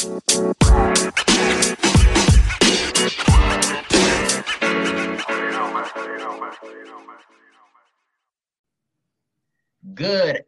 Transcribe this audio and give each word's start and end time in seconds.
Good 0.00 0.12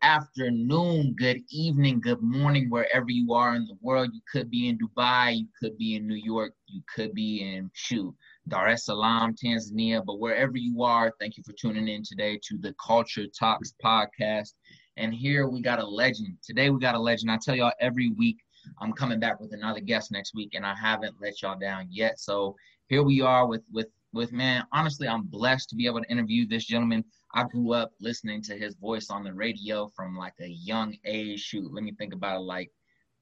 afternoon, 0.00 1.14
good 1.18 1.42
evening, 1.50 2.00
good 2.00 2.22
morning, 2.22 2.70
wherever 2.70 3.10
you 3.10 3.34
are 3.34 3.54
in 3.54 3.66
the 3.66 3.76
world. 3.82 4.14
You 4.14 4.22
could 4.32 4.50
be 4.50 4.70
in 4.70 4.78
Dubai, 4.78 5.40
you 5.40 5.48
could 5.60 5.76
be 5.76 5.96
in 5.96 6.06
New 6.06 6.14
York, 6.14 6.54
you 6.66 6.80
could 6.94 7.12
be 7.12 7.42
in 7.42 7.70
shoot, 7.74 8.14
Dar 8.48 8.68
es 8.68 8.86
Salaam, 8.86 9.34
Tanzania, 9.34 10.02
but 10.02 10.18
wherever 10.18 10.56
you 10.56 10.82
are, 10.82 11.12
thank 11.20 11.36
you 11.36 11.42
for 11.42 11.52
tuning 11.52 11.88
in 11.88 12.02
today 12.02 12.40
to 12.48 12.56
the 12.56 12.74
Culture 12.82 13.26
Talks 13.38 13.74
podcast. 13.84 14.54
And 14.96 15.12
here 15.12 15.46
we 15.46 15.60
got 15.60 15.78
a 15.78 15.86
legend. 15.86 16.38
Today 16.42 16.70
we 16.70 16.80
got 16.80 16.94
a 16.94 16.98
legend. 16.98 17.30
I 17.30 17.38
tell 17.42 17.54
y'all 17.54 17.72
every 17.80 18.08
week 18.08 18.38
I'm 18.80 18.92
coming 18.92 19.20
back 19.20 19.40
with 19.40 19.52
another 19.52 19.80
guest 19.80 20.12
next 20.12 20.34
week, 20.34 20.54
and 20.54 20.64
I 20.64 20.74
haven't 20.74 21.16
let 21.20 21.42
y'all 21.42 21.58
down 21.58 21.88
yet. 21.90 22.18
So 22.18 22.56
here 22.88 23.02
we 23.02 23.20
are 23.20 23.46
with 23.46 23.62
with 23.72 23.88
with 24.12 24.32
man. 24.32 24.64
Honestly, 24.72 25.08
I'm 25.08 25.22
blessed 25.22 25.70
to 25.70 25.76
be 25.76 25.86
able 25.86 26.02
to 26.02 26.10
interview 26.10 26.46
this 26.46 26.64
gentleman. 26.64 27.04
I 27.34 27.44
grew 27.44 27.72
up 27.72 27.92
listening 28.00 28.42
to 28.42 28.56
his 28.56 28.74
voice 28.74 29.08
on 29.10 29.24
the 29.24 29.32
radio 29.32 29.88
from 29.88 30.16
like 30.16 30.34
a 30.40 30.48
young 30.48 30.96
age. 31.04 31.40
Shoot, 31.40 31.72
let 31.72 31.82
me 31.82 31.92
think 31.92 32.12
about 32.12 32.36
it. 32.36 32.44
Like, 32.44 32.70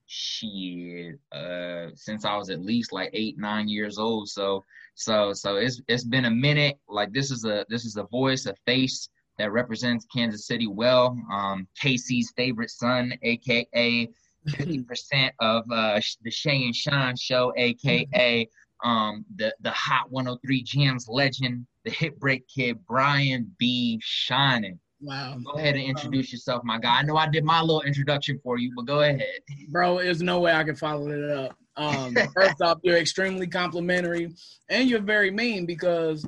shit, 0.06 1.18
uh, 1.30 1.88
since 1.95 2.24
I 2.24 2.36
was 2.36 2.50
at 2.50 2.60
least 2.60 2.92
like 2.92 3.10
eight, 3.12 3.38
nine 3.38 3.68
years 3.68 3.98
old. 3.98 4.28
So, 4.28 4.64
so, 4.95 5.32
so 5.32 5.56
it's 5.56 5.80
it's 5.88 6.04
been 6.04 6.24
a 6.24 6.30
minute. 6.30 6.78
Like, 6.88 7.12
this 7.12 7.30
is 7.30 7.45
a 7.45 7.64
this 7.68 7.84
is 7.84 7.96
a 7.96 8.04
voice, 8.04 8.46
a 8.46 8.54
face 8.66 9.09
that 9.38 9.52
represents 9.52 10.06
Kansas 10.14 10.46
City 10.46 10.66
well. 10.66 11.16
Um, 11.32 11.66
KC's 11.80 12.32
favorite 12.36 12.70
son, 12.70 13.14
aka 13.22 14.09
50% 14.48 15.30
of 15.40 15.64
uh, 15.70 16.00
the 16.22 16.30
Shay 16.30 16.64
and 16.64 16.74
Sean 16.74 17.16
show, 17.16 17.52
aka 17.56 18.48
um, 18.82 19.24
the 19.36 19.54
the 19.60 19.70
Hot 19.70 20.10
103 20.10 20.65
Jamz 20.65 21.04
legend, 21.09 21.66
the 21.84 21.90
Hit 21.90 22.18
Break 22.18 22.46
Kid, 22.48 22.78
Brian 22.87 23.54
B. 23.59 24.00
Shynin. 24.02 24.78
Wow. 25.02 25.38
Go 25.45 25.52
ahead 25.52 25.76
and 25.76 25.84
introduce 25.84 26.30
yourself, 26.30 26.62
my 26.62 26.78
guy. 26.78 26.98
I 26.98 27.02
know 27.02 27.16
I 27.16 27.26
did 27.28 27.45
my 27.45 27.60
little 27.60 27.82
introduction 27.82 28.38
for 28.42 28.59
you, 28.59 28.73
but 28.76 28.84
go 28.84 29.00
ahead. 29.00 29.24
Bro, 29.68 29.98
there's 29.98 30.20
no 30.20 30.40
way 30.40 30.52
I 30.52 30.62
can 30.62 30.76
follow 30.76 31.09
it 31.09 31.30
up. 31.30 31.56
Um, 31.76 32.15
first 32.34 32.60
off, 32.60 32.78
you're 32.82 32.98
extremely 32.98 33.46
complimentary 33.46 34.34
and 34.68 34.90
you're 34.90 35.00
very 35.00 35.30
mean 35.30 35.65
because 35.65 36.26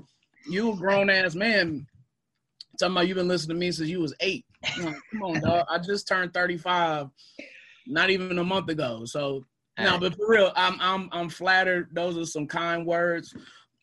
you 0.48 0.72
a 0.72 0.76
grown 0.76 1.10
ass 1.10 1.34
man. 1.34 1.86
Talking 2.80 2.96
about 2.96 3.08
you've 3.08 3.18
been 3.18 3.28
listening 3.28 3.56
to 3.56 3.60
me 3.60 3.70
since 3.70 3.90
you 3.90 4.00
was 4.00 4.14
eight. 4.20 4.46
Like, 4.80 4.96
come 5.10 5.22
on, 5.22 5.40
dog. 5.40 5.66
I 5.68 5.78
just 5.78 6.08
turned 6.08 6.32
35 6.32 7.08
not 7.86 8.10
even 8.10 8.38
a 8.38 8.44
month 8.44 8.68
ago. 8.68 9.04
So 9.04 9.44
no, 9.78 9.98
but 9.98 10.14
for 10.16 10.28
real, 10.28 10.52
I'm 10.54 10.76
I'm 10.80 11.08
I'm 11.12 11.28
flattered. 11.28 11.88
Those 11.92 12.16
are 12.18 12.26
some 12.26 12.46
kind 12.46 12.86
words. 12.86 13.34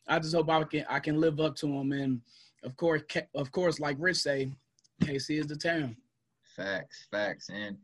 I 0.08 0.18
just 0.18 0.34
hope 0.34 0.48
I 0.48 0.62
can 0.64 0.84
I 0.88 1.00
can 1.00 1.20
live 1.20 1.40
up 1.40 1.56
to 1.56 1.66
them. 1.66 1.92
And 1.92 2.20
of 2.62 2.76
course, 2.76 3.02
of 3.34 3.50
course, 3.52 3.80
like 3.80 3.96
Rich 3.98 4.18
say, 4.18 4.52
KC 5.02 5.40
is 5.40 5.46
the 5.46 5.56
town. 5.56 5.96
Facts, 6.56 7.06
facts. 7.10 7.48
And 7.52 7.76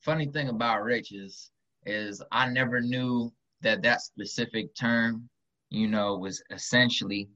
funny 0.00 0.26
thing 0.26 0.48
about 0.48 0.82
Rich 0.82 1.12
is 1.12 1.50
is 1.86 2.22
I 2.32 2.48
never 2.48 2.80
knew 2.80 3.32
that 3.62 3.82
that 3.82 4.00
specific 4.00 4.74
term, 4.74 5.28
you 5.70 5.86
know, 5.86 6.16
was 6.16 6.42
essentially, 6.50 7.28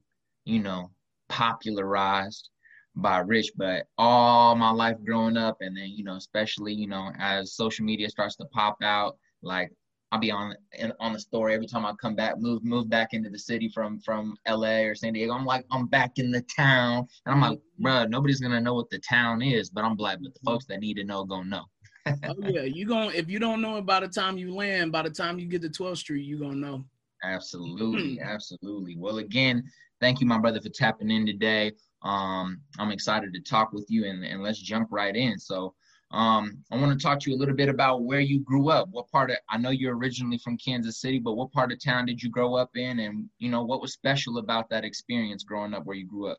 you 0.45 0.59
know, 0.59 0.89
popularized 1.29 2.49
by 2.95 3.19
Rich. 3.19 3.51
But 3.55 3.87
all 3.97 4.55
my 4.55 4.71
life 4.71 4.97
growing 5.05 5.37
up, 5.37 5.57
and 5.61 5.75
then 5.75 5.89
you 5.89 6.03
know, 6.03 6.15
especially 6.15 6.73
you 6.73 6.87
know, 6.87 7.11
as 7.19 7.53
social 7.53 7.85
media 7.85 8.09
starts 8.09 8.35
to 8.37 8.45
pop 8.45 8.77
out, 8.81 9.17
like 9.41 9.71
I'll 10.11 10.19
be 10.19 10.31
on 10.31 10.55
in, 10.77 10.93
on 10.99 11.13
the 11.13 11.19
story 11.19 11.53
every 11.53 11.67
time 11.67 11.85
I 11.85 11.93
come 11.93 12.15
back, 12.15 12.39
move 12.39 12.63
move 12.63 12.89
back 12.89 13.13
into 13.13 13.29
the 13.29 13.39
city 13.39 13.67
from 13.67 13.99
from 13.99 14.37
LA 14.47 14.83
or 14.83 14.95
San 14.95 15.13
Diego. 15.13 15.33
I'm 15.33 15.45
like, 15.45 15.65
I'm 15.71 15.87
back 15.87 16.13
in 16.17 16.31
the 16.31 16.41
town, 16.55 17.07
and 17.25 17.35
I'm 17.35 17.41
like, 17.41 17.59
bro, 17.79 18.05
nobody's 18.05 18.39
gonna 18.39 18.61
know 18.61 18.75
what 18.75 18.89
the 18.89 18.99
town 18.99 19.41
is, 19.41 19.69
but 19.69 19.83
I'm 19.83 19.97
like, 19.97 20.19
but 20.21 20.33
the 20.33 20.39
folks 20.45 20.65
that 20.67 20.79
need 20.79 20.95
to 20.95 21.03
know 21.03 21.25
gonna 21.25 21.49
know. 21.49 21.65
oh 22.07 22.35
yeah, 22.43 22.61
you 22.61 22.85
going 22.85 23.13
if 23.15 23.29
you 23.29 23.39
don't 23.39 23.61
know 23.61 23.77
it 23.77 23.85
by 23.85 23.99
the 23.99 24.07
time 24.07 24.37
you 24.37 24.53
land, 24.53 24.91
by 24.91 25.01
the 25.01 25.09
time 25.09 25.39
you 25.39 25.47
get 25.47 25.61
to 25.63 25.69
12th 25.69 25.97
Street, 25.97 26.23
you 26.23 26.39
gonna 26.39 26.55
know. 26.55 26.85
Absolutely, 27.23 28.17
hmm. 28.17 28.23
absolutely. 28.23 28.95
Well, 28.97 29.17
again, 29.17 29.63
thank 29.99 30.21
you, 30.21 30.27
my 30.27 30.37
brother, 30.37 30.61
for 30.61 30.69
tapping 30.69 31.09
in 31.09 31.25
today. 31.25 31.71
Um, 32.05 32.61
I'm 32.79 32.91
excited 32.91 33.33
to 33.33 33.41
talk 33.41 33.73
with 33.73 33.87
you, 33.89 34.05
and, 34.05 34.23
and 34.23 34.41
let's 34.41 34.59
jump 34.59 34.89
right 34.91 35.15
in. 35.15 35.39
So, 35.39 35.73
um, 36.11 36.59
I 36.71 36.77
want 36.77 36.97
to 36.97 37.03
talk 37.03 37.19
to 37.21 37.31
you 37.31 37.35
a 37.35 37.39
little 37.39 37.55
bit 37.55 37.67
about 37.67 38.03
where 38.03 38.19
you 38.19 38.39
grew 38.41 38.69
up. 38.69 38.87
What 38.91 39.09
part 39.09 39.31
of 39.31 39.37
I 39.49 39.57
know 39.57 39.71
you're 39.71 39.97
originally 39.97 40.37
from 40.37 40.57
Kansas 40.57 41.01
City, 41.01 41.19
but 41.19 41.33
what 41.33 41.51
part 41.51 41.71
of 41.71 41.83
town 41.83 42.05
did 42.05 42.21
you 42.21 42.29
grow 42.29 42.55
up 42.55 42.69
in, 42.75 42.99
and 42.99 43.27
you 43.39 43.49
know 43.49 43.63
what 43.63 43.81
was 43.81 43.93
special 43.93 44.37
about 44.37 44.69
that 44.69 44.85
experience 44.85 45.43
growing 45.43 45.73
up 45.73 45.85
where 45.85 45.97
you 45.97 46.05
grew 46.05 46.27
up? 46.27 46.37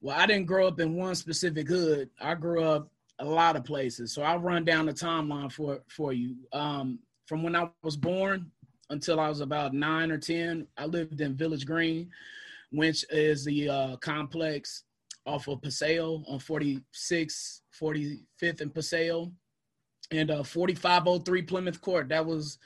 Well, 0.00 0.18
I 0.18 0.24
didn't 0.24 0.46
grow 0.46 0.66
up 0.66 0.80
in 0.80 0.96
one 0.96 1.14
specific 1.14 1.68
hood. 1.68 2.08
I 2.18 2.34
grew 2.34 2.64
up 2.64 2.90
a 3.18 3.24
lot 3.24 3.54
of 3.54 3.64
places, 3.64 4.14
so 4.14 4.22
I'll 4.22 4.38
run 4.38 4.64
down 4.64 4.86
the 4.86 4.94
timeline 4.94 5.52
for 5.52 5.80
for 5.88 6.14
you. 6.14 6.36
Um, 6.54 7.00
from 7.26 7.42
when 7.42 7.54
I 7.54 7.68
was 7.82 7.98
born 7.98 8.50
until 8.88 9.20
I 9.20 9.28
was 9.28 9.40
about 9.40 9.74
nine 9.74 10.10
or 10.10 10.18
ten, 10.18 10.66
I 10.78 10.86
lived 10.86 11.20
in 11.20 11.36
Village 11.36 11.66
Green, 11.66 12.10
which 12.70 13.04
is 13.10 13.44
the 13.44 13.68
uh, 13.68 13.96
complex 13.96 14.84
off 15.26 15.48
of 15.48 15.62
Paseo 15.62 16.22
on 16.28 16.38
46, 16.38 17.62
45th 17.80 18.60
and 18.60 18.74
Paseo, 18.74 19.32
and 20.10 20.30
uh, 20.30 20.42
4503 20.42 21.42
Plymouth 21.42 21.80
Court. 21.80 22.08
That 22.08 22.24
was 22.24 22.58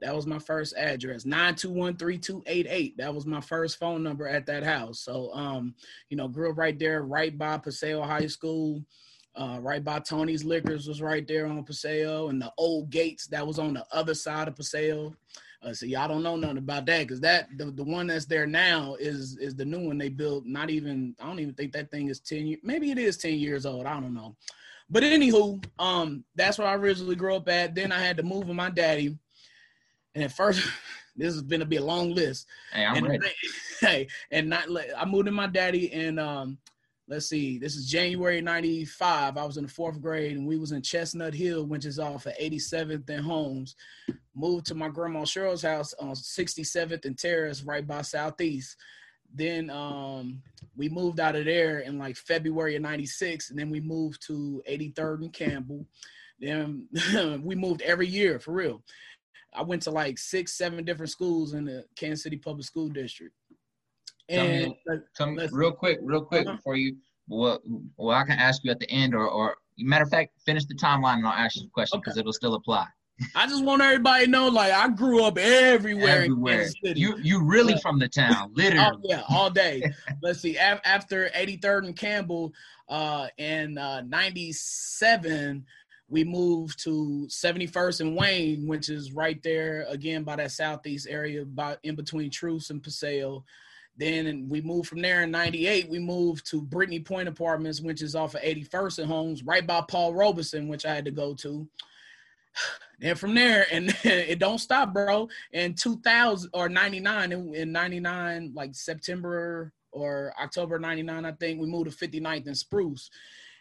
that 0.00 0.14
was 0.14 0.26
my 0.26 0.40
first 0.40 0.76
address. 0.76 1.24
9213288. 1.24 2.96
That 2.96 3.14
was 3.14 3.26
my 3.26 3.40
first 3.40 3.78
phone 3.78 4.02
number 4.02 4.26
at 4.26 4.44
that 4.46 4.64
house. 4.64 5.00
So 5.00 5.32
um, 5.32 5.74
you 6.10 6.16
know, 6.16 6.26
grew 6.26 6.50
up 6.50 6.58
right 6.58 6.78
there, 6.78 7.02
right 7.02 7.36
by 7.36 7.58
Paseo 7.58 8.02
High 8.02 8.26
School. 8.26 8.84
Uh, 9.36 9.58
right 9.60 9.82
by 9.82 9.98
Tony's 9.98 10.44
Liquors 10.44 10.86
was 10.86 11.02
right 11.02 11.26
there 11.26 11.46
on 11.46 11.64
Paseo, 11.64 12.28
and 12.28 12.40
the 12.40 12.52
old 12.56 12.88
gates 12.90 13.26
that 13.26 13.44
was 13.44 13.58
on 13.58 13.74
the 13.74 13.84
other 13.90 14.14
side 14.14 14.46
of 14.46 14.54
Paseo. 14.54 15.12
Uh, 15.64 15.72
so 15.72 15.86
y'all 15.86 16.08
don't 16.08 16.22
know 16.22 16.36
nothing 16.36 16.58
about 16.58 16.84
that 16.86 17.00
because 17.00 17.20
that 17.20 17.48
the, 17.56 17.66
the 17.66 17.82
one 17.82 18.06
that's 18.06 18.26
there 18.26 18.46
now 18.46 18.96
is 19.00 19.38
is 19.38 19.54
the 19.54 19.64
new 19.64 19.80
one 19.80 19.96
they 19.96 20.10
built. 20.10 20.44
Not 20.44 20.68
even 20.68 21.14
I 21.20 21.26
don't 21.26 21.40
even 21.40 21.54
think 21.54 21.72
that 21.72 21.90
thing 21.90 22.08
is 22.08 22.20
ten 22.20 22.46
years. 22.46 22.60
Maybe 22.62 22.90
it 22.90 22.98
is 22.98 23.16
ten 23.16 23.34
years 23.34 23.64
old. 23.64 23.86
I 23.86 23.98
don't 23.98 24.14
know. 24.14 24.36
But 24.90 25.02
anywho, 25.02 25.64
um, 25.78 26.24
that's 26.34 26.58
where 26.58 26.68
I 26.68 26.74
originally 26.74 27.16
grew 27.16 27.36
up 27.36 27.48
at. 27.48 27.74
Then 27.74 27.92
I 27.92 28.00
had 28.00 28.18
to 28.18 28.22
move 28.22 28.46
with 28.46 28.56
my 28.56 28.68
daddy, 28.68 29.16
and 30.14 30.24
at 30.24 30.32
first, 30.32 30.60
this 31.16 31.34
is 31.34 31.42
to 31.42 31.64
be 31.64 31.76
a 31.76 31.84
long 31.84 32.14
list. 32.14 32.46
Hey, 32.72 32.84
I'm 32.84 32.96
and, 32.96 33.08
ready. 33.08 33.26
Hey, 33.80 34.06
and 34.30 34.48
not 34.48 34.68
I 34.96 35.04
moved 35.04 35.28
in 35.28 35.34
my 35.34 35.46
daddy 35.46 35.92
in 35.92 36.18
um 36.18 36.58
let's 37.06 37.26
see, 37.26 37.58
this 37.58 37.76
is 37.76 37.90
January 37.90 38.40
95. 38.40 39.36
I 39.36 39.44
was 39.44 39.56
in 39.56 39.64
the 39.64 39.70
fourth 39.70 40.00
grade 40.00 40.36
and 40.36 40.46
we 40.46 40.56
was 40.56 40.72
in 40.72 40.82
Chestnut 40.82 41.34
Hill, 41.34 41.66
which 41.66 41.84
is 41.84 41.98
off 41.98 42.26
of 42.26 42.32
87th 42.40 43.08
and 43.10 43.24
Holmes. 43.24 43.76
Moved 44.34 44.66
to 44.66 44.74
my 44.74 44.88
grandma 44.88 45.20
Cheryl's 45.20 45.62
house 45.62 45.94
on 45.94 46.14
67th 46.14 47.04
and 47.04 47.18
Terrace 47.18 47.62
right 47.62 47.86
by 47.86 48.02
Southeast. 48.02 48.76
Then 49.32 49.68
um, 49.68 50.42
we 50.76 50.88
moved 50.88 51.20
out 51.20 51.36
of 51.36 51.44
there 51.44 51.80
in 51.80 51.98
like 51.98 52.16
February 52.16 52.76
of 52.76 52.82
96 52.82 53.50
and 53.50 53.58
then 53.58 53.70
we 53.70 53.80
moved 53.80 54.26
to 54.26 54.62
83rd 54.68 55.22
and 55.22 55.32
Campbell. 55.32 55.86
Then 56.40 56.88
we 57.42 57.54
moved 57.54 57.82
every 57.82 58.06
year 58.06 58.38
for 58.38 58.52
real. 58.52 58.82
I 59.54 59.62
went 59.62 59.82
to 59.82 59.90
like 59.90 60.18
six, 60.18 60.56
seven 60.56 60.84
different 60.84 61.10
schools 61.10 61.54
in 61.54 61.66
the 61.66 61.84
Kansas 61.96 62.24
City 62.24 62.36
Public 62.36 62.64
School 62.64 62.88
District. 62.88 63.32
Tell 64.30 64.46
And 64.46 64.62
me, 64.70 64.78
tell 65.14 65.26
me 65.30 65.46
real 65.52 65.72
quick, 65.72 65.98
real 66.02 66.22
quick 66.24 66.46
Uh-huh. 66.46 66.56
before 66.56 66.76
you. 66.76 66.96
Well, 67.28 67.60
well, 67.96 68.16
I 68.16 68.24
can 68.24 68.38
ask 68.38 68.62
you 68.64 68.70
at 68.70 68.78
the 68.80 68.90
end, 68.90 69.14
or, 69.14 69.26
or 69.28 69.56
matter 69.78 70.04
of 70.04 70.10
fact, 70.10 70.32
finish 70.44 70.64
the 70.66 70.74
timeline 70.74 71.16
and 71.18 71.26
I'll 71.26 71.32
ask 71.32 71.56
you 71.56 71.62
the 71.62 71.68
question 71.70 72.00
because 72.00 72.16
it'll 72.18 72.32
still 72.34 72.54
apply. 72.54 72.86
I 73.34 73.46
just 73.46 73.64
want 73.64 73.80
everybody 73.80 74.24
to 74.24 74.30
know, 74.30 74.48
like, 74.48 74.72
I 74.72 74.88
grew 74.88 75.22
up 75.24 75.38
everywhere. 75.38 76.22
in 76.24 76.32
Everywhere. 76.32 76.68
You 76.82 77.16
you 77.22 77.42
really 77.44 77.74
Yeah. 77.74 77.78
from 77.80 77.98
the 77.98 78.08
town, 78.08 78.50
literally. 78.56 78.90
Oh, 78.92 79.00
yeah, 79.04 79.22
all 79.28 79.50
day. 79.50 79.82
Let's 80.22 80.40
see. 80.40 80.56
Af- 80.56 80.80
after 80.84 81.28
83rd 81.30 81.86
and 81.86 81.96
Campbell, 81.96 82.52
uh, 82.88 83.28
in 83.38 83.78
uh, 83.78 84.02
97, 84.02 85.64
we 86.08 86.24
moved 86.24 86.78
to 86.84 87.26
71st 87.30 88.00
and 88.00 88.16
Wayne, 88.16 88.66
which 88.66 88.88
is 88.90 89.12
right 89.12 89.42
there 89.42 89.86
again 89.88 90.24
by 90.24 90.36
that 90.36 90.50
southeast 90.52 91.06
area, 91.08 91.42
about 91.42 91.78
in 91.84 91.94
between 91.94 92.30
Troost 92.30 92.70
and 92.70 92.82
Paseo. 92.82 93.44
Then 93.96 94.48
we 94.48 94.60
moved 94.60 94.88
from 94.88 95.02
there 95.02 95.22
in 95.22 95.30
98. 95.30 95.88
We 95.88 95.98
moved 96.00 96.48
to 96.50 96.62
Brittany 96.62 97.00
Point 97.00 97.28
Apartments, 97.28 97.80
which 97.80 98.02
is 98.02 98.16
off 98.16 98.34
of 98.34 98.42
81st 98.42 99.00
and 99.00 99.08
Holmes, 99.08 99.44
right 99.44 99.66
by 99.66 99.82
Paul 99.82 100.14
Robeson, 100.14 100.68
which 100.68 100.84
I 100.84 100.94
had 100.94 101.04
to 101.04 101.10
go 101.10 101.34
to. 101.34 101.68
And 103.02 103.18
from 103.18 103.34
there, 103.34 103.66
and 103.72 103.94
it 104.04 104.38
don't 104.38 104.60
stop, 104.60 104.94
bro. 104.94 105.28
In 105.52 105.74
2000 105.74 106.48
or 106.54 106.68
99, 106.68 107.32
in, 107.32 107.54
in 107.54 107.72
99, 107.72 108.52
like 108.54 108.72
September 108.72 109.72
or 109.90 110.32
October 110.40 110.78
99, 110.78 111.24
I 111.24 111.32
think 111.32 111.60
we 111.60 111.66
moved 111.66 111.90
to 111.90 112.08
59th 112.08 112.46
and 112.46 112.56
Spruce. 112.56 113.10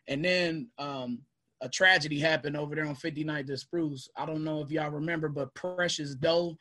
And 0.08 0.24
then 0.24 0.70
um, 0.78 1.24
a 1.62 1.68
tragedy 1.68 2.20
happened 2.20 2.56
over 2.56 2.76
there 2.76 2.86
on 2.86 2.96
59th 2.96 3.50
and 3.50 3.60
Spruce. 3.60 4.08
I 4.16 4.26
don't 4.26 4.44
know 4.44 4.62
if 4.62 4.70
y'all 4.70 4.92
remember, 4.92 5.30
but 5.30 5.54
Precious 5.56 6.14
Doe, 6.14 6.58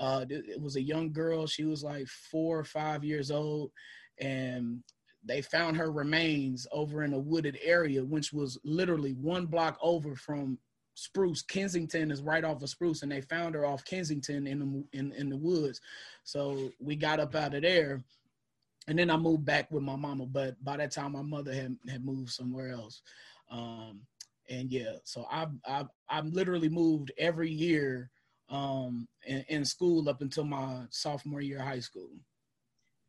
uh, 0.00 0.24
it 0.30 0.60
was 0.60 0.76
a 0.76 0.82
young 0.82 1.12
girl. 1.12 1.46
She 1.46 1.64
was 1.64 1.84
like 1.84 2.08
four 2.08 2.58
or 2.58 2.64
five 2.64 3.04
years 3.04 3.30
old, 3.30 3.70
and 4.18 4.82
they 5.22 5.42
found 5.42 5.76
her 5.76 5.92
remains 5.92 6.66
over 6.72 7.04
in 7.04 7.12
a 7.12 7.18
wooded 7.18 7.58
area, 7.62 8.02
which 8.02 8.32
was 8.32 8.58
literally 8.64 9.12
one 9.12 9.44
block 9.44 9.78
over 9.82 10.16
from 10.16 10.58
Spruce. 10.94 11.42
Kensington 11.42 12.10
is 12.10 12.22
right 12.22 12.44
off 12.44 12.62
of 12.62 12.70
Spruce, 12.70 13.02
and 13.02 13.12
they 13.12 13.20
found 13.20 13.54
her 13.54 13.66
off 13.66 13.84
Kensington 13.84 14.46
in 14.46 14.58
the 14.58 14.98
in, 14.98 15.12
in 15.12 15.28
the 15.28 15.36
woods. 15.36 15.82
So 16.24 16.72
we 16.80 16.96
got 16.96 17.20
up 17.20 17.34
out 17.34 17.54
of 17.54 17.60
there, 17.60 18.02
and 18.88 18.98
then 18.98 19.10
I 19.10 19.18
moved 19.18 19.44
back 19.44 19.70
with 19.70 19.82
my 19.82 19.96
mama. 19.96 20.24
But 20.24 20.62
by 20.64 20.78
that 20.78 20.92
time, 20.92 21.12
my 21.12 21.22
mother 21.22 21.52
had 21.52 21.76
had 21.90 22.06
moved 22.06 22.30
somewhere 22.30 22.70
else. 22.70 23.02
Um, 23.50 24.00
and 24.48 24.70
yeah, 24.70 24.94
so 25.04 25.26
I've 25.30 25.52
I've 25.68 25.88
I've 26.08 26.26
literally 26.26 26.70
moved 26.70 27.12
every 27.18 27.50
year 27.50 28.10
um, 28.50 29.08
in, 29.26 29.44
in 29.48 29.64
school 29.64 30.08
up 30.08 30.20
until 30.20 30.44
my 30.44 30.82
sophomore 30.90 31.40
year 31.40 31.58
of 31.58 31.64
high 31.64 31.80
school. 31.80 32.10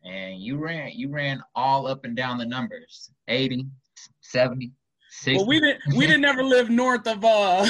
And 0.03 0.39
you 0.39 0.57
ran 0.57 0.91
you 0.93 1.09
ran 1.09 1.43
all 1.55 1.85
up 1.85 2.05
and 2.05 2.15
down 2.15 2.37
the 2.37 2.45
numbers 2.45 3.11
80, 3.27 3.67
70, 4.21 4.71
60. 5.11 5.37
Well, 5.37 5.47
we 5.47 5.59
didn't 5.59 5.81
we 5.95 6.07
didn't 6.07 6.21
never 6.21 6.43
live 6.43 6.71
north 6.71 7.05
of 7.05 7.23
uh 7.23 7.67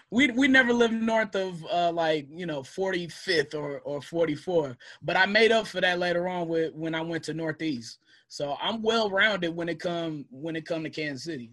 we 0.10 0.30
we 0.32 0.48
never 0.48 0.72
lived 0.72 0.92
north 0.92 1.34
of 1.34 1.64
uh 1.72 1.90
like 1.92 2.26
you 2.28 2.44
know 2.44 2.60
45th 2.60 3.54
or 3.54 3.80
or 3.80 4.02
44 4.02 4.76
but 5.00 5.16
I 5.16 5.24
made 5.24 5.50
up 5.50 5.66
for 5.66 5.80
that 5.80 5.98
later 5.98 6.28
on 6.28 6.46
with 6.46 6.74
when 6.74 6.94
I 6.94 7.00
went 7.00 7.24
to 7.24 7.34
Northeast 7.34 8.00
so 8.28 8.56
I'm 8.60 8.82
well 8.82 9.08
rounded 9.08 9.56
when 9.56 9.70
it 9.70 9.80
come 9.80 10.26
when 10.30 10.56
it 10.56 10.66
come 10.66 10.82
to 10.82 10.90
Kansas 10.90 11.24
City 11.24 11.52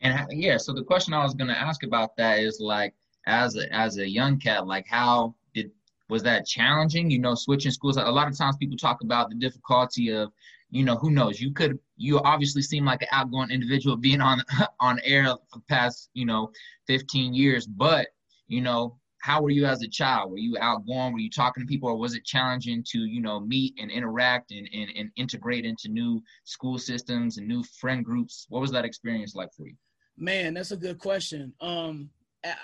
and 0.00 0.26
yeah 0.30 0.56
so 0.56 0.72
the 0.72 0.82
question 0.82 1.14
I 1.14 1.22
was 1.22 1.34
gonna 1.34 1.52
ask 1.52 1.84
about 1.84 2.16
that 2.16 2.40
is 2.40 2.58
like 2.58 2.94
as 3.26 3.56
a 3.56 3.72
as 3.74 3.98
a 3.98 4.08
young 4.08 4.38
cat 4.38 4.66
like 4.66 4.86
how 4.88 5.34
did 5.54 5.70
was 6.08 6.22
that 6.22 6.46
challenging 6.46 7.10
you 7.10 7.18
know 7.18 7.34
switching 7.34 7.70
schools 7.70 7.96
a 7.96 8.02
lot 8.02 8.28
of 8.28 8.36
times 8.36 8.56
people 8.56 8.76
talk 8.76 9.02
about 9.02 9.28
the 9.28 9.36
difficulty 9.36 10.10
of 10.10 10.30
you 10.70 10.84
know, 10.84 10.96
who 10.96 11.10
knows? 11.10 11.40
You 11.40 11.52
could 11.52 11.78
you 11.96 12.18
obviously 12.20 12.62
seem 12.62 12.84
like 12.84 13.02
an 13.02 13.08
outgoing 13.12 13.50
individual 13.50 13.96
being 13.96 14.20
on 14.20 14.42
on 14.80 15.00
air 15.04 15.26
for 15.26 15.58
the 15.58 15.64
past, 15.68 16.10
you 16.14 16.26
know, 16.26 16.50
15 16.86 17.34
years, 17.34 17.66
but 17.66 18.08
you 18.48 18.60
know, 18.60 18.98
how 19.22 19.42
were 19.42 19.50
you 19.50 19.66
as 19.66 19.82
a 19.82 19.88
child? 19.88 20.30
Were 20.30 20.38
you 20.38 20.56
outgoing? 20.60 21.12
Were 21.12 21.18
you 21.18 21.30
talking 21.30 21.62
to 21.62 21.66
people 21.66 21.88
or 21.88 21.96
was 21.96 22.14
it 22.14 22.24
challenging 22.24 22.84
to, 22.90 23.00
you 23.00 23.20
know, 23.20 23.40
meet 23.40 23.74
and 23.78 23.90
interact 23.90 24.52
and, 24.52 24.68
and, 24.72 24.90
and 24.96 25.10
integrate 25.16 25.64
into 25.64 25.88
new 25.88 26.22
school 26.44 26.78
systems 26.78 27.38
and 27.38 27.48
new 27.48 27.64
friend 27.64 28.04
groups? 28.04 28.46
What 28.48 28.60
was 28.60 28.70
that 28.72 28.84
experience 28.84 29.34
like 29.34 29.52
for 29.52 29.66
you? 29.66 29.74
Man, 30.16 30.54
that's 30.54 30.70
a 30.70 30.76
good 30.76 30.98
question. 30.98 31.52
Um, 31.60 32.08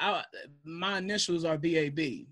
I, 0.00 0.22
my 0.64 0.98
initials 0.98 1.44
are 1.44 1.58
BAB 1.58 2.26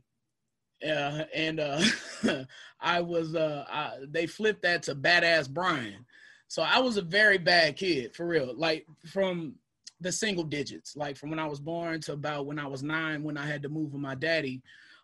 uh, 0.85 1.25
and 1.35 1.61
uh, 1.61 1.83
I 2.81 3.01
was 3.01 3.35
uh, 3.35 3.65
I, 3.69 3.93
they 4.09 4.27
flipped 4.27 4.63
that 4.63 4.85
to 4.85 4.95
badass 4.95 5.49
Brian. 5.49 6.07
So 6.49 6.63
I 6.63 6.81
was 6.81 6.97
a 6.97 7.03
very 7.03 7.39
bad 7.39 7.77
kid 7.77 8.15
for 8.15 8.27
real. 8.27 8.53
Like 8.57 8.87
from 9.07 9.55
the 10.01 10.11
single 10.11 10.45
digits, 10.45 10.97
like 10.97 11.17
from 11.17 11.31
when 11.31 11.39
I 11.39 11.47
was 11.47 11.61
born 11.61 12.01
to 12.03 12.13
about 12.13 12.47
when 12.47 12.59
I 12.59 12.67
was 12.67 12.83
nine, 12.83 13.23
when 13.23 13.37
I 13.37 13.47
had 13.47 13.63
to 13.63 13.69
move 13.69 13.93
with 13.93 14.03
my 14.03 14.15
daddy. 14.15 14.63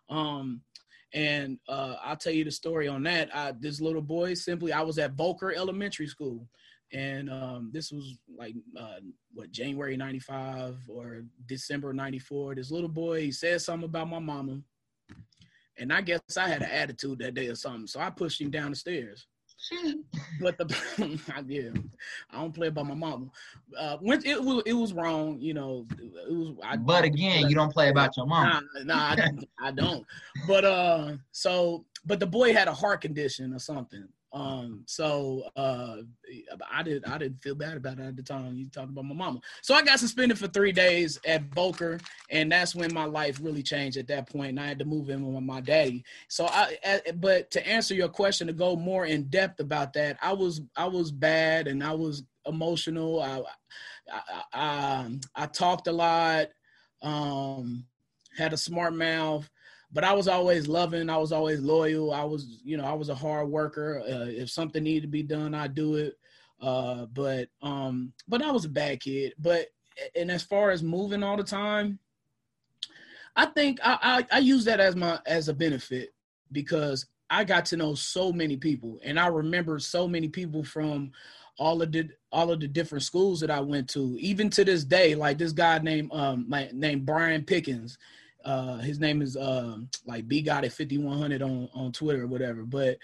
Um, 0.09 0.61
and 1.13 1.57
uh, 1.69 1.95
I'll 2.03 2.17
tell 2.17 2.33
you 2.33 2.43
the 2.43 2.51
story 2.51 2.87
on 2.87 3.03
that. 3.03 3.33
I, 3.33 3.53
this 3.53 3.79
little 3.79 4.01
boy, 4.01 4.33
simply, 4.33 4.73
I 4.73 4.81
was 4.81 4.97
at 4.97 5.13
Volker 5.13 5.53
Elementary 5.53 6.07
School, 6.07 6.47
and 6.93 7.29
um, 7.29 7.69
this 7.73 7.91
was 7.91 8.17
like 8.37 8.55
uh, 8.79 8.99
what 9.33 9.51
January 9.51 9.97
'95 9.97 10.77
or 10.87 11.23
December 11.47 11.93
'94. 11.93 12.55
This 12.55 12.71
little 12.71 12.89
boy, 12.89 13.21
he 13.21 13.31
said 13.31 13.61
something 13.61 13.89
about 13.89 14.09
my 14.09 14.19
mama 14.19 14.61
and 15.79 15.93
I 15.93 16.01
guess 16.01 16.19
I 16.37 16.47
had 16.47 16.61
an 16.61 16.69
attitude 16.69 17.19
that 17.19 17.33
day 17.33 17.47
or 17.47 17.55
something. 17.55 17.87
So 17.87 17.99
I 17.99 18.09
pushed 18.09 18.41
him 18.41 18.49
down 18.49 18.71
the 18.71 18.75
stairs. 18.75 19.27
but 20.41 20.55
the 20.57 20.65
yeah, 21.47 21.81
I 22.31 22.41
don't 22.41 22.53
play 22.53 22.67
about 22.67 22.85
my 22.85 22.93
mama. 22.93 23.25
Uh, 23.77 23.97
when 24.01 24.23
it 24.23 24.41
was 24.41 24.61
it 24.67 24.73
was 24.73 24.93
wrong, 24.93 25.39
you 25.39 25.55
know. 25.55 25.87
It 25.99 26.31
was. 26.31 26.55
I, 26.63 26.77
but 26.77 27.03
again, 27.03 27.45
I, 27.45 27.47
you 27.47 27.55
don't 27.55 27.73
play 27.73 27.89
about 27.89 28.15
your 28.15 28.27
mama. 28.27 28.61
Nah, 28.83 29.15
nah 29.15 29.23
I, 29.23 29.67
I 29.69 29.71
don't. 29.71 30.05
But 30.47 30.63
uh, 30.63 31.13
so 31.31 31.85
but 32.05 32.19
the 32.19 32.27
boy 32.27 32.53
had 32.53 32.67
a 32.67 32.73
heart 32.73 33.01
condition 33.01 33.51
or 33.51 33.59
something, 33.59 34.07
um, 34.37 34.83
so 34.85 35.49
uh, 35.55 35.97
I 36.71 36.83
did 36.83 37.05
I 37.05 37.17
didn't 37.17 37.41
feel 37.41 37.55
bad 37.55 37.75
about 37.75 37.97
it 37.97 38.03
at 38.03 38.15
the 38.15 38.21
time. 38.21 38.55
You 38.55 38.69
talked 38.69 38.91
about 38.91 39.05
my 39.05 39.15
mama. 39.15 39.39
So 39.63 39.73
I 39.73 39.81
got 39.81 39.99
suspended 39.99 40.37
for 40.37 40.47
three 40.47 40.71
days 40.71 41.19
at 41.25 41.43
Volker, 41.55 41.99
and 42.29 42.51
that's 42.51 42.75
when 42.75 42.93
my 42.93 43.05
life 43.05 43.39
really 43.41 43.63
changed 43.63 43.97
at 43.97 44.07
that 44.09 44.29
point. 44.29 44.49
And 44.49 44.59
I 44.59 44.67
had 44.67 44.79
to 44.79 44.85
move 44.85 45.09
in 45.09 45.25
with 45.33 45.43
my 45.43 45.59
daddy. 45.61 46.03
So 46.27 46.45
I, 46.45 47.01
but 47.15 47.49
to 47.51 47.67
answer 47.67 47.95
your 47.95 48.09
question, 48.09 48.45
to 48.45 48.53
go 48.53 48.75
more 48.75 49.07
in 49.07 49.23
depth 49.23 49.59
about 49.59 49.93
that, 49.93 50.17
I 50.21 50.33
was 50.33 50.61
I 50.75 50.85
was 50.85 51.11
bad 51.11 51.67
and 51.67 51.83
I 51.83 51.93
was 51.93 52.23
emotional. 52.45 53.21
I 53.21 53.41
I, 54.11 54.43
I, 54.53 55.19
I 55.35 55.45
talked 55.47 55.87
a 55.87 55.91
lot. 55.91 56.49
Um, 57.01 57.85
had 58.37 58.53
a 58.53 58.57
smart 58.57 58.93
mouth 58.93 59.49
but 59.91 60.03
I 60.03 60.13
was 60.13 60.27
always 60.27 60.67
loving. 60.67 61.09
I 61.09 61.17
was 61.17 61.31
always 61.31 61.59
loyal. 61.59 62.13
I 62.13 62.23
was, 62.23 62.61
you 62.63 62.77
know, 62.77 62.85
I 62.85 62.93
was 62.93 63.09
a 63.09 63.15
hard 63.15 63.49
worker. 63.49 64.01
Uh, 64.05 64.27
if 64.27 64.49
something 64.49 64.83
needed 64.83 65.03
to 65.03 65.07
be 65.07 65.23
done, 65.23 65.53
I 65.53 65.67
do 65.67 65.95
it. 65.95 66.17
Uh, 66.61 67.05
but, 67.13 67.49
um, 67.61 68.13
but 68.27 68.41
I 68.41 68.51
was 68.51 68.65
a 68.65 68.69
bad 68.69 68.99
kid. 68.99 69.33
But, 69.39 69.67
and 70.15 70.29
as 70.29 70.43
far 70.43 70.71
as 70.71 70.83
moving 70.83 71.23
all 71.23 71.37
the 71.37 71.43
time, 71.43 71.99
I 73.37 73.45
think 73.45 73.79
I, 73.83 74.25
I, 74.31 74.37
I 74.37 74.39
use 74.39 74.65
that 74.65 74.79
as 74.79 74.95
my 74.95 75.19
as 75.27 75.47
a 75.47 75.53
benefit 75.53 76.09
because 76.51 77.05
I 77.29 77.43
got 77.43 77.65
to 77.67 77.77
know 77.77 77.93
so 77.93 78.33
many 78.33 78.57
people, 78.57 78.99
and 79.03 79.19
I 79.19 79.27
remember 79.27 79.77
so 79.77 80.07
many 80.07 80.27
people 80.27 80.63
from 80.63 81.11
all 81.59 81.81
of 81.83 81.91
the 81.91 82.09
all 82.31 82.51
of 82.51 82.59
the 82.59 82.67
different 82.67 83.03
schools 83.03 83.39
that 83.41 83.51
I 83.51 83.59
went 83.59 83.89
to. 83.89 84.17
Even 84.19 84.49
to 84.51 84.65
this 84.65 84.83
day, 84.83 85.13
like 85.13 85.37
this 85.37 85.51
guy 85.51 85.77
named 85.77 86.11
um 86.13 86.45
my, 86.47 86.69
named 86.73 87.05
Brian 87.05 87.43
Pickens 87.43 87.99
uh, 88.47 88.77
his 88.77 88.99
name 88.99 89.21
is 89.21 89.35
uh, 89.35 89.77
like 90.05 90.27
B 90.27 90.41
got 90.41 90.63
at 90.63 90.71
5100 90.71 91.41
on 91.41 91.69
on 91.73 91.91
Twitter 91.91 92.23
or 92.23 92.27
whatever. 92.27 92.63
But 92.63 92.97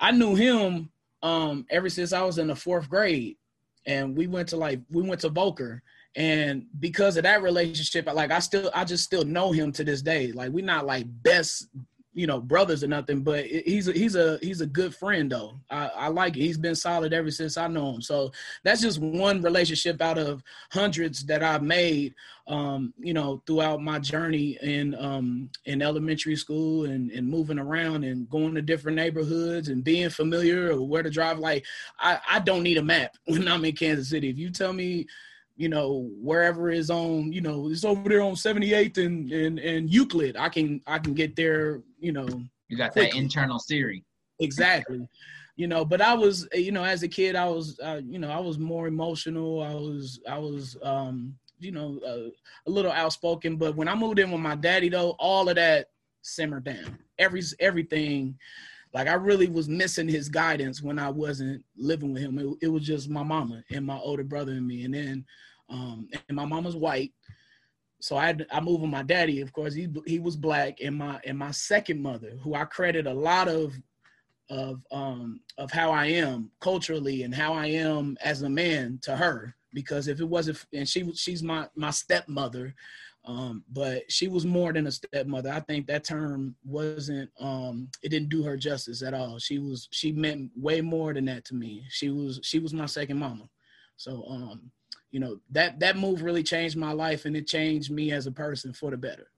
I 0.00 0.10
knew 0.10 0.34
him 0.34 0.90
um, 1.22 1.66
ever 1.70 1.90
since 1.90 2.14
I 2.14 2.22
was 2.22 2.38
in 2.38 2.46
the 2.46 2.56
fourth 2.56 2.88
grade, 2.88 3.36
and 3.84 4.16
we 4.16 4.26
went 4.26 4.48
to 4.48 4.56
like 4.56 4.80
we 4.90 5.02
went 5.02 5.20
to 5.20 5.28
Volker, 5.28 5.82
and 6.16 6.64
because 6.78 7.18
of 7.18 7.24
that 7.24 7.42
relationship, 7.42 8.06
like 8.06 8.30
I 8.30 8.38
still 8.38 8.70
I 8.74 8.84
just 8.84 9.04
still 9.04 9.24
know 9.24 9.52
him 9.52 9.70
to 9.72 9.84
this 9.84 10.00
day. 10.00 10.32
Like 10.32 10.50
we're 10.50 10.64
not 10.64 10.86
like 10.86 11.04
best 11.22 11.68
you 12.12 12.26
know 12.26 12.40
brothers 12.40 12.82
or 12.82 12.88
nothing 12.88 13.22
but 13.22 13.44
he's 13.46 13.86
a 13.86 13.92
he's 13.92 14.16
a 14.16 14.38
he's 14.42 14.60
a 14.60 14.66
good 14.66 14.94
friend 14.94 15.30
though. 15.30 15.54
I, 15.70 15.86
I 15.86 16.08
like 16.08 16.36
it. 16.36 16.40
He's 16.40 16.58
been 16.58 16.74
solid 16.74 17.12
ever 17.12 17.30
since 17.30 17.56
i 17.56 17.68
know 17.68 17.94
him. 17.94 18.02
So 18.02 18.32
that's 18.64 18.80
just 18.80 18.98
one 18.98 19.42
relationship 19.42 20.02
out 20.02 20.18
of 20.18 20.42
hundreds 20.72 21.24
that 21.26 21.42
i've 21.42 21.62
made 21.62 22.14
um, 22.48 22.92
you 22.98 23.14
know 23.14 23.42
throughout 23.46 23.80
my 23.80 24.00
journey 24.00 24.58
in 24.60 24.94
um, 24.96 25.50
in 25.66 25.82
elementary 25.82 26.34
school 26.36 26.84
and, 26.86 27.10
and 27.12 27.28
moving 27.28 27.58
around 27.58 28.02
and 28.04 28.28
going 28.28 28.54
to 28.54 28.62
different 28.62 28.96
neighborhoods 28.96 29.68
and 29.68 29.84
being 29.84 30.10
familiar 30.10 30.72
or 30.72 30.86
where 30.86 31.02
to 31.02 31.10
drive. 31.10 31.38
Like 31.38 31.64
i 32.00 32.18
i 32.28 32.38
don't 32.40 32.64
need 32.64 32.78
a 32.78 32.82
map 32.82 33.16
when 33.26 33.46
i'm 33.46 33.64
in 33.64 33.74
kansas 33.74 34.10
city. 34.10 34.28
If 34.28 34.38
you 34.38 34.50
tell 34.50 34.72
me 34.72 35.06
you 35.60 35.68
know, 35.68 36.08
wherever 36.18 36.70
is 36.70 36.88
on, 36.88 37.30
you 37.30 37.42
know, 37.42 37.68
it's 37.68 37.84
over 37.84 38.08
there 38.08 38.22
on 38.22 38.32
78th 38.32 38.96
and, 38.96 39.30
and, 39.30 39.58
and 39.58 39.92
Euclid. 39.92 40.34
I 40.38 40.48
can, 40.48 40.80
I 40.86 40.98
can 40.98 41.12
get 41.12 41.36
there, 41.36 41.82
you 41.98 42.12
know. 42.12 42.26
You 42.68 42.78
got 42.78 42.92
quickly. 42.92 43.10
that 43.10 43.18
internal 43.18 43.58
Siri. 43.58 44.02
Exactly. 44.38 45.06
you 45.56 45.66
know, 45.66 45.84
but 45.84 46.00
I 46.00 46.14
was, 46.14 46.48
you 46.54 46.72
know, 46.72 46.82
as 46.82 47.02
a 47.02 47.08
kid, 47.08 47.36
I 47.36 47.46
was, 47.46 47.78
uh, 47.84 48.00
you 48.02 48.18
know, 48.18 48.30
I 48.30 48.38
was 48.38 48.58
more 48.58 48.88
emotional. 48.88 49.62
I 49.62 49.74
was, 49.74 50.18
I 50.26 50.38
was, 50.38 50.78
um, 50.82 51.34
you 51.58 51.72
know, 51.72 52.00
uh, 52.06 52.30
a 52.66 52.70
little 52.70 52.92
outspoken. 52.92 53.56
But 53.56 53.76
when 53.76 53.86
I 53.86 53.94
moved 53.94 54.18
in 54.18 54.30
with 54.30 54.40
my 54.40 54.54
daddy, 54.54 54.88
though, 54.88 55.10
all 55.18 55.46
of 55.50 55.56
that 55.56 55.88
simmered 56.22 56.64
down. 56.64 56.98
Every, 57.18 57.42
everything, 57.58 58.34
like 58.94 59.08
I 59.08 59.12
really 59.12 59.48
was 59.48 59.68
missing 59.68 60.08
his 60.08 60.30
guidance 60.30 60.82
when 60.82 60.98
I 60.98 61.10
wasn't 61.10 61.62
living 61.76 62.14
with 62.14 62.22
him. 62.22 62.38
It, 62.38 62.64
it 62.66 62.68
was 62.68 62.84
just 62.84 63.10
my 63.10 63.22
mama 63.22 63.62
and 63.70 63.84
my 63.84 63.98
older 63.98 64.24
brother 64.24 64.52
and 64.52 64.66
me. 64.66 64.86
And 64.86 64.94
then 64.94 65.26
um, 65.70 66.08
and 66.28 66.36
my 66.36 66.44
mom 66.44 66.64
was 66.64 66.76
white. 66.76 67.12
So 68.00 68.16
I 68.16 68.36
I 68.50 68.60
moved 68.60 68.82
with 68.82 68.90
my 68.90 69.02
daddy. 69.02 69.40
Of 69.40 69.52
course, 69.52 69.74
he 69.74 69.88
he 70.06 70.18
was 70.18 70.36
black, 70.36 70.78
and 70.82 70.96
my 70.96 71.20
and 71.24 71.38
my 71.38 71.50
second 71.50 72.00
mother, 72.02 72.32
who 72.42 72.54
I 72.54 72.64
credit 72.64 73.06
a 73.06 73.14
lot 73.14 73.48
of 73.48 73.74
of 74.48 74.84
um 74.90 75.40
of 75.58 75.70
how 75.70 75.90
I 75.90 76.06
am 76.06 76.50
culturally 76.60 77.22
and 77.22 77.34
how 77.34 77.52
I 77.52 77.66
am 77.66 78.16
as 78.22 78.42
a 78.42 78.50
man 78.50 78.98
to 79.02 79.16
her. 79.16 79.54
Because 79.72 80.08
if 80.08 80.20
it 80.20 80.28
wasn't, 80.28 80.64
and 80.72 80.88
she 80.88 81.12
she's 81.14 81.42
my 81.42 81.68
my 81.76 81.90
stepmother, 81.90 82.74
um, 83.24 83.64
but 83.70 84.10
she 84.10 84.28
was 84.28 84.46
more 84.46 84.72
than 84.72 84.86
a 84.86 84.90
stepmother. 84.90 85.50
I 85.50 85.60
think 85.60 85.86
that 85.86 86.04
term 86.04 86.56
wasn't 86.64 87.30
um, 87.38 87.88
it 88.02 88.08
didn't 88.08 88.30
do 88.30 88.42
her 88.42 88.56
justice 88.56 89.02
at 89.02 89.14
all. 89.14 89.38
She 89.38 89.58
was 89.58 89.88
she 89.92 90.10
meant 90.10 90.50
way 90.56 90.80
more 90.80 91.12
than 91.12 91.26
that 91.26 91.44
to 91.46 91.54
me. 91.54 91.84
She 91.90 92.10
was 92.10 92.40
she 92.42 92.58
was 92.58 92.72
my 92.72 92.86
second 92.86 93.18
mama. 93.18 93.48
So 93.96 94.24
um, 94.28 94.72
you 95.10 95.20
know 95.20 95.38
that 95.50 95.80
that 95.80 95.96
move 95.96 96.22
really 96.22 96.42
changed 96.42 96.76
my 96.76 96.92
life 96.92 97.24
and 97.24 97.36
it 97.36 97.46
changed 97.46 97.90
me 97.90 98.12
as 98.12 98.26
a 98.26 98.32
person 98.32 98.72
for 98.72 98.90
the 98.90 98.96
better. 98.96 99.30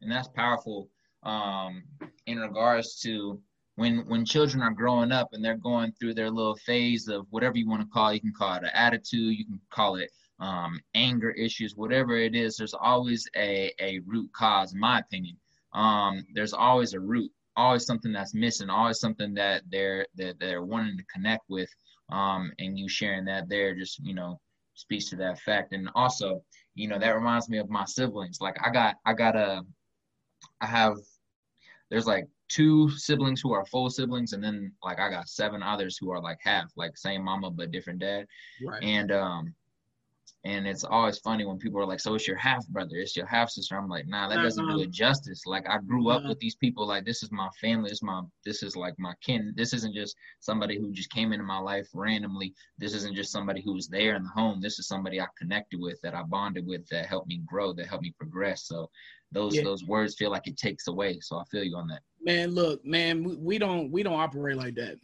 And 0.00 0.10
that's 0.10 0.28
powerful 0.28 0.88
um, 1.22 1.82
in 2.26 2.38
regards 2.38 3.00
to 3.02 3.40
when 3.76 3.98
when 4.08 4.24
children 4.24 4.62
are 4.62 4.70
growing 4.70 5.12
up 5.12 5.30
and 5.32 5.44
they're 5.44 5.56
going 5.56 5.92
through 5.92 6.14
their 6.14 6.30
little 6.30 6.56
phase 6.56 7.08
of 7.08 7.26
whatever 7.30 7.58
you 7.58 7.68
want 7.68 7.82
to 7.82 7.88
call 7.88 8.10
it, 8.10 8.14
you 8.14 8.20
can 8.20 8.32
call 8.32 8.54
it 8.54 8.62
an 8.62 8.70
attitude 8.74 9.36
you 9.38 9.44
can 9.44 9.60
call 9.70 9.96
it 9.96 10.10
um, 10.38 10.78
anger 10.94 11.30
issues 11.30 11.76
whatever 11.76 12.14
it 12.14 12.34
is 12.34 12.56
there's 12.56 12.74
always 12.74 13.26
a, 13.36 13.72
a 13.80 14.00
root 14.06 14.30
cause 14.32 14.72
in 14.72 14.80
my 14.80 14.98
opinion. 15.00 15.36
Um, 15.74 16.24
there's 16.34 16.52
always 16.54 16.94
a 16.94 17.00
root 17.00 17.30
always 17.56 17.86
something 17.86 18.12
that's 18.12 18.34
missing 18.34 18.70
always 18.70 19.00
something 19.00 19.34
that 19.34 19.62
they're 19.70 20.06
that 20.16 20.38
they're 20.38 20.62
wanting 20.62 20.96
to 20.98 21.04
connect 21.12 21.44
with. 21.48 21.68
Um, 22.10 22.52
and 22.58 22.78
you 22.78 22.88
sharing 22.88 23.24
that 23.24 23.48
there 23.48 23.74
just 23.74 23.98
you 24.00 24.14
know 24.14 24.38
speaks 24.76 25.08
to 25.10 25.16
that 25.16 25.40
fact 25.40 25.72
and 25.72 25.88
also 25.94 26.42
you 26.74 26.86
know 26.86 26.98
that 26.98 27.14
reminds 27.14 27.48
me 27.48 27.58
of 27.58 27.68
my 27.68 27.84
siblings. 27.84 28.40
Like 28.40 28.56
i 28.64 28.70
got 28.70 28.96
i 29.04 29.12
got 29.12 29.34
a 29.34 29.62
i 30.60 30.66
have 30.66 30.96
there's 31.90 32.06
like 32.06 32.26
two 32.48 32.88
siblings 32.90 33.40
who 33.40 33.52
are 33.52 33.66
full 33.66 33.90
siblings 33.90 34.32
and 34.32 34.44
then 34.44 34.70
like 34.84 35.00
i 35.00 35.10
got 35.10 35.28
seven 35.28 35.62
others 35.62 35.98
who 36.00 36.10
are 36.12 36.20
like 36.20 36.38
half 36.40 36.70
like 36.76 36.96
same 36.96 37.24
mama 37.24 37.50
but 37.50 37.72
different 37.72 37.98
dad. 37.98 38.26
Right. 38.64 38.82
And 38.82 39.10
um 39.10 39.54
and 40.46 40.64
it's 40.64 40.84
always 40.84 41.18
funny 41.18 41.44
when 41.44 41.58
people 41.58 41.80
are 41.80 41.86
like, 41.86 41.98
"So 41.98 42.14
it's 42.14 42.28
your 42.28 42.36
half 42.36 42.66
brother, 42.68 42.94
it's 42.94 43.16
your 43.16 43.26
half 43.26 43.50
sister." 43.50 43.76
I'm 43.76 43.88
like, 43.88 44.06
"Nah, 44.06 44.28
that 44.28 44.36
doesn't 44.36 44.64
do 44.64 44.74
uh-huh. 44.74 44.82
it 44.82 44.92
justice." 44.92 45.44
Like 45.44 45.68
I 45.68 45.78
grew 45.78 46.08
up 46.08 46.24
with 46.24 46.38
these 46.38 46.54
people. 46.54 46.86
Like 46.86 47.04
this 47.04 47.24
is 47.24 47.32
my 47.32 47.48
family. 47.60 47.90
This 47.90 47.98
is 47.98 48.02
my 48.04 48.22
this 48.44 48.62
is 48.62 48.76
like 48.76 48.94
my 48.96 49.12
kin. 49.24 49.52
This 49.56 49.72
isn't 49.72 49.92
just 49.92 50.14
somebody 50.38 50.78
who 50.78 50.92
just 50.92 51.10
came 51.10 51.32
into 51.32 51.44
my 51.44 51.58
life 51.58 51.88
randomly. 51.92 52.54
This 52.78 52.94
isn't 52.94 53.16
just 53.16 53.32
somebody 53.32 53.60
who 53.60 53.74
was 53.74 53.88
there 53.88 54.14
in 54.14 54.22
the 54.22 54.28
home. 54.28 54.60
This 54.60 54.78
is 54.78 54.86
somebody 54.86 55.20
I 55.20 55.26
connected 55.36 55.80
with, 55.80 56.00
that 56.02 56.14
I 56.14 56.22
bonded 56.22 56.64
with, 56.64 56.86
that 56.90 57.06
helped 57.06 57.26
me 57.26 57.42
grow, 57.44 57.72
that 57.72 57.88
helped 57.88 58.04
me 58.04 58.14
progress. 58.16 58.68
So 58.68 58.88
those 59.32 59.56
yeah. 59.56 59.64
those 59.64 59.84
words 59.84 60.14
feel 60.14 60.30
like 60.30 60.46
it 60.46 60.56
takes 60.56 60.86
away. 60.86 61.18
So 61.22 61.38
I 61.38 61.44
feel 61.50 61.64
you 61.64 61.76
on 61.76 61.88
that. 61.88 62.02
Man, 62.22 62.50
look, 62.50 62.84
man, 62.84 63.36
we 63.42 63.58
don't 63.58 63.90
we 63.90 64.04
don't 64.04 64.20
operate 64.20 64.56
like 64.56 64.76
that. 64.76 64.96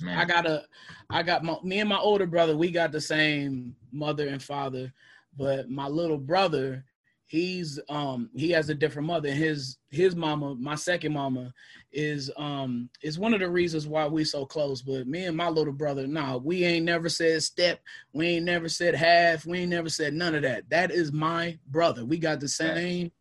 Man. 0.00 0.18
I 0.18 0.24
got 0.24 0.46
a, 0.46 0.64
I 1.10 1.22
got 1.22 1.44
my 1.44 1.56
me 1.62 1.80
and 1.80 1.88
my 1.88 1.98
older 1.98 2.26
brother. 2.26 2.56
We 2.56 2.70
got 2.70 2.92
the 2.92 3.00
same 3.00 3.76
mother 3.92 4.28
and 4.28 4.42
father, 4.42 4.92
but 5.36 5.68
my 5.68 5.86
little 5.86 6.18
brother, 6.18 6.84
he's 7.26 7.78
um 7.88 8.30
he 8.34 8.50
has 8.50 8.68
a 8.68 8.74
different 8.74 9.06
mother. 9.06 9.30
His 9.30 9.78
his 9.90 10.16
mama, 10.16 10.54
my 10.56 10.74
second 10.74 11.12
mama, 11.12 11.52
is 11.92 12.30
um 12.36 12.88
is 13.02 13.18
one 13.18 13.34
of 13.34 13.40
the 13.40 13.50
reasons 13.50 13.86
why 13.86 14.06
we 14.06 14.24
so 14.24 14.44
close. 14.44 14.82
But 14.82 15.06
me 15.06 15.26
and 15.26 15.36
my 15.36 15.48
little 15.48 15.72
brother, 15.72 16.06
nah, 16.06 16.36
we 16.38 16.64
ain't 16.64 16.86
never 16.86 17.08
said 17.08 17.42
step. 17.42 17.80
We 18.12 18.26
ain't 18.28 18.46
never 18.46 18.68
said 18.68 18.94
half. 18.94 19.46
We 19.46 19.60
ain't 19.60 19.70
never 19.70 19.88
said 19.88 20.14
none 20.14 20.34
of 20.34 20.42
that. 20.42 20.68
That 20.70 20.90
is 20.90 21.12
my 21.12 21.58
brother. 21.68 22.04
We 22.04 22.18
got 22.18 22.40
the 22.40 22.48
same 22.48 23.12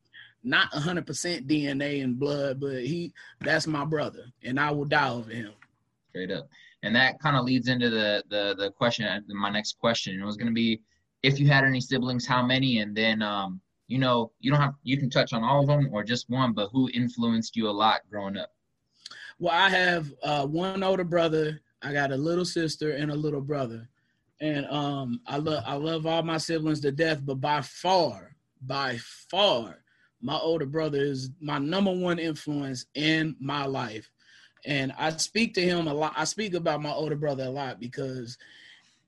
not 0.43 0.71
100% 0.71 1.05
DNA 1.47 2.03
and 2.03 2.17
blood, 2.19 2.59
but 2.59 2.83
he 2.83 3.13
that's 3.41 3.67
my 3.67 3.85
brother, 3.85 4.25
and 4.43 4.59
I 4.59 4.71
will 4.71 4.85
die 4.85 5.09
over 5.09 5.31
him. 5.31 5.53
Straight 6.11 6.31
up. 6.31 6.49
And 6.83 6.93
that 6.95 7.19
kind 7.19 7.37
of 7.37 7.45
leads 7.45 7.69
into 7.69 7.89
the 7.89 8.23
the 8.29 8.53
the 8.57 8.71
question 8.71 9.07
my 9.29 9.49
next 9.49 9.79
question. 9.79 10.19
It 10.19 10.25
was 10.25 10.35
going 10.35 10.47
to 10.47 10.53
be 10.53 10.81
if 11.23 11.39
you 11.39 11.47
had 11.47 11.63
any 11.63 11.79
siblings 11.79 12.25
how 12.27 12.45
many? 12.45 12.79
And 12.79 12.95
then 12.95 13.21
um 13.21 13.61
you 13.87 13.97
know 13.97 14.31
you 14.41 14.51
don't 14.51 14.59
have 14.59 14.73
you 14.83 14.97
can 14.97 15.09
touch 15.09 15.31
on 15.31 15.43
all 15.43 15.61
of 15.61 15.67
them 15.67 15.89
or 15.93 16.03
just 16.03 16.29
one 16.29 16.53
but 16.53 16.69
who 16.71 16.89
influenced 16.93 17.55
you 17.55 17.69
a 17.69 17.71
lot 17.71 18.01
growing 18.09 18.37
up? 18.37 18.51
Well 19.39 19.53
i 19.53 19.69
have 19.69 20.13
uh, 20.23 20.45
one 20.45 20.83
older 20.83 21.03
brother 21.03 21.61
i 21.81 21.93
got 21.93 22.11
a 22.11 22.17
little 22.17 22.45
sister 22.45 22.91
and 22.91 23.11
a 23.11 23.15
little 23.15 23.41
brother. 23.41 23.87
And 24.41 24.65
um 24.67 25.21
i 25.27 25.37
love 25.37 25.63
i 25.65 25.75
love 25.75 26.05
all 26.05 26.23
my 26.23 26.37
siblings 26.37 26.81
to 26.81 26.91
death 26.91 27.21
but 27.25 27.35
by 27.41 27.61
far 27.61 28.35
by 28.61 28.97
far 29.29 29.77
my 30.21 30.37
older 30.37 30.65
brother 30.65 30.99
is 30.99 31.29
my 31.39 31.57
number 31.57 31.93
one 31.93 32.19
influence 32.19 32.85
in 32.95 33.35
my 33.39 33.65
life 33.65 34.09
and 34.65 34.93
I 34.97 35.09
speak 35.11 35.53
to 35.55 35.61
him 35.61 35.87
a 35.87 35.93
lot. 35.93 36.13
I 36.15 36.23
speak 36.23 36.53
about 36.53 36.81
my 36.81 36.91
older 36.91 37.15
brother 37.15 37.45
a 37.45 37.49
lot 37.49 37.79
because, 37.79 38.37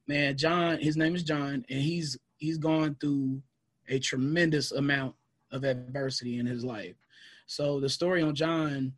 man, 0.08 0.38
John, 0.38 0.80
his 0.80 0.98
name 0.98 1.16
is 1.16 1.24
John, 1.24 1.66
and 1.70 1.80
he's 1.80 2.18
he's 2.38 2.58
gone 2.58 2.96
through 3.00 3.42
a 3.88 4.00
tremendous 4.00 4.72
amount 4.72 5.16
of 5.52 5.64
adversity 5.64 6.40
in 6.40 6.46
his 6.46 6.64
life. 6.64 6.96
So 7.46 7.80
the 7.80 7.90
story 7.90 8.22
on 8.22 8.36
John, 8.36 8.94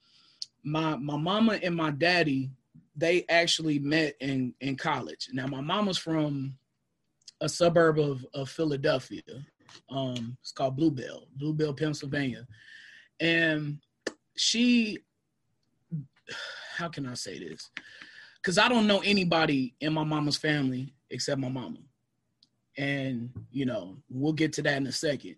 my 0.63 0.95
my 0.95 1.17
mama 1.17 1.59
and 1.61 1.75
my 1.75 1.91
daddy, 1.91 2.49
they 2.95 3.25
actually 3.29 3.79
met 3.79 4.15
in 4.19 4.53
in 4.61 4.75
college. 4.75 5.29
Now 5.33 5.47
my 5.47 5.61
mama's 5.61 5.97
from 5.97 6.57
a 7.41 7.49
suburb 7.49 7.99
of 7.99 8.25
of 8.33 8.49
Philadelphia. 8.49 9.21
Um, 9.89 10.37
it's 10.41 10.53
called 10.53 10.77
Blue 10.77 10.91
Bell, 10.91 11.27
Bluebell, 11.35 11.73
Pennsylvania, 11.73 12.47
and 13.19 13.79
she 14.37 14.99
how 16.75 16.89
can 16.89 17.05
I 17.05 17.13
say 17.13 17.39
this? 17.39 17.69
Because 18.41 18.57
I 18.57 18.69
don't 18.69 18.87
know 18.87 19.01
anybody 19.03 19.75
in 19.81 19.93
my 19.93 20.03
mama's 20.03 20.37
family 20.37 20.93
except 21.09 21.39
my 21.39 21.49
mama, 21.49 21.79
and 22.77 23.29
you 23.51 23.65
know 23.65 23.97
we'll 24.09 24.33
get 24.33 24.53
to 24.53 24.61
that 24.63 24.77
in 24.77 24.87
a 24.87 24.91
second. 24.91 25.35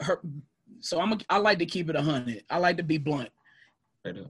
Her, 0.00 0.20
so 0.80 1.00
I'm 1.00 1.12
a, 1.12 1.18
I 1.28 1.38
like 1.38 1.58
to 1.58 1.66
keep 1.66 1.90
it 1.90 1.96
a 1.96 2.02
hundred. 2.02 2.44
I 2.50 2.58
like 2.58 2.76
to 2.76 2.82
be 2.82 2.98
blunt. 2.98 3.30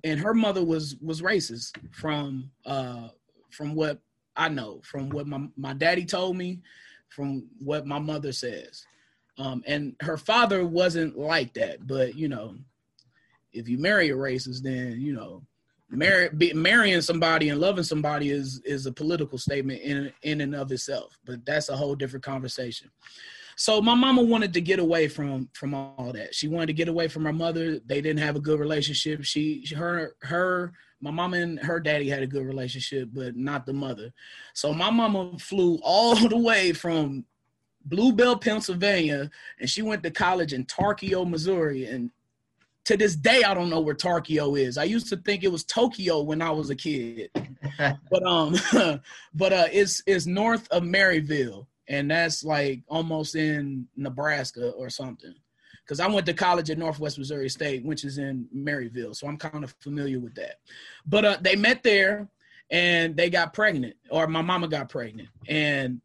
And 0.03 0.19
her 0.19 0.35
mother 0.35 0.65
was 0.65 0.97
was 1.01 1.23
racist 1.23 1.77
from 1.93 2.51
uh 2.67 3.09
from 3.51 3.75
what 3.75 4.01
I 4.37 4.49
know, 4.49 4.81
from 4.85 5.11
what 5.11 5.27
my 5.27 5.49
my 5.57 5.75
daddy 5.75 6.05
told 6.05 6.37
me, 6.37 6.61
from 7.09 7.47
what 7.59 7.87
my 7.87 7.99
mother 7.99 8.33
says. 8.33 8.85
Um, 9.39 9.63
and 9.67 9.95
her 10.01 10.17
father 10.17 10.67
wasn't 10.67 11.19
like 11.19 11.55
that, 11.55 11.87
but 11.87 12.15
you 12.15 12.29
know, 12.29 12.57
if 13.53 13.69
you 13.69 13.79
marry 13.79 14.11
a 14.11 14.15
racist, 14.15 14.63
then 14.63 15.01
you 15.01 15.13
know 15.13 15.43
Be, 16.37 16.53
marrying 16.53 17.01
somebody 17.01 17.49
and 17.49 17.61
loving 17.61 17.85
somebody 17.85 18.31
is 18.31 18.61
is 18.65 18.87
a 18.87 18.93
political 18.93 19.39
statement 19.39 19.81
in 19.83 20.13
in 20.23 20.41
and 20.41 20.55
of 20.55 20.71
itself, 20.71 21.19
but 21.25 21.45
that's 21.45 21.69
a 21.69 21.77
whole 21.77 21.95
different 21.95 22.25
conversation. 22.25 22.91
So 23.57 23.83
my 23.83 23.95
mama 23.95 24.23
wanted 24.23 24.55
to 24.55 24.61
get 24.61 24.79
away 24.79 25.09
from 25.09 25.49
from 25.53 25.75
all 25.75 26.13
that. 26.15 26.35
She 26.35 26.49
wanted 26.49 26.69
to 26.69 26.73
get 26.73 26.89
away 26.89 27.09
from 27.09 27.25
her 27.25 27.33
mother. 27.33 27.81
They 27.81 28.01
didn't 28.01 28.21
have 28.21 28.37
a 28.37 28.41
good 28.41 28.61
relationship. 28.61 29.25
She 29.25 29.67
her 29.77 30.15
her 30.23 30.73
my 31.01 31.11
mama 31.11 31.39
and 31.39 31.59
her 31.59 31.81
daddy 31.81 32.09
had 32.09 32.23
a 32.23 32.27
good 32.27 32.47
relationship, 32.47 33.09
but 33.13 33.37
not 33.37 33.67
the 33.67 33.73
mother. 33.73 34.13
So 34.55 34.73
my 34.73 34.91
mama 34.91 35.39
flew 35.39 35.79
all 35.83 36.15
the 36.29 36.39
way 36.39 36.73
from 36.73 37.25
Blue 37.85 38.13
Bell, 38.13 38.37
Pennsylvania, 38.37 39.31
and 39.59 39.69
she 39.69 39.83
went 39.83 40.03
to 40.05 40.11
college 40.11 40.53
in 40.53 40.67
Tarkio, 40.67 41.29
Missouri, 41.29 41.87
and 41.87 42.11
to 42.91 42.97
this 42.97 43.15
day 43.15 43.45
I 43.45 43.55
don't 43.55 43.71
know 43.71 43.81
where 43.81 43.95
Tarkio 43.95 44.59
is. 44.59 44.77
I 44.77 44.83
used 44.83 45.09
to 45.11 45.17
think 45.17 45.45
it 45.45 45.53
was 45.53 45.63
Tokyo 45.63 46.23
when 46.23 46.43
I 46.43 46.51
was 46.51 46.71
a 46.71 46.75
kid. 46.75 47.31
but 47.79 48.27
um 48.27 48.57
but 49.35 49.53
uh 49.53 49.69
it's 49.71 50.03
it's 50.07 50.27
north 50.27 50.67
of 50.73 50.83
Maryville 50.83 51.67
and 51.89 52.11
that's 52.11 52.43
like 52.43 52.83
almost 52.89 53.37
in 53.37 53.87
Nebraska 53.97 54.71
or 54.71 54.91
something. 54.91 55.35
Cuz 55.87 56.01
I 56.01 56.09
went 56.09 56.27
to 56.27 56.35
college 56.35 56.69
at 56.69 56.79
Northwest 56.79 57.17
Missouri 57.17 57.49
State, 57.49 57.85
which 57.85 58.05
is 58.05 58.19
in 58.19 58.49
Maryville, 58.55 59.15
so 59.15 59.29
I'm 59.29 59.39
kind 59.39 59.63
of 59.63 59.73
familiar 59.79 60.19
with 60.19 60.35
that. 60.35 60.57
But 61.07 61.25
uh 61.25 61.39
they 61.41 61.55
met 61.55 61.85
there 61.85 62.29
and 62.73 63.17
they 63.17 63.31
got 63.31 63.55
pregnant 63.55 63.95
or 64.11 64.27
my 64.27 64.43
mama 64.43 64.67
got 64.67 64.89
pregnant. 64.89 65.29
And 65.47 66.01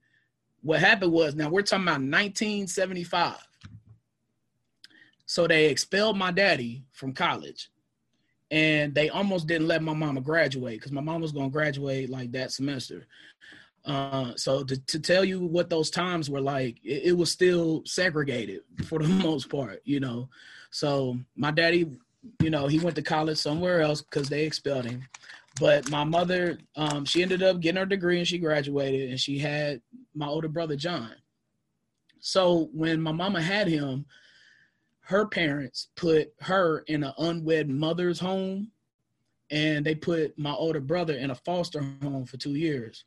what 0.62 0.80
happened 0.80 1.14
was 1.14 1.34
now 1.34 1.50
we're 1.50 1.64
talking 1.64 1.86
about 1.86 2.02
1975 2.02 3.38
so 5.26 5.48
they 5.48 5.66
expelled 5.68 6.18
my 6.18 6.32
daddy 6.32 6.84
from 6.92 7.14
college. 7.14 7.70
And 8.52 8.94
they 8.94 9.10
almost 9.10 9.48
didn't 9.48 9.68
let 9.68 9.82
my 9.82 9.94
mama 9.94 10.22
graduate 10.22 10.80
because 10.80 10.92
my 10.92 11.02
mom 11.02 11.22
was 11.22 11.32
going 11.32 11.50
to 11.50 11.54
graduate 11.54 12.10
like 12.10 12.32
that 12.34 12.52
semester. 12.52 13.08
Uh, 13.86 14.34
so 14.36 14.64
to, 14.64 14.78
to 14.86 15.00
tell 15.00 15.26
you 15.26 15.42
what 15.42 15.70
those 15.70 15.90
times 15.90 16.30
were 16.30 16.42
like, 16.42 16.78
it, 16.84 17.08
it 17.08 17.18
was 17.18 17.32
still 17.32 17.82
segregated 17.86 18.62
for 18.86 19.00
the 19.00 19.08
most 19.24 19.50
part, 19.50 19.82
you 19.84 20.00
know. 20.00 20.30
So 20.72 21.18
my 21.36 21.52
daddy, 21.52 21.98
you 22.42 22.50
know, 22.50 22.68
he 22.68 22.80
went 22.80 22.96
to 22.98 23.02
college 23.02 23.38
somewhere 23.38 23.82
else 23.82 24.02
because 24.02 24.30
they 24.30 24.46
expelled 24.46 24.86
him. 24.86 25.08
But 25.60 25.90
my 25.90 26.04
mother, 26.04 26.58
um, 26.76 27.06
she 27.06 27.24
ended 27.24 27.42
up 27.42 27.62
getting 27.62 27.80
her 27.80 27.86
degree 27.86 28.18
and 28.18 28.28
she 28.28 28.38
graduated, 28.38 29.10
and 29.10 29.20
she 29.20 29.40
had 29.40 29.82
my 30.14 30.28
older 30.28 30.50
brother 30.50 30.76
John. 30.76 31.12
So 32.20 32.70
when 32.74 33.02
my 33.02 33.12
mama 33.12 33.42
had 33.42 33.68
him, 33.68 34.06
her 35.06 35.26
parents 35.28 35.90
put 35.96 36.34
her 36.42 36.80
in 36.88 37.04
an 37.04 37.14
unwed 37.20 37.70
mother's 37.70 38.20
home 38.20 38.72
and 39.52 39.86
they 39.86 39.94
put 39.94 40.38
my 40.38 40.52
older 40.52 40.80
brother 40.80 41.14
in 41.14 41.30
a 41.30 41.36
foster 41.36 41.82
home 42.02 42.26
for 42.26 42.38
two 42.38 42.56
years. 42.56 43.06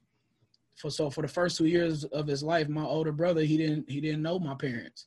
For 0.77 0.91
so 0.91 1.11
for 1.11 1.23
the 1.23 1.29
first 1.29 1.57
two 1.57 1.67
years 1.67 2.05
of 2.05 2.29
his 2.29 2.43
life 2.43 2.69
my 2.69 2.85
older 2.85 3.11
brother 3.11 3.43
he 3.43 3.57
didn't 3.57 3.91
he 3.91 4.01
didn't 4.01 4.23
know 4.23 4.39
my 4.39 4.55
parents. 4.55 5.07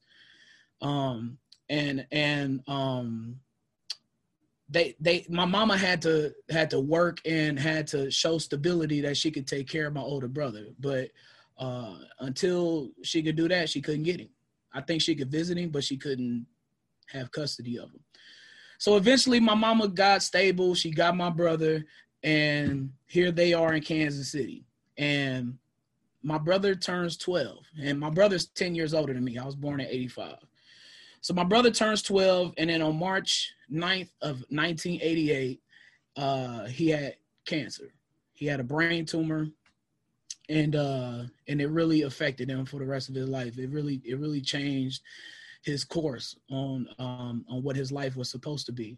Um 0.82 1.38
and 1.70 2.06
and 2.12 2.62
um 2.68 3.40
they 4.68 4.98
they 5.00 5.26
my 5.30 5.46
mama 5.46 5.78
had 5.78 6.02
to 6.02 6.34
had 6.50 6.70
to 6.72 6.82
work 6.82 7.20
and 7.26 7.58
had 7.58 7.88
to 7.88 8.12
show 8.12 8.38
stability 8.38 9.00
that 9.02 9.16
she 9.16 9.32
could 9.32 9.48
take 9.48 9.70
care 9.70 9.88
of 9.88 9.94
my 9.94 10.02
older 10.02 10.28
brother. 10.28 10.68
But 10.78 11.12
uh, 11.58 11.96
until 12.20 12.90
she 13.04 13.22
could 13.22 13.36
do 13.36 13.48
that, 13.48 13.70
she 13.70 13.82
couldn't 13.82 14.04
get 14.04 14.20
him. 14.20 14.30
I 14.74 14.82
think 14.82 15.02
she 15.02 15.16
could 15.16 15.32
visit 15.32 15.58
him, 15.58 15.70
but 15.70 15.84
she 15.84 15.96
couldn't 15.98 16.48
have 17.12 17.32
custody 17.32 17.78
of 17.78 17.90
him. 17.90 18.04
So 18.78 18.98
eventually, 18.98 19.40
my 19.40 19.54
mama 19.54 19.88
got 19.88 20.24
stable. 20.24 20.74
She 20.74 20.92
got 20.92 21.16
my 21.16 21.30
brother, 21.30 21.86
and 22.24 22.92
here 23.08 23.32
they 23.32 23.54
are 23.54 23.74
in 23.74 23.84
Kansas 23.84 24.32
City. 24.32 24.66
And 24.98 25.58
my 26.24 26.38
brother 26.38 26.76
turns 26.76 27.18
12, 27.18 27.58
and 27.84 28.00
my 28.00 28.10
brother's 28.10 28.48
10 28.48 28.76
years 28.76 28.94
older 28.94 29.14
than 29.14 29.24
me. 29.24 29.38
I 29.38 29.46
was 29.46 29.56
born 29.56 29.80
in 29.80 29.88
85. 29.88 30.36
So 31.22 31.36
my 31.36 31.44
brother 31.44 31.70
turns 31.70 32.02
12, 32.02 32.56
and 32.58 32.70
then 32.70 32.82
on 32.82 32.98
March 32.98 33.54
9th 33.72 34.10
of 34.22 34.44
1988, 34.50 35.62
uh, 36.18 36.66
he 36.66 36.90
had 36.90 37.16
cancer. 37.46 37.94
He 38.34 38.48
had 38.48 38.60
a 38.60 38.64
brain 38.64 39.06
tumor, 39.06 39.48
and 40.50 40.76
uh, 40.76 41.24
and 41.48 41.62
it 41.62 41.68
really 41.68 42.02
affected 42.02 42.50
him 42.50 42.66
for 42.66 42.80
the 42.80 42.86
rest 42.86 43.10
of 43.10 43.16
his 43.16 43.30
life. 43.30 43.60
It 43.60 43.70
really 43.70 44.02
it 44.04 44.18
really 44.18 44.42
changed 44.42 45.02
his 45.62 45.84
course 45.84 46.36
on 46.50 46.88
um, 47.00 47.46
on 47.50 47.64
what 47.64 47.76
his 47.76 47.92
life 47.92 48.16
was 48.16 48.30
supposed 48.30 48.66
to 48.66 48.72
be. 48.72 48.98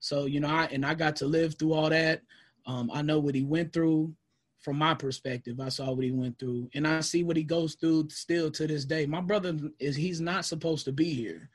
So 0.00 0.26
you 0.26 0.40
know, 0.40 0.48
I 0.48 0.64
and 0.66 0.84
I 0.84 0.94
got 0.94 1.16
to 1.16 1.26
live 1.26 1.56
through 1.58 1.74
all 1.74 1.90
that. 1.90 2.22
Um, 2.66 2.90
I 2.92 3.02
know 3.02 3.18
what 3.18 3.34
he 3.34 3.42
went 3.42 3.72
through 3.72 4.14
from 4.58 4.76
my 4.76 4.94
perspective. 4.94 5.60
I 5.60 5.68
saw 5.70 5.92
what 5.92 6.04
he 6.04 6.10
went 6.10 6.38
through, 6.38 6.70
and 6.74 6.86
I 6.86 7.00
see 7.00 7.24
what 7.24 7.36
he 7.36 7.42
goes 7.42 7.74
through 7.74 8.10
still 8.10 8.50
to 8.52 8.66
this 8.66 8.84
day. 8.84 9.06
My 9.06 9.20
brother 9.20 9.56
is 9.78 9.96
he's 9.96 10.20
not 10.20 10.44
supposed 10.44 10.84
to 10.86 10.92
be 10.92 11.12
here, 11.12 11.48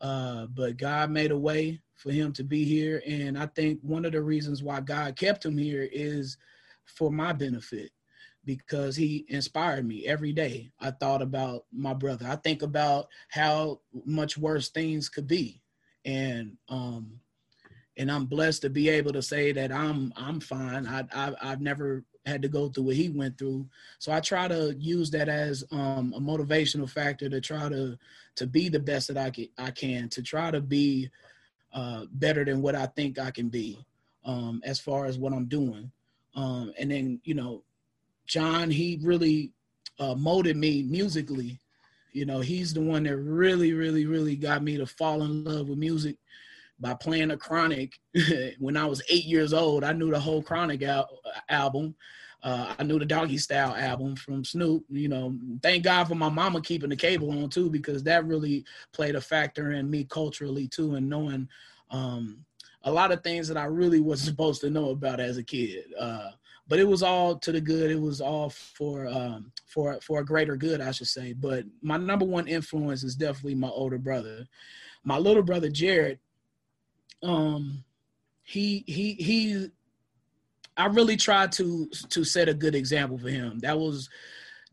uh, 0.00 0.46
but 0.46 0.76
God 0.76 1.10
made 1.10 1.30
a 1.30 1.38
way 1.38 1.80
for 1.94 2.10
him 2.10 2.32
to 2.34 2.44
be 2.44 2.64
here, 2.64 3.02
and 3.06 3.38
I 3.38 3.46
think 3.46 3.80
one 3.82 4.04
of 4.04 4.12
the 4.12 4.22
reasons 4.22 4.62
why 4.62 4.80
God 4.80 5.16
kept 5.16 5.44
him 5.44 5.56
here 5.56 5.88
is 5.90 6.36
for 6.84 7.10
my 7.10 7.32
benefit 7.32 7.90
because 8.44 8.96
he 8.96 9.24
inspired 9.28 9.86
me 9.86 10.06
every 10.06 10.32
day. 10.32 10.70
I 10.80 10.90
thought 10.90 11.22
about 11.22 11.64
my 11.72 11.94
brother. 11.94 12.26
I 12.28 12.36
think 12.36 12.62
about 12.62 13.08
how 13.28 13.80
much 14.04 14.36
worse 14.36 14.68
things 14.68 15.08
could 15.08 15.26
be. 15.26 15.62
And 16.04 16.56
um 16.68 17.20
and 17.96 18.10
I'm 18.10 18.26
blessed 18.26 18.62
to 18.62 18.70
be 18.70 18.88
able 18.88 19.12
to 19.12 19.22
say 19.22 19.52
that 19.52 19.70
I'm 19.70 20.12
I'm 20.16 20.40
fine. 20.40 20.86
I, 20.86 21.04
I 21.14 21.34
I've 21.42 21.60
never 21.60 22.04
had 22.24 22.42
to 22.42 22.48
go 22.48 22.68
through 22.68 22.84
what 22.84 22.96
he 22.96 23.08
went 23.08 23.36
through. 23.36 23.68
So 23.98 24.12
I 24.12 24.20
try 24.20 24.48
to 24.48 24.74
use 24.78 25.10
that 25.10 25.28
as 25.28 25.64
um, 25.72 26.14
a 26.16 26.20
motivational 26.20 26.88
factor 26.88 27.28
to 27.28 27.40
try 27.40 27.68
to 27.68 27.98
to 28.36 28.46
be 28.46 28.68
the 28.68 28.80
best 28.80 29.08
that 29.08 29.18
I 29.18 29.30
can 29.30 29.48
I 29.58 29.70
can 29.70 30.08
to 30.10 30.22
try 30.22 30.50
to 30.50 30.60
be 30.60 31.10
uh, 31.72 32.06
better 32.12 32.44
than 32.44 32.62
what 32.62 32.74
I 32.74 32.86
think 32.86 33.18
I 33.18 33.30
can 33.30 33.48
be 33.48 33.84
um, 34.24 34.60
as 34.64 34.78
far 34.78 35.06
as 35.06 35.18
what 35.18 35.32
I'm 35.32 35.46
doing. 35.46 35.90
Um, 36.34 36.72
and 36.78 36.90
then 36.90 37.20
you 37.24 37.34
know 37.34 37.62
John, 38.32 38.70
he 38.70 38.98
really 39.02 39.52
uh, 39.98 40.14
molded 40.14 40.56
me 40.56 40.84
musically. 40.84 41.60
You 42.12 42.24
know, 42.24 42.40
he's 42.40 42.72
the 42.72 42.80
one 42.80 43.02
that 43.02 43.18
really, 43.18 43.74
really, 43.74 44.06
really 44.06 44.36
got 44.36 44.62
me 44.62 44.78
to 44.78 44.86
fall 44.86 45.22
in 45.22 45.44
love 45.44 45.68
with 45.68 45.76
music 45.76 46.16
by 46.80 46.94
playing 46.94 47.30
a 47.30 47.36
Chronic. 47.36 47.92
when 48.58 48.78
I 48.78 48.86
was 48.86 49.02
eight 49.10 49.26
years 49.26 49.52
old, 49.52 49.84
I 49.84 49.92
knew 49.92 50.10
the 50.10 50.18
whole 50.18 50.42
Chronic 50.42 50.82
al- 50.82 51.20
album. 51.50 51.94
Uh, 52.42 52.74
I 52.78 52.82
knew 52.84 52.98
the 52.98 53.04
Doggystyle 53.04 53.78
album 53.78 54.16
from 54.16 54.46
Snoop. 54.46 54.82
You 54.88 55.08
know, 55.08 55.36
thank 55.62 55.84
God 55.84 56.08
for 56.08 56.14
my 56.14 56.30
mama 56.30 56.62
keeping 56.62 56.88
the 56.88 56.96
cable 56.96 57.30
on 57.30 57.50
too, 57.50 57.68
because 57.68 58.02
that 58.04 58.24
really 58.24 58.64
played 58.94 59.14
a 59.14 59.20
factor 59.20 59.72
in 59.72 59.90
me 59.90 60.04
culturally 60.04 60.68
too, 60.68 60.94
and 60.94 61.06
knowing 61.06 61.48
um, 61.90 62.46
a 62.84 62.90
lot 62.90 63.12
of 63.12 63.22
things 63.22 63.46
that 63.48 63.58
I 63.58 63.64
really 63.64 64.00
was 64.00 64.22
supposed 64.24 64.62
to 64.62 64.70
know 64.70 64.88
about 64.88 65.20
as 65.20 65.36
a 65.36 65.42
kid. 65.42 65.84
Uh, 66.00 66.30
but 66.68 66.78
it 66.78 66.86
was 66.86 67.02
all 67.02 67.36
to 67.36 67.52
the 67.52 67.60
good. 67.60 67.90
It 67.90 68.00
was 68.00 68.20
all 68.20 68.50
for 68.50 69.06
um, 69.06 69.52
for 69.66 69.98
for 70.00 70.20
a 70.20 70.24
greater 70.24 70.56
good, 70.56 70.80
I 70.80 70.90
should 70.90 71.08
say. 71.08 71.32
But 71.32 71.64
my 71.82 71.96
number 71.96 72.24
one 72.24 72.48
influence 72.48 73.02
is 73.02 73.16
definitely 73.16 73.56
my 73.56 73.68
older 73.68 73.98
brother. 73.98 74.46
My 75.04 75.18
little 75.18 75.42
brother 75.42 75.68
Jared. 75.68 76.18
Um, 77.22 77.84
he 78.42 78.84
he 78.86 79.14
he. 79.14 79.70
I 80.76 80.86
really 80.86 81.16
tried 81.16 81.52
to 81.52 81.88
to 82.08 82.24
set 82.24 82.48
a 82.48 82.54
good 82.54 82.74
example 82.74 83.18
for 83.18 83.28
him. 83.28 83.58
That 83.60 83.78
was 83.78 84.08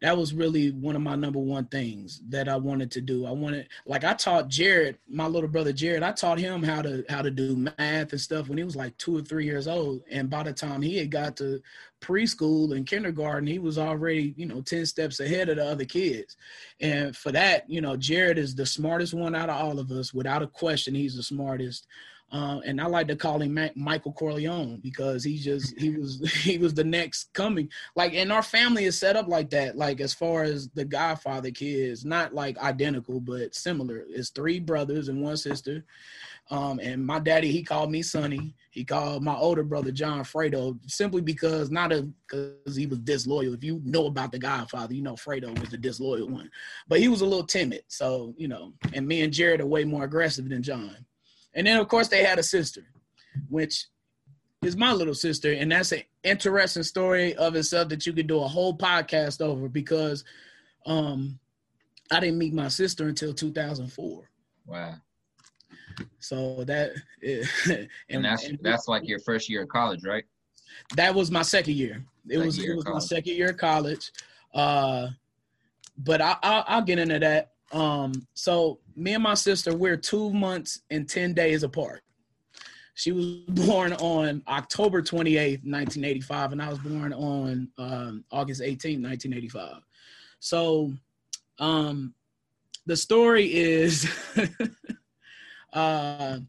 that 0.01 0.17
was 0.17 0.33
really 0.33 0.71
one 0.71 0.95
of 0.95 1.01
my 1.01 1.15
number 1.15 1.39
one 1.39 1.65
things 1.65 2.21
that 2.29 2.47
I 2.47 2.55
wanted 2.55 2.89
to 2.91 3.01
do. 3.01 3.25
I 3.25 3.31
wanted 3.31 3.67
like 3.85 4.03
I 4.03 4.13
taught 4.13 4.47
Jared, 4.47 4.97
my 5.09 5.27
little 5.27 5.49
brother 5.49 5.73
Jared, 5.73 6.03
I 6.03 6.11
taught 6.11 6.39
him 6.39 6.63
how 6.63 6.81
to 6.81 7.03
how 7.09 7.21
to 7.21 7.31
do 7.31 7.55
math 7.55 8.11
and 8.11 8.21
stuff 8.21 8.47
when 8.47 8.57
he 8.57 8.63
was 8.63 8.75
like 8.75 8.97
two 8.97 9.17
or 9.17 9.21
three 9.21 9.45
years 9.45 9.67
old. 9.67 10.01
And 10.09 10.29
by 10.29 10.43
the 10.43 10.53
time 10.53 10.81
he 10.81 10.97
had 10.97 11.11
got 11.11 11.35
to 11.37 11.61
preschool 12.01 12.75
and 12.75 12.87
kindergarten, 12.87 13.47
he 13.47 13.59
was 13.59 13.77
already, 13.77 14.33
you 14.37 14.45
know, 14.45 14.61
10 14.61 14.85
steps 14.85 15.19
ahead 15.19 15.49
of 15.49 15.57
the 15.57 15.65
other 15.65 15.85
kids. 15.85 16.37
And 16.79 17.15
for 17.15 17.31
that, 17.33 17.69
you 17.69 17.81
know, 17.81 17.97
Jared 17.97 18.37
is 18.37 18.55
the 18.55 18.65
smartest 18.65 19.13
one 19.13 19.35
out 19.35 19.49
of 19.49 19.61
all 19.61 19.79
of 19.79 19.91
us. 19.91 20.13
Without 20.13 20.43
a 20.43 20.47
question, 20.47 20.95
he's 20.95 21.15
the 21.15 21.23
smartest. 21.23 21.87
Uh, 22.31 22.59
and 22.65 22.79
I 22.79 22.85
like 22.85 23.07
to 23.07 23.15
call 23.15 23.41
him 23.41 23.55
Ma- 23.55 23.69
Michael 23.75 24.13
Corleone 24.13 24.79
because 24.83 25.23
he 25.23 25.37
just 25.37 25.77
he 25.79 25.89
was 25.97 26.21
he 26.43 26.57
was 26.57 26.73
the 26.73 26.83
next 26.83 27.33
coming. 27.33 27.69
Like, 27.95 28.13
and 28.13 28.31
our 28.31 28.43
family 28.43 28.85
is 28.85 28.97
set 28.97 29.15
up 29.15 29.27
like 29.27 29.49
that. 29.51 29.77
Like, 29.77 29.99
as 30.01 30.13
far 30.13 30.43
as 30.43 30.69
the 30.69 30.85
Godfather 30.85 31.51
kids, 31.51 32.05
not 32.05 32.33
like 32.33 32.57
identical 32.59 33.19
but 33.19 33.55
similar. 33.55 34.05
It's 34.09 34.29
three 34.29 34.59
brothers 34.59 35.09
and 35.09 35.21
one 35.21 35.37
sister. 35.37 35.85
Um, 36.51 36.79
and 36.79 37.05
my 37.05 37.19
daddy, 37.19 37.51
he 37.51 37.63
called 37.63 37.91
me 37.91 38.01
Sonny. 38.01 38.55
He 38.71 38.83
called 38.83 39.23
my 39.23 39.35
older 39.35 39.63
brother 39.63 39.91
John 39.91 40.23
Fredo 40.23 40.79
simply 40.87 41.21
because 41.21 41.69
not 41.69 41.89
because 41.89 42.75
he 42.75 42.87
was 42.87 42.99
disloyal. 42.99 43.53
If 43.53 43.63
you 43.63 43.81
know 43.83 44.07
about 44.07 44.31
the 44.31 44.39
Godfather, 44.39 44.93
you 44.93 45.01
know 45.01 45.13
Fredo 45.13 45.57
was 45.59 45.69
the 45.69 45.77
disloyal 45.77 46.27
one, 46.27 46.49
but 46.87 46.99
he 46.99 47.07
was 47.07 47.21
a 47.21 47.25
little 47.25 47.45
timid. 47.45 47.83
So 47.87 48.33
you 48.37 48.47
know, 48.47 48.73
and 48.93 49.07
me 49.07 49.21
and 49.21 49.33
Jared 49.33 49.61
are 49.61 49.65
way 49.67 49.85
more 49.85 50.03
aggressive 50.03 50.49
than 50.49 50.63
John. 50.63 50.95
And 51.53 51.65
then, 51.65 51.77
of 51.77 51.87
course, 51.87 52.07
they 52.07 52.23
had 52.23 52.39
a 52.39 52.43
sister, 52.43 52.81
which 53.49 53.87
is 54.61 54.75
my 54.75 54.91
little 54.91 55.13
sister. 55.13 55.53
And 55.53 55.71
that's 55.71 55.91
an 55.91 56.03
interesting 56.23 56.83
story 56.83 57.35
of 57.35 57.55
itself 57.55 57.89
that 57.89 58.05
you 58.05 58.13
could 58.13 58.27
do 58.27 58.41
a 58.41 58.47
whole 58.47 58.77
podcast 58.77 59.41
over 59.41 59.69
because 59.69 60.23
um, 60.85 61.39
I 62.11 62.19
didn't 62.19 62.37
meet 62.37 62.53
my 62.53 62.67
sister 62.67 63.07
until 63.07 63.33
2004. 63.33 64.29
Wow. 64.65 64.95
So 66.19 66.63
that, 66.65 66.91
and, 67.23 67.89
and 68.09 68.25
that's 68.25 68.45
and, 68.45 68.59
that's 68.61 68.87
like 68.87 69.07
your 69.07 69.19
first 69.19 69.49
year 69.49 69.63
of 69.63 69.69
college, 69.69 70.03
right? 70.03 70.23
That 70.95 71.13
was 71.13 71.31
my 71.31 71.41
second 71.41 71.75
year. 71.75 72.03
It 72.27 72.33
second 72.33 72.45
was 72.45 72.57
year 72.57 72.73
it 72.73 72.75
was 72.75 72.85
my 72.85 72.99
second 72.99 73.33
year 73.33 73.49
of 73.49 73.57
college. 73.57 74.11
Uh, 74.53 75.09
but 75.97 76.21
I, 76.21 76.37
I 76.41 76.63
I'll 76.67 76.81
get 76.81 76.99
into 76.99 77.19
that. 77.19 77.51
Um, 77.71 78.27
so 78.33 78.79
me 78.95 79.13
and 79.13 79.23
my 79.23 79.33
sister, 79.33 79.75
we're 79.75 79.97
two 79.97 80.31
months 80.31 80.81
and 80.89 81.07
10 81.07 81.33
days 81.33 81.63
apart. 81.63 82.03
She 82.95 83.11
was 83.11 83.25
born 83.47 83.93
on 83.93 84.43
October 84.47 85.01
28th, 85.01 85.63
1985, 85.63 86.51
and 86.51 86.61
I 86.61 86.69
was 86.69 86.79
born 86.79 87.13
on 87.13 87.69
um, 87.77 88.23
August 88.31 88.61
18th, 88.61 89.03
1985. 89.03 89.81
So 90.39 90.91
um, 91.59 92.13
the 92.85 92.97
story 92.97 93.53
is, 93.53 94.09
uh, 95.73 96.39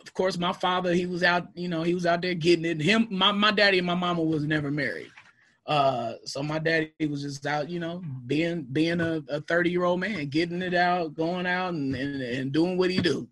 of 0.00 0.14
course, 0.14 0.38
my 0.38 0.52
father, 0.52 0.94
he 0.94 1.06
was 1.06 1.22
out, 1.22 1.48
you 1.54 1.68
know, 1.68 1.82
he 1.82 1.94
was 1.94 2.06
out 2.06 2.22
there 2.22 2.34
getting 2.34 2.64
it. 2.64 2.80
Him, 2.80 3.08
my, 3.10 3.32
my 3.32 3.50
daddy 3.50 3.78
and 3.78 3.86
my 3.86 3.94
mama 3.94 4.22
was 4.22 4.44
never 4.44 4.70
married. 4.70 5.10
Uh, 5.66 6.14
so 6.24 6.42
my 6.42 6.58
daddy 6.58 6.92
was 7.08 7.22
just 7.22 7.46
out, 7.46 7.70
you 7.70 7.80
know, 7.80 8.02
being 8.26 8.62
being 8.72 9.00
a 9.00 9.22
a 9.28 9.40
30 9.42 9.70
year 9.70 9.84
old 9.84 10.00
man, 10.00 10.26
getting 10.26 10.60
it 10.60 10.74
out, 10.74 11.14
going 11.14 11.46
out 11.46 11.72
and, 11.72 11.94
and, 11.94 12.20
and 12.20 12.52
doing 12.52 12.76
what 12.76 12.90
he 12.90 13.00
do. 13.00 13.26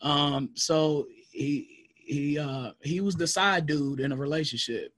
Um, 0.00 0.50
so 0.54 1.06
he 1.30 1.86
he 1.94 2.38
uh 2.38 2.72
he 2.82 3.00
was 3.00 3.14
the 3.14 3.26
side 3.26 3.66
dude 3.66 4.00
in 4.00 4.10
a 4.12 4.16
relationship 4.16 4.92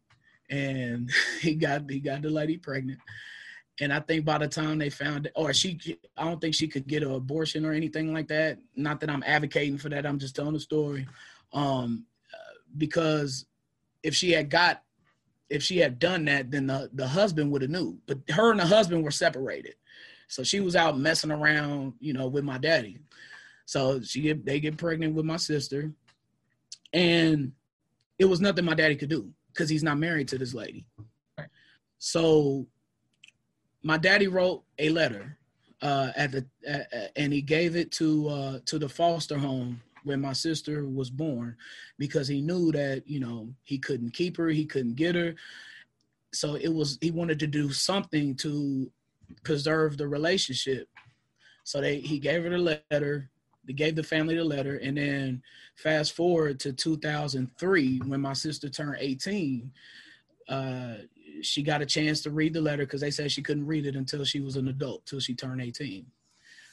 and 0.51 1.11
he 1.41 1.55
got 1.55 1.91
he 1.91 2.01
got 2.01 2.23
the 2.23 2.31
lady 2.31 2.57
pregnant. 2.57 3.01
And 3.81 3.93
I 3.93 3.99
think 4.01 4.25
by 4.25 4.39
the 4.39 4.47
time 4.47 4.79
they 4.79 4.89
found 4.89 5.27
it, 5.27 5.33
or 5.35 5.53
she, 5.53 5.99
I 6.17 6.25
don't 6.25 6.41
think 6.41 6.55
she 6.55 6.69
could 6.69 6.87
get 6.87 7.03
an 7.03 7.11
abortion 7.11 7.65
or 7.65 7.73
anything 7.73 8.15
like 8.15 8.29
that. 8.29 8.59
Not 8.77 9.01
that 9.01 9.11
I'm 9.11 9.25
advocating 9.27 9.79
for 9.79 9.89
that. 9.89 10.07
I'm 10.07 10.21
just 10.21 10.37
telling 10.37 10.53
the 10.53 10.61
story. 10.61 11.09
Um, 11.53 12.05
because 12.79 13.47
if 14.05 14.15
she 14.15 14.31
had 14.31 14.49
got 14.49 14.83
if 15.51 15.63
she 15.63 15.79
had 15.79 15.99
done 15.99 16.25
that, 16.27 16.51
then 16.51 16.67
the, 16.67 16.91
the 16.93 17.07
husband 17.07 17.51
would 17.53 17.63
have 17.63 17.71
knew. 17.71 17.99
But 18.07 18.19
her 18.31 18.51
and 18.51 18.61
the 18.61 18.67
husband 18.67 19.05
were 19.05 19.11
separated. 19.11 19.75
So 20.29 20.43
she 20.43 20.61
was 20.61 20.75
out 20.75 20.99
messing 20.99 21.31
around, 21.31 21.95
you 22.01 22.13
know, 22.13 22.29
with 22.29 22.45
my 22.45 22.59
daddy. 22.59 22.99
So 23.67 24.01
she 24.01 24.23
get 24.23 24.45
they 24.45 24.61
get 24.61 24.77
pregnant 24.77 25.15
with 25.15 25.25
my 25.25 25.37
sister. 25.37 25.93
And 26.93 27.53
it 28.19 28.25
was 28.27 28.41
nothing 28.41 28.65
my 28.65 28.75
daddy 28.75 28.97
could 28.97 29.11
do 29.11 29.31
because 29.53 29.69
he's 29.69 29.83
not 29.83 29.99
married 29.99 30.29
to 30.29 30.39
this 30.39 30.55
lady. 30.55 30.87
So 31.99 32.67
my 33.83 33.99
daddy 33.99 34.29
wrote 34.29 34.65
a 34.79 34.89
letter 34.89 35.39
uh, 35.83 36.13
at 36.17 36.33
the 36.33 36.47
uh, 36.69 37.09
and 37.17 37.33
he 37.33 37.43
gave 37.43 37.77
it 37.77 37.93
to 37.93 38.29
uh, 38.29 38.59
to 38.67 38.79
the 38.79 38.89
foster 38.89 39.39
home 39.39 39.83
when 40.05 40.21
my 40.21 40.33
sister 40.33 40.87
was 40.87 41.11
born 41.11 41.57
because 41.99 42.29
he 42.29 42.41
knew 42.41 42.71
that 42.73 43.03
you 43.07 43.21
know 43.21 43.49
he 43.63 43.79
couldn't 43.79 44.13
keep 44.13 44.37
her 44.37 44.49
he 44.49 44.65
couldn't 44.65 44.95
get 44.95 45.15
her 45.15 45.35
so 46.35 46.57
it 46.57 46.69
was 46.69 46.99
he 47.01 47.11
wanted 47.11 47.39
to 47.39 47.47
do 47.47 47.71
something 47.71 48.35
to 48.37 48.91
preserve 49.45 49.97
the 49.97 50.09
relationship. 50.09 50.89
So 51.63 51.81
they 51.81 52.01
he 52.01 52.19
gave 52.19 52.43
her 52.43 52.51
the 52.51 52.81
letter. 52.91 53.31
They 53.67 53.73
gave 53.73 53.97
the 53.97 54.03
family 54.03 54.37
the 54.37 54.45
letter, 54.45 54.77
and 54.77 54.99
then 54.99 55.43
fast 55.77 56.13
forward 56.13 56.61
to 56.61 56.73
2003 56.73 57.99
when 58.07 58.21
my 58.21 58.35
sister 58.35 58.69
turned 58.69 58.97
18. 58.99 59.73
Uh, 60.49 60.95
she 61.41 61.63
got 61.63 61.81
a 61.81 61.87
chance 61.87 62.21
to 62.23 62.31
read 62.31 62.53
the 62.53 62.61
letter 62.61 62.85
because 62.85 63.01
they 63.01 63.11
said 63.11 63.33
she 63.33 63.43
couldn't 63.43 63.67
read 63.67 63.87
it 63.87 63.97
until 63.97 64.25
she 64.25 64.41
was 64.41 64.57
an 64.57 64.69
adult, 64.69 65.07
till 65.07 65.21
she 65.21 65.35
turned 65.35 65.63
18. 65.63 66.05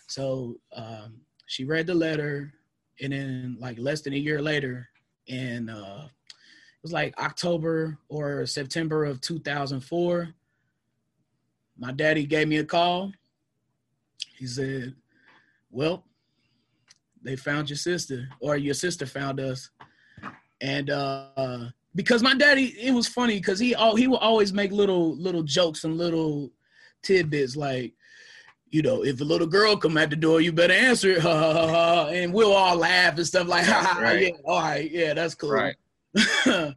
So 0.07 0.57
um, 0.75 1.21
she 1.45 1.63
read 1.63 1.87
the 1.87 1.95
letter, 1.95 2.53
and 2.99 3.13
then 3.13 3.57
like 3.59 3.77
less 3.79 4.01
than 4.01 4.13
a 4.13 4.17
year 4.17 4.41
later, 4.41 4.87
and 5.29 5.69
uh, 5.69 6.03
it 6.05 6.83
was 6.83 6.91
like 6.91 7.17
October 7.19 7.97
or 8.09 8.45
September 8.45 9.05
of 9.05 9.21
2004. 9.21 10.29
My 11.77 11.91
daddy 11.91 12.25
gave 12.25 12.47
me 12.47 12.57
a 12.57 12.65
call. 12.65 13.11
He 14.37 14.45
said, 14.47 14.95
"Well, 15.69 16.05
they 17.21 17.35
found 17.35 17.69
your 17.69 17.77
sister, 17.77 18.27
or 18.39 18.57
your 18.57 18.73
sister 18.73 19.05
found 19.05 19.39
us." 19.39 19.69
And 20.59 20.89
uh, 20.89 21.69
because 21.95 22.21
my 22.21 22.35
daddy, 22.35 22.75
it 22.79 22.93
was 22.93 23.07
funny 23.07 23.37
because 23.37 23.59
he 23.59 23.75
oh 23.75 23.95
he 23.95 24.07
would 24.07 24.17
always 24.17 24.53
make 24.53 24.71
little 24.71 25.15
little 25.17 25.43
jokes 25.43 25.83
and 25.83 25.97
little 25.97 26.51
tidbits 27.01 27.55
like, 27.55 27.93
you 28.71 28.81
know, 28.81 29.03
if 29.03 29.19
a 29.19 29.25
little 29.25 29.47
girl 29.47 29.75
come 29.75 29.97
at 29.97 30.09
the 30.09 30.15
door, 30.15 30.39
you 30.39 30.53
better 30.53 30.73
answer 30.73 31.11
it, 31.11 31.25
and 31.25 32.33
we'll 32.33 32.53
all 32.53 32.77
laugh 32.77 33.17
and 33.17 33.27
stuff 33.27 33.47
like, 33.47 33.65
ha, 33.67 33.93
ha, 33.93 34.01
right. 34.01 34.21
yeah, 34.21 34.29
all 34.45 34.61
right, 34.61 34.89
yeah, 34.89 35.13
that's 35.13 35.35
cool. 35.35 35.51
Right. 35.51 35.75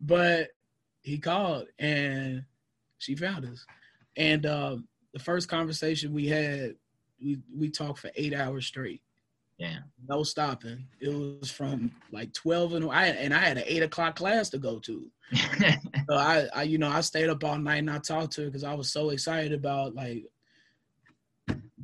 but 0.00 0.48
he 1.02 1.18
called 1.18 1.66
and 1.78 2.44
she 2.98 3.14
found 3.14 3.44
us. 3.44 3.64
And 4.16 4.46
uh, 4.46 4.76
the 5.12 5.18
first 5.18 5.48
conversation 5.48 6.12
we 6.12 6.26
had, 6.28 6.74
we 7.22 7.38
we 7.54 7.70
talked 7.70 7.98
for 7.98 8.10
eight 8.16 8.34
hours 8.34 8.66
straight. 8.66 9.02
Yeah. 9.58 9.78
No 10.08 10.22
stopping. 10.22 10.86
It 11.00 11.08
was 11.08 11.50
from 11.50 11.92
like 12.12 12.32
twelve 12.32 12.74
and 12.74 12.90
I 12.90 13.06
and 13.06 13.32
I 13.32 13.38
had 13.38 13.58
an 13.58 13.64
eight 13.66 13.82
o'clock 13.82 14.16
class 14.16 14.50
to 14.50 14.58
go 14.58 14.78
to. 14.80 15.10
so 16.08 16.16
I, 16.16 16.46
I, 16.54 16.62
you 16.64 16.78
know, 16.78 16.88
I 16.90 17.00
stayed 17.00 17.30
up 17.30 17.42
all 17.42 17.58
night 17.58 17.78
and 17.78 17.90
I 17.90 17.98
talked 17.98 18.32
to 18.34 18.42
her 18.42 18.46
because 18.48 18.64
I 18.64 18.74
was 18.74 18.90
so 18.92 19.10
excited 19.10 19.52
about 19.52 19.94
like, 19.94 20.24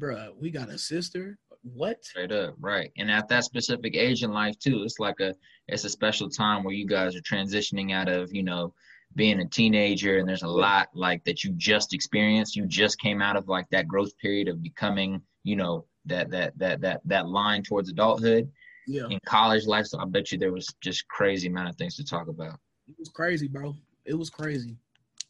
bruh, 0.02 0.34
we 0.36 0.50
got 0.50 0.68
a 0.68 0.78
sister 0.78 1.38
what? 1.62 2.04
Straight 2.04 2.32
up, 2.32 2.54
right. 2.60 2.90
And 2.98 3.10
at 3.10 3.28
that 3.28 3.44
specific 3.44 3.96
age 3.96 4.22
in 4.22 4.32
life 4.32 4.58
too, 4.58 4.82
it's 4.82 4.98
like 4.98 5.20
a 5.20 5.34
it's 5.68 5.84
a 5.84 5.88
special 5.88 6.28
time 6.28 6.64
where 6.64 6.74
you 6.74 6.86
guys 6.86 7.14
are 7.14 7.20
transitioning 7.20 7.92
out 7.92 8.08
of, 8.08 8.34
you 8.34 8.42
know, 8.42 8.74
being 9.14 9.40
a 9.40 9.46
teenager 9.46 10.18
and 10.18 10.28
there's 10.28 10.42
a 10.42 10.48
lot 10.48 10.88
like 10.94 11.22
that 11.24 11.44
you 11.44 11.52
just 11.52 11.94
experienced. 11.94 12.56
You 12.56 12.66
just 12.66 12.98
came 12.98 13.22
out 13.22 13.36
of 13.36 13.48
like 13.48 13.68
that 13.70 13.86
growth 13.86 14.16
period 14.18 14.48
of 14.48 14.62
becoming, 14.62 15.22
you 15.44 15.56
know, 15.56 15.86
that 16.06 16.30
that 16.30 16.58
that 16.58 16.80
that 16.80 17.00
that 17.04 17.28
line 17.28 17.62
towards 17.62 17.90
adulthood. 17.90 18.50
Yeah. 18.88 19.06
In 19.08 19.20
college 19.24 19.64
life, 19.66 19.86
so 19.86 20.00
I 20.00 20.04
bet 20.06 20.32
you 20.32 20.38
there 20.38 20.52
was 20.52 20.66
just 20.80 21.06
crazy 21.06 21.46
amount 21.46 21.68
of 21.68 21.76
things 21.76 21.94
to 21.96 22.04
talk 22.04 22.26
about. 22.26 22.58
It 22.88 22.96
was 22.98 23.10
crazy, 23.10 23.46
bro. 23.46 23.76
It 24.04 24.14
was 24.14 24.28
crazy. 24.28 24.76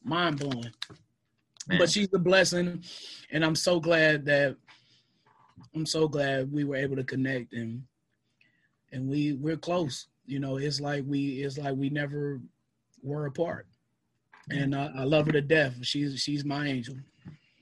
Mind 0.03 0.39
blowing. 0.39 0.73
But 1.69 1.91
she's 1.91 2.09
a 2.15 2.19
blessing. 2.19 2.83
And 3.31 3.45
I'm 3.45 3.55
so 3.55 3.79
glad 3.79 4.25
that 4.25 4.57
I'm 5.75 5.87
so 5.87 6.09
glad 6.09 6.53
we 6.53 6.65
were 6.65 6.77
able 6.77 6.97
to 6.97 7.05
connect 7.05 7.53
and 7.53 7.83
and 8.93 9.09
we 9.09 9.35
we're 9.35 9.57
close. 9.57 10.09
You 10.27 10.39
know, 10.39 10.57
it's 10.57 10.81
like 10.81 11.05
we 11.07 11.43
it's 11.43 11.59
like 11.59 11.75
we 11.75 11.91
never 11.91 12.41
were 13.03 13.27
apart. 13.27 13.67
And 14.51 14.75
I, 14.75 14.91
I 14.99 15.05
love 15.05 15.27
her 15.27 15.33
to 15.33 15.41
death. 15.41 15.75
She's 15.83 16.21
she's 16.21 16.45
my 16.45 16.67
angel. 16.67 16.97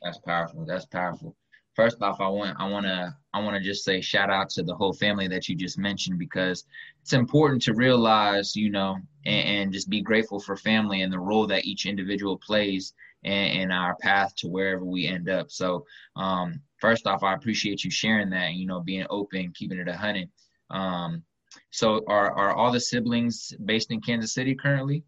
That's 0.02 0.18
powerful. 0.18 0.64
That's 0.64 0.86
powerful. 0.86 1.36
First 1.74 2.02
off, 2.02 2.20
I 2.20 2.28
want 2.28 2.56
I 2.58 2.68
want 2.68 2.86
to 2.86 3.14
I 3.32 3.40
want 3.40 3.56
to 3.56 3.62
just 3.62 3.84
say 3.84 4.00
shout 4.00 4.30
out 4.30 4.50
to 4.50 4.62
the 4.62 4.74
whole 4.74 4.92
family 4.92 5.28
that 5.28 5.48
you 5.48 5.54
just 5.54 5.78
mentioned 5.78 6.18
because 6.18 6.64
it's 7.02 7.12
important 7.12 7.62
to 7.62 7.74
realize, 7.74 8.56
you 8.56 8.70
know, 8.70 8.98
and, 9.24 9.48
and 9.48 9.72
just 9.72 9.88
be 9.88 10.00
grateful 10.00 10.40
for 10.40 10.56
family 10.56 11.02
and 11.02 11.12
the 11.12 11.18
role 11.18 11.46
that 11.46 11.64
each 11.64 11.86
individual 11.86 12.36
plays 12.36 12.92
in, 13.22 13.32
in 13.32 13.70
our 13.70 13.94
path 13.96 14.34
to 14.36 14.48
wherever 14.48 14.84
we 14.84 15.06
end 15.06 15.28
up. 15.28 15.50
So, 15.50 15.86
um, 16.16 16.60
first 16.80 17.06
off, 17.06 17.22
I 17.22 17.34
appreciate 17.34 17.84
you 17.84 17.90
sharing 17.90 18.30
that, 18.30 18.54
you 18.54 18.66
know, 18.66 18.80
being 18.80 19.06
open, 19.10 19.52
keeping 19.54 19.78
it 19.78 19.88
a 19.88 19.96
hundred. 19.96 20.28
Um, 20.70 21.22
so 21.70 22.02
are, 22.06 22.32
are 22.32 22.54
all 22.54 22.72
the 22.72 22.80
siblings 22.80 23.52
based 23.64 23.90
in 23.90 24.00
Kansas 24.00 24.34
City 24.34 24.54
currently? 24.54 25.04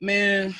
Man, 0.00 0.54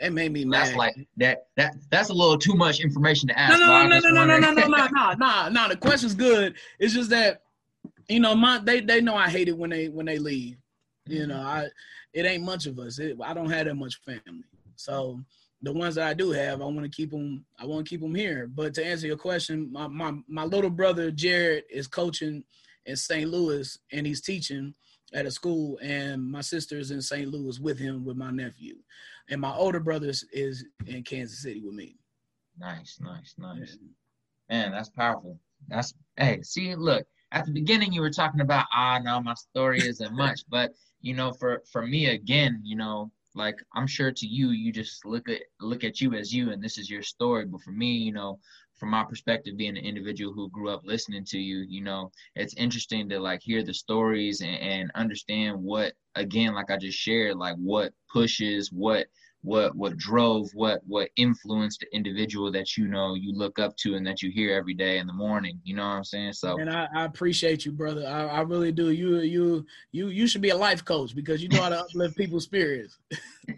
that 0.00 0.12
made 0.12 0.32
me 0.32 0.44
mad. 0.44 0.66
That's 0.66 0.76
like 0.76 0.94
that 1.16 1.46
that 1.56 1.74
that's 1.90 2.10
a 2.10 2.12
little 2.12 2.38
too 2.38 2.54
much 2.54 2.80
information 2.80 3.28
to 3.28 3.38
ask. 3.38 3.58
No, 3.58 3.86
no, 3.86 3.98
no, 3.98 4.10
no, 4.10 4.24
no, 4.24 4.38
no, 4.38 4.38
no, 4.38 4.50
no, 4.52 4.66
no, 4.66 4.86
no, 4.88 5.12
no, 5.14 5.48
no. 5.48 5.68
The 5.68 5.76
question's 5.76 6.14
good. 6.14 6.54
It's 6.78 6.92
just 6.92 7.10
that, 7.10 7.42
you 8.08 8.20
know, 8.20 8.34
my 8.34 8.58
they 8.58 8.80
they 8.80 9.00
know 9.00 9.14
I 9.14 9.28
hate 9.28 9.48
it 9.48 9.56
when 9.56 9.70
they 9.70 9.88
when 9.88 10.06
they 10.06 10.18
leave. 10.18 10.56
You 11.06 11.20
mm-hmm. 11.20 11.28
know, 11.30 11.40
I 11.40 11.68
it 12.12 12.26
ain't 12.26 12.44
much 12.44 12.66
of 12.66 12.78
us. 12.78 12.98
It, 12.98 13.16
I 13.22 13.32
don't 13.32 13.50
have 13.50 13.66
that 13.66 13.74
much 13.74 14.00
family. 14.04 14.44
So 14.76 15.20
the 15.66 15.72
ones 15.72 15.96
that 15.96 16.06
I 16.06 16.14
do 16.14 16.30
have, 16.30 16.62
I 16.62 16.64
want 16.64 16.84
to 16.84 16.88
keep 16.88 17.10
them. 17.10 17.44
I 17.58 17.66
want 17.66 17.84
to 17.84 17.90
keep 17.90 18.00
them 18.00 18.14
here. 18.14 18.46
But 18.46 18.72
to 18.74 18.86
answer 18.86 19.08
your 19.08 19.16
question, 19.16 19.68
my 19.72 19.88
my 19.88 20.12
my 20.28 20.44
little 20.44 20.70
brother 20.70 21.10
Jared 21.10 21.64
is 21.68 21.88
coaching 21.88 22.44
in 22.86 22.94
St. 22.94 23.28
Louis 23.28 23.76
and 23.90 24.06
he's 24.06 24.20
teaching 24.20 24.74
at 25.12 25.26
a 25.26 25.30
school, 25.30 25.76
and 25.82 26.24
my 26.24 26.40
sister 26.40 26.78
is 26.78 26.92
in 26.92 27.02
St. 27.02 27.28
Louis 27.28 27.58
with 27.58 27.80
him 27.80 28.04
with 28.04 28.16
my 28.16 28.30
nephew, 28.30 28.76
and 29.28 29.40
my 29.40 29.52
older 29.52 29.80
brother 29.80 30.12
is 30.32 30.64
in 30.86 31.02
Kansas 31.02 31.42
City 31.42 31.60
with 31.60 31.74
me. 31.74 31.96
Nice, 32.56 33.00
nice, 33.00 33.34
nice. 33.36 33.76
Man, 34.48 34.70
that's 34.70 34.90
powerful. 34.90 35.36
That's 35.66 35.94
hey, 36.16 36.42
see, 36.42 36.76
look. 36.76 37.04
At 37.32 37.44
the 37.44 37.50
beginning, 37.50 37.92
you 37.92 38.02
were 38.02 38.10
talking 38.10 38.40
about 38.40 38.66
ah, 38.72 39.00
no, 39.02 39.20
my 39.20 39.34
story 39.34 39.80
isn't 39.80 40.14
much, 40.14 40.42
but 40.48 40.70
you 41.00 41.14
know, 41.14 41.32
for 41.32 41.64
for 41.72 41.84
me 41.84 42.06
again, 42.10 42.60
you 42.62 42.76
know, 42.76 43.10
like 43.36 43.62
i'm 43.74 43.86
sure 43.86 44.10
to 44.10 44.26
you 44.26 44.50
you 44.50 44.72
just 44.72 45.04
look 45.04 45.28
at 45.28 45.42
look 45.60 45.84
at 45.84 46.00
you 46.00 46.14
as 46.14 46.32
you 46.32 46.50
and 46.50 46.62
this 46.62 46.78
is 46.78 46.90
your 46.90 47.02
story. 47.02 47.44
But 47.44 47.62
for 47.62 47.70
me 47.70 47.92
you 47.92 48.12
know 48.12 48.38
from 48.76 48.90
my 48.90 49.04
perspective 49.04 49.56
being 49.56 49.76
an 49.76 49.84
individual 49.84 50.32
who 50.32 50.50
grew 50.50 50.70
up 50.70 50.82
listening 50.84 51.24
to 51.24 51.38
you 51.38 51.64
you 51.68 51.82
know 51.82 52.10
it's 52.34 52.54
interesting 52.54 53.08
to 53.08 53.18
like 53.18 53.40
hear 53.42 53.62
the 53.62 53.74
stories 53.74 54.40
and, 54.40 54.58
and 54.58 54.90
understand 54.94 55.56
what 55.58 55.92
again 56.14 56.54
like 56.54 56.70
i 56.70 56.76
just 56.76 56.98
shared 56.98 57.36
like 57.36 57.56
what 57.56 57.92
pushes 58.12 58.70
what 58.72 59.06
what 59.46 59.76
what 59.76 59.96
drove 59.96 60.50
what 60.54 60.80
what 60.88 61.08
influenced 61.16 61.78
the 61.78 61.96
individual 61.96 62.50
that 62.50 62.76
you 62.76 62.88
know 62.88 63.14
you 63.14 63.32
look 63.32 63.60
up 63.60 63.76
to 63.76 63.94
and 63.94 64.04
that 64.04 64.20
you 64.20 64.28
hear 64.28 64.52
every 64.52 64.74
day 64.74 64.98
in 64.98 65.06
the 65.06 65.12
morning 65.12 65.60
you 65.62 65.76
know 65.76 65.84
what 65.84 65.94
i'm 65.94 66.04
saying? 66.04 66.32
So 66.32 66.58
and 66.58 66.68
i, 66.68 66.88
I 66.92 67.04
appreciate 67.04 67.64
you 67.64 67.70
brother. 67.70 68.04
I, 68.04 68.26
I 68.26 68.40
really 68.40 68.72
do. 68.72 68.90
You 68.90 69.20
you 69.20 69.64
you 69.92 70.08
you 70.08 70.26
should 70.26 70.40
be 70.40 70.50
a 70.50 70.56
life 70.56 70.84
coach 70.84 71.14
because 71.14 71.40
you 71.40 71.48
know 71.48 71.62
how 71.62 71.68
to 71.68 71.78
uplift 71.78 72.16
people's 72.16 72.44
spirits. 72.44 72.98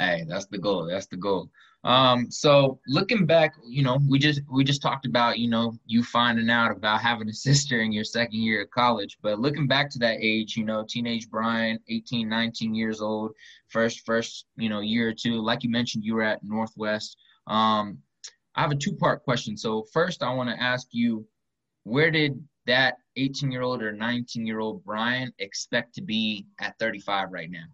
Hey 0.00 0.24
that's 0.28 0.46
the 0.46 0.58
goal 0.58 0.86
that's 0.86 1.06
the 1.06 1.16
goal 1.16 1.50
um, 1.84 2.30
so 2.30 2.80
looking 2.88 3.24
back, 3.24 3.54
you 3.64 3.82
know, 3.82 4.00
we 4.08 4.18
just 4.18 4.40
we 4.50 4.64
just 4.64 4.82
talked 4.82 5.06
about, 5.06 5.38
you 5.38 5.48
know, 5.48 5.78
you 5.86 6.02
finding 6.02 6.50
out 6.50 6.72
about 6.72 7.00
having 7.00 7.28
a 7.28 7.32
sister 7.48 7.80
in 7.80 7.92
your 7.92 8.04
second 8.04 8.40
year 8.40 8.62
of 8.62 8.70
college. 8.70 9.18
But 9.22 9.38
looking 9.38 9.66
back 9.66 9.90
to 9.90 9.98
that 10.00 10.18
age, 10.20 10.56
you 10.56 10.64
know, 10.64 10.84
teenage 10.88 11.30
Brian, 11.30 11.78
18, 11.88 12.28
19 12.28 12.74
years 12.74 13.00
old, 13.00 13.32
first 13.68 14.04
first, 14.04 14.46
you 14.56 14.68
know, 14.68 14.80
year 14.80 15.08
or 15.08 15.14
two. 15.14 15.40
Like 15.40 15.62
you 15.62 15.70
mentioned, 15.70 16.04
you 16.04 16.14
were 16.14 16.22
at 16.22 16.42
Northwest. 16.42 17.16
Um, 17.46 17.98
I 18.56 18.62
have 18.62 18.72
a 18.72 18.76
two-part 18.76 19.22
question. 19.22 19.56
So 19.56 19.84
first 19.92 20.22
I 20.22 20.34
want 20.34 20.50
to 20.50 20.60
ask 20.60 20.88
you, 20.90 21.26
where 21.84 22.10
did 22.10 22.42
that 22.66 22.96
18 23.16 23.52
year 23.52 23.62
old 23.62 23.82
or 23.82 23.92
19 23.92 24.44
year 24.44 24.58
old 24.58 24.84
Brian 24.84 25.32
expect 25.38 25.94
to 25.94 26.02
be 26.02 26.46
at 26.58 26.76
35 26.78 27.30
right 27.30 27.50
now? 27.50 27.64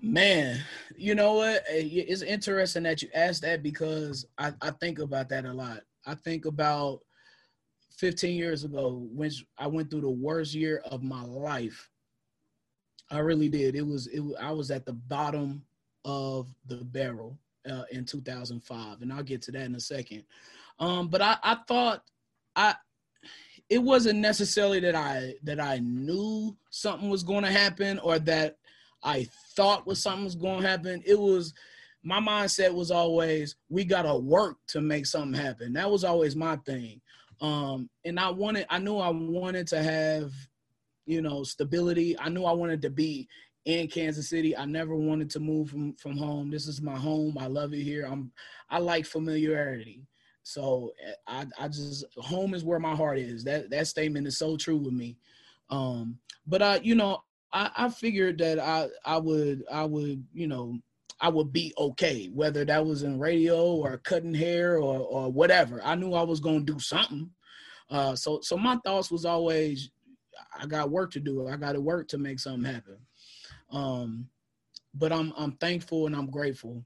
Man, 0.00 0.60
you 0.96 1.14
know 1.14 1.34
what? 1.34 1.64
It's 1.68 2.22
interesting 2.22 2.84
that 2.84 3.02
you 3.02 3.08
asked 3.14 3.42
that 3.42 3.62
because 3.62 4.26
I, 4.38 4.52
I 4.62 4.70
think 4.70 5.00
about 5.00 5.28
that 5.30 5.44
a 5.44 5.52
lot. 5.52 5.80
I 6.06 6.14
think 6.14 6.44
about 6.44 7.00
15 7.96 8.36
years 8.36 8.62
ago 8.62 9.08
when 9.12 9.30
I 9.58 9.66
went 9.66 9.90
through 9.90 10.02
the 10.02 10.10
worst 10.10 10.54
year 10.54 10.82
of 10.84 11.02
my 11.02 11.22
life. 11.22 11.90
I 13.10 13.18
really 13.18 13.48
did. 13.48 13.74
It 13.74 13.86
was 13.86 14.06
it. 14.08 14.22
I 14.40 14.52
was 14.52 14.70
at 14.70 14.86
the 14.86 14.92
bottom 14.92 15.64
of 16.04 16.54
the 16.66 16.76
barrel 16.76 17.38
uh, 17.68 17.84
in 17.90 18.04
2005, 18.04 19.02
and 19.02 19.12
I'll 19.12 19.22
get 19.22 19.42
to 19.42 19.52
that 19.52 19.64
in 19.64 19.74
a 19.74 19.80
second. 19.80 20.24
Um, 20.78 21.08
but 21.08 21.22
I, 21.22 21.38
I 21.42 21.56
thought 21.66 22.04
I 22.54 22.74
it 23.68 23.78
wasn't 23.78 24.20
necessarily 24.20 24.78
that 24.80 24.94
I 24.94 25.34
that 25.42 25.58
I 25.58 25.78
knew 25.78 26.56
something 26.70 27.08
was 27.08 27.22
going 27.22 27.44
to 27.44 27.50
happen 27.50 27.98
or 27.98 28.18
that 28.20 28.58
I 29.02 29.26
thought 29.58 29.88
was 29.88 30.00
something 30.00 30.24
was 30.24 30.36
going 30.36 30.62
to 30.62 30.68
happen. 30.68 31.02
It 31.04 31.18
was 31.18 31.52
my 32.04 32.20
mindset 32.20 32.72
was 32.72 32.92
always 32.92 33.56
we 33.68 33.84
got 33.84 34.02
to 34.02 34.16
work 34.16 34.56
to 34.68 34.80
make 34.80 35.04
something 35.04 35.38
happen. 35.38 35.72
That 35.72 35.90
was 35.90 36.04
always 36.04 36.36
my 36.36 36.56
thing. 36.58 37.00
Um, 37.40 37.90
and 38.04 38.20
I 38.20 38.30
wanted, 38.30 38.66
I 38.70 38.78
knew 38.78 38.98
I 38.98 39.08
wanted 39.08 39.66
to 39.68 39.82
have, 39.82 40.30
you 41.06 41.22
know, 41.22 41.42
stability. 41.42 42.16
I 42.20 42.28
knew 42.28 42.44
I 42.44 42.52
wanted 42.52 42.80
to 42.82 42.90
be 42.90 43.28
in 43.64 43.88
Kansas 43.88 44.30
City. 44.30 44.56
I 44.56 44.64
never 44.64 44.94
wanted 44.94 45.28
to 45.30 45.40
move 45.40 45.70
from 45.70 45.94
from 45.94 46.16
home. 46.16 46.50
This 46.50 46.68
is 46.68 46.80
my 46.80 46.96
home. 46.96 47.36
I 47.36 47.48
love 47.48 47.74
it 47.74 47.82
here. 47.82 48.06
I'm 48.06 48.30
I 48.70 48.78
like 48.78 49.06
familiarity. 49.06 50.06
So 50.44 50.92
eh, 51.04 51.12
I 51.26 51.46
I 51.58 51.68
just 51.68 52.04
home 52.16 52.54
is 52.54 52.64
where 52.64 52.78
my 52.78 52.94
heart 52.94 53.18
is. 53.18 53.42
That 53.44 53.70
that 53.70 53.88
statement 53.88 54.26
is 54.28 54.38
so 54.38 54.56
true 54.56 54.76
with 54.76 54.94
me. 54.94 55.16
Um, 55.68 56.18
but 56.46 56.62
I 56.62 56.76
you 56.76 56.94
know 56.94 57.22
I 57.52 57.70
I 57.76 57.88
figured 57.88 58.38
that 58.38 58.58
I 58.58 58.88
I 59.04 59.18
would 59.18 59.64
I 59.70 59.84
would 59.84 60.24
you 60.32 60.46
know 60.46 60.78
I 61.20 61.28
would 61.28 61.52
be 61.52 61.72
okay, 61.76 62.30
whether 62.32 62.64
that 62.64 62.86
was 62.86 63.02
in 63.02 63.18
radio 63.18 63.74
or 63.74 63.98
cutting 63.98 64.34
hair 64.34 64.78
or 64.78 64.98
or 64.98 65.32
whatever. 65.32 65.82
I 65.82 65.94
knew 65.94 66.14
I 66.14 66.22
was 66.22 66.40
gonna 66.40 66.60
do 66.60 66.78
something. 66.78 67.30
Uh, 67.90 68.14
so 68.14 68.40
so 68.42 68.56
my 68.56 68.76
thoughts 68.84 69.10
was 69.10 69.24
always, 69.24 69.90
I 70.58 70.66
got 70.66 70.90
work 70.90 71.10
to 71.12 71.20
do. 71.20 71.48
I 71.48 71.56
got 71.56 71.72
to 71.72 71.80
work 71.80 72.08
to 72.08 72.18
make 72.18 72.38
something 72.38 72.70
happen. 72.70 72.98
Um, 73.72 74.28
but 74.94 75.12
I'm 75.12 75.32
I'm 75.36 75.52
thankful 75.52 76.06
and 76.06 76.14
I'm 76.14 76.30
grateful. 76.30 76.84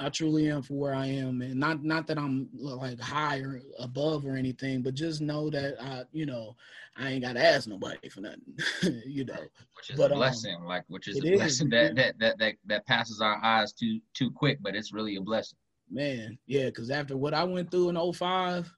I 0.00 0.08
truly 0.08 0.50
am 0.50 0.62
for 0.62 0.74
where 0.74 0.94
I 0.94 1.06
am, 1.06 1.40
and 1.40 1.54
not 1.54 1.84
not 1.84 2.06
that 2.08 2.18
I'm 2.18 2.48
like 2.52 2.98
higher 3.00 3.60
above 3.78 4.26
or 4.26 4.36
anything, 4.36 4.82
but 4.82 4.94
just 4.94 5.20
know 5.20 5.50
that 5.50 5.80
I, 5.80 6.02
you 6.12 6.26
know, 6.26 6.56
I 6.96 7.10
ain't 7.10 7.22
got 7.22 7.34
to 7.34 7.44
ask 7.44 7.68
nobody 7.68 8.08
for 8.08 8.20
nothing, 8.20 8.42
you 9.06 9.24
know. 9.24 9.38
Which 9.76 9.90
is 9.90 9.96
but, 9.96 10.10
a 10.10 10.14
um, 10.14 10.18
blessing, 10.18 10.56
um, 10.56 10.66
like 10.66 10.82
which 10.88 11.06
is 11.06 11.22
a 11.22 11.32
is, 11.32 11.38
blessing 11.38 11.70
that, 11.70 11.94
that 11.94 12.18
that 12.18 12.38
that 12.38 12.54
that 12.66 12.86
passes 12.86 13.20
our 13.20 13.42
eyes 13.44 13.72
too 13.72 14.00
too 14.14 14.32
quick, 14.32 14.58
but 14.62 14.74
it's 14.74 14.92
really 14.92 15.14
a 15.14 15.20
blessing. 15.20 15.58
Man, 15.88 16.38
yeah, 16.46 16.66
because 16.66 16.90
after 16.90 17.16
what 17.16 17.34
I 17.34 17.44
went 17.44 17.70
through 17.70 17.90
in 17.90 18.12
05, 18.12 18.72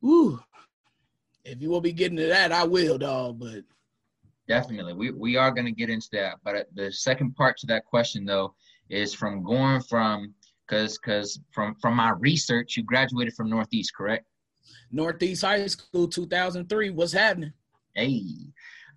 whoo, 0.00 0.40
if 1.44 1.60
you 1.60 1.68
will 1.68 1.80
be 1.80 1.92
getting 1.92 2.16
to 2.16 2.26
that, 2.28 2.50
I 2.50 2.64
will, 2.64 2.96
dog. 2.96 3.40
But 3.40 3.64
definitely, 4.48 4.94
we 4.94 5.10
we 5.10 5.36
are 5.36 5.50
gonna 5.50 5.70
get 5.70 5.90
into 5.90 6.08
that. 6.12 6.36
But 6.44 6.56
uh, 6.56 6.64
the 6.74 6.90
second 6.90 7.34
part 7.36 7.58
to 7.58 7.66
that 7.66 7.84
question, 7.84 8.24
though, 8.24 8.54
is 8.92 9.14
from 9.14 9.42
going 9.42 9.80
from 9.80 10.34
because 10.68 10.98
because 10.98 11.40
from 11.50 11.74
from 11.80 11.96
my 11.96 12.10
research, 12.10 12.76
you 12.76 12.84
graduated 12.84 13.34
from 13.34 13.50
Northeast, 13.50 13.92
correct? 13.96 14.26
Northeast 14.92 15.42
High 15.42 15.66
School, 15.66 16.06
2003. 16.06 16.90
What's 16.90 17.12
happening? 17.12 17.52
Hey, 17.94 18.22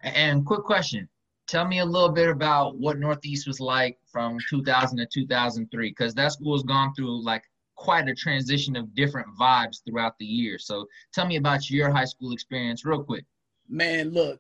and 0.03 0.45
quick 0.45 0.63
question. 0.63 1.07
Tell 1.47 1.67
me 1.67 1.79
a 1.79 1.85
little 1.85 2.09
bit 2.09 2.29
about 2.29 2.77
what 2.77 2.97
Northeast 2.97 3.47
was 3.47 3.59
like 3.59 3.97
from 4.11 4.37
2000 4.49 4.97
to 4.97 5.05
2003, 5.05 5.89
because 5.89 6.13
that 6.15 6.31
school 6.31 6.55
has 6.55 6.63
gone 6.63 6.93
through 6.93 7.23
like 7.23 7.43
quite 7.75 8.09
a 8.09 8.15
transition 8.15 8.75
of 8.75 8.93
different 8.95 9.27
vibes 9.39 9.81
throughout 9.85 10.17
the 10.19 10.25
year. 10.25 10.57
So 10.57 10.85
tell 11.13 11.27
me 11.27 11.37
about 11.37 11.69
your 11.69 11.91
high 11.91 12.05
school 12.05 12.33
experience 12.33 12.83
real 12.85 13.03
quick. 13.03 13.25
Man, 13.69 14.09
look, 14.11 14.39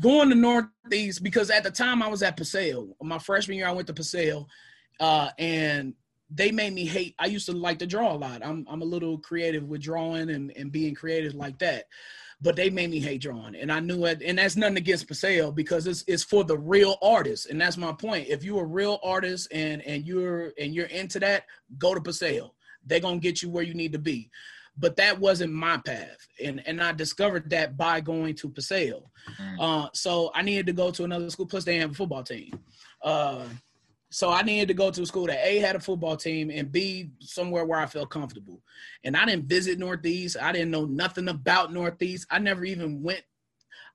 going 0.00 0.28
to 0.30 0.34
Northeast 0.34 1.22
because 1.22 1.50
at 1.50 1.62
the 1.62 1.70
time 1.70 2.02
I 2.02 2.08
was 2.08 2.22
at 2.22 2.36
Paseo. 2.36 2.94
My 3.02 3.18
freshman 3.18 3.58
year, 3.58 3.68
I 3.68 3.72
went 3.72 3.86
to 3.88 3.94
Paseo, 3.94 4.46
uh, 5.00 5.30
and 5.38 5.94
they 6.30 6.50
made 6.50 6.72
me 6.72 6.86
hate. 6.86 7.14
I 7.18 7.26
used 7.26 7.46
to 7.46 7.52
like 7.52 7.78
to 7.80 7.86
draw 7.86 8.12
a 8.12 8.16
lot. 8.16 8.44
I'm 8.44 8.66
I'm 8.68 8.82
a 8.82 8.86
little 8.86 9.18
creative 9.18 9.64
with 9.64 9.82
drawing 9.82 10.30
and 10.30 10.52
and 10.56 10.72
being 10.72 10.94
creative 10.94 11.34
like 11.34 11.58
that 11.58 11.84
but 12.42 12.56
they 12.56 12.70
made 12.70 12.90
me 12.90 12.98
hate 12.98 13.22
drawing. 13.22 13.54
And 13.54 13.70
I 13.70 13.78
knew 13.78 14.04
it, 14.04 14.20
and 14.22 14.36
that's 14.36 14.56
nothing 14.56 14.76
against 14.76 15.06
Paseo 15.06 15.52
because 15.52 15.86
it's 15.86 16.04
it's 16.08 16.24
for 16.24 16.42
the 16.42 16.58
real 16.58 16.96
artists. 17.00 17.46
And 17.46 17.60
that's 17.60 17.76
my 17.76 17.92
point. 17.92 18.28
If 18.28 18.42
you're 18.42 18.64
a 18.64 18.66
real 18.66 18.98
artist 19.02 19.48
and 19.52 19.80
and 19.82 20.04
you're 20.04 20.52
and 20.58 20.74
you're 20.74 20.86
into 20.86 21.20
that, 21.20 21.44
go 21.78 21.94
to 21.94 22.00
Paseo. 22.00 22.52
They're 22.84 23.00
gonna 23.00 23.18
get 23.18 23.42
you 23.42 23.48
where 23.48 23.62
you 23.62 23.74
need 23.74 23.92
to 23.92 23.98
be. 24.00 24.28
But 24.78 24.96
that 24.96 25.20
wasn't 25.20 25.52
my 25.52 25.78
path. 25.78 26.16
And 26.42 26.62
and 26.66 26.82
I 26.82 26.92
discovered 26.92 27.50
that 27.50 27.76
by 27.76 28.00
going 28.00 28.34
to 28.36 28.48
Paseo. 28.48 29.10
Mm. 29.40 29.56
Uh, 29.60 29.88
so 29.92 30.30
I 30.34 30.42
needed 30.42 30.66
to 30.66 30.72
go 30.72 30.90
to 30.90 31.04
another 31.04 31.30
school, 31.30 31.46
plus 31.46 31.64
they 31.64 31.78
have 31.78 31.90
a 31.90 31.94
football 31.94 32.22
team. 32.22 32.58
Uh, 33.02 33.44
so 34.12 34.28
I 34.28 34.42
needed 34.42 34.68
to 34.68 34.74
go 34.74 34.90
to 34.90 35.02
a 35.02 35.06
school 35.06 35.26
that 35.26 35.42
A 35.42 35.58
had 35.58 35.74
a 35.74 35.80
football 35.80 36.18
team 36.18 36.50
and 36.50 36.70
B 36.70 37.12
somewhere 37.20 37.64
where 37.64 37.80
I 37.80 37.86
felt 37.86 38.10
comfortable. 38.10 38.60
And 39.04 39.16
I 39.16 39.24
didn't 39.24 39.46
visit 39.46 39.78
Northeast. 39.78 40.36
I 40.40 40.52
didn't 40.52 40.70
know 40.70 40.84
nothing 40.84 41.28
about 41.28 41.72
Northeast. 41.72 42.26
I 42.30 42.38
never 42.38 42.62
even 42.64 43.02
went 43.02 43.22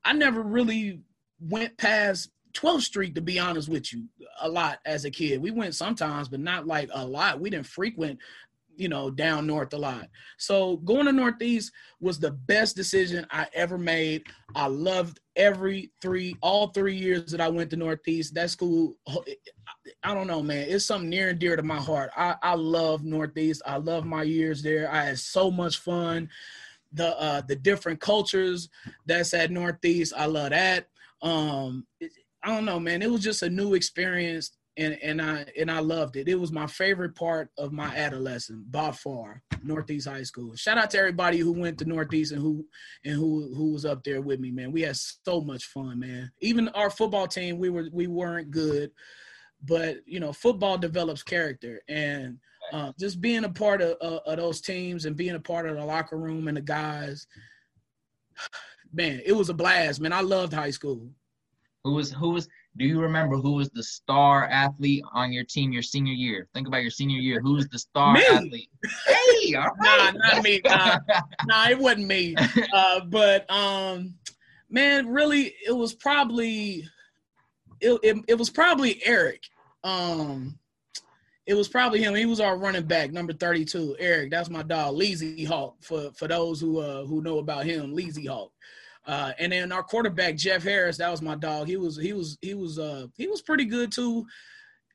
I 0.03 0.13
never 0.13 0.41
really 0.41 1.01
went 1.39 1.77
past 1.77 2.31
12th 2.53 2.81
Street 2.81 3.13
to 3.13 3.21
be 3.21 3.37
honest 3.37 3.69
with 3.69 3.93
you 3.93 4.05
a 4.41 4.49
lot 4.49 4.79
as 4.85 5.05
a 5.05 5.11
kid. 5.11 5.39
We 5.39 5.51
went 5.51 5.75
sometimes 5.75 6.29
but 6.29 6.39
not 6.39 6.65
like 6.65 6.89
a 6.95 7.05
lot. 7.05 7.39
We 7.39 7.51
didn't 7.51 7.67
frequent 7.67 8.17
you 8.77 8.89
know, 8.89 9.09
down 9.09 9.47
north 9.47 9.73
a 9.73 9.77
lot. 9.77 10.07
So 10.37 10.77
going 10.77 11.05
to 11.05 11.11
Northeast 11.11 11.71
was 11.99 12.19
the 12.19 12.31
best 12.31 12.75
decision 12.75 13.25
I 13.31 13.47
ever 13.53 13.77
made. 13.77 14.23
I 14.55 14.67
loved 14.67 15.19
every 15.35 15.91
three, 16.01 16.35
all 16.41 16.67
three 16.67 16.95
years 16.95 17.31
that 17.31 17.41
I 17.41 17.49
went 17.49 17.69
to 17.71 17.75
Northeast. 17.75 18.35
That 18.35 18.49
school, 18.49 18.95
I 20.03 20.13
don't 20.13 20.27
know, 20.27 20.43
man. 20.43 20.67
It's 20.69 20.85
something 20.85 21.09
near 21.09 21.29
and 21.29 21.39
dear 21.39 21.55
to 21.55 21.63
my 21.63 21.79
heart. 21.79 22.11
I, 22.15 22.35
I 22.41 22.53
love 22.53 23.03
Northeast. 23.03 23.61
I 23.65 23.77
love 23.77 24.05
my 24.05 24.23
years 24.23 24.61
there. 24.61 24.91
I 24.91 25.05
had 25.05 25.19
so 25.19 25.51
much 25.51 25.79
fun. 25.79 26.29
The 26.93 27.19
uh, 27.19 27.41
the 27.41 27.55
different 27.55 27.99
cultures 27.99 28.69
that's 29.05 29.33
at 29.33 29.51
Northeast, 29.51 30.13
I 30.15 30.25
love 30.25 30.51
that. 30.51 30.87
Um, 31.21 31.85
I 32.43 32.47
don't 32.47 32.63
know, 32.63 32.79
man. 32.79 33.01
It 33.01 33.11
was 33.11 33.21
just 33.21 33.43
a 33.43 33.49
new 33.49 33.73
experience 33.73 34.51
and 34.77 34.97
and 35.01 35.21
I 35.21 35.45
and 35.59 35.71
I 35.71 35.79
loved 35.79 36.15
it. 36.15 36.27
It 36.27 36.39
was 36.39 36.51
my 36.51 36.67
favorite 36.67 37.15
part 37.15 37.49
of 37.57 37.71
my 37.71 37.87
adolescence 37.87 38.63
by 38.69 38.91
far. 38.91 39.41
Northeast 39.63 40.07
High 40.07 40.23
School. 40.23 40.55
Shout 40.55 40.77
out 40.77 40.91
to 40.91 40.99
everybody 40.99 41.39
who 41.39 41.51
went 41.51 41.79
to 41.79 41.85
Northeast 41.85 42.31
and 42.31 42.41
who 42.41 42.65
and 43.03 43.15
who 43.15 43.53
who 43.55 43.73
was 43.73 43.85
up 43.85 44.03
there 44.03 44.21
with 44.21 44.39
me, 44.39 44.51
man. 44.51 44.71
We 44.71 44.81
had 44.81 44.95
so 44.95 45.41
much 45.41 45.65
fun, 45.65 45.99
man. 45.99 46.31
Even 46.41 46.69
our 46.69 46.89
football 46.89 47.27
team, 47.27 47.57
we 47.57 47.69
were 47.69 47.89
we 47.91 48.07
weren't 48.07 48.51
good, 48.51 48.91
but 49.63 49.97
you 50.05 50.19
know, 50.19 50.31
football 50.31 50.77
develops 50.77 51.23
character 51.23 51.81
and. 51.87 52.37
Uh, 52.73 52.91
just 52.99 53.21
being 53.21 53.45
a 53.45 53.49
part 53.49 53.81
of, 53.81 53.95
uh, 54.01 54.19
of 54.25 54.35
those 54.35 54.59
teams 54.59 55.05
and 55.05 55.15
being 55.15 55.35
a 55.35 55.39
part 55.39 55.69
of 55.69 55.77
the 55.77 55.85
locker 55.85 56.17
room 56.17 56.49
and 56.49 56.57
the 56.57 56.61
guys, 56.61 57.25
man, 58.93 59.21
it 59.25 59.31
was 59.31 59.47
a 59.47 59.53
blast, 59.53 60.01
man. 60.01 60.11
I 60.11 60.19
loved 60.19 60.51
high 60.51 60.71
school. 60.71 61.09
Who 61.85 61.93
was 61.93 62.11
who 62.11 62.31
was 62.31 62.49
do 62.77 62.85
you 62.85 63.01
remember 63.01 63.37
who 63.37 63.53
was 63.53 63.69
the 63.69 63.83
star 63.83 64.45
athlete 64.47 65.03
on 65.13 65.31
your 65.31 65.43
team 65.43 65.71
your 65.71 65.81
senior 65.81 66.13
year? 66.13 66.47
Think 66.53 66.67
about 66.67 66.81
your 66.81 66.91
senior 66.91 67.19
year. 67.19 67.41
Who 67.41 67.53
was 67.53 67.67
the 67.69 67.79
star 67.79 68.13
me. 68.13 68.25
athlete? 68.25 68.69
Hey, 69.05 69.55
all 69.55 69.63
right. 69.79 70.13
nah, 70.13 70.33
not 70.33 70.43
me. 70.43 70.61
Nah, 70.63 70.99
nah, 71.45 71.69
it 71.69 71.77
wasn't 71.79 72.07
me. 72.07 72.35
Uh, 72.71 73.01
but 73.01 73.49
um, 73.49 74.13
man, 74.69 75.07
really, 75.07 75.55
it 75.65 75.71
was 75.75 75.93
probably 75.93 76.87
it, 77.81 77.99
it, 78.03 78.17
it 78.27 78.35
was 78.35 78.49
probably 78.49 79.01
Eric. 79.05 79.43
Um, 79.83 80.57
it 81.45 81.53
was 81.53 81.69
probably 81.69 82.03
him. 82.03 82.13
He 82.13 82.25
was 82.25 82.41
our 82.41 82.57
running 82.57 82.83
back, 82.83 83.11
number 83.11 83.31
32. 83.33 83.95
Eric, 83.99 84.31
that's 84.31 84.49
my 84.49 84.63
dog, 84.63 84.95
Lazy 84.95 85.45
Hawk. 85.45 85.77
For 85.81 86.11
for 86.11 86.27
those 86.27 86.59
who 86.59 86.79
uh 86.79 87.05
who 87.05 87.21
know 87.21 87.39
about 87.39 87.65
him, 87.65 87.93
Lazy 87.93 88.25
Hawk. 88.25 88.51
Uh, 89.07 89.31
and 89.39 89.53
then 89.53 89.71
our 89.71 89.83
quarterback 89.83 90.35
Jeff 90.35 90.63
Harris, 90.63 90.97
that 90.97 91.09
was 91.09 91.21
my 91.21 91.35
dog. 91.35 91.67
He 91.67 91.77
was 91.77 91.97
he 91.97 92.11
was 92.11 92.37
he 92.41 92.53
was 92.53 92.77
uh 92.77 93.07
he 93.15 93.27
was 93.27 93.41
pretty 93.41 93.65
good 93.65 93.91
too. 93.91 94.27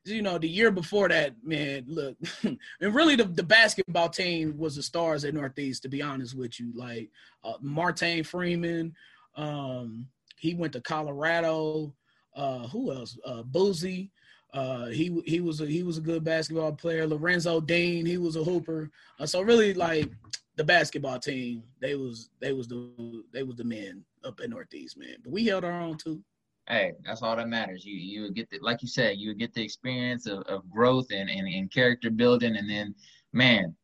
You 0.04 0.20
know, 0.20 0.36
the 0.36 0.48
year 0.48 0.70
before 0.70 1.08
that, 1.08 1.34
man, 1.44 1.84
look, 1.86 2.16
and 2.42 2.58
really 2.80 3.16
the, 3.16 3.24
the 3.24 3.42
basketball 3.42 4.08
team 4.08 4.58
was 4.58 4.76
the 4.76 4.82
stars 4.82 5.24
at 5.24 5.32
Northeast, 5.32 5.82
to 5.84 5.88
be 5.88 6.02
honest 6.02 6.36
with 6.36 6.60
you. 6.60 6.72
Like 6.74 7.08
uh, 7.44 7.54
Martain 7.62 8.24
Freeman, 8.24 8.94
um, 9.36 10.06
he 10.36 10.54
went 10.54 10.74
to 10.74 10.80
Colorado. 10.80 11.94
Uh, 12.34 12.66
who 12.68 12.92
else? 12.92 13.18
Uh, 13.24 13.42
Boozy. 13.42 14.10
Uh, 14.52 14.86
he 14.86 15.22
he 15.24 15.40
was 15.40 15.62
a, 15.62 15.66
he 15.66 15.82
was 15.82 15.96
a 15.96 16.02
good 16.02 16.22
basketball 16.22 16.72
player. 16.72 17.06
Lorenzo 17.06 17.60
Dean, 17.60 18.04
he 18.04 18.18
was 18.18 18.36
a 18.36 18.44
hooper. 18.44 18.90
Uh, 19.18 19.24
so 19.24 19.40
really, 19.40 19.72
like 19.72 20.10
the 20.56 20.64
basketball 20.64 21.18
team, 21.18 21.62
they 21.80 21.94
was 21.94 22.30
they 22.40 22.52
was 22.52 22.68
the 22.68 23.24
they 23.32 23.42
was 23.42 23.56
the 23.56 23.64
men 23.64 24.04
up 24.24 24.40
in 24.40 24.50
Northeast, 24.50 24.98
man. 24.98 25.16
But 25.22 25.32
we 25.32 25.46
held 25.46 25.64
our 25.64 25.80
own 25.80 25.96
too. 25.96 26.22
Hey, 26.68 26.92
that's 27.04 27.22
all 27.22 27.36
that 27.36 27.48
matters. 27.48 27.84
You 27.84 27.94
you 27.94 28.30
get 28.32 28.50
the 28.50 28.58
like 28.60 28.82
you 28.82 28.88
said, 28.88 29.16
you 29.18 29.30
would 29.30 29.38
get 29.38 29.54
the 29.54 29.62
experience 29.62 30.26
of, 30.26 30.42
of 30.42 30.68
growth 30.70 31.06
and, 31.10 31.28
and, 31.28 31.48
and 31.48 31.72
character 31.72 32.10
building, 32.10 32.56
and 32.56 32.68
then 32.68 32.94
man, 33.32 33.74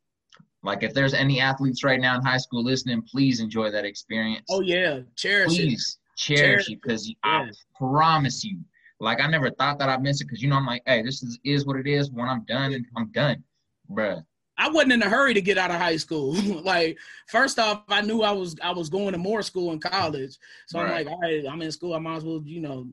like 0.62 0.82
if 0.82 0.92
there's 0.94 1.14
any 1.14 1.40
athletes 1.40 1.82
right 1.82 2.00
now 2.00 2.16
in 2.16 2.22
high 2.22 2.36
school 2.36 2.62
listening, 2.62 3.02
please 3.02 3.40
enjoy 3.40 3.70
that 3.70 3.84
experience. 3.84 4.46
Oh 4.50 4.60
yeah, 4.60 5.00
cherish 5.16 5.48
please 5.48 5.98
it. 6.16 6.20
cherish, 6.20 6.70
it 6.70 6.80
because. 6.82 7.12
I 7.24 7.48
promise 7.76 8.44
you, 8.44 8.58
like 9.00 9.20
I 9.20 9.26
never 9.26 9.50
thought 9.50 9.78
that 9.78 9.88
I'd 9.88 10.02
miss 10.02 10.20
it 10.20 10.26
because 10.26 10.42
you 10.42 10.48
know 10.48 10.56
I'm 10.56 10.66
like, 10.66 10.82
hey, 10.86 11.02
this 11.02 11.22
is 11.22 11.38
is 11.44 11.64
what 11.64 11.76
it 11.76 11.86
is. 11.86 12.10
When 12.10 12.28
I'm 12.28 12.44
done, 12.44 12.74
and 12.74 12.84
I'm 12.96 13.10
done, 13.12 13.42
bruh. 13.90 14.22
I 14.58 14.68
wasn't 14.68 14.92
in 14.92 15.02
a 15.02 15.08
hurry 15.08 15.34
to 15.34 15.40
get 15.40 15.56
out 15.56 15.70
of 15.70 15.76
high 15.76 15.96
school. 15.96 16.32
like, 16.62 16.98
first 17.28 17.58
off, 17.58 17.84
I 17.88 18.02
knew 18.02 18.22
I 18.22 18.32
was 18.32 18.56
I 18.62 18.72
was 18.72 18.88
going 18.88 19.12
to 19.12 19.18
more 19.18 19.42
school 19.42 19.72
in 19.72 19.78
college. 19.78 20.36
So 20.66 20.80
right. 20.80 20.88
I'm 20.88 20.94
like, 20.94 21.06
all 21.06 21.20
right, 21.20 21.44
I'm 21.48 21.62
in 21.62 21.72
school. 21.72 21.94
I 21.94 21.98
might 21.98 22.16
as 22.16 22.24
well, 22.24 22.42
you 22.44 22.60
know, 22.60 22.88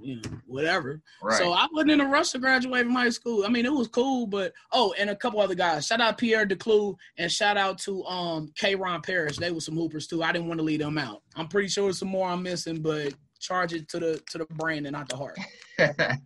you 0.00 0.16
know, 0.16 0.22
whatever. 0.46 1.00
Right. 1.22 1.36
So 1.36 1.52
I 1.52 1.66
wasn't 1.72 1.92
in 1.92 2.00
a 2.00 2.08
rush 2.08 2.30
to 2.30 2.38
graduate 2.38 2.84
from 2.84 2.94
high 2.94 3.10
school. 3.10 3.44
I 3.44 3.48
mean, 3.48 3.66
it 3.66 3.72
was 3.72 3.88
cool, 3.88 4.26
but 4.26 4.52
oh, 4.72 4.94
and 4.98 5.10
a 5.10 5.16
couple 5.16 5.40
other 5.40 5.54
guys. 5.54 5.86
Shout 5.86 6.00
out 6.00 6.18
Pierre 6.18 6.46
Declue 6.46 6.96
and 7.18 7.30
shout 7.30 7.56
out 7.56 7.78
to 7.78 8.04
um 8.04 8.52
K. 8.56 8.74
Ron 8.74 9.02
Parrish. 9.02 9.36
They 9.36 9.50
were 9.50 9.60
some 9.60 9.76
hoopers 9.76 10.06
too. 10.06 10.22
I 10.22 10.32
didn't 10.32 10.48
want 10.48 10.58
to 10.58 10.64
leave 10.64 10.80
them 10.80 10.98
out. 10.98 11.22
I'm 11.36 11.48
pretty 11.48 11.68
sure 11.68 11.84
there's 11.84 11.98
some 11.98 12.08
more 12.08 12.28
I'm 12.28 12.42
missing, 12.42 12.82
but 12.82 13.14
charge 13.40 13.72
it 13.72 13.88
to 13.88 13.98
the 13.98 14.22
to 14.30 14.38
the 14.38 14.46
brain 14.46 14.86
and 14.86 14.92
not 14.92 15.08
the 15.08 15.16
heart. 15.16 15.38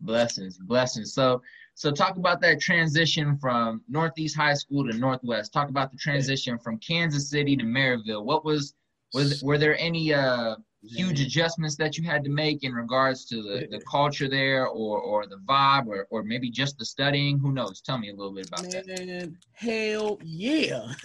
blessings, 0.00 0.58
blessings. 0.58 1.14
So 1.14 1.42
so 1.76 1.90
talk 1.90 2.16
about 2.16 2.40
that 2.40 2.58
transition 2.58 3.36
from 3.36 3.82
Northeast 3.86 4.34
High 4.34 4.54
School 4.54 4.88
to 4.88 4.96
Northwest. 4.96 5.52
Talk 5.52 5.68
about 5.68 5.92
the 5.92 5.98
transition 5.98 6.58
from 6.58 6.78
Kansas 6.78 7.28
City 7.28 7.54
to 7.54 7.64
Maryville. 7.64 8.24
What 8.24 8.46
was 8.46 8.72
was 9.12 9.42
were 9.42 9.58
there 9.58 9.78
any 9.78 10.14
uh 10.14 10.56
huge 10.82 11.20
adjustments 11.20 11.76
that 11.76 11.98
you 11.98 12.04
had 12.04 12.24
to 12.24 12.30
make 12.30 12.64
in 12.64 12.72
regards 12.72 13.26
to 13.26 13.42
the, 13.42 13.68
the 13.70 13.80
culture 13.80 14.26
there 14.26 14.66
or 14.68 14.98
or 15.00 15.26
the 15.26 15.36
vibe 15.46 15.86
or, 15.86 16.06
or 16.10 16.22
maybe 16.22 16.50
just 16.50 16.78
the 16.78 16.84
studying? 16.86 17.38
Who 17.38 17.52
knows? 17.52 17.82
Tell 17.82 17.98
me 17.98 18.08
a 18.08 18.14
little 18.14 18.32
bit 18.32 18.48
about 18.48 18.62
Man, 18.62 18.70
that 18.70 19.34
hell 19.52 20.18
yeah. 20.24 20.94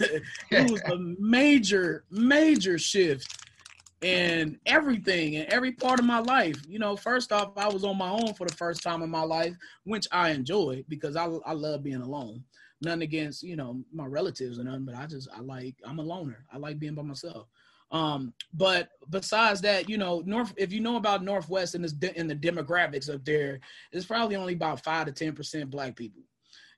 It 0.50 0.70
was 0.70 0.80
a 0.86 0.96
major 0.96 2.04
major 2.10 2.78
shift 2.78 3.41
in 4.02 4.58
everything 4.66 5.36
and 5.36 5.46
every 5.48 5.72
part 5.72 5.98
of 5.98 6.04
my 6.04 6.18
life. 6.18 6.60
You 6.68 6.78
know 6.78 6.96
first 6.96 7.32
off 7.32 7.52
i 7.56 7.68
was 7.68 7.84
on 7.84 7.98
my 7.98 8.10
own 8.10 8.34
for 8.34 8.46
the 8.46 8.54
first 8.54 8.82
time 8.82 9.02
in 9.02 9.10
my 9.10 9.22
life 9.22 9.54
which 9.84 10.06
i 10.12 10.30
enjoy 10.30 10.84
because 10.88 11.16
i, 11.16 11.24
I 11.24 11.52
love 11.52 11.82
being 11.82 12.02
alone. 12.02 12.44
Nothing 12.80 13.02
against 13.02 13.42
you 13.42 13.56
know 13.56 13.82
my 13.92 14.06
relatives 14.06 14.58
or 14.58 14.64
nothing 14.64 14.84
but 14.84 14.96
i 14.96 15.06
just 15.06 15.28
i 15.36 15.40
like 15.40 15.76
i'm 15.84 15.98
a 15.98 16.02
loner. 16.02 16.44
I 16.52 16.58
like 16.58 16.78
being 16.78 16.94
by 16.94 17.02
myself. 17.02 17.46
Um, 17.92 18.32
but 18.54 18.88
besides 19.10 19.60
that, 19.60 19.86
you 19.86 19.98
know, 19.98 20.22
North, 20.24 20.54
if 20.56 20.72
you 20.72 20.80
know 20.80 20.96
about 20.96 21.22
Northwest 21.22 21.74
and 21.74 21.84
the, 21.84 22.18
in 22.18 22.26
the 22.26 22.34
demographics 22.34 23.12
up 23.12 23.22
there, 23.22 23.60
it's 23.92 24.06
probably 24.06 24.34
only 24.34 24.54
about 24.54 24.82
five 24.82 25.12
to 25.12 25.12
10% 25.12 25.68
black 25.68 25.94
people. 25.94 26.22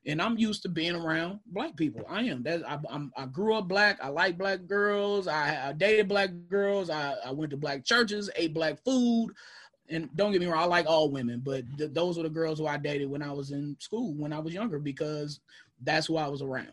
And 0.07 0.21
I'm 0.21 0.37
used 0.37 0.63
to 0.63 0.69
being 0.69 0.95
around 0.95 1.41
black 1.47 1.77
people. 1.77 2.03
I 2.09 2.23
am. 2.25 2.43
That 2.43 2.69
I, 2.69 2.79
I'm, 2.91 3.11
I 3.17 3.27
grew 3.27 3.55
up 3.55 3.69
black. 3.69 3.99
I 4.03 4.09
like 4.09 4.37
black 4.37 4.67
girls. 4.67 5.27
I, 5.27 5.69
I 5.69 5.73
dated 5.73 6.09
black 6.09 6.31
girls. 6.49 6.91
I, 6.91 7.15
I 7.25 7.31
went 7.31 7.51
to 7.51 7.57
black 7.57 7.85
churches, 7.85 8.29
ate 8.37 8.53
black 8.53 8.83
food. 8.85 9.33
And 9.89 10.09
don't 10.17 10.33
get 10.33 10.41
me 10.41 10.47
wrong, 10.47 10.63
I 10.63 10.67
like 10.67 10.87
all 10.87 11.11
women, 11.11 11.43
but 11.45 11.63
th- 11.77 11.93
those 11.93 12.17
were 12.17 12.23
the 12.23 12.31
girls 12.31 12.59
who 12.59 12.67
I 12.67 12.79
dated 12.79 13.11
when 13.11 13.23
I 13.23 13.33
was 13.33 13.51
in 13.51 13.77
school, 13.81 14.15
when 14.15 14.33
I 14.33 14.39
was 14.39 14.55
younger, 14.55 14.79
because 14.79 15.41
that's 15.83 16.07
who 16.07 16.17
I 16.17 16.27
was 16.27 16.41
around. 16.41 16.73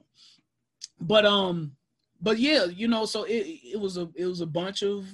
But 1.02 1.26
um, 1.26 1.74
but 2.22 2.38
yeah, 2.40 2.66
you 2.66 2.88
know, 2.88 3.06
so 3.06 3.24
it, 3.24 3.60
it 3.74 3.80
was 3.80 3.98
a 3.98 4.10
it 4.16 4.26
was 4.26 4.42
a 4.42 4.46
bunch 4.46 4.82
of 4.82 5.06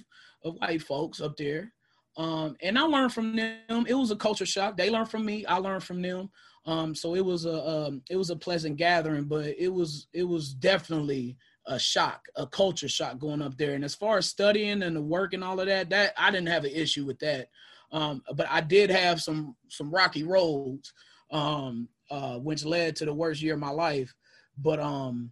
of 0.44 0.56
white 0.56 0.84
folks 0.84 1.22
up 1.22 1.38
there. 1.38 1.74
Um, 2.18 2.56
and 2.62 2.78
I 2.78 2.82
learned 2.82 3.14
from 3.14 3.36
them. 3.36 3.86
It 3.88 3.94
was 3.94 4.12
a 4.12 4.16
culture 4.16 4.46
shock. 4.46 4.76
They 4.76 4.90
learned 4.90 5.10
from 5.10 5.26
me. 5.26 5.46
I 5.46 5.58
learned 5.58 5.84
from 5.84 6.02
them. 6.02 6.30
Um, 6.68 6.94
so 6.94 7.16
it 7.16 7.24
was 7.24 7.46
a 7.46 7.68
um, 7.68 8.02
it 8.10 8.18
was 8.18 8.30
a 8.30 8.36
pleasant 8.36 8.76
gathering, 8.76 9.24
but 9.24 9.46
it 9.58 9.74
was 9.74 10.08
it 10.14 10.24
was 10.24 10.54
definitely 10.54 11.38
a 11.66 11.80
shock, 11.80 12.26
a 12.36 12.46
culture 12.46 12.90
shock 12.90 13.20
going 13.20 13.42
up 13.42 13.58
there. 13.58 13.74
And 13.74 13.86
as 13.86 13.96
far 13.96 14.18
as 14.18 14.28
studying 14.28 14.84
and 14.84 14.96
the 14.96 15.02
work 15.02 15.34
and 15.34 15.44
all 15.44 15.60
of 15.60 15.68
that, 15.68 15.90
that 15.90 16.14
I 16.18 16.30
didn't 16.30 16.50
have 16.50 16.66
an 16.66 16.72
issue 16.72 17.06
with 17.06 17.20
that. 17.20 17.48
Um, 17.92 18.22
but 18.36 18.48
I 18.50 18.60
did 18.60 18.90
have 18.90 19.22
some 19.22 19.56
some 19.70 19.90
rocky 19.90 20.24
roads, 20.24 20.92
um, 21.32 21.88
uh, 22.12 22.38
which 22.38 22.66
led 22.66 22.98
to 22.98 23.06
the 23.06 23.14
worst 23.14 23.42
year 23.42 23.54
of 23.54 23.62
my 23.62 23.70
life. 23.70 24.14
But 24.58 24.82
um, 24.82 25.32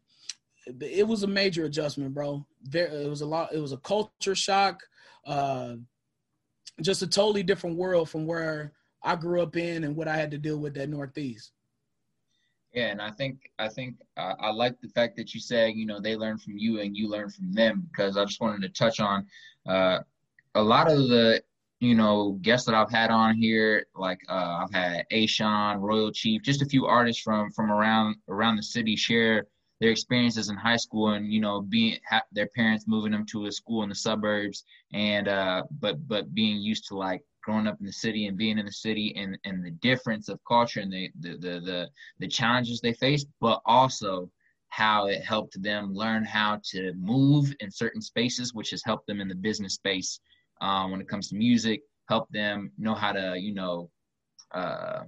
it 0.81 1.05
was 1.05 1.23
a 1.23 1.27
major 1.27 1.65
adjustment, 1.65 2.13
bro. 2.13 2.45
There, 2.63 2.87
it 2.87 3.09
was 3.09 3.21
a 3.21 3.25
lot. 3.25 3.53
It 3.53 3.59
was 3.59 3.73
a 3.73 3.77
culture 3.77 4.35
shock. 4.35 4.79
Uh, 5.25 5.75
just 6.81 7.01
a 7.01 7.07
totally 7.07 7.43
different 7.43 7.77
world 7.77 8.09
from 8.09 8.25
where 8.25 8.71
I 9.05 9.15
grew 9.15 9.41
up 9.41 9.55
in 9.55 9.83
and 9.83 9.95
what 9.95 10.07
I 10.07 10.17
had 10.17 10.31
to 10.31 10.37
deal 10.37 10.57
with 10.57 10.73
that 10.73 10.89
Northeast. 10.89 11.51
Yeah, 12.73 12.87
and 12.87 13.01
I 13.01 13.11
think 13.11 13.49
I 13.57 13.69
think 13.69 13.95
uh, 14.17 14.33
I 14.37 14.49
like 14.51 14.81
the 14.81 14.89
fact 14.89 15.15
that 15.15 15.33
you 15.33 15.39
said 15.39 15.75
you 15.75 15.85
know 15.85 16.01
they 16.01 16.17
learn 16.17 16.37
from 16.37 16.57
you 16.57 16.81
and 16.81 16.97
you 16.97 17.07
learn 17.07 17.29
from 17.29 17.53
them 17.53 17.87
because 17.89 18.17
I 18.17 18.25
just 18.25 18.41
wanted 18.41 18.61
to 18.63 18.69
touch 18.69 18.99
on 18.99 19.25
uh, 19.65 19.99
a 20.55 20.61
lot 20.61 20.91
of 20.91 20.97
the 21.07 21.41
you 21.79 21.95
know 21.95 22.37
guests 22.41 22.65
that 22.65 22.75
I've 22.75 22.91
had 22.91 23.11
on 23.11 23.35
here. 23.35 23.85
Like 23.95 24.19
uh, 24.27 24.63
I've 24.63 24.73
had 24.73 25.05
Ashawn, 25.13 25.79
Royal 25.79 26.11
Chief, 26.11 26.41
just 26.41 26.61
a 26.61 26.65
few 26.65 26.85
artists 26.85 27.21
from 27.21 27.51
from 27.51 27.71
around 27.71 28.17
around 28.27 28.57
the 28.57 28.63
city 28.63 28.97
share 28.97 29.45
their 29.79 29.91
experiences 29.91 30.49
in 30.49 30.55
high 30.55 30.77
school 30.77 31.09
and 31.09 31.31
you 31.31 31.39
know 31.39 31.61
being 31.61 31.97
ha- 32.09 32.23
their 32.31 32.47
parents 32.47 32.85
moving 32.87 33.11
them 33.11 33.25
to 33.25 33.45
a 33.45 33.51
school 33.51 33.83
in 33.83 33.89
the 33.89 33.95
suburbs 33.95 34.63
and 34.93 35.27
uh 35.27 35.63
but 35.79 36.07
but 36.07 36.33
being 36.33 36.57
used 36.57 36.87
to 36.87 36.95
like 36.95 37.21
growing 37.45 37.67
up 37.67 37.77
in 37.79 37.85
the 37.85 37.93
city 37.93 38.25
and 38.25 38.37
being 38.37 38.57
in 38.57 38.65
the 38.65 38.71
city 38.71 39.13
and 39.15 39.37
and 39.45 39.63
the 39.63 39.71
difference 39.71 40.27
of 40.29 40.39
culture 40.47 40.79
and 40.79 40.91
the 40.91 41.09
the 41.19 41.29
the 41.37 41.59
the, 41.59 41.89
the 42.19 42.27
challenges 42.27 42.81
they 42.81 42.93
face 42.93 43.25
but 43.39 43.61
also 43.65 44.29
how 44.69 45.05
it 45.05 45.23
helped 45.23 45.61
them 45.61 45.93
learn 45.93 46.25
how 46.25 46.59
to 46.63 46.91
move 46.95 47.55
in 47.59 47.69
certain 47.71 48.01
spaces 48.01 48.53
which 48.53 48.71
has 48.71 48.83
helped 48.83 49.07
them 49.07 49.21
in 49.21 49.27
the 49.27 49.35
business 49.35 49.75
space 49.75 50.19
um, 50.61 50.91
when 50.91 50.99
it 50.99 51.07
comes 51.07 51.29
to 51.29 51.35
music 51.35 51.81
help 52.09 52.27
them 52.31 52.71
know 52.77 52.95
how 52.95 53.11
to 53.11 53.35
you 53.39 53.53
know 53.53 53.89
uh, 54.53 55.03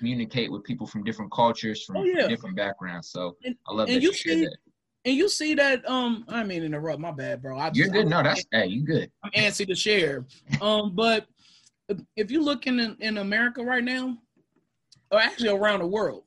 communicate 0.00 0.50
with 0.50 0.64
people 0.64 0.86
from 0.86 1.04
different 1.04 1.30
cultures, 1.30 1.84
from, 1.84 1.98
oh, 1.98 2.04
yeah. 2.04 2.22
from 2.22 2.30
different 2.30 2.56
backgrounds. 2.56 3.10
So 3.10 3.36
and, 3.44 3.54
I 3.68 3.74
love 3.74 3.88
that 3.88 4.00
you, 4.00 4.08
you 4.08 4.14
see, 4.14 4.44
that. 4.44 4.56
And 5.04 5.14
you 5.14 5.28
see 5.28 5.54
that 5.54 5.88
um 5.88 6.24
I 6.28 6.44
mean 6.44 6.62
interrupt, 6.62 7.00
my 7.00 7.10
bad, 7.10 7.42
bro. 7.42 7.58
I 7.58 7.70
You're 7.72 7.88
good. 7.88 8.06
No, 8.06 8.22
that's 8.22 8.44
hey, 8.52 8.66
you 8.66 8.84
good. 8.84 9.10
I'm 9.24 9.30
antsy 9.32 9.66
to 9.66 9.74
share. 9.74 10.26
Um, 10.60 10.94
but 10.94 11.26
if 12.16 12.30
you 12.30 12.42
look 12.42 12.66
in 12.66 12.96
in 13.00 13.18
America 13.18 13.64
right 13.64 13.84
now, 13.84 14.18
or 15.10 15.18
actually 15.18 15.48
around 15.48 15.80
the 15.80 15.86
world, 15.86 16.24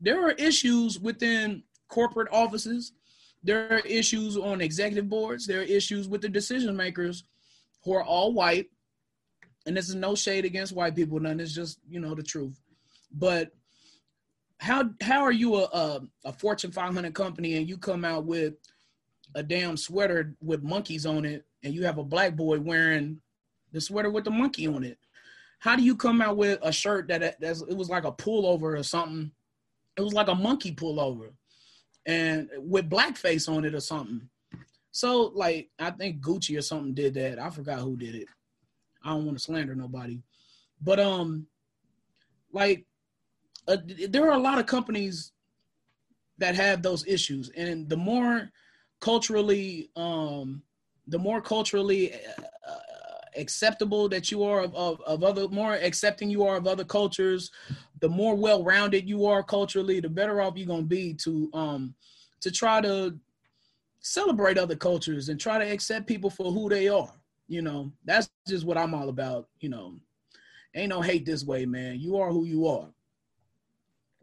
there 0.00 0.26
are 0.26 0.32
issues 0.32 0.98
within 0.98 1.62
corporate 1.88 2.28
offices. 2.32 2.92
There 3.42 3.72
are 3.72 3.80
issues 3.80 4.36
on 4.36 4.60
executive 4.60 5.08
boards. 5.08 5.46
There 5.46 5.60
are 5.60 5.64
issues 5.64 6.08
with 6.08 6.22
the 6.22 6.28
decision 6.28 6.76
makers 6.76 7.24
who 7.84 7.92
are 7.94 8.02
all 8.02 8.32
white. 8.32 8.66
And 9.66 9.76
this 9.76 9.88
is 9.88 9.94
no 9.94 10.14
shade 10.14 10.44
against 10.44 10.74
white 10.74 10.94
people, 10.94 11.20
none. 11.20 11.40
It's 11.40 11.54
just, 11.54 11.78
you 11.88 12.00
know, 12.00 12.14
the 12.14 12.22
truth. 12.22 12.60
But 13.12 13.50
how 14.58 14.90
how 15.00 15.22
are 15.22 15.32
you 15.32 15.56
a, 15.56 15.64
a, 15.64 16.00
a 16.26 16.32
Fortune 16.32 16.72
500 16.72 17.14
company 17.14 17.56
and 17.56 17.68
you 17.68 17.76
come 17.76 18.04
out 18.04 18.24
with 18.24 18.54
a 19.34 19.42
damn 19.42 19.76
sweater 19.76 20.34
with 20.40 20.62
monkeys 20.62 21.06
on 21.06 21.24
it 21.24 21.44
and 21.62 21.74
you 21.74 21.84
have 21.84 21.98
a 21.98 22.04
black 22.04 22.36
boy 22.36 22.58
wearing 22.60 23.20
the 23.72 23.80
sweater 23.80 24.10
with 24.10 24.24
the 24.24 24.30
monkey 24.30 24.66
on 24.66 24.84
it? 24.84 24.98
How 25.58 25.76
do 25.76 25.82
you 25.82 25.96
come 25.96 26.20
out 26.20 26.36
with 26.36 26.58
a 26.62 26.70
shirt 26.70 27.08
that 27.08 27.40
that's, 27.40 27.62
it 27.62 27.76
was 27.76 27.88
like 27.88 28.04
a 28.04 28.12
pullover 28.12 28.78
or 28.78 28.82
something? 28.82 29.32
It 29.96 30.02
was 30.02 30.12
like 30.12 30.28
a 30.28 30.34
monkey 30.34 30.74
pullover 30.74 31.30
and 32.06 32.48
with 32.58 32.90
blackface 32.90 33.48
on 33.48 33.64
it 33.64 33.74
or 33.74 33.80
something. 33.80 34.28
So 34.92 35.32
like 35.34 35.70
I 35.78 35.90
think 35.90 36.20
Gucci 36.20 36.56
or 36.58 36.62
something 36.62 36.94
did 36.94 37.14
that. 37.14 37.38
I 37.38 37.50
forgot 37.50 37.80
who 37.80 37.96
did 37.96 38.14
it. 38.14 38.28
I 39.02 39.10
don't 39.10 39.26
want 39.26 39.38
to 39.38 39.42
slander 39.44 39.74
nobody. 39.74 40.20
But 40.80 41.00
um 41.00 41.46
like 42.52 42.86
uh, 43.68 43.76
there 44.08 44.26
are 44.28 44.36
a 44.36 44.38
lot 44.38 44.58
of 44.58 44.66
companies 44.66 45.32
that 46.38 46.54
have 46.54 46.82
those 46.82 47.06
issues, 47.06 47.50
and 47.56 47.88
the 47.88 47.96
more 47.96 48.50
culturally, 49.00 49.90
um, 49.96 50.62
the 51.08 51.18
more 51.18 51.40
culturally 51.40 52.14
uh, 52.14 52.44
acceptable 53.36 54.08
that 54.08 54.30
you 54.30 54.42
are 54.42 54.62
of, 54.62 54.74
of, 54.74 55.00
of 55.02 55.22
other, 55.22 55.48
more 55.48 55.74
accepting 55.74 56.30
you 56.30 56.44
are 56.44 56.56
of 56.56 56.66
other 56.66 56.84
cultures, 56.84 57.50
the 58.00 58.08
more 58.08 58.34
well-rounded 58.34 59.08
you 59.08 59.26
are 59.26 59.42
culturally, 59.42 60.00
the 60.00 60.08
better 60.08 60.40
off 60.40 60.56
you're 60.56 60.66
gonna 60.66 60.82
be 60.82 61.14
to 61.14 61.50
um 61.52 61.94
to 62.40 62.50
try 62.50 62.80
to 62.80 63.18
celebrate 64.00 64.58
other 64.58 64.76
cultures 64.76 65.30
and 65.30 65.40
try 65.40 65.58
to 65.58 65.64
accept 65.72 66.06
people 66.06 66.28
for 66.30 66.52
who 66.52 66.68
they 66.68 66.88
are. 66.88 67.12
You 67.48 67.62
know, 67.62 67.92
that's 68.04 68.30
just 68.46 68.64
what 68.64 68.78
I'm 68.78 68.94
all 68.94 69.08
about. 69.08 69.48
You 69.60 69.70
know, 69.70 69.94
ain't 70.74 70.90
no 70.90 71.00
hate 71.00 71.24
this 71.24 71.44
way, 71.44 71.66
man. 71.66 72.00
You 72.00 72.18
are 72.18 72.30
who 72.30 72.44
you 72.44 72.66
are. 72.66 72.88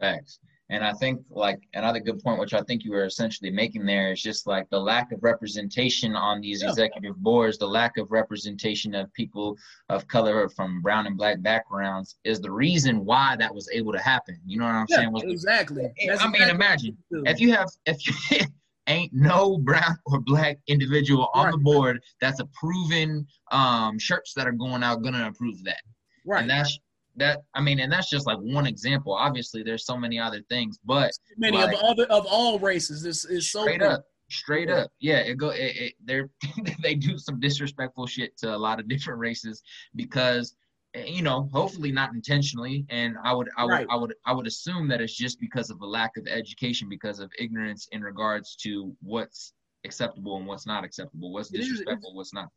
Facts. 0.01 0.39
And 0.71 0.85
I 0.85 0.93
think 0.93 1.21
like 1.29 1.59
another 1.73 1.99
good 1.99 2.23
point, 2.23 2.39
which 2.39 2.53
I 2.53 2.61
think 2.61 2.85
you 2.85 2.91
were 2.91 3.03
essentially 3.03 3.51
making 3.51 3.85
there, 3.85 4.13
is 4.13 4.21
just 4.21 4.47
like 4.47 4.69
the 4.69 4.79
lack 4.79 5.11
of 5.11 5.21
representation 5.21 6.15
on 6.15 6.39
these 6.39 6.63
yeah. 6.63 6.69
executive 6.69 7.17
boards, 7.17 7.57
the 7.57 7.67
lack 7.67 7.97
of 7.97 8.09
representation 8.09 8.95
of 8.95 9.13
people 9.13 9.57
of 9.89 10.07
color 10.07 10.47
from 10.47 10.81
brown 10.81 11.07
and 11.07 11.17
black 11.17 11.41
backgrounds 11.41 12.15
is 12.23 12.39
the 12.39 12.49
reason 12.49 13.03
why 13.03 13.35
that 13.35 13.53
was 13.53 13.69
able 13.73 13.91
to 13.91 13.99
happen. 13.99 14.39
You 14.45 14.59
know 14.59 14.65
what 14.65 14.75
I'm 14.75 14.85
yeah, 14.87 14.95
saying? 14.95 15.11
Was 15.11 15.23
exactly. 15.23 15.91
I 16.09 16.27
mean, 16.29 16.43
imagine 16.43 16.97
if 17.11 17.41
you 17.41 17.51
have 17.51 17.67
if 17.85 18.31
you 18.31 18.39
ain't 18.87 19.11
no 19.13 19.57
brown 19.57 19.97
or 20.05 20.21
black 20.21 20.57
individual 20.67 21.29
on 21.33 21.47
right. 21.47 21.51
the 21.51 21.57
board 21.57 22.01
that's 22.21 22.39
approving 22.39 23.27
um, 23.51 23.99
shirts 23.99 24.33
that 24.35 24.47
are 24.47 24.53
going 24.53 24.83
out 24.83 25.03
gonna 25.03 25.27
approve 25.27 25.61
that. 25.65 25.81
Right. 26.25 26.41
And 26.41 26.49
that's 26.49 26.79
that 27.17 27.39
I 27.53 27.61
mean, 27.61 27.79
and 27.79 27.91
that's 27.91 28.09
just 28.09 28.25
like 28.25 28.37
one 28.37 28.65
example. 28.65 29.13
Obviously, 29.13 29.63
there's 29.63 29.85
so 29.85 29.97
many 29.97 30.19
other 30.19 30.41
things, 30.49 30.79
but 30.85 31.11
many 31.37 31.57
like, 31.57 31.75
of 31.75 31.81
other 31.81 32.05
of 32.05 32.25
all 32.25 32.59
races. 32.59 33.03
This 33.03 33.25
is 33.25 33.51
so 33.51 33.63
straight 33.63 33.81
up, 33.81 34.05
straight 34.29 34.69
yeah. 34.69 34.75
up. 34.75 34.91
Yeah, 34.99 35.17
it 35.17 35.37
go. 35.37 35.49
It, 35.49 35.75
it, 35.75 35.93
they're 36.03 36.29
they 36.83 36.95
do 36.95 37.17
some 37.17 37.39
disrespectful 37.39 38.07
shit 38.07 38.37
to 38.39 38.55
a 38.55 38.57
lot 38.57 38.79
of 38.79 38.87
different 38.87 39.19
races 39.19 39.61
because 39.95 40.55
eh, 40.95 41.05
you 41.05 41.21
know, 41.21 41.49
hopefully 41.53 41.91
not 41.91 42.13
intentionally. 42.13 42.85
And 42.89 43.15
I 43.23 43.33
would, 43.33 43.49
I 43.57 43.65
would, 43.65 43.71
right. 43.71 43.87
I 43.89 43.95
would, 43.95 44.13
I 44.25 44.33
would 44.33 44.47
assume 44.47 44.87
that 44.89 45.01
it's 45.01 45.15
just 45.15 45.39
because 45.39 45.69
of 45.69 45.81
a 45.81 45.85
lack 45.85 46.17
of 46.17 46.27
education, 46.27 46.87
because 46.89 47.19
of 47.19 47.31
ignorance 47.39 47.87
in 47.91 48.01
regards 48.01 48.55
to 48.57 48.95
what's 49.01 49.53
acceptable 49.83 50.37
and 50.37 50.45
what's 50.45 50.67
not 50.67 50.83
acceptable, 50.83 51.33
what's 51.33 51.49
disrespectful, 51.49 52.13
what's 52.15 52.33
not. 52.33 52.49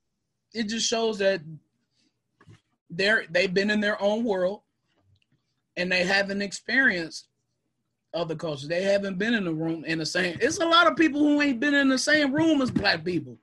it 0.53 0.69
just 0.69 0.89
shows 0.89 1.19
that 1.19 1.41
they're 2.91 3.25
they've 3.31 3.53
been 3.53 3.71
in 3.71 3.81
their 3.81 4.01
own 4.03 4.25
world 4.25 4.61
and 5.77 5.91
they 5.91 6.05
haven't 6.05 6.43
experienced 6.43 7.29
other 8.13 8.37
cultures. 8.37 8.69
They 8.69 8.83
haven't 8.83 9.19
been 9.19 9.35
in 9.35 9.45
the 9.45 9.53
room 9.53 9.85
in 9.85 9.99
the 9.99 10.07
same. 10.07 10.39
It's 10.41 10.59
a 10.59 10.67
lot 10.67 10.87
of 10.87 10.97
people 10.97 11.21
who 11.21 11.43
ain't 11.43 11.61
been 11.61 11.75
in 11.75 11.89
the 11.89 11.99
same 11.99 12.33
room 12.33 12.63
as 12.63 12.71
black 12.71 13.05
people. 13.05 13.37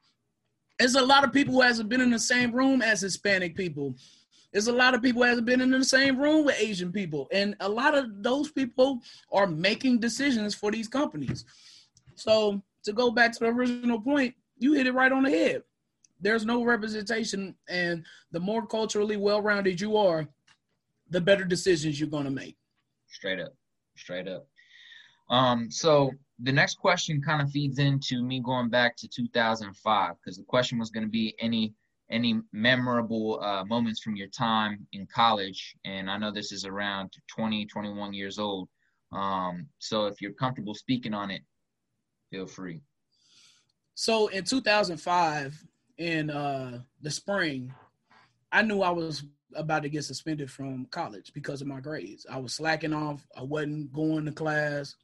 It's 0.80 0.96
a 0.96 1.02
lot 1.02 1.24
of 1.24 1.34
people 1.34 1.54
who 1.54 1.62
hasn't 1.62 1.90
been 1.90 2.02
in 2.02 2.10
the 2.10 2.20
same 2.20 2.52
room 2.52 2.82
as 2.82 3.02
Hispanic 3.02 3.56
people. 3.56 3.94
There's 4.52 4.68
a 4.68 4.74
lot 4.74 4.96
of 4.96 5.02
people 5.02 5.22
who 5.22 5.28
hasn't 5.28 5.46
been 5.46 5.62
in 5.62 5.72
the 5.72 5.84
same 5.84 6.20
room 6.20 6.46
with 6.46 6.60
Asian 6.60 6.92
people, 6.92 7.28
and 7.32 7.56
a 7.60 7.70
lot 7.70 7.96
of 7.96 8.24
those 8.24 8.52
people 8.52 9.00
are 9.32 9.48
making 9.48 10.00
decisions 10.00 10.56
for 10.56 10.72
these 10.72 10.88
companies. 10.88 11.46
So 12.16 12.62
to 12.84 12.94
go 12.94 13.12
back 13.12 13.32
to 13.34 13.40
the 13.40 13.46
original 13.48 14.02
point, 14.02 14.36
you 14.58 14.74
hit 14.74 14.88
it 14.88 14.94
right 14.94 15.12
on 15.12 15.24
the 15.24 15.30
head. 15.30 15.64
There's 16.22 16.46
no 16.46 16.64
representation, 16.64 17.56
and 17.68 18.06
the 18.32 18.40
more 18.40 18.66
culturally 18.66 19.18
well-rounded 19.18 19.82
you 19.82 19.98
are, 19.98 20.28
the 21.10 21.22
better 21.22 21.44
decisions 21.44 22.00
you're 22.00 22.10
going 22.10 22.26
to 22.26 22.32
make. 22.32 22.58
Straight 23.08 23.40
up, 23.40 23.54
straight 23.96 24.28
up. 24.28 24.48
Um, 25.30 25.72
so 25.72 26.12
the 26.44 26.52
next 26.52 26.78
question 26.78 27.22
kind 27.22 27.42
of 27.42 27.52
feeds 27.52 27.80
into 27.80 28.24
me 28.24 28.40
going 28.40 28.70
back 28.70 28.96
to 28.98 29.08
2005 29.08 30.16
because 30.16 30.38
the 30.38 30.44
question 30.44 30.80
was 30.80 30.90
going 30.90 31.06
to 31.06 31.10
be 31.10 31.36
any 31.40 31.74
any 32.10 32.42
memorable 32.52 33.42
uh, 33.42 33.64
moments 33.64 34.02
from 34.02 34.18
your 34.18 34.28
time 34.28 34.86
in 34.92 35.08
college 35.08 35.76
and 35.86 36.10
i 36.10 36.18
know 36.18 36.32
this 36.32 36.52
is 36.52 36.66
around 36.66 37.12
20 37.28 37.66
21 37.68 38.14
years 38.14 38.40
old 38.40 38.68
um, 39.14 39.68
so 39.80 40.08
if 40.08 40.22
you're 40.22 40.34
comfortable 40.34 40.74
speaking 40.74 41.14
on 41.14 41.32
it 41.32 41.42
feel 42.30 42.48
free 42.48 42.82
so 43.94 44.28
in 44.28 44.44
2005 44.44 45.64
in 46.02 46.30
uh, 46.30 46.80
the 47.02 47.12
spring 47.12 47.74
i 48.52 48.62
knew 48.62 48.82
i 48.82 48.90
was 48.90 49.24
about 49.56 49.84
to 49.84 49.90
get 49.90 50.04
suspended 50.04 50.50
from 50.50 50.86
college 50.88 51.32
because 51.34 51.62
of 51.62 51.68
my 51.68 51.80
grades 51.80 52.26
i 52.30 52.38
was 52.38 52.54
slacking 52.54 52.94
off 52.94 53.26
i 53.38 53.44
wasn't 53.44 53.92
going 53.94 54.26
to 54.26 54.32
class 54.32 54.96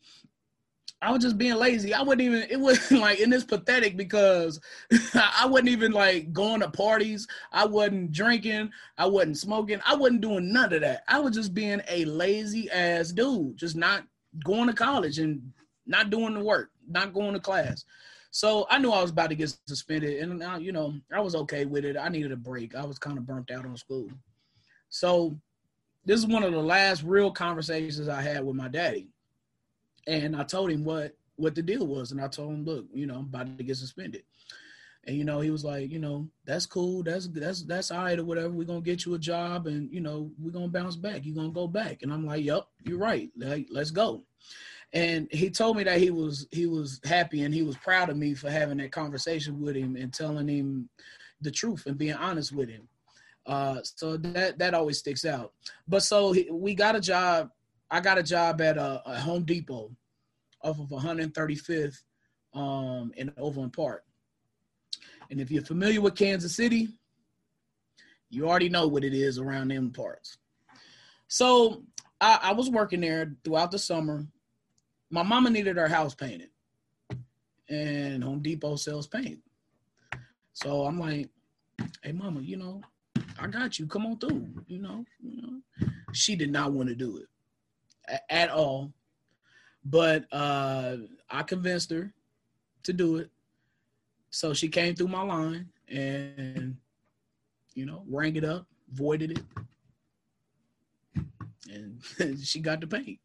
I 0.99 1.11
was 1.11 1.21
just 1.21 1.37
being 1.37 1.55
lazy. 1.55 1.93
I 1.93 2.01
wouldn't 2.01 2.27
even. 2.27 2.49
It 2.49 2.59
was 2.59 2.91
like, 2.91 3.19
and 3.19 3.31
it's 3.33 3.43
pathetic 3.43 3.97
because 3.97 4.59
I 5.13 5.45
wasn't 5.45 5.69
even 5.69 5.91
like 5.91 6.33
going 6.33 6.61
to 6.61 6.71
parties. 6.71 7.27
I 7.51 7.65
wasn't 7.65 8.11
drinking. 8.11 8.71
I 8.97 9.05
wasn't 9.05 9.37
smoking. 9.37 9.79
I 9.85 9.95
wasn't 9.95 10.21
doing 10.21 10.51
none 10.51 10.73
of 10.73 10.81
that. 10.81 11.03
I 11.07 11.19
was 11.19 11.35
just 11.35 11.53
being 11.53 11.81
a 11.87 12.05
lazy 12.05 12.69
ass 12.71 13.11
dude, 13.11 13.57
just 13.57 13.75
not 13.75 14.03
going 14.43 14.67
to 14.67 14.73
college 14.73 15.19
and 15.19 15.53
not 15.85 16.09
doing 16.09 16.33
the 16.33 16.43
work, 16.43 16.71
not 16.87 17.13
going 17.13 17.33
to 17.33 17.39
class. 17.39 17.85
So 18.37 18.67
I 18.69 18.77
knew 18.77 18.91
I 18.91 19.01
was 19.01 19.11
about 19.11 19.29
to 19.31 19.35
get 19.35 19.57
suspended, 19.67 20.21
and 20.21 20.43
uh, 20.43 20.57
you 20.59 20.71
know 20.71 20.93
I 21.11 21.21
was 21.21 21.33
okay 21.33 21.65
with 21.65 21.85
it. 21.85 21.97
I 21.97 22.09
needed 22.09 22.31
a 22.31 22.37
break. 22.37 22.75
I 22.75 22.85
was 22.85 22.99
kind 22.99 23.17
of 23.17 23.25
burnt 23.25 23.49
out 23.49 23.65
on 23.65 23.75
school. 23.77 24.09
So 24.89 25.35
this 26.05 26.19
is 26.19 26.27
one 26.27 26.43
of 26.43 26.51
the 26.51 26.59
last 26.59 27.03
real 27.03 27.31
conversations 27.31 28.07
I 28.07 28.21
had 28.21 28.45
with 28.45 28.55
my 28.55 28.67
daddy 28.67 29.09
and 30.07 30.35
I 30.35 30.43
told 30.43 30.71
him 30.71 30.83
what 30.83 31.15
what 31.35 31.53
the 31.53 31.61
deal 31.61 31.85
was, 31.85 32.11
and 32.11 32.19
I 32.19 32.27
told 32.27 32.51
him, 32.51 32.65
look, 32.65 32.87
you 32.91 33.05
know, 33.05 33.15
I'm 33.15 33.25
about 33.25 33.57
to 33.57 33.63
get 33.63 33.77
suspended. 33.77 34.23
And 35.05 35.15
you 35.15 35.23
know, 35.23 35.39
he 35.39 35.51
was 35.51 35.63
like, 35.63 35.91
you 35.91 35.99
know, 35.99 36.27
that's 36.45 36.65
cool, 36.65 37.03
that's 37.03 37.27
that's 37.27 37.63
that's 37.63 37.91
all 37.91 38.03
right 38.03 38.17
or 38.17 38.23
whatever. 38.23 38.49
We're 38.49 38.65
gonna 38.65 38.81
get 38.81 39.05
you 39.05 39.13
a 39.13 39.19
job, 39.19 39.67
and 39.67 39.91
you 39.91 40.01
know, 40.01 40.31
we're 40.39 40.51
gonna 40.51 40.67
bounce 40.67 40.95
back. 40.95 41.25
You're 41.25 41.35
gonna 41.35 41.49
go 41.49 41.67
back. 41.67 42.01
And 42.01 42.11
I'm 42.11 42.25
like, 42.25 42.43
yep, 42.43 42.67
you're 42.83 42.97
right. 42.97 43.29
Like, 43.37 43.67
let's 43.69 43.91
go. 43.91 44.23
And 44.93 45.27
he 45.31 45.49
told 45.49 45.77
me 45.77 45.83
that 45.83 45.99
he 45.99 46.11
was 46.11 46.47
he 46.51 46.65
was 46.65 46.99
happy 47.03 47.43
and 47.43 47.53
he 47.53 47.61
was 47.61 47.75
proud 47.77 48.09
of 48.09 48.17
me 48.17 48.33
for 48.33 48.49
having 48.49 48.77
that 48.77 48.91
conversation 48.91 49.61
with 49.61 49.75
him 49.75 49.95
and 49.95 50.13
telling 50.13 50.47
him 50.47 50.89
the 51.41 51.51
truth 51.51 51.85
and 51.85 51.97
being 51.97 52.15
honest 52.15 52.53
with 52.53 52.69
him. 52.69 52.87
Uh, 53.45 53.79
so 53.83 54.17
that 54.17 54.57
that 54.59 54.73
always 54.73 54.97
sticks 54.97 55.25
out. 55.25 55.53
But 55.87 56.03
so 56.03 56.31
he, 56.31 56.49
we 56.49 56.73
got 56.73 56.95
a 56.95 57.01
job 57.01 57.49
I 57.89 57.99
got 57.99 58.17
a 58.17 58.23
job 58.23 58.61
at 58.61 58.77
a, 58.77 59.01
a 59.05 59.19
Home 59.19 59.43
Depot 59.43 59.91
off 60.61 60.79
of 60.79 60.89
135th 60.89 61.97
um, 62.53 63.11
in 63.15 63.31
Overland 63.37 63.73
Park. 63.73 64.03
And 65.29 65.39
if 65.39 65.51
you're 65.51 65.63
familiar 65.63 66.01
with 66.01 66.15
Kansas 66.15 66.55
City, 66.55 66.89
you 68.29 68.47
already 68.47 68.69
know 68.69 68.87
what 68.87 69.03
it 69.03 69.13
is 69.13 69.39
around 69.39 69.69
them 69.69 69.91
parts. 69.91 70.37
So 71.27 71.83
I, 72.19 72.39
I 72.43 72.51
was 72.53 72.69
working 72.69 73.01
there 73.01 73.33
throughout 73.43 73.71
the 73.71 73.79
summer. 73.79 74.25
My 75.09 75.23
mama 75.23 75.49
needed 75.49 75.77
her 75.77 75.87
house 75.87 76.13
painted, 76.13 76.49
and 77.69 78.23
Home 78.23 78.41
Depot 78.41 78.75
sells 78.75 79.07
paint. 79.07 79.39
So 80.53 80.85
I'm 80.85 80.99
like, 80.99 81.29
"Hey, 82.03 82.11
mama, 82.11 82.41
you 82.41 82.57
know, 82.57 82.81
I 83.39 83.47
got 83.47 83.79
you. 83.79 83.87
Come 83.87 84.05
on 84.05 84.17
through." 84.17 84.47
You 84.67 84.79
know, 84.79 85.05
you 85.21 85.41
know. 85.41 85.87
She 86.13 86.35
did 86.35 86.51
not 86.51 86.71
want 86.71 86.89
to 86.89 86.95
do 86.95 87.17
it 87.17 87.27
at 88.29 88.49
all. 88.49 88.93
But 89.83 90.25
uh, 90.33 90.97
I 91.29 91.43
convinced 91.43 91.91
her 91.91 92.13
to 92.83 92.93
do 92.93 93.17
it. 93.17 93.29
So 94.29 94.53
she 94.53 94.67
came 94.67 94.95
through 94.95 95.07
my 95.07 95.21
line 95.21 95.69
and, 95.87 96.75
you 97.73 97.85
know, 97.85 98.03
rang 98.09 98.35
it 98.35 98.43
up, 98.43 98.65
voided 98.91 99.31
it, 99.31 99.43
and 101.71 102.39
she 102.43 102.59
got 102.59 102.81
the 102.81 102.87
paint. 102.87 103.19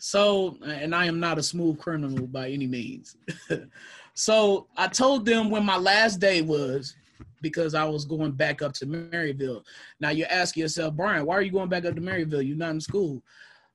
So, 0.00 0.56
and 0.64 0.94
I 0.94 1.04
am 1.04 1.20
not 1.20 1.38
a 1.38 1.42
smooth 1.42 1.78
criminal 1.78 2.26
by 2.26 2.48
any 2.48 2.66
means. 2.66 3.16
so 4.14 4.66
I 4.76 4.88
told 4.88 5.26
them 5.26 5.50
when 5.50 5.64
my 5.64 5.76
last 5.76 6.20
day 6.20 6.40
was, 6.40 6.96
because 7.42 7.74
I 7.74 7.84
was 7.84 8.04
going 8.04 8.32
back 8.32 8.62
up 8.62 8.72
to 8.74 8.86
Maryville. 8.86 9.62
Now 10.00 10.10
you 10.10 10.24
ask 10.24 10.56
yourself, 10.56 10.94
Brian, 10.94 11.26
why 11.26 11.36
are 11.36 11.42
you 11.42 11.52
going 11.52 11.68
back 11.68 11.84
up 11.84 11.94
to 11.94 12.00
Maryville? 12.00 12.46
You're 12.46 12.56
not 12.56 12.70
in 12.70 12.80
school. 12.80 13.22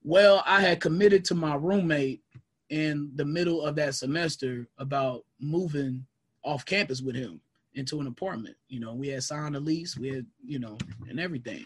Well, 0.03 0.43
I 0.45 0.61
had 0.61 0.81
committed 0.81 1.25
to 1.25 1.35
my 1.35 1.55
roommate 1.55 2.21
in 2.69 3.11
the 3.15 3.25
middle 3.25 3.63
of 3.63 3.75
that 3.75 3.95
semester 3.95 4.67
about 4.79 5.25
moving 5.39 6.05
off 6.43 6.65
campus 6.65 7.01
with 7.01 7.15
him 7.15 7.39
into 7.75 7.99
an 7.99 8.07
apartment. 8.07 8.55
You 8.67 8.79
know, 8.79 8.93
we 8.93 9.09
had 9.09 9.23
signed 9.23 9.55
a 9.55 9.59
lease, 9.59 9.97
we 9.97 10.09
had, 10.09 10.25
you 10.43 10.59
know, 10.59 10.77
and 11.07 11.19
everything. 11.19 11.65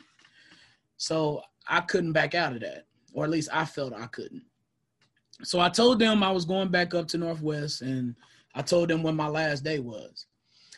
So 0.98 1.42
I 1.68 1.82
couldn't 1.82 2.14
back 2.14 2.36
out 2.36 2.54
of 2.54 2.62
that, 2.62 2.86
or 3.14 3.24
at 3.24 3.30
least 3.30 3.50
I 3.54 3.66
felt 3.66 3.94
I 3.94 4.08
couldn't. 4.08 4.44
So 5.44 5.60
I 5.60 5.70
told 5.70 6.00
them 6.00 6.24
I 6.24 6.32
was 6.32 6.46
going 6.46 6.70
back 6.70 6.94
up 6.94 7.08
to 7.10 7.18
Northwest, 7.18 7.82
and 7.82 8.16
I 8.56 8.62
told 8.62 8.90
them 8.90 9.04
when 9.04 9.16
my 9.16 9.28
last 9.28 9.64
day 9.64 9.80
was. 9.80 10.26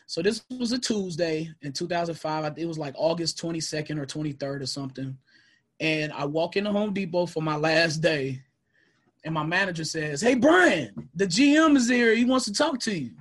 So 0.06 0.20
this 0.22 0.44
was 0.58 0.72
a 0.72 0.78
Tuesday 0.78 1.50
in 1.62 1.72
2005. 1.72 2.58
It 2.58 2.66
was 2.66 2.78
like 2.78 2.94
August 2.96 3.40
22nd 3.42 3.98
or 3.98 4.04
23rd 4.04 4.60
or 4.60 4.66
something. 4.66 5.16
And 5.80 6.12
I 6.12 6.26
walk 6.26 6.56
into 6.56 6.70
Home 6.70 6.92
Depot 6.92 7.26
for 7.26 7.42
my 7.42 7.56
last 7.56 7.98
day. 7.98 8.42
And 9.24 9.32
my 9.32 9.42
manager 9.42 9.84
says, 9.84 10.20
Hey, 10.20 10.34
Brian, 10.34 11.08
the 11.14 11.26
GM 11.26 11.76
is 11.76 11.88
here. 11.88 12.14
He 12.14 12.24
wants 12.26 12.44
to 12.44 12.52
talk 12.52 12.78
to 12.80 12.94
you. 12.94 13.12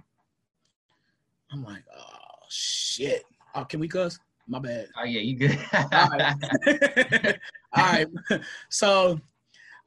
I'm 1.51 1.63
like, 1.63 1.83
Oh, 1.97 2.45
shit. 2.49 3.23
Oh, 3.55 3.63
can 3.63 3.79
we 3.79 3.87
cuss? 3.87 4.19
My 4.47 4.59
bad. 4.59 4.87
Oh, 4.99 5.05
yeah, 5.05 5.21
you 5.21 5.37
good. 5.37 5.59
All 5.73 6.09
right. 6.09 7.39
All 7.73 7.83
right. 7.85 8.07
So 8.69 9.21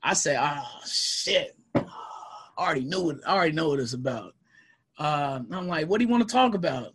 I 0.05 0.13
say, 0.13 0.37
Oh, 0.39 0.63
shit. 0.87 1.57
I 1.75 1.83
already 2.59 2.85
knew 2.85 3.11
it. 3.11 3.19
I 3.27 3.35
already 3.35 3.53
know 3.53 3.71
what 3.71 3.81
it's 3.81 3.95
about. 3.95 4.35
Uh, 4.99 5.41
I'm 5.51 5.67
like, 5.67 5.89
what 5.89 5.99
do 5.99 6.05
you 6.05 6.11
want 6.11 6.27
to 6.29 6.33
talk 6.33 6.55
about? 6.55 6.93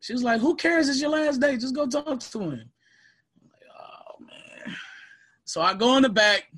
She 0.00 0.12
was 0.12 0.22
like, 0.22 0.40
who 0.40 0.56
cares? 0.56 0.88
It's 0.88 1.00
your 1.00 1.10
last 1.10 1.40
day. 1.40 1.56
Just 1.56 1.74
go 1.74 1.86
talk 1.86 2.20
to 2.20 2.38
him. 2.38 2.50
I'm 2.52 3.50
like, 3.50 3.62
oh 3.78 4.20
man. 4.20 4.76
So 5.44 5.62
I 5.62 5.74
go 5.74 5.96
in 5.96 6.02
the 6.02 6.08
back, 6.08 6.50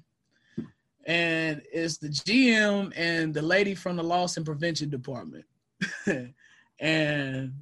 and 1.07 1.63
it's 1.73 1.99
the 1.99 2.09
GM 2.09 2.93
and 2.97 3.35
the 3.35 3.43
lady 3.43 3.75
from 3.75 3.97
the 3.97 4.03
loss 4.03 4.37
and 4.37 4.47
prevention 4.47 4.91
department. 4.91 5.45
and 6.81 7.53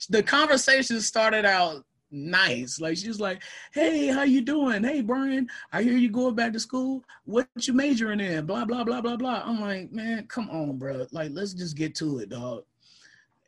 the 0.09 0.24
conversation 0.24 1.01
started 1.01 1.45
out 1.45 1.86
nice. 2.12 2.80
Like 2.80 2.97
she's 2.97 3.20
like, 3.20 3.43
"Hey, 3.72 4.08
how 4.08 4.24
you 4.24 4.41
doing? 4.41 4.84
Hey, 4.84 5.01
Brian, 5.01 5.49
I 5.72 5.84
hear 5.84 5.97
you 5.97 6.10
going 6.10 6.36
back 6.36 6.53
to 6.53 6.60
school. 6.60 7.03
What 7.26 7.47
you 7.62 7.74
majoring 7.74 8.20
in? 8.20 8.45
Blah 8.45 8.66
blah 8.66 8.84
blah 8.84 9.01
blah 9.01 9.18
blah." 9.18 9.43
I'm 9.45 9.62
like, 9.62 9.91
"Man, 9.91 10.26
come 10.28 10.49
on, 10.49 10.78
bro. 10.78 11.05
Like, 11.12 11.32
let's 11.34 11.53
just 11.53 11.76
get 11.76 11.95
to 11.95 12.20
it, 12.20 12.30
dog." 12.30 12.64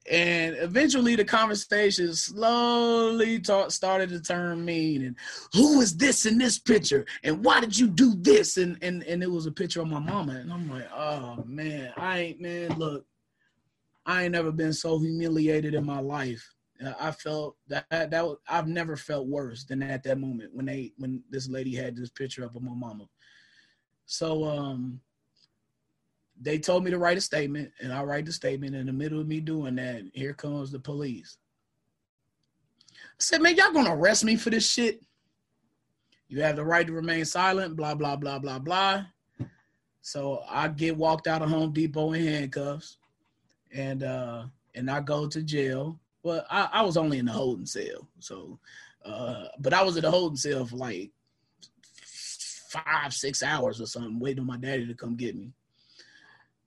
And 0.10 0.56
eventually, 0.56 1.16
the 1.16 1.26
conversation 1.26 2.16
slowly 2.16 3.40
ta- 3.40 3.70
started 3.70 4.10
to 4.10 4.20
turn 4.20 4.66
mean. 4.66 5.04
And 5.04 5.16
who 5.54 5.82
is 5.82 5.96
this 5.96 6.26
in 6.26 6.38
this 6.38 6.58
picture? 6.58 7.06
And 7.24 7.44
why 7.44 7.60
did 7.60 7.78
you 7.78 7.88
do 7.88 8.16
this? 8.16 8.58
And 8.58 8.78
and 8.82 9.04
and 9.04 9.22
it 9.22 9.30
was 9.30 9.46
a 9.46 9.52
picture 9.52 9.82
of 9.82 9.88
my 9.88 10.00
mama. 10.00 10.34
And 10.34 10.52
I'm 10.52 10.70
like, 10.70 10.90
oh 10.96 11.44
man, 11.46 11.94
I 11.96 12.20
ain't 12.20 12.42
man. 12.42 12.78
Look, 12.78 13.06
I 14.06 14.24
ain't 14.24 14.32
never 14.32 14.52
been 14.52 14.74
so 14.74 15.00
humiliated 15.00 15.76
in 15.76 15.86
my 15.86 16.00
life 16.00 16.44
I 17.00 17.12
felt 17.12 17.58
that 17.68 17.86
that 17.90 18.26
I've 18.48 18.68
never 18.68 18.96
felt 18.96 19.28
worse 19.28 19.66
than 19.66 19.84
at 19.84 20.04
that 20.04 20.20
moment 20.20 20.54
when 20.54 20.66
they 20.66 20.94
when 20.98 21.22
this 21.30 21.50
lady 21.50 21.76
had 21.76 21.96
this 21.96 22.10
picture 22.10 22.46
up 22.46 22.56
of 22.56 22.64
my 22.64 22.74
mama. 22.74 23.06
So 24.06 24.46
um 24.46 25.02
they 26.42 26.58
told 26.58 26.86
me 26.86 26.92
to 26.92 26.98
write 26.98 27.18
a 27.18 27.22
statement, 27.22 27.72
and 27.82 27.92
I 27.92 28.02
write 28.04 28.26
the 28.26 28.32
statement. 28.32 28.76
In 28.76 28.86
the 28.86 28.94
middle 28.94 29.20
of 29.20 29.28
me 29.28 29.42
doing 29.42 29.76
that, 29.76 30.04
here 30.14 30.34
comes 30.34 30.72
the 30.72 30.80
police. 30.80 31.38
I 32.94 33.18
said, 33.18 33.42
man, 33.42 33.58
y'all 33.58 33.74
gonna 33.74 33.94
arrest 33.94 34.24
me 34.24 34.38
for 34.38 34.50
this 34.50 34.70
shit? 34.70 35.02
You 36.30 36.42
have 36.44 36.56
the 36.56 36.64
right 36.64 36.88
to 36.88 36.94
remain 36.94 37.26
silent, 37.26 37.76
blah, 37.76 37.96
blah, 37.96 38.16
blah, 38.16 38.40
blah, 38.40 38.60
blah. 38.60 39.04
So 40.02 40.44
I 40.50 40.70
get 40.70 40.96
walked 40.96 41.28
out 41.28 41.42
of 41.42 41.50
Home 41.50 41.74
Depot 41.74 42.14
in 42.14 42.26
handcuffs 42.26 42.98
and 43.74 44.04
uh 44.04 44.44
and 44.76 44.90
I 44.90 45.02
go 45.02 45.28
to 45.28 45.44
jail. 45.44 46.00
Well, 46.24 46.46
I, 46.50 46.70
I 46.74 46.82
was 46.82 46.98
only 46.98 47.20
in 47.20 47.26
the 47.26 47.32
holding 47.32 47.66
cell. 47.66 48.08
So 48.20 48.60
uh 49.06 49.46
but 49.60 49.74
I 49.74 49.84
was 49.84 49.96
in 49.96 50.04
the 50.04 50.12
holding 50.12 50.38
cell 50.38 50.66
for 50.66 50.78
like 50.78 51.12
five, 52.04 53.14
six 53.14 53.42
hours 53.42 53.82
or 53.82 53.86
something, 53.86 54.20
waiting 54.20 54.42
on 54.42 54.48
my 54.48 54.58
daddy 54.58 54.86
to 54.86 54.94
come 54.94 55.16
get 55.16 55.36
me. 55.36 55.52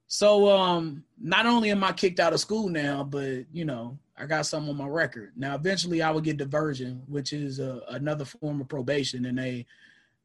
So 0.08 0.48
um 0.48 1.04
not 1.20 1.46
only 1.46 1.70
am 1.70 1.84
I 1.84 1.92
kicked 1.92 2.20
out 2.20 2.32
of 2.32 2.40
school 2.40 2.68
now, 2.68 3.04
but 3.04 3.44
you 3.52 3.64
know, 3.64 3.98
I 4.16 4.26
got 4.26 4.46
some 4.46 4.68
on 4.68 4.76
my 4.76 4.86
record. 4.86 5.32
Now, 5.36 5.54
eventually, 5.54 6.02
I 6.02 6.10
would 6.10 6.24
get 6.24 6.36
diversion, 6.36 7.02
which 7.08 7.32
is 7.32 7.60
uh, 7.60 7.80
another 7.88 8.24
form 8.24 8.60
of 8.60 8.68
probation, 8.68 9.24
and 9.24 9.38
they 9.38 9.66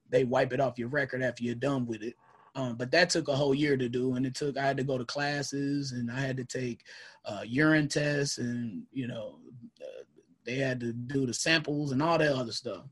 they 0.09 0.23
wipe 0.23 0.53
it 0.53 0.59
off 0.59 0.77
your 0.77 0.89
record 0.89 1.21
after 1.21 1.43
you're 1.43 1.55
done 1.55 1.85
with 1.85 2.03
it. 2.03 2.15
Um, 2.57 2.75
but 2.75 2.89
that 2.89 3.11
took 3.11 3.27
a 3.27 3.35
whole 3.35 3.53
year 3.53 3.77
to 3.77 3.87
do, 3.87 4.15
and 4.15 4.25
it 4.25 4.33
took 4.33 4.57
I 4.57 4.65
had 4.65 4.77
to 4.77 4.83
go 4.83 4.97
to 4.97 5.05
classes, 5.05 5.91
and 5.91 6.11
I 6.11 6.19
had 6.19 6.35
to 6.37 6.43
take 6.43 6.83
uh, 7.23 7.41
urine 7.45 7.87
tests, 7.87 8.39
and 8.39 8.81
you 8.91 9.07
know, 9.07 9.37
uh, 9.79 10.03
they 10.43 10.55
had 10.55 10.79
to 10.79 10.91
do 10.91 11.27
the 11.27 11.35
samples 11.35 11.91
and 11.91 12.01
all 12.01 12.17
that 12.17 12.35
other 12.35 12.51
stuff. 12.51 12.83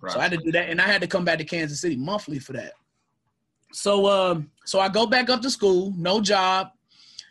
Right. 0.00 0.12
So 0.12 0.18
I 0.18 0.24
had 0.24 0.32
to 0.32 0.38
do 0.38 0.50
that, 0.50 0.70
and 0.70 0.80
I 0.80 0.88
had 0.88 1.00
to 1.02 1.06
come 1.06 1.24
back 1.24 1.38
to 1.38 1.44
Kansas 1.44 1.80
City 1.80 1.94
monthly 1.94 2.40
for 2.40 2.52
that. 2.54 2.72
So, 3.72 4.08
um, 4.08 4.50
so 4.64 4.80
I 4.80 4.88
go 4.88 5.06
back 5.06 5.30
up 5.30 5.40
to 5.42 5.50
school, 5.50 5.94
no 5.96 6.20
job, 6.20 6.70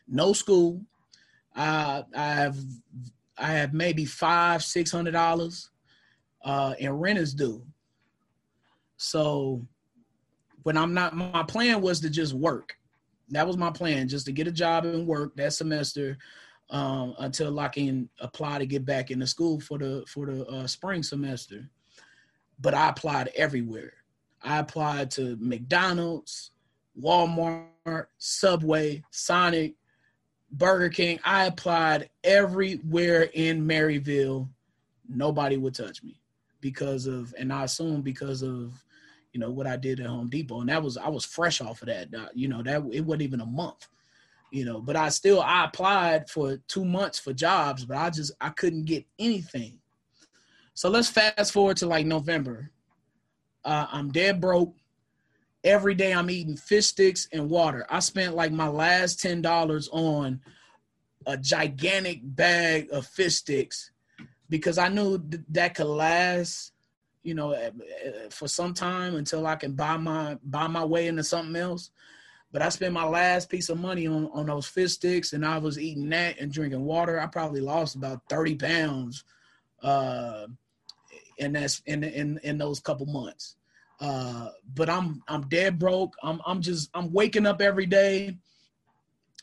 no 0.08 0.32
school. 0.32 0.82
Uh, 1.58 2.04
I 2.16 2.34
have 2.34 2.56
I 3.38 3.52
have 3.52 3.74
maybe 3.74 4.06
five, 4.06 4.64
six 4.64 4.92
hundred 4.92 5.12
dollars 5.12 5.70
uh 6.44 6.74
in 6.80 6.90
rent 6.92 7.20
is 7.20 7.34
due. 7.34 7.62
So 8.96 9.68
when 10.64 10.78
I'm 10.78 10.94
not 10.94 11.16
my 11.16 11.44
plan 11.44 11.82
was 11.82 12.00
to 12.02 12.10
just 12.10 12.34
work. 12.34 12.78
That 13.30 13.48
was 13.48 13.58
my 13.58 13.72
plan, 13.72 14.08
just 14.08 14.26
to 14.26 14.32
get 14.32 14.48
a 14.48 14.52
job 14.52 14.86
and 14.86 15.08
work 15.08 15.36
that 15.38 15.54
semester 15.54 16.18
um, 16.70 17.16
until 17.20 17.60
I 17.60 17.70
can 17.70 18.10
apply 18.20 18.60
to 18.60 18.66
get 18.66 18.86
back 18.86 19.12
into 19.12 19.28
school 19.28 19.60
for 19.60 19.78
the 19.78 20.04
for 20.08 20.26
the 20.26 20.46
uh, 20.48 20.68
spring 20.68 21.04
semester. 21.04 21.70
But 22.60 22.74
I 22.74 22.90
applied 22.90 23.30
everywhere. 23.36 23.94
I 24.44 24.60
applied 24.60 25.12
to 25.12 25.38
McDonald's, 25.40 26.52
Walmart, 27.00 28.06
Subway, 28.18 29.04
Sonic, 29.12 29.76
Burger 30.52 30.90
King. 30.90 31.20
I 31.24 31.46
applied 31.46 32.10
everywhere 32.24 33.30
in 33.34 33.66
Maryville. 33.66 34.50
Nobody 35.08 35.58
would 35.58 35.76
touch 35.76 36.04
me 36.04 36.20
because 36.60 37.08
of, 37.08 37.34
and 37.38 37.52
I 37.52 37.64
assume 37.64 38.02
because 38.02 38.44
of, 38.44 38.74
you 39.34 39.40
know, 39.40 39.52
what 39.52 39.68
I 39.68 39.78
did 39.78 40.00
at 40.00 40.08
Home 40.08 40.30
Depot. 40.30 40.62
And 40.62 40.70
that 40.70 40.84
was, 40.84 40.98
I 40.98 41.10
was 41.10 41.26
fresh 41.26 41.62
off 41.62 41.82
of 41.82 41.88
that. 41.88 42.10
You 42.34 42.48
know, 42.48 42.62
that 42.64 42.84
it 42.92 43.02
wasn't 43.02 43.24
even 43.24 43.42
a 43.42 43.46
month, 43.46 43.88
you 44.52 44.66
know, 44.66 44.82
but 44.82 44.96
I 44.96 45.10
still, 45.10 45.42
I 45.42 45.66
applied 45.66 46.30
for 46.30 46.58
two 46.68 46.86
months 46.86 47.20
for 47.20 47.34
jobs, 47.34 47.86
but 47.86 47.98
I 47.98 48.10
just, 48.10 48.34
I 48.42 48.50
couldn't 48.50 48.86
get 48.86 49.06
anything. 49.20 49.80
So 50.74 50.90
let's 50.90 51.10
fast 51.10 51.54
forward 51.54 51.78
to 51.78 51.86
like 51.86 52.06
November. 52.06 52.72
Uh, 53.64 53.88
I'm 53.92 54.12
dead 54.12 54.42
broke 54.42 54.76
every 55.64 55.94
day 55.96 56.14
I'm 56.14 56.30
eating 56.30 56.58
fish 56.58 56.88
sticks 56.88 57.28
and 57.32 57.50
water. 57.50 57.86
I 57.90 58.00
spent 58.00 58.36
like 58.36 58.52
my 58.52 58.68
last 58.68 59.22
ten 59.22 59.42
dollars 59.42 59.90
on 59.92 60.42
a 61.28 61.38
gigantic 61.38 62.20
bag 62.24 62.88
of 62.92 63.06
fish 63.06 63.36
sticks 63.36 63.92
because 64.50 64.78
I 64.78 64.90
knew 64.90 65.20
th- 65.20 65.44
that 65.50 65.76
could 65.76 65.86
last, 65.86 66.74
you 67.24 67.34
know, 67.34 67.52
eh, 67.52 67.72
eh, 68.04 68.12
for 68.30 68.48
some 68.48 68.74
time 68.74 69.16
until 69.16 69.46
I 69.46 69.56
can 69.56 69.74
buy 69.74 69.98
my 69.98 70.38
buy 70.44 70.68
my 70.68 70.86
way 70.86 71.08
into 71.08 71.24
something 71.24 71.56
else. 71.56 71.92
But 72.52 72.62
I 72.62 72.70
spent 72.70 72.94
my 72.94 73.06
last 73.06 73.50
piece 73.50 73.70
of 73.70 73.80
money 73.80 74.08
on 74.08 74.30
on 74.34 74.48
those 74.48 74.68
fish 74.68 74.94
sticks, 74.94 75.34
and 75.34 75.46
I 75.46 75.58
was 75.58 75.80
eating 75.80 76.10
that 76.10 76.40
and 76.40 76.52
drinking 76.52 76.84
water. 76.84 77.20
I 77.20 77.28
probably 77.28 77.62
lost 77.62 77.96
about 77.96 78.22
thirty 78.30 78.56
pounds, 78.56 79.24
uh, 79.82 80.48
and 81.40 81.56
that's 81.56 81.82
in 81.86 82.04
in 82.04 82.40
in 82.44 82.58
those 82.58 82.80
couple 82.80 83.06
months. 83.06 83.56
Uh, 84.00 84.50
but 84.74 84.90
I'm 84.90 85.22
I'm 85.28 85.48
dead 85.48 85.78
broke. 85.78 86.16
I'm 86.24 86.42
I'm 86.46 86.62
just 86.62 86.90
I'm 86.94 87.14
waking 87.14 87.46
up 87.46 87.62
every 87.62 87.86
day 87.86 88.38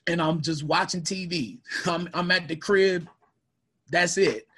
and 0.08 0.20
I'm 0.20 0.40
just 0.40 0.64
watching 0.64 1.02
TV. 1.02 1.58
I'm 1.86 2.08
I'm 2.12 2.30
at 2.30 2.48
the 2.48 2.56
crib. 2.56 3.08
That's 3.90 4.16
it. 4.16 4.48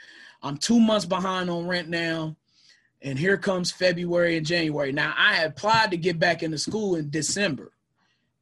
I'm 0.42 0.56
two 0.56 0.80
months 0.80 1.04
behind 1.04 1.50
on 1.50 1.66
rent 1.66 1.88
now. 1.88 2.36
And 3.02 3.18
here 3.18 3.36
comes 3.36 3.72
February 3.72 4.36
and 4.36 4.46
January. 4.46 4.92
Now 4.92 5.14
I 5.16 5.44
applied 5.44 5.90
to 5.92 5.96
get 5.96 6.18
back 6.18 6.42
into 6.42 6.58
school 6.58 6.96
in 6.96 7.10
December. 7.10 7.72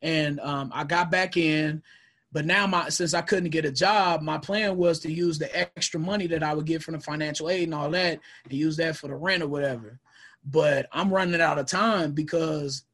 And 0.03 0.41
um, 0.41 0.71
I 0.75 0.85
got 0.85 1.11
back 1.11 1.37
in, 1.37 1.83
but 2.33 2.45
now 2.45 2.67
my 2.67 2.89
since 2.89 3.15
I 3.15 3.21
couldn't 3.21 3.51
get 3.51 3.65
a 3.65 3.73
job, 3.73 4.23
my 4.23 4.39
plan 4.39 4.77
was 4.77 5.01
to 5.01 5.13
use 5.13 5.39
the 5.39 5.57
extra 5.59 5.99
money 5.99 6.27
that 6.29 6.43
I 6.43 6.55
would 6.55 6.67
get 6.67 6.83
from 6.83 6.95
the 6.95 7.01
financial 7.01 7.51
aid 7.51 7.65
and 7.65 7.75
all 7.75 7.91
that 7.91 8.21
and 8.45 8.53
use 8.53 8.77
that 8.77 8.97
for 8.97 9.09
the 9.09 9.15
rent 9.15 9.43
or 9.43 9.49
whatever 9.49 10.01
but 10.51 10.89
I'm 10.93 11.13
running 11.13 11.41
out 11.41 11.59
of 11.59 11.67
time 11.67 12.13
because 12.13 12.85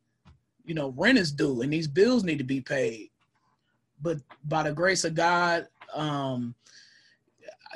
you 0.64 0.74
know 0.74 0.94
rent 0.96 1.18
is 1.18 1.32
due 1.32 1.62
and 1.62 1.72
these 1.72 1.88
bills 1.88 2.24
need 2.24 2.38
to 2.38 2.44
be 2.44 2.60
paid. 2.60 3.10
But 4.02 4.18
by 4.44 4.64
the 4.64 4.72
grace 4.72 5.04
of 5.04 5.14
God, 5.14 5.68
um, 5.94 6.54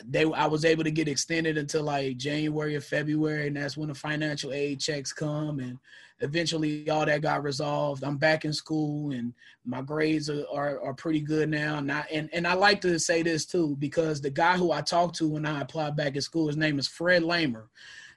they 0.07 0.25
I 0.25 0.47
was 0.47 0.65
able 0.65 0.85
to 0.85 0.91
get 0.91 1.09
extended 1.09 1.59
until 1.59 1.83
like 1.83 2.17
January 2.17 2.77
or 2.77 2.81
February, 2.81 3.47
and 3.47 3.57
that's 3.57 3.77
when 3.77 3.89
the 3.89 3.95
financial 3.95 4.53
aid 4.53 4.81
checks 4.81 5.13
come, 5.13 5.61
and 5.61 5.79
eventually 6.21 6.89
all 6.91 7.07
that 7.07 7.23
got 7.23 7.43
resolved. 7.43 8.05
I'm 8.05 8.17
back 8.17 8.45
in 8.45 8.53
school, 8.53 9.13
and 9.13 9.33
my 9.65 9.83
grades 9.83 10.29
are 10.29 10.45
are, 10.53 10.81
are 10.81 10.95
pretty 10.95 11.21
good 11.21 11.49
now. 11.49 11.79
And 11.79 11.91
I 11.91 12.05
and, 12.13 12.29
and 12.33 12.47
I 12.47 12.55
like 12.55 12.81
to 12.83 12.99
say 12.99 13.23
this 13.23 13.47
too 13.47 13.77
because 13.79 14.21
the 14.21 14.31
guy 14.31 14.57
who 14.57 14.73
I 14.73 14.81
talked 14.81 15.17
to 15.17 15.29
when 15.29 15.47
I 15.47 15.61
applied 15.61 15.97
back 15.97 16.17
in 16.17 16.23
school, 16.23 16.49
his 16.49 16.57
name 16.57 16.79
is 16.79 16.89
Fred 16.89 17.23
Lamer 17.23 17.69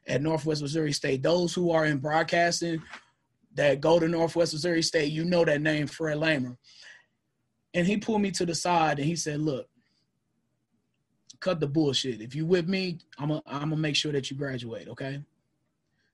at 0.08 0.22
Northwest 0.22 0.62
Missouri 0.62 0.94
State. 0.94 1.24
Those 1.24 1.54
who 1.54 1.72
are 1.72 1.86
in 1.86 2.00
broadcasting 2.00 2.82
that 3.56 3.82
go 3.82 4.00
to 4.00 4.08
Northwest 4.08 4.54
Missouri 4.54 4.82
State, 4.82 5.12
you 5.12 5.26
know 5.26 5.46
that 5.46 5.62
name, 5.62 5.88
Fred 5.88 6.18
Lamer. 6.18 6.58
And 7.74 7.88
he 7.88 7.98
pulled 7.98 8.22
me 8.22 8.32
to 8.32 8.46
the 8.46 8.56
side 8.56 9.00
and 9.00 9.08
he 9.08 9.16
said, 9.16 9.40
Look, 9.40 9.68
cut 11.42 11.60
the 11.60 11.68
bullshit. 11.68 12.22
If 12.22 12.34
you 12.34 12.46
with 12.46 12.70
me, 12.70 13.00
I'm 13.20 13.28
gonna 13.28 13.44
I'm 13.46 13.70
gonna 13.70 13.78
make 13.78 13.98
sure 13.98 14.14
that 14.14 14.32
you 14.32 14.38
graduate, 14.38 14.88
okay? 14.88 15.22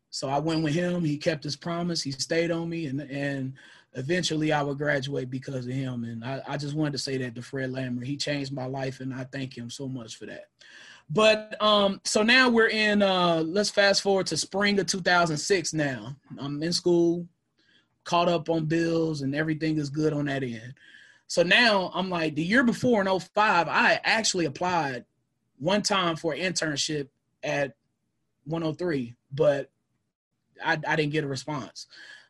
So 0.10 0.30
I 0.30 0.40
went 0.40 0.64
with 0.64 0.74
him. 0.74 1.04
He 1.04 1.18
kept 1.18 1.44
his 1.44 1.56
promise. 1.56 2.02
He 2.02 2.12
stayed 2.12 2.50
on 2.50 2.68
me, 2.70 2.88
and 2.88 3.02
and 3.02 3.54
eventually 3.94 4.52
I 4.52 4.64
would 4.64 4.78
graduate 4.78 5.30
because 5.30 5.68
of 5.68 5.74
him. 5.74 6.06
And 6.06 6.24
I, 6.24 6.42
I 6.48 6.58
just 6.58 6.76
wanted 6.76 6.94
to 6.94 6.98
say 6.98 7.18
that 7.18 7.36
to 7.36 7.42
Fred 7.42 7.72
Lamer. 7.72 8.04
He 8.04 8.18
changed 8.18 8.52
my 8.52 8.66
life, 8.66 9.00
and 9.02 9.14
I 9.14 9.26
thank 9.26 9.56
him 9.56 9.70
so 9.70 9.88
much 9.88 10.16
for 10.16 10.26
that. 10.26 10.46
But 11.10 11.62
um, 11.62 12.02
so 12.04 12.24
now 12.24 12.50
we're 12.50 12.70
in. 12.70 13.02
Uh, 13.02 13.44
let's 13.46 13.70
fast 13.70 14.02
forward 14.02 14.28
to 14.28 14.38
spring 14.38 14.80
of 14.80 14.88
2006. 14.88 15.74
Now 15.74 16.16
I'm 16.40 16.64
in 16.64 16.74
school, 16.74 17.28
caught 18.06 18.30
up 18.30 18.50
on 18.50 18.66
bills, 18.66 19.22
and 19.22 19.36
everything 19.36 19.78
is 19.78 19.90
good 19.90 20.14
on 20.14 20.26
that 20.26 20.44
end. 20.44 20.74
So 21.28 21.44
now 21.44 21.92
I'm 21.94 22.10
like, 22.10 22.36
the 22.36 22.44
year 22.44 22.64
before 22.64 23.02
in 23.02 23.20
05, 23.20 23.68
I 23.68 24.00
actually 24.06 24.46
applied 24.46 25.04
one 25.58 25.82
time 25.82 26.16
for 26.16 26.34
an 26.34 26.40
internship 26.40 27.08
at 27.44 27.74
103, 28.46 29.16
but 29.32 29.70
I, 30.64 30.78
I 30.88 30.96
didn't 30.96 31.12
get 31.12 31.24
a 31.24 31.28
response. 31.28 31.88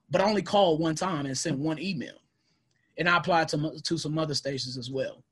But 0.09 0.21
I 0.21 0.25
only 0.25 0.41
called 0.41 0.79
one 0.79 0.95
time 0.95 1.25
and 1.25 1.37
sent 1.37 1.59
one 1.59 1.79
email, 1.79 2.21
and 2.97 3.09
I 3.09 3.17
applied 3.17 3.49
to 3.49 3.79
to 3.83 3.97
some 3.97 4.17
other 4.17 4.33
stations 4.33 4.77
as 4.77 4.89
well. 4.89 5.23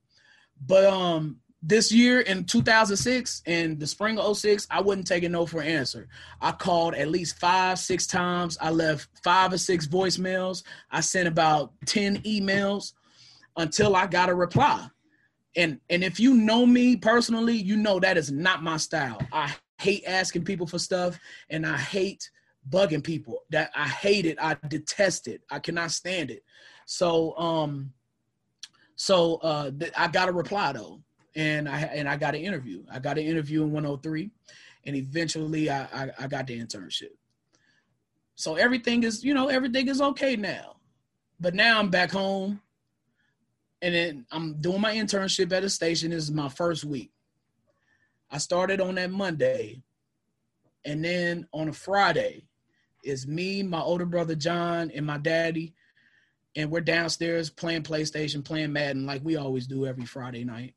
But 0.66 0.86
um, 0.86 1.38
this 1.62 1.92
year 1.92 2.22
in 2.22 2.44
2006 2.44 3.42
in 3.48 3.80
the 3.80 3.88
spring 3.88 4.20
of 4.20 4.38
06 4.38 4.68
i 4.70 4.80
wouldn't 4.80 5.08
take 5.08 5.24
a 5.24 5.30
no 5.30 5.46
for 5.46 5.62
an 5.62 5.68
answer. 5.68 6.08
I 6.42 6.52
called 6.52 6.94
at 6.94 7.10
least 7.10 7.40
five 7.40 7.80
six 7.80 8.06
times. 8.06 8.58
I 8.62 8.70
left 8.70 9.10
five 9.24 9.52
or 9.52 9.58
six 9.58 9.88
voicemails. 9.88 10.64
I 10.92 11.02
sent 11.02 11.28
about 11.28 11.72
10 11.86 12.18
emails 12.20 12.94
until 13.58 13.96
i 13.96 14.06
got 14.06 14.30
a 14.30 14.36
reply 14.36 14.88
and 15.56 15.80
and 15.90 16.04
if 16.04 16.20
you 16.20 16.34
know 16.34 16.66
me 16.66 16.96
personally 16.96 17.56
you 17.56 17.76
know 17.78 18.00
that 18.00 18.18
is 18.18 18.32
not 18.32 18.64
my 18.64 18.78
style 18.78 19.20
i 19.32 19.54
hate 19.80 20.04
asking 20.08 20.44
people 20.44 20.68
for 20.68 20.80
stuff 20.80 21.20
and 21.50 21.66
i 21.66 21.78
hate 21.78 22.30
bugging 22.70 23.04
people 23.04 23.44
that 23.50 23.70
i 23.76 23.88
hate 23.88 24.26
it 24.26 24.38
i 24.42 24.56
detest 24.68 25.28
it 25.28 25.42
i 25.52 25.60
cannot 25.60 25.92
stand 25.92 26.32
it 26.32 26.44
so 26.86 27.38
um 27.38 27.92
so 28.96 29.36
uh 29.36 29.70
th- 29.72 29.92
i 29.98 30.08
got 30.08 30.30
a 30.30 30.32
reply 30.32 30.72
though 30.72 31.00
and 31.36 31.68
I 31.68 31.82
and 31.82 32.08
I 32.08 32.16
got 32.16 32.36
an 32.36 32.42
interview. 32.42 32.84
I 32.92 33.00
got 33.00 33.18
an 33.18 33.26
interview 33.26 33.64
in 33.64 33.72
103, 33.72 34.32
and 34.86 34.96
eventually 34.96 35.70
I, 35.70 35.84
I, 35.84 36.12
I 36.20 36.28
got 36.28 36.48
the 36.48 36.60
internship. 36.60 37.12
So 38.36 38.56
everything 38.56 39.04
is 39.04 39.24
you 39.24 39.34
know 39.34 39.50
everything 39.50 39.88
is 39.88 40.02
okay 40.02 40.36
now, 40.36 40.78
but 41.40 41.54
now 41.54 41.80
I'm 41.80 41.90
back 41.90 42.12
home. 42.12 42.62
And 43.82 43.94
then 43.94 44.26
I'm 44.32 44.60
doing 44.62 44.82
my 44.82 44.96
internship 44.96 45.52
at 45.52 45.64
a 45.64 45.70
station. 45.70 46.12
This 46.12 46.24
is 46.24 46.32
my 46.32 46.50
first 46.50 46.84
week. 46.84 47.12
I 48.32 48.38
started 48.38 48.82
on 48.82 48.96
that 48.96 49.12
Monday, 49.12 49.82
and 50.84 51.04
then 51.04 51.48
on 51.54 51.70
a 51.70 51.74
Friday, 51.74 52.48
it's 53.04 53.28
me, 53.28 53.62
my 53.64 53.80
older 53.80 54.06
brother 54.06 54.36
John, 54.36 54.92
and 54.92 55.06
my 55.06 55.18
daddy, 55.18 55.74
and 56.56 56.72
we're 56.72 56.82
downstairs 56.82 57.50
playing 57.50 57.84
PlayStation, 57.84 58.44
playing 58.44 58.74
Madden 58.74 59.06
like 59.06 59.24
we 59.24 59.36
always 59.36 59.68
do 59.68 59.86
every 59.86 60.06
Friday 60.06 60.44
night. 60.44 60.74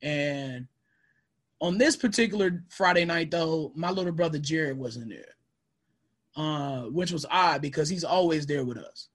And 0.00 0.68
on 1.60 1.76
this 1.76 1.96
particular 1.96 2.64
Friday 2.70 3.04
night, 3.04 3.30
though, 3.30 3.72
my 3.74 3.90
little 3.90 4.12
brother 4.12 4.38
Jared 4.38 4.78
wasn't 4.78 5.10
there, 5.10 5.34
uh, 6.36 6.82
which 6.84 7.12
was 7.12 7.26
odd 7.30 7.60
because 7.60 7.88
he's 7.88 8.04
always 8.04 8.46
there 8.46 8.64
with 8.64 8.78
us 8.78 9.08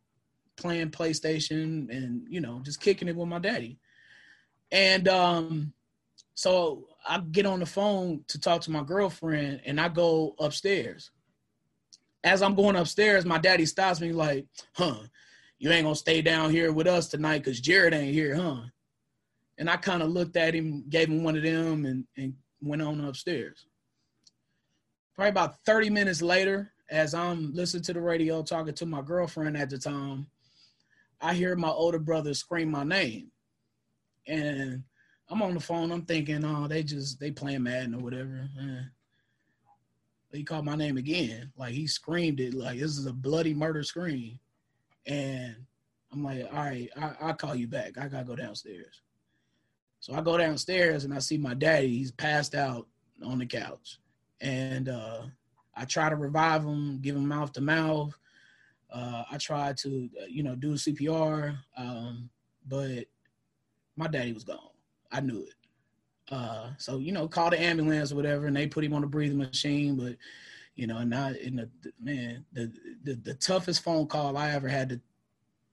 playing 0.57 0.91
PlayStation 0.91 1.89
and 1.89 2.25
you 2.29 2.41
know 2.41 2.61
just 2.63 2.81
kicking 2.81 3.07
it 3.07 3.15
with 3.15 3.27
my 3.27 3.39
daddy. 3.39 3.79
And 4.71 5.07
um, 5.07 5.73
so 6.33 6.87
I 7.07 7.19
get 7.19 7.45
on 7.45 7.59
the 7.59 7.65
phone 7.65 8.23
to 8.27 8.39
talk 8.39 8.61
to 8.61 8.71
my 8.71 8.83
girlfriend, 8.83 9.61
and 9.65 9.79
I 9.79 9.89
go 9.89 10.35
upstairs. 10.39 11.11
As 12.23 12.41
I'm 12.41 12.55
going 12.55 12.75
upstairs, 12.75 13.25
my 13.25 13.37
daddy 13.37 13.65
stops 13.65 14.01
me 14.01 14.11
like, 14.11 14.45
"Huh, 14.73 14.99
you 15.59 15.69
ain't 15.69 15.83
gonna 15.83 15.95
stay 15.95 16.21
down 16.21 16.51
here 16.51 16.71
with 16.71 16.87
us 16.87 17.09
tonight 17.09 17.39
because 17.39 17.59
Jared 17.59 17.93
ain't 17.93 18.13
here, 18.13 18.35
huh?" 18.35 18.61
And 19.57 19.69
I 19.69 19.77
kind 19.77 20.01
of 20.01 20.09
looked 20.09 20.35
at 20.37 20.55
him, 20.55 20.85
gave 20.89 21.09
him 21.09 21.23
one 21.23 21.37
of 21.37 21.43
them, 21.43 21.85
and, 21.85 22.05
and 22.17 22.33
went 22.61 22.81
on 22.81 23.01
upstairs. 23.01 23.65
Probably 25.15 25.29
about 25.29 25.63
30 25.65 25.91
minutes 25.91 26.23
later, 26.23 26.71
as 26.89 27.13
I'm 27.13 27.53
listening 27.53 27.83
to 27.83 27.93
the 27.93 28.01
radio, 28.01 28.41
talking 28.41 28.73
to 28.73 28.85
my 28.85 29.01
girlfriend 29.01 29.57
at 29.57 29.69
the 29.69 29.77
time, 29.77 30.27
I 31.23 31.33
hear 31.33 31.55
my 31.55 31.69
older 31.69 31.99
brother 31.99 32.33
scream 32.33 32.69
my 32.69 32.83
name. 32.83 33.31
And 34.27 34.83
I'm 35.29 35.41
on 35.41 35.53
the 35.53 35.59
phone, 35.59 35.91
I'm 35.91 36.03
thinking, 36.03 36.43
oh, 36.43 36.67
they 36.67 36.83
just 36.83 37.19
they 37.19 37.31
playing 37.31 37.63
Madden 37.63 37.95
or 37.95 37.99
whatever. 37.99 38.49
Eh. 38.59 38.83
He 40.33 40.43
called 40.43 40.65
my 40.65 40.75
name 40.75 40.97
again. 40.97 41.51
Like 41.55 41.73
he 41.73 41.87
screamed 41.87 42.39
it 42.39 42.53
like 42.53 42.79
this 42.79 42.97
is 42.97 43.05
a 43.05 43.13
bloody 43.13 43.53
murder 43.53 43.83
scream. 43.83 44.39
And 45.05 45.55
I'm 46.11 46.23
like, 46.23 46.45
all 46.51 46.59
right, 46.59 46.89
I, 46.97 47.11
I'll 47.21 47.33
call 47.35 47.55
you 47.55 47.67
back. 47.67 47.97
I 47.97 48.07
gotta 48.07 48.25
go 48.25 48.35
downstairs. 48.35 49.01
So 49.99 50.13
I 50.13 50.21
go 50.21 50.37
downstairs 50.37 51.05
and 51.05 51.13
I 51.13 51.19
see 51.19 51.37
my 51.37 51.53
daddy. 51.53 51.97
He's 51.97 52.11
passed 52.11 52.55
out 52.55 52.87
on 53.23 53.39
the 53.39 53.45
couch. 53.45 53.99
And 54.41 54.89
uh, 54.89 55.21
I 55.75 55.85
try 55.85 56.09
to 56.09 56.15
revive 56.17 56.63
him, 56.63 56.99
give 57.01 57.15
him 57.15 57.27
mouth 57.27 57.53
to 57.53 57.61
mouth. 57.61 58.17
Uh, 58.93 59.23
I 59.31 59.37
tried 59.37 59.77
to, 59.77 60.09
uh, 60.21 60.25
you 60.29 60.43
know, 60.43 60.55
do 60.55 60.73
CPR, 60.73 61.57
um, 61.77 62.29
but 62.67 63.05
my 63.97 64.07
daddy 64.07 64.33
was 64.33 64.43
gone. 64.43 64.59
I 65.11 65.19
knew 65.19 65.43
it. 65.43 65.55
Uh, 66.31 66.69
so 66.77 66.99
you 66.99 67.11
know, 67.11 67.27
call 67.27 67.49
the 67.49 67.59
ambulance 67.59 68.11
or 68.11 68.15
whatever, 68.15 68.45
and 68.45 68.55
they 68.55 68.67
put 68.67 68.83
him 68.83 68.93
on 68.93 69.03
a 69.03 69.07
breathing 69.07 69.37
machine. 69.37 69.95
But 69.95 70.15
you 70.75 70.87
know, 70.87 70.97
and 70.99 71.09
not 71.09 71.35
in 71.35 71.55
the 71.55 71.69
man, 71.99 72.45
the, 72.53 72.71
the 73.03 73.15
the 73.15 73.33
toughest 73.35 73.83
phone 73.83 74.07
call 74.07 74.37
I 74.37 74.51
ever 74.51 74.67
had 74.67 74.89
to 74.89 75.01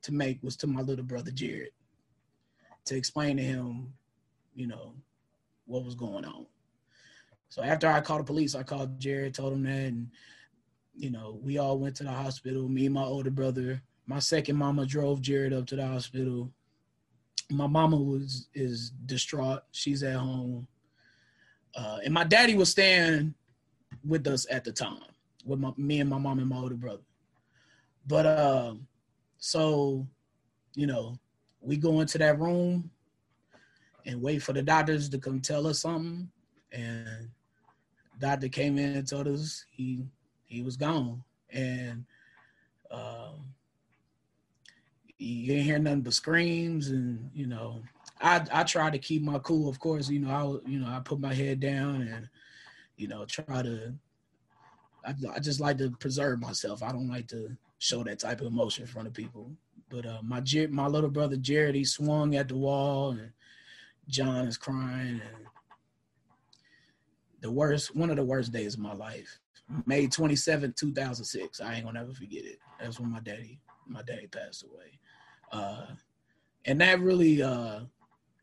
to 0.02 0.12
make 0.12 0.42
was 0.42 0.56
to 0.56 0.66
my 0.66 0.80
little 0.80 1.04
brother 1.04 1.30
Jared 1.30 1.70
to 2.86 2.96
explain 2.96 3.36
to 3.36 3.42
him, 3.42 3.92
you 4.54 4.66
know, 4.66 4.94
what 5.66 5.84
was 5.84 5.94
going 5.94 6.24
on. 6.24 6.46
So 7.48 7.62
after 7.62 7.88
I 7.88 8.00
called 8.00 8.20
the 8.20 8.24
police, 8.24 8.54
I 8.54 8.62
called 8.62 8.98
Jared, 8.98 9.34
told 9.34 9.52
him 9.52 9.62
that, 9.64 9.70
and 9.70 10.10
you 10.94 11.10
know, 11.10 11.38
we 11.42 11.58
all 11.58 11.78
went 11.78 11.96
to 11.96 12.04
the 12.04 12.12
hospital. 12.12 12.68
Me 12.68 12.86
and 12.86 12.94
my 12.94 13.02
older 13.02 13.30
brother. 13.30 13.82
My 14.06 14.18
second 14.18 14.56
mama 14.56 14.86
drove 14.86 15.20
Jared 15.20 15.52
up 15.52 15.66
to 15.66 15.76
the 15.76 15.86
hospital. 15.86 16.50
My 17.50 17.66
mama 17.66 17.96
was 17.96 18.48
is 18.54 18.90
distraught. 19.06 19.62
She's 19.72 20.02
at 20.02 20.16
home. 20.16 20.66
Uh, 21.74 21.98
and 22.04 22.12
my 22.12 22.24
daddy 22.24 22.56
was 22.56 22.70
staying 22.70 23.34
with 24.04 24.26
us 24.26 24.46
at 24.50 24.64
the 24.64 24.72
time, 24.72 24.98
with 25.44 25.60
my, 25.60 25.72
me 25.76 26.00
and 26.00 26.10
my 26.10 26.18
mom 26.18 26.38
and 26.38 26.48
my 26.48 26.56
older 26.56 26.74
brother. 26.74 27.02
But 28.06 28.26
uh, 28.26 28.74
so, 29.38 30.06
you 30.74 30.86
know, 30.86 31.16
we 31.60 31.76
go 31.76 32.00
into 32.00 32.18
that 32.18 32.38
room 32.40 32.90
and 34.06 34.20
wait 34.20 34.42
for 34.42 34.52
the 34.52 34.62
doctors 34.62 35.08
to 35.10 35.18
come 35.18 35.40
tell 35.40 35.66
us 35.66 35.80
something. 35.80 36.28
And 36.72 37.30
doctor 38.18 38.48
came 38.48 38.78
in 38.78 38.96
and 38.96 39.06
told 39.06 39.28
us 39.28 39.64
he 39.70 40.04
he 40.50 40.62
was 40.62 40.76
gone, 40.76 41.22
and 41.48 42.04
um, 42.90 43.54
you 45.16 45.46
didn't 45.46 45.62
hear 45.64 45.78
nothing 45.78 46.02
but 46.02 46.12
screams, 46.12 46.88
and 46.88 47.30
you 47.32 47.46
know, 47.46 47.82
I 48.20 48.44
I 48.52 48.64
try 48.64 48.90
to 48.90 48.98
keep 48.98 49.22
my 49.22 49.38
cool. 49.38 49.68
Of 49.68 49.78
course, 49.78 50.08
you 50.10 50.18
know, 50.18 50.30
I 50.30 50.68
you 50.68 50.80
know 50.80 50.88
I 50.88 51.00
put 51.00 51.20
my 51.20 51.32
head 51.32 51.60
down 51.60 52.02
and 52.02 52.28
you 52.96 53.08
know 53.08 53.24
try 53.24 53.62
to. 53.62 53.94
I, 55.04 55.14
I 55.34 55.38
just 55.38 55.60
like 55.60 55.78
to 55.78 55.90
preserve 55.90 56.40
myself. 56.40 56.82
I 56.82 56.92
don't 56.92 57.08
like 57.08 57.28
to 57.28 57.56
show 57.78 58.02
that 58.04 58.18
type 58.18 58.40
of 58.40 58.48
emotion 58.48 58.82
in 58.82 58.88
front 58.88 59.08
of 59.08 59.14
people. 59.14 59.52
But 59.88 60.04
uh, 60.04 60.18
my 60.22 60.42
my 60.70 60.86
little 60.88 61.10
brother 61.10 61.36
Jared, 61.36 61.74
he 61.76 61.84
swung 61.84 62.34
at 62.34 62.48
the 62.48 62.56
wall, 62.56 63.12
and 63.12 63.30
John 64.08 64.46
is 64.46 64.58
crying, 64.58 65.20
and 65.20 65.46
the 67.40 67.50
worst, 67.50 67.94
one 67.94 68.10
of 68.10 68.16
the 68.16 68.24
worst 68.24 68.52
days 68.52 68.74
of 68.74 68.80
my 68.80 68.94
life. 68.94 69.38
May 69.86 70.06
27, 70.06 70.74
2006. 70.76 71.60
I 71.60 71.74
ain't 71.74 71.84
gonna 71.84 72.00
never 72.00 72.12
forget 72.12 72.44
it. 72.44 72.58
That's 72.78 72.98
when 72.98 73.10
my 73.10 73.20
daddy, 73.20 73.60
my 73.86 74.02
daddy 74.02 74.26
passed 74.26 74.64
away. 74.64 74.98
Uh, 75.52 75.86
and 76.64 76.80
that 76.80 77.00
really, 77.00 77.42
uh, 77.42 77.80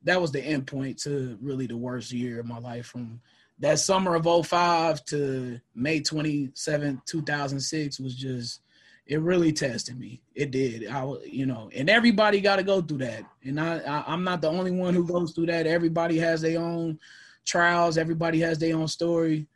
that 0.04 0.22
was 0.22 0.32
the 0.32 0.42
end 0.42 0.68
point 0.68 0.98
to 1.00 1.38
really 1.42 1.68
the 1.68 1.78
worst 1.78 2.12
year 2.12 2.40
of 2.40 2.46
my 2.46 2.60
life 2.60 2.88
from 2.88 3.20
that 3.60 3.80
summer 3.80 4.16
of 4.16 4.46
05 4.46 5.04
to 5.06 5.60
May 5.74 6.00
27, 6.00 7.02
2006 7.06 8.00
was 8.00 8.16
just, 8.16 8.62
it 9.08 9.20
really 9.22 9.52
tested 9.52 9.98
me. 9.98 10.22
It 10.36 10.52
did. 10.52 10.88
I, 10.88 11.12
you 11.26 11.46
know, 11.46 11.70
and 11.76 11.90
everybody 11.90 12.40
got 12.40 12.58
to 12.58 12.64
go 12.64 12.82
through 12.82 13.00
that. 13.00 13.24
And 13.44 13.60
I, 13.60 13.80
I, 13.80 14.04
I'm 14.08 14.24
not 14.24 14.42
the 14.42 14.50
only 14.50 14.72
one 14.72 14.94
who 14.94 15.08
goes 15.08 15.32
through 15.32 15.48
that. 15.48 15.66
Everybody 15.66 16.18
has 16.20 16.42
their 16.42 16.60
own 16.60 17.00
trials. 17.46 17.98
Everybody 17.98 18.40
has 18.42 18.60
their 18.60 18.76
own 18.76 18.88
story 18.88 19.48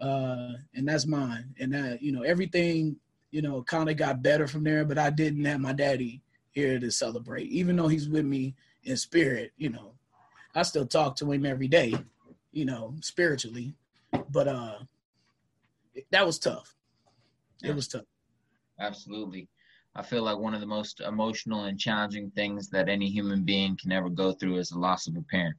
uh, 0.00 0.52
and 0.74 0.88
that's 0.88 1.06
mine. 1.06 1.54
And 1.58 1.72
that 1.72 2.02
you 2.02 2.12
know 2.12 2.22
everything 2.22 2.96
you 3.30 3.42
know 3.42 3.62
kind 3.62 3.88
of 3.88 3.96
got 3.96 4.22
better 4.22 4.46
from 4.46 4.64
there. 4.64 4.84
But 4.84 4.98
I 4.98 5.10
didn't 5.10 5.44
have 5.44 5.60
my 5.60 5.72
daddy 5.72 6.22
here 6.52 6.78
to 6.78 6.90
celebrate, 6.90 7.48
even 7.48 7.76
though 7.76 7.88
he's 7.88 8.08
with 8.08 8.24
me 8.24 8.54
in 8.84 8.96
spirit. 8.96 9.52
You 9.56 9.70
know, 9.70 9.92
I 10.54 10.62
still 10.62 10.86
talk 10.86 11.16
to 11.16 11.32
him 11.32 11.46
every 11.46 11.68
day. 11.68 11.94
You 12.52 12.64
know, 12.64 12.94
spiritually, 13.00 13.74
but 14.30 14.46
uh, 14.46 14.78
that 16.10 16.24
was 16.24 16.38
tough. 16.38 16.74
It 17.62 17.74
was 17.74 17.88
tough. 17.88 18.04
Absolutely. 18.78 19.48
I 19.96 20.02
feel 20.02 20.22
like 20.22 20.38
one 20.38 20.54
of 20.54 20.60
the 20.60 20.66
most 20.66 21.00
emotional 21.00 21.64
and 21.64 21.78
challenging 21.78 22.30
things 22.32 22.68
that 22.70 22.88
any 22.88 23.08
human 23.08 23.44
being 23.44 23.76
can 23.80 23.92
ever 23.92 24.10
go 24.10 24.32
through 24.32 24.58
is 24.58 24.70
the 24.70 24.78
loss 24.78 25.06
of 25.06 25.16
a 25.16 25.22
parent, 25.22 25.56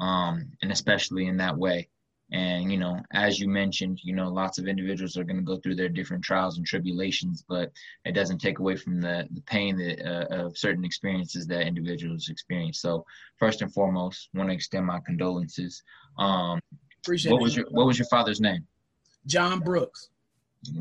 um, 0.00 0.50
and 0.62 0.72
especially 0.72 1.26
in 1.26 1.36
that 1.36 1.56
way. 1.56 1.88
And, 2.32 2.72
you 2.72 2.78
know, 2.78 2.98
as 3.12 3.38
you 3.38 3.46
mentioned, 3.46 4.00
you 4.02 4.14
know, 4.14 4.28
lots 4.28 4.58
of 4.58 4.66
individuals 4.66 5.18
are 5.18 5.24
going 5.24 5.36
to 5.36 5.42
go 5.42 5.58
through 5.58 5.74
their 5.74 5.90
different 5.90 6.24
trials 6.24 6.56
and 6.56 6.66
tribulations, 6.66 7.44
but 7.46 7.70
it 8.06 8.12
doesn't 8.12 8.38
take 8.38 8.58
away 8.58 8.74
from 8.76 9.02
the, 9.02 9.28
the 9.32 9.42
pain 9.42 9.76
that, 9.76 10.00
uh, 10.02 10.46
of 10.46 10.56
certain 10.56 10.84
experiences 10.84 11.46
that 11.48 11.66
individuals 11.66 12.30
experience. 12.30 12.80
So, 12.80 13.04
first 13.38 13.60
and 13.60 13.72
foremost, 13.72 14.30
want 14.32 14.48
to 14.48 14.54
extend 14.54 14.86
my 14.86 15.00
condolences. 15.04 15.82
Um, 16.18 16.58
Appreciate 17.02 17.32
what 17.32 17.42
was 17.42 17.54
your 17.54 17.66
What 17.70 17.86
was 17.86 17.98
your 17.98 18.08
father's 18.08 18.40
name? 18.40 18.66
John 19.26 19.60
Brooks. 19.60 20.08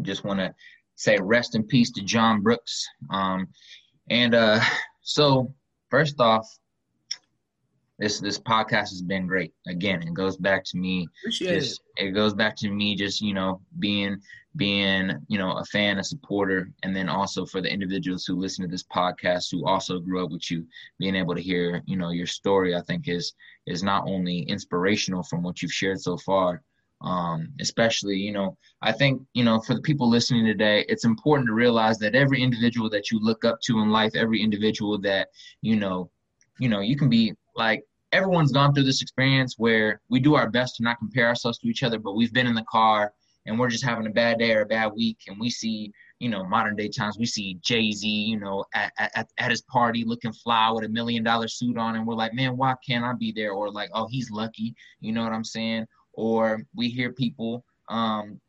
Just 0.04 0.24
want 0.24 0.40
to 0.40 0.54
say 0.96 1.18
rest 1.20 1.56
in 1.56 1.64
peace 1.64 1.92
to 1.92 2.02
John 2.02 2.42
Brooks. 2.42 2.88
Um, 3.10 3.48
and 4.10 4.36
uh, 4.36 4.62
so, 5.02 5.54
first 5.90 6.20
off, 6.22 6.48
this 8.02 8.20
this 8.20 8.40
podcast 8.40 8.90
has 8.90 9.04
been 9.04 9.28
great. 9.28 9.54
Again, 9.68 10.02
it 10.02 10.16
goes 10.16 10.36
back 10.36 10.64
to 10.66 10.78
me. 10.78 11.08
Appreciate 11.22 11.60
just, 11.60 11.82
it. 11.98 12.08
It 12.08 12.12
goes 12.12 12.34
back 12.34 12.56
to 12.58 12.70
me 12.70 12.96
just 12.96 13.22
you 13.22 13.34
know 13.34 13.62
being 13.78 14.20
being 14.56 15.12
you 15.28 15.38
know 15.38 15.52
a 15.52 15.66
fan, 15.66 16.00
a 16.00 16.04
supporter, 16.04 16.72
and 16.82 16.96
then 16.96 17.08
also 17.08 17.46
for 17.46 17.62
the 17.62 17.72
individuals 17.72 18.26
who 18.26 18.36
listen 18.36 18.66
to 18.66 18.72
this 18.72 18.84
podcast 18.84 19.52
who 19.52 19.68
also 19.68 20.00
grew 20.00 20.26
up 20.26 20.32
with 20.32 20.50
you, 20.50 20.66
being 20.98 21.16
able 21.16 21.36
to 21.36 21.42
hear 21.42 21.84
you 21.86 21.96
know 21.96 22.10
your 22.10 22.26
story, 22.26 22.76
I 22.76 22.82
think 22.82 23.08
is 23.08 23.34
is 23.68 23.84
not 23.84 24.08
only 24.08 24.40
inspirational 24.40 25.22
from 25.22 25.44
what 25.44 25.62
you've 25.62 25.72
shared 25.72 26.02
so 26.02 26.18
far, 26.18 26.64
um, 27.02 27.50
especially 27.60 28.16
you 28.16 28.32
know 28.32 28.58
i 28.84 28.92
think 28.92 29.22
you 29.34 29.44
know 29.44 29.60
for 29.60 29.74
the 29.74 29.82
people 29.82 30.08
listening 30.08 30.46
today 30.46 30.86
it's 30.88 31.04
important 31.04 31.48
to 31.48 31.54
realize 31.54 31.98
that 31.98 32.14
every 32.14 32.42
individual 32.44 32.92
that 32.92 33.10
you 33.10 33.20
look 33.20 33.44
up 33.44 33.60
to 33.62 33.80
in 33.80 33.90
life 33.90 34.12
every 34.16 34.40
individual 34.40 35.00
that 35.00 35.30
you 35.62 35.76
know 35.76 36.12
you 36.60 36.70
know 36.70 36.80
you 36.80 36.96
can 36.96 37.10
be 37.10 37.34
like 37.56 37.84
everyone's 38.12 38.52
gone 38.52 38.74
through 38.74 38.84
this 38.84 39.02
experience 39.02 39.56
where 39.58 40.02
we 40.10 40.20
do 40.20 40.36
our 40.36 40.50
best 40.50 40.76
to 40.78 40.84
not 40.84 41.00
compare 41.00 41.28
ourselves 41.28 41.58
to 41.60 41.68
each 41.68 41.84
other, 41.84 42.00
but 42.00 42.16
we've 42.16 42.34
been 42.34 42.48
in 42.48 42.56
the 42.56 42.66
car 42.70 43.14
and 43.46 43.58
we're 43.58 43.70
just 43.70 43.84
having 43.84 44.08
a 44.08 44.12
bad 44.12 44.40
day 44.40 44.54
or 44.54 44.62
a 44.62 44.66
bad 44.66 44.92
week 44.94 45.18
and 45.28 45.40
we 45.40 45.50
see 45.50 45.92
you 46.22 46.30
know, 46.30 46.44
modern 46.44 46.76
day 46.76 46.88
times, 46.88 47.18
we 47.18 47.26
see 47.26 47.58
Jay 47.64 47.92
Z, 47.92 48.08
you 48.08 48.40
know, 48.40 48.64
at, 48.76 48.94
at, 49.00 49.28
at 49.40 49.50
his 49.50 49.64
party 49.64 50.04
looking 50.06 50.32
fly 50.32 50.70
with 50.70 50.84
a 50.84 50.88
million 50.88 51.24
dollar 51.24 51.48
suit 51.48 51.80
on, 51.80 51.96
and 51.96 52.06
we're 52.06 52.14
like, 52.14 52.32
man, 52.36 52.56
why 52.56 52.76
can't 52.88 53.04
I 53.04 53.14
be 53.14 53.32
there? 53.32 53.54
Or 53.54 53.72
like, 53.72 53.90
oh, 53.96 54.08
he's 54.08 54.30
lucky, 54.30 54.76
you 55.00 55.14
know 55.14 55.24
what 55.24 55.34
I'm 55.34 55.44
saying? 55.44 55.88
Or 56.14 56.62
we 56.76 56.90
hear 56.90 57.12
people, 57.12 57.66
um, 57.90 58.40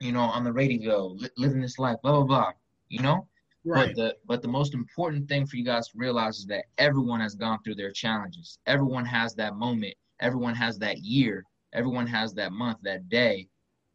you 0.00 0.10
know, 0.10 0.22
on 0.22 0.42
the 0.42 0.52
radio 0.52 1.06
li- 1.06 1.30
living 1.36 1.60
this 1.60 1.78
life, 1.78 1.98
blah 2.02 2.14
blah 2.14 2.24
blah, 2.24 2.52
you 2.88 3.00
know. 3.00 3.28
Right. 3.64 3.88
But 3.88 3.96
the 3.96 4.16
but 4.26 4.42
the 4.42 4.48
most 4.48 4.74
important 4.74 5.28
thing 5.28 5.46
for 5.46 5.56
you 5.56 5.64
guys 5.64 5.88
to 5.88 5.98
realize 5.98 6.38
is 6.38 6.46
that 6.46 6.64
everyone 6.78 7.20
has 7.20 7.34
gone 7.34 7.58
through 7.62 7.74
their 7.74 7.92
challenges. 7.92 8.58
Everyone 8.66 9.04
has 9.04 9.34
that 9.34 9.56
moment. 9.56 9.94
Everyone 10.20 10.54
has 10.54 10.78
that 10.78 10.98
year. 10.98 11.44
Everyone 11.72 12.06
has 12.06 12.32
that 12.34 12.52
month, 12.52 12.78
that 12.82 13.08
day. 13.08 13.48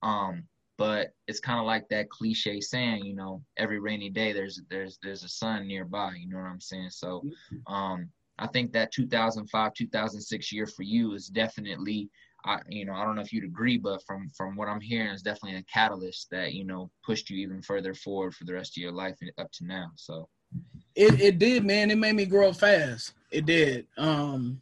Um, 0.03 0.43
but 0.77 1.09
it's 1.27 1.39
kind 1.39 1.59
of 1.59 1.65
like 1.65 1.87
that 1.89 2.09
cliche 2.09 2.59
saying, 2.61 3.05
you 3.05 3.15
know, 3.15 3.41
every 3.57 3.79
rainy 3.79 4.09
day 4.09 4.33
there's 4.33 4.61
there's 4.69 4.99
there's 5.01 5.23
a 5.23 5.29
sun 5.29 5.67
nearby. 5.67 6.13
You 6.19 6.29
know 6.29 6.37
what 6.37 6.49
I'm 6.49 6.59
saying? 6.59 6.89
So, 6.91 7.23
mm-hmm. 7.25 7.73
um, 7.73 8.09
I 8.37 8.47
think 8.47 8.73
that 8.73 8.91
2005 8.91 9.73
2006 9.73 10.51
year 10.51 10.67
for 10.67 10.83
you 10.83 11.13
is 11.13 11.27
definitely, 11.27 12.09
I 12.45 12.59
you 12.69 12.85
know 12.85 12.93
I 12.93 13.03
don't 13.03 13.15
know 13.15 13.21
if 13.21 13.33
you'd 13.33 13.43
agree, 13.43 13.77
but 13.77 14.03
from 14.05 14.29
from 14.37 14.55
what 14.55 14.67
I'm 14.67 14.81
hearing, 14.81 15.09
is 15.09 15.21
definitely 15.21 15.57
a 15.57 15.63
catalyst 15.63 16.29
that 16.31 16.53
you 16.53 16.63
know 16.63 16.89
pushed 17.03 17.29
you 17.29 17.37
even 17.37 17.61
further 17.61 17.93
forward 17.93 18.35
for 18.35 18.45
the 18.45 18.53
rest 18.53 18.77
of 18.77 18.81
your 18.81 18.91
life 18.91 19.15
up 19.37 19.51
to 19.53 19.65
now. 19.65 19.91
So. 19.95 20.29
It, 20.95 21.19
it 21.19 21.39
did, 21.39 21.65
man. 21.65 21.91
It 21.91 21.97
made 21.97 22.15
me 22.15 22.25
grow 22.25 22.49
up 22.49 22.55
fast. 22.55 23.13
It 23.29 23.45
did. 23.45 23.87
Um, 23.97 24.61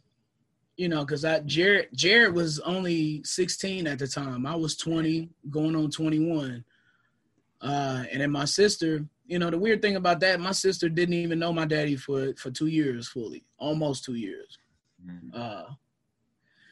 you 0.76 0.88
know, 0.88 1.04
because 1.04 1.24
I 1.24 1.40
Jared 1.40 1.88
Jared 1.94 2.34
was 2.34 2.58
only 2.60 3.22
16 3.24 3.86
at 3.86 3.98
the 3.98 4.08
time. 4.08 4.46
I 4.46 4.56
was 4.56 4.76
20, 4.76 5.28
going 5.50 5.76
on 5.76 5.90
21. 5.90 6.64
Uh, 7.60 8.04
and 8.10 8.20
then 8.20 8.30
my 8.30 8.44
sister, 8.44 9.04
you 9.26 9.38
know, 9.38 9.50
the 9.50 9.58
weird 9.58 9.80
thing 9.80 9.96
about 9.96 10.20
that, 10.20 10.40
my 10.40 10.50
sister 10.52 10.88
didn't 10.88 11.14
even 11.14 11.38
know 11.38 11.52
my 11.52 11.64
daddy 11.64 11.96
for 11.96 12.34
for 12.34 12.50
two 12.50 12.66
years 12.66 13.08
fully, 13.08 13.44
almost 13.58 14.04
two 14.04 14.14
years. 14.14 14.58
Mm-hmm. 15.06 15.28
Uh, 15.32 15.74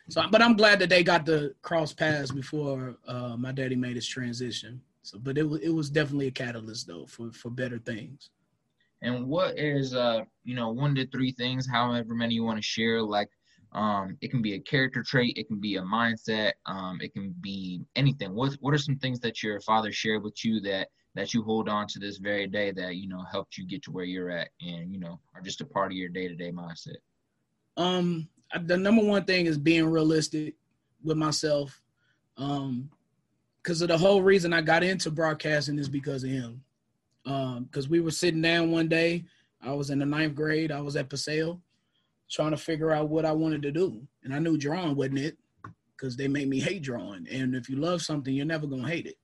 so, 0.08 0.22
but 0.30 0.42
I'm 0.42 0.56
glad 0.56 0.78
that 0.80 0.88
they 0.88 1.02
got 1.02 1.26
to 1.26 1.54
cross 1.62 1.92
paths 1.92 2.30
before 2.30 2.96
uh, 3.06 3.36
my 3.36 3.52
daddy 3.52 3.76
made 3.76 3.96
his 3.96 4.06
transition. 4.06 4.80
So, 5.02 5.18
but 5.18 5.38
it 5.38 5.48
was 5.48 5.60
it 5.60 5.70
was 5.70 5.90
definitely 5.90 6.28
a 6.28 6.32
catalyst 6.32 6.86
though 6.86 7.06
for 7.06 7.32
for 7.32 7.50
better 7.50 7.78
things. 7.78 8.30
And 9.02 9.26
what 9.26 9.58
is 9.58 9.94
uh 9.94 10.20
you 10.44 10.54
know 10.54 10.70
one 10.70 10.94
to 10.96 11.06
three 11.08 11.32
things, 11.32 11.68
however 11.68 12.14
many 12.14 12.34
you 12.34 12.44
want 12.44 12.58
to 12.58 12.62
share, 12.62 13.02
like 13.02 13.28
um, 13.72 14.18
it 14.20 14.30
can 14.30 14.42
be 14.42 14.54
a 14.54 14.60
character 14.60 15.02
trait, 15.02 15.38
it 15.38 15.48
can 15.48 15.58
be 15.58 15.76
a 15.76 15.82
mindset, 15.82 16.52
um, 16.66 16.98
it 17.00 17.12
can 17.14 17.34
be 17.40 17.80
anything. 17.96 18.34
What 18.34 18.54
what 18.60 18.74
are 18.74 18.78
some 18.78 18.96
things 18.96 19.18
that 19.20 19.42
your 19.42 19.60
father 19.60 19.92
shared 19.92 20.22
with 20.22 20.44
you 20.44 20.60
that 20.60 20.88
that 21.14 21.34
you 21.34 21.42
hold 21.42 21.68
on 21.68 21.86
to 21.88 21.98
this 21.98 22.18
very 22.18 22.46
day 22.46 22.70
that 22.72 22.96
you 22.96 23.08
know 23.08 23.24
helped 23.30 23.56
you 23.56 23.66
get 23.66 23.82
to 23.84 23.90
where 23.90 24.04
you're 24.04 24.30
at 24.30 24.48
and 24.60 24.92
you 24.92 24.98
know 24.98 25.20
are 25.34 25.40
just 25.40 25.60
a 25.60 25.66
part 25.66 25.90
of 25.90 25.96
your 25.96 26.08
day 26.08 26.28
to 26.28 26.34
day 26.34 26.52
mindset? 26.52 26.96
Um, 27.76 28.28
the 28.64 28.76
number 28.76 29.02
one 29.02 29.24
thing 29.24 29.46
is 29.46 29.58
being 29.58 29.86
realistic 29.86 30.54
with 31.02 31.16
myself. 31.16 31.80
Um, 32.36 32.90
because 33.62 33.80
of 33.80 33.88
the 33.88 33.98
whole 33.98 34.22
reason 34.22 34.52
I 34.52 34.60
got 34.60 34.82
into 34.82 35.10
broadcasting 35.10 35.78
is 35.78 35.88
because 35.88 36.24
of 36.24 36.30
him. 36.30 36.64
Um, 37.24 37.64
because 37.64 37.88
we 37.88 38.00
were 38.00 38.10
sitting 38.10 38.42
down 38.42 38.72
one 38.72 38.88
day, 38.88 39.24
I 39.60 39.72
was 39.72 39.90
in 39.90 40.00
the 40.00 40.06
ninth 40.06 40.34
grade, 40.34 40.72
I 40.72 40.80
was 40.80 40.96
at 40.96 41.08
Paseo 41.08 41.60
trying 42.28 42.50
to 42.50 42.56
figure 42.56 42.90
out 42.90 43.08
what 43.08 43.24
I 43.24 43.32
wanted 43.32 43.62
to 43.62 43.70
do. 43.70 44.02
And 44.24 44.34
I 44.34 44.40
knew 44.40 44.56
drawing 44.56 44.96
wasn't 44.96 45.18
it 45.18 45.36
because 45.96 46.16
they 46.16 46.26
made 46.26 46.48
me 46.48 46.58
hate 46.58 46.82
drawing. 46.82 47.28
And 47.30 47.54
if 47.54 47.68
you 47.68 47.76
love 47.76 48.02
something, 48.02 48.34
you're 48.34 48.46
never 48.46 48.66
to 48.66 48.82
hate 48.82 49.06
it 49.06 49.16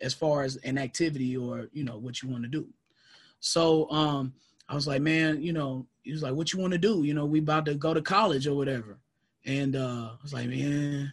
as 0.00 0.14
far 0.14 0.42
as 0.42 0.56
an 0.56 0.78
activity 0.78 1.36
or, 1.36 1.68
you 1.72 1.84
know, 1.84 1.98
what 1.98 2.22
you 2.22 2.28
want 2.28 2.42
to 2.44 2.48
do. 2.48 2.66
So 3.40 3.88
um, 3.90 4.32
I 4.68 4.74
was 4.74 4.86
like, 4.86 5.00
man, 5.00 5.42
you 5.42 5.52
know, 5.52 5.86
he 6.02 6.12
was 6.12 6.22
like, 6.22 6.34
what 6.34 6.52
you 6.52 6.58
want 6.58 6.72
to 6.72 6.78
do? 6.78 7.02
You 7.02 7.14
know, 7.14 7.24
we 7.24 7.38
about 7.38 7.64
to 7.66 7.74
go 7.74 7.94
to 7.94 8.02
college 8.02 8.46
or 8.46 8.54
whatever. 8.54 8.98
And 9.46 9.76
uh, 9.76 10.10
I 10.12 10.22
was 10.22 10.32
like, 10.32 10.48
man, 10.48 11.12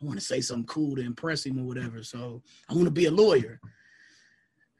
I 0.00 0.04
want 0.04 0.18
to 0.18 0.24
say 0.24 0.40
something 0.40 0.66
cool 0.66 0.96
to 0.96 1.02
impress 1.02 1.44
him 1.44 1.58
or 1.58 1.64
whatever. 1.64 2.02
So 2.02 2.42
I 2.68 2.74
want 2.74 2.86
to 2.86 2.90
be 2.90 3.06
a 3.06 3.10
lawyer. 3.10 3.60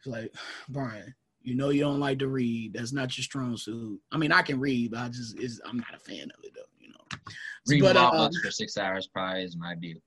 He's 0.02 0.12
like, 0.12 0.34
Brian, 0.68 1.14
you 1.42 1.54
know 1.54 1.68
you 1.68 1.82
don't 1.82 2.00
like 2.00 2.18
to 2.20 2.28
read. 2.28 2.72
That's 2.72 2.92
not 2.92 3.16
your 3.16 3.24
strong 3.24 3.56
suit. 3.56 4.00
I 4.10 4.16
mean, 4.16 4.32
I 4.32 4.42
can 4.42 4.58
read, 4.58 4.92
but 4.92 5.00
I 5.00 5.08
just 5.08 5.38
is 5.38 5.60
I'm 5.66 5.76
not 5.76 5.94
a 5.94 5.98
fan 5.98 6.30
of 6.36 6.42
it 6.44 6.52
though. 6.54 6.62
You 6.80 6.88
know, 6.88 7.22
read 7.68 7.82
but, 7.82 7.96
uh, 7.96 8.30
for 8.42 8.50
six 8.50 8.78
hours 8.78 9.06
probably 9.06 9.42
is 9.42 9.56
my 9.56 9.74
deal. 9.74 9.98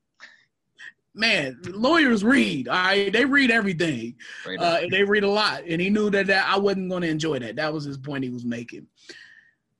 Man, 1.17 1.59
lawyers 1.65 2.23
read. 2.23 2.67
I 2.67 3.09
they 3.09 3.25
read 3.25 3.49
everything, 3.49 4.15
uh, 4.59 4.79
and 4.81 4.91
they 4.91 5.03
read 5.03 5.23
a 5.23 5.29
lot. 5.29 5.63
And 5.67 5.81
he 5.81 5.89
knew 5.89 6.11
that, 6.11 6.27
that 6.27 6.47
I 6.47 6.57
wasn't 6.57 6.89
going 6.89 7.01
to 7.01 7.09
enjoy 7.09 7.39
that. 7.39 7.55
That 7.55 7.73
was 7.73 7.85
his 7.85 7.97
point 7.97 8.23
he 8.23 8.29
was 8.29 8.45
making. 8.45 8.85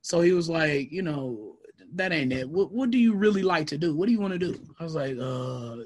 So 0.02 0.20
he 0.20 0.32
was 0.32 0.48
like, 0.48 0.90
you 0.90 1.02
know, 1.02 1.56
that 1.94 2.12
ain't 2.12 2.32
it. 2.32 2.48
What 2.48 2.72
what 2.72 2.90
do 2.90 2.98
you 2.98 3.14
really 3.14 3.42
like 3.42 3.68
to 3.68 3.78
do? 3.78 3.94
What 3.94 4.06
do 4.06 4.12
you 4.12 4.20
want 4.20 4.32
to 4.32 4.38
do? 4.38 4.58
I 4.80 4.84
was 4.84 4.94
like, 4.94 5.16
uh, 5.16 5.76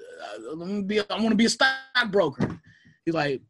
let 0.54 0.68
me 0.68 0.82
be. 0.82 1.00
I 1.00 1.16
want 1.16 1.30
to 1.30 1.34
be 1.36 1.44
a 1.44 1.50
stockbroker. 1.50 2.58
He's 3.04 3.14
like, 3.14 3.42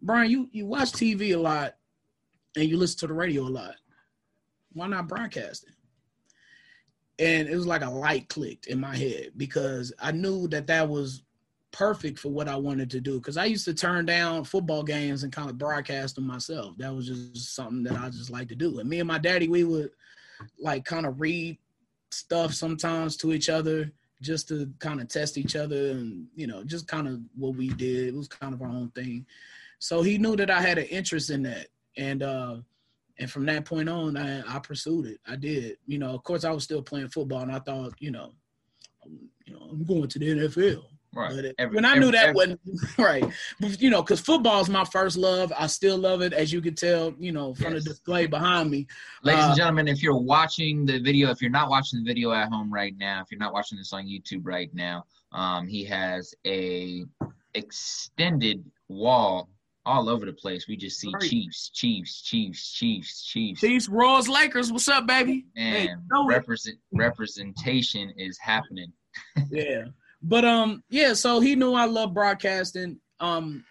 Brian, 0.00 0.30
you 0.30 0.48
you 0.52 0.66
watch 0.66 0.92
TV 0.92 1.34
a 1.34 1.38
lot 1.38 1.74
and 2.56 2.68
you 2.68 2.76
listen 2.76 3.00
to 3.00 3.06
the 3.08 3.14
radio 3.14 3.42
a 3.42 3.48
lot. 3.48 3.74
Why 4.72 4.86
not 4.86 5.08
broadcasting? 5.08 5.72
And 7.18 7.48
it 7.48 7.56
was 7.56 7.66
like 7.66 7.82
a 7.82 7.90
light 7.90 8.28
clicked 8.28 8.66
in 8.66 8.80
my 8.80 8.96
head 8.96 9.32
because 9.36 9.92
I 10.00 10.12
knew 10.12 10.46
that 10.48 10.68
that 10.68 10.88
was 10.88 11.22
perfect 11.72 12.18
for 12.18 12.28
what 12.28 12.48
I 12.48 12.56
wanted 12.56 12.90
to 12.90 13.00
do. 13.00 13.18
Because 13.18 13.36
I 13.36 13.46
used 13.46 13.64
to 13.64 13.74
turn 13.74 14.06
down 14.06 14.44
football 14.44 14.82
games 14.82 15.24
and 15.24 15.32
kind 15.32 15.50
of 15.50 15.58
broadcast 15.58 16.14
them 16.14 16.26
myself. 16.26 16.76
That 16.78 16.94
was 16.94 17.08
just 17.08 17.54
something 17.54 17.82
that 17.84 17.98
I 17.98 18.08
just 18.10 18.30
like 18.30 18.48
to 18.48 18.54
do. 18.54 18.78
And 18.78 18.88
me 18.88 19.00
and 19.00 19.08
my 19.08 19.18
daddy, 19.18 19.48
we 19.48 19.64
would 19.64 19.90
like 20.58 20.84
kind 20.84 21.06
of 21.06 21.20
read 21.20 21.58
stuff 22.10 22.54
sometimes 22.54 23.16
to 23.18 23.32
each 23.32 23.48
other 23.48 23.90
just 24.22 24.48
to 24.48 24.72
kind 24.78 25.00
of 25.00 25.08
test 25.08 25.38
each 25.38 25.54
other 25.54 25.90
and 25.90 26.26
you 26.34 26.46
know 26.46 26.64
just 26.64 26.88
kind 26.88 27.06
of 27.06 27.20
what 27.36 27.54
we 27.54 27.68
did 27.68 28.08
it 28.08 28.14
was 28.14 28.26
kind 28.26 28.54
of 28.54 28.62
our 28.62 28.68
own 28.68 28.90
thing 28.90 29.24
so 29.78 30.02
he 30.02 30.18
knew 30.18 30.36
that 30.36 30.50
I 30.50 30.60
had 30.60 30.78
an 30.78 30.86
interest 30.86 31.30
in 31.30 31.44
that, 31.44 31.68
and 31.96 32.22
uh, 32.22 32.56
and 33.18 33.30
from 33.30 33.46
that 33.46 33.64
point 33.64 33.88
on, 33.88 34.16
I, 34.16 34.42
I 34.46 34.58
pursued 34.60 35.06
it. 35.06 35.18
I 35.26 35.36
did. 35.36 35.76
You 35.86 35.98
know, 35.98 36.14
of 36.14 36.22
course, 36.22 36.44
I 36.44 36.50
was 36.50 36.64
still 36.64 36.82
playing 36.82 37.08
football, 37.08 37.42
and 37.42 37.52
I 37.52 37.58
thought, 37.58 37.94
you 37.98 38.10
know, 38.10 38.32
you 39.44 39.54
know, 39.54 39.68
I'm 39.70 39.84
going 39.84 40.08
to 40.08 40.18
the 40.18 40.26
NFL. 40.26 40.84
Right. 41.14 41.34
But 41.34 41.54
every, 41.58 41.74
when 41.74 41.84
I 41.84 41.94
knew 41.94 42.12
that 42.12 42.28
every, 42.28 42.34
wasn't 42.34 42.60
right, 42.98 43.24
but, 43.60 43.80
you 43.80 43.90
know, 43.90 44.02
because 44.02 44.20
football 44.20 44.60
is 44.60 44.68
my 44.68 44.84
first 44.84 45.16
love. 45.16 45.52
I 45.56 45.66
still 45.66 45.96
love 45.96 46.20
it, 46.20 46.32
as 46.32 46.52
you 46.52 46.60
can 46.60 46.74
tell, 46.74 47.14
you 47.18 47.32
know, 47.32 47.54
from 47.54 47.72
yes. 47.74 47.84
the 47.84 47.90
display 47.90 48.26
behind 48.26 48.70
me. 48.70 48.86
Ladies 49.22 49.44
uh, 49.44 49.46
and 49.48 49.56
gentlemen, 49.56 49.88
if 49.88 50.02
you're 50.02 50.18
watching 50.18 50.84
the 50.84 51.00
video, 51.00 51.30
if 51.30 51.40
you're 51.40 51.50
not 51.50 51.70
watching 51.70 52.04
the 52.04 52.04
video 52.04 52.32
at 52.32 52.50
home 52.50 52.72
right 52.72 52.94
now, 52.98 53.22
if 53.22 53.28
you're 53.30 53.40
not 53.40 53.54
watching 53.54 53.78
this 53.78 53.92
on 53.92 54.06
YouTube 54.06 54.42
right 54.44 54.72
now, 54.74 55.04
um, 55.32 55.66
he 55.66 55.82
has 55.84 56.34
a 56.46 57.04
extended 57.54 58.62
wall 58.88 59.48
all 59.88 60.10
over 60.10 60.26
the 60.26 60.32
place. 60.32 60.68
We 60.68 60.76
just 60.76 61.00
see 61.00 61.10
right. 61.12 61.22
Chiefs, 61.22 61.70
Chiefs, 61.70 62.20
Chiefs, 62.22 62.72
Chiefs, 62.72 63.24
Chiefs. 63.24 63.60
Chiefs, 63.60 63.88
Royals, 63.88 64.28
Lakers. 64.28 64.70
What's 64.70 64.86
up, 64.86 65.06
baby? 65.06 65.46
And 65.56 65.88
hey, 65.88 65.94
represent 66.26 66.78
representation 66.92 68.12
is 68.18 68.38
happening. 68.38 68.92
yeah, 69.50 69.84
but 70.22 70.44
um, 70.44 70.84
yeah. 70.90 71.14
So 71.14 71.40
he 71.40 71.56
knew 71.56 71.72
I 71.72 71.86
love 71.86 72.12
broadcasting. 72.12 73.00
Um, 73.18 73.64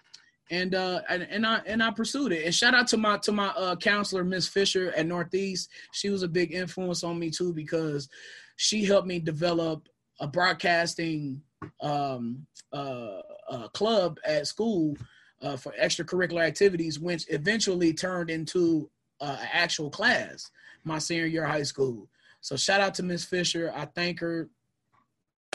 and 0.49 0.73
uh, 0.73 1.01
and, 1.07 1.23
and 1.23 1.45
I 1.45 1.61
and 1.67 1.83
I 1.83 1.91
pursued 1.91 2.31
it. 2.31 2.45
And 2.45 2.55
shout 2.55 2.73
out 2.73 2.87
to 2.87 2.97
my 2.97 3.17
to 3.19 3.31
my 3.31 3.49
uh 3.49 3.75
counselor, 3.75 4.23
Miss 4.23 4.47
Fisher 4.47 4.91
at 4.97 5.05
Northeast. 5.05 5.69
She 5.91 6.09
was 6.09 6.23
a 6.23 6.27
big 6.27 6.51
influence 6.51 7.03
on 7.03 7.19
me 7.19 7.29
too 7.29 7.53
because 7.53 8.09
she 8.55 8.83
helped 8.83 9.07
me 9.07 9.19
develop 9.19 9.87
a 10.19 10.27
broadcasting 10.27 11.43
um 11.81 12.47
uh, 12.73 13.19
uh 13.49 13.67
club 13.69 14.19
at 14.25 14.47
school 14.47 14.95
uh, 15.41 15.57
for 15.57 15.73
extracurricular 15.81 16.45
activities, 16.45 16.99
which 16.99 17.25
eventually 17.29 17.93
turned 17.93 18.29
into 18.29 18.89
uh, 19.21 19.37
an 19.39 19.47
actual 19.51 19.89
class 19.89 20.51
my 20.83 20.99
senior 20.99 21.25
year 21.25 21.43
of 21.43 21.51
high 21.51 21.63
school. 21.63 22.07
So 22.41 22.55
shout 22.55 22.81
out 22.81 22.93
to 22.95 23.03
Miss 23.03 23.25
Fisher. 23.25 23.71
I 23.75 23.85
thank 23.85 24.19
her. 24.19 24.49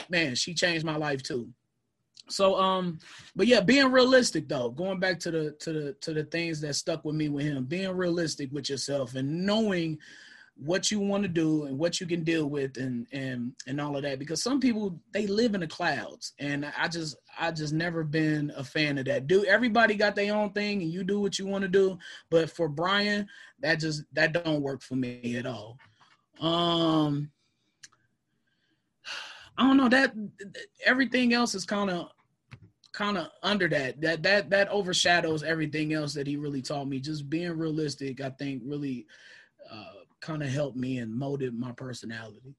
Man, 0.09 0.35
she 0.35 0.55
changed 0.55 0.85
my 0.85 0.97
life 0.97 1.23
too. 1.23 1.49
So 2.29 2.57
um, 2.57 2.99
but 3.35 3.47
yeah, 3.47 3.61
being 3.61 3.91
realistic 3.91 4.49
though, 4.49 4.71
going 4.71 5.01
back 5.01 5.19
to 5.21 5.31
the 5.31 5.51
to 5.61 5.73
the 5.73 5.93
to 6.01 6.13
the 6.13 6.25
things 6.25 6.61
that 6.61 6.75
stuck 6.75 7.05
with 7.05 7.15
me 7.15 7.29
with 7.29 7.45
him, 7.45 7.65
being 7.65 7.91
realistic 7.91 8.51
with 8.53 8.71
yourself 8.71 9.15
and 9.15 9.45
knowing 9.45 9.99
what 10.57 10.91
you 10.91 11.01
want 11.01 11.23
to 11.23 11.29
do 11.29 11.65
and 11.65 11.79
what 11.79 12.01
you 12.01 12.07
can 12.07 12.23
deal 12.23 12.47
with 12.47 12.77
and 12.77 13.07
and 13.13 13.53
and 13.67 13.81
all 13.81 13.97
of 13.97 14.03
that 14.03 14.19
because 14.19 14.43
some 14.43 14.61
people 14.61 15.01
they 15.13 15.27
live 15.27 15.55
in 15.55 15.61
the 15.61 15.67
clouds 15.67 16.35
and 16.39 16.71
i 16.79 16.87
just 16.87 17.17
i 17.39 17.51
just 17.51 17.73
never 17.73 18.05
been 18.05 18.53
a 18.57 18.63
fan 18.63 18.99
of 18.99 19.07
that 19.07 19.27
do 19.27 19.45
everybody 19.47 19.95
got 19.95 20.15
their 20.15 20.35
own 20.35 20.53
thing 20.53 20.83
and 20.83 20.93
you 20.93 21.03
do 21.05 21.21
what 21.21 21.39
you 21.39 21.47
want 21.47 21.63
to 21.63 21.69
do 21.69 21.99
but 22.31 22.51
for 22.51 22.69
brian 22.69 23.27
that 23.61 23.81
just 23.81 24.05
that 24.13 24.33
don't 24.33 24.63
work 24.63 24.83
for 24.83 24.95
me 24.95 25.37
at 25.37 25.47
all 25.47 25.79
um 26.41 27.31
i 29.57 29.67
don't 29.67 29.79
know 29.79 29.89
that 29.89 30.15
everything 30.85 31.33
else 31.33 31.55
is 31.55 31.65
kind 31.65 31.91
of 31.91 32.09
kind 32.93 33.17
of 33.17 33.29
under 33.43 33.69
that. 33.69 34.01
That 34.01 34.23
that 34.23 34.51
that 34.51 34.69
overshadows 34.69 35.43
everything 35.43 35.93
else 35.93 36.15
that 36.15 36.27
he 36.27 36.37
really 36.37 36.63
taught 36.63 36.89
me. 36.89 37.01
Just 37.01 37.29
being 37.29 37.57
realistic, 37.57 38.21
I 38.21 38.31
think, 38.31 38.63
really 38.65 39.07
uh, 39.71 40.02
kind 40.23 40.43
of 40.43 40.49
helped 40.49 40.77
me 40.77 40.99
and 40.99 41.13
molded 41.13 41.53
my 41.53 41.73
personality. 41.73 42.55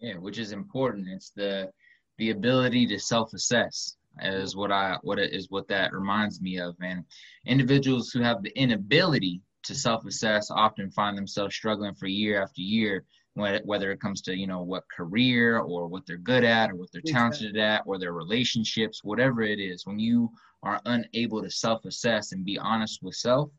Yeah, 0.00 0.14
which 0.14 0.38
is 0.38 0.52
important. 0.52 1.06
It's 1.08 1.30
the 1.30 1.70
the 2.18 2.30
ability 2.30 2.86
to 2.86 2.98
self-assess 2.98 3.96
is 4.20 4.56
what 4.56 4.72
I 4.72 4.96
what 5.02 5.18
it 5.18 5.32
is 5.32 5.46
what 5.50 5.68
that 5.68 5.92
reminds 5.92 6.40
me 6.40 6.58
of. 6.58 6.74
And 6.80 7.04
individuals 7.46 8.10
who 8.10 8.20
have 8.20 8.42
the 8.42 8.56
inability 8.58 9.40
to 9.64 9.74
self-assess 9.74 10.50
often 10.50 10.90
find 10.90 11.16
themselves 11.16 11.54
struggling 11.54 11.94
for 11.94 12.06
year 12.08 12.42
after 12.42 12.60
year 12.60 13.04
whether 13.34 13.90
it 13.90 14.00
comes 14.00 14.20
to 14.20 14.36
you 14.36 14.46
know 14.46 14.62
what 14.62 14.82
career 14.94 15.58
or 15.58 15.86
what 15.86 16.04
they're 16.06 16.18
good 16.18 16.44
at 16.44 16.70
or 16.70 16.74
what 16.74 16.88
they're 16.92 17.00
talented 17.06 17.56
at 17.56 17.82
or 17.86 17.98
their 17.98 18.12
relationships 18.12 19.02
whatever 19.02 19.40
it 19.42 19.58
is 19.58 19.86
when 19.86 19.98
you 19.98 20.30
are 20.62 20.80
unable 20.84 21.42
to 21.42 21.50
self-assess 21.50 22.32
and 22.32 22.44
be 22.44 22.58
honest 22.58 23.02
with 23.02 23.14
self 23.14 23.50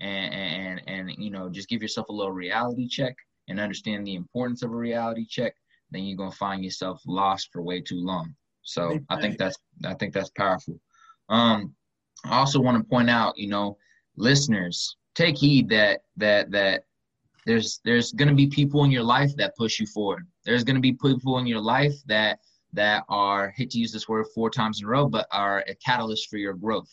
and 0.00 0.34
and 0.34 0.82
and 0.86 1.10
you 1.18 1.30
know 1.30 1.48
just 1.48 1.68
give 1.68 1.82
yourself 1.82 2.08
a 2.08 2.12
little 2.12 2.32
reality 2.32 2.88
check 2.88 3.14
and 3.48 3.60
understand 3.60 4.06
the 4.06 4.14
importance 4.14 4.62
of 4.62 4.72
a 4.72 4.76
reality 4.76 5.26
check 5.26 5.54
then 5.90 6.04
you're 6.04 6.16
going 6.16 6.30
to 6.30 6.36
find 6.36 6.64
yourself 6.64 7.02
lost 7.06 7.50
for 7.52 7.62
way 7.62 7.80
too 7.80 8.00
long. 8.00 8.34
So 8.62 8.98
i 9.10 9.20
think 9.20 9.38
that's 9.38 9.56
i 9.84 9.94
think 9.94 10.14
that's 10.14 10.30
powerful. 10.30 10.80
Um 11.28 11.74
i 12.24 12.38
also 12.38 12.60
want 12.60 12.78
to 12.78 12.88
point 12.88 13.10
out 13.10 13.36
you 13.36 13.48
know 13.48 13.76
listeners 14.16 14.96
take 15.14 15.36
heed 15.36 15.68
that 15.68 16.00
that 16.16 16.50
that 16.50 16.84
there's 17.44 17.80
there's 17.84 18.12
going 18.12 18.28
to 18.28 18.34
be 18.34 18.46
people 18.46 18.84
in 18.84 18.90
your 18.90 19.02
life 19.02 19.34
that 19.36 19.56
push 19.56 19.80
you 19.80 19.86
forward. 19.86 20.26
There's 20.44 20.62
going 20.64 20.76
to 20.76 20.80
be 20.80 20.92
people 20.92 21.38
in 21.38 21.46
your 21.46 21.60
life 21.60 21.94
that 22.06 22.38
that 22.72 23.04
are 23.08 23.50
hate 23.50 23.70
to 23.70 23.78
use 23.78 23.92
this 23.92 24.08
word 24.08 24.26
four 24.34 24.48
times 24.48 24.80
in 24.80 24.86
a 24.86 24.88
row 24.88 25.06
but 25.08 25.26
are 25.32 25.64
a 25.68 25.74
catalyst 25.74 26.30
for 26.30 26.38
your 26.38 26.54
growth 26.54 26.90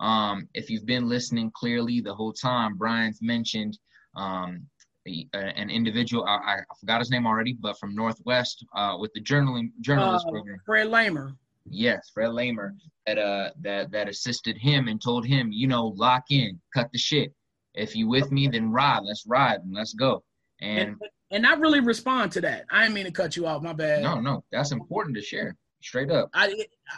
um, 0.00 0.48
if 0.54 0.70
you've 0.70 0.86
been 0.86 1.08
listening 1.08 1.50
clearly 1.54 2.00
the 2.00 2.14
whole 2.14 2.32
time 2.32 2.76
brian's 2.76 3.18
mentioned 3.20 3.78
um, 4.16 4.66
an 5.06 5.70
individual 5.70 6.24
I, 6.24 6.36
I, 6.36 6.56
forgot 6.78 7.00
his 7.00 7.10
name 7.10 7.26
already 7.26 7.56
but 7.60 7.78
from 7.78 7.94
northwest 7.94 8.64
uh, 8.76 8.96
with 8.98 9.12
the 9.14 9.20
journaling 9.20 9.70
journalist 9.80 10.26
uh, 10.28 10.30
program 10.30 10.58
fred 10.66 10.88
lamer 10.88 11.34
yes 11.68 12.10
fred 12.12 12.32
lamer 12.32 12.74
that 13.06 13.18
uh 13.18 13.50
that 13.60 13.90
that 13.92 14.08
assisted 14.08 14.56
him 14.56 14.88
and 14.88 15.00
told 15.00 15.26
him 15.26 15.52
you 15.52 15.66
know 15.66 15.88
lock 15.96 16.24
in 16.30 16.60
cut 16.74 16.90
the 16.92 16.98
shit 16.98 17.32
if 17.74 17.94
you 17.94 18.08
with 18.08 18.32
me, 18.32 18.48
then 18.48 18.70
ride. 18.70 19.00
Let's 19.04 19.24
ride 19.26 19.60
and 19.60 19.74
let's 19.74 19.94
go. 19.94 20.22
And 20.60 20.80
and, 20.80 20.96
and 21.30 21.46
I 21.46 21.54
really 21.54 21.80
respond 21.80 22.32
to 22.32 22.40
that. 22.42 22.64
I 22.70 22.82
didn't 22.82 22.94
mean 22.94 23.04
to 23.06 23.12
cut 23.12 23.36
you 23.36 23.46
off. 23.46 23.62
My 23.62 23.72
bad. 23.72 24.02
No, 24.02 24.20
no, 24.20 24.44
that's 24.50 24.72
important 24.72 25.16
to 25.16 25.22
share. 25.22 25.56
Straight 25.82 26.10
up. 26.10 26.30
I 26.34 26.52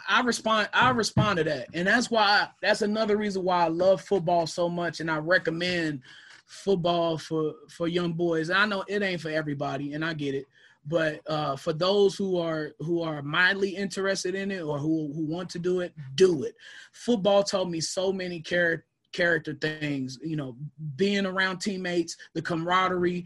I 0.09 0.21
respond 0.21 0.69
I 0.73 0.89
respond 0.89 1.37
to 1.37 1.43
that. 1.45 1.67
And 1.73 1.87
that's 1.87 2.11
why 2.11 2.47
that's 2.61 2.81
another 2.81 3.17
reason 3.17 3.43
why 3.43 3.65
I 3.65 3.67
love 3.69 4.01
football 4.01 4.45
so 4.45 4.67
much 4.67 4.99
and 4.99 5.09
I 5.09 5.17
recommend 5.17 6.01
football 6.45 7.17
for 7.17 7.53
for 7.69 7.87
young 7.87 8.13
boys. 8.13 8.49
I 8.49 8.65
know 8.65 8.83
it 8.87 9.01
ain't 9.01 9.21
for 9.21 9.29
everybody 9.29 9.93
and 9.93 10.03
I 10.03 10.13
get 10.13 10.35
it. 10.35 10.45
But 10.85 11.21
uh, 11.27 11.55
for 11.55 11.71
those 11.71 12.15
who 12.15 12.37
are 12.37 12.71
who 12.79 13.01
are 13.01 13.21
mildly 13.21 13.69
interested 13.69 14.35
in 14.35 14.51
it 14.51 14.61
or 14.61 14.77
who 14.77 15.13
who 15.13 15.25
want 15.25 15.49
to 15.51 15.59
do 15.59 15.79
it, 15.79 15.93
do 16.15 16.43
it. 16.43 16.55
Football 16.91 17.43
taught 17.43 17.69
me 17.69 17.79
so 17.79 18.11
many 18.11 18.41
character 18.41 18.85
character 19.13 19.53
things, 19.53 20.19
you 20.21 20.35
know, 20.35 20.57
being 20.95 21.25
around 21.25 21.59
teammates, 21.59 22.17
the 22.33 22.41
camaraderie, 22.41 23.23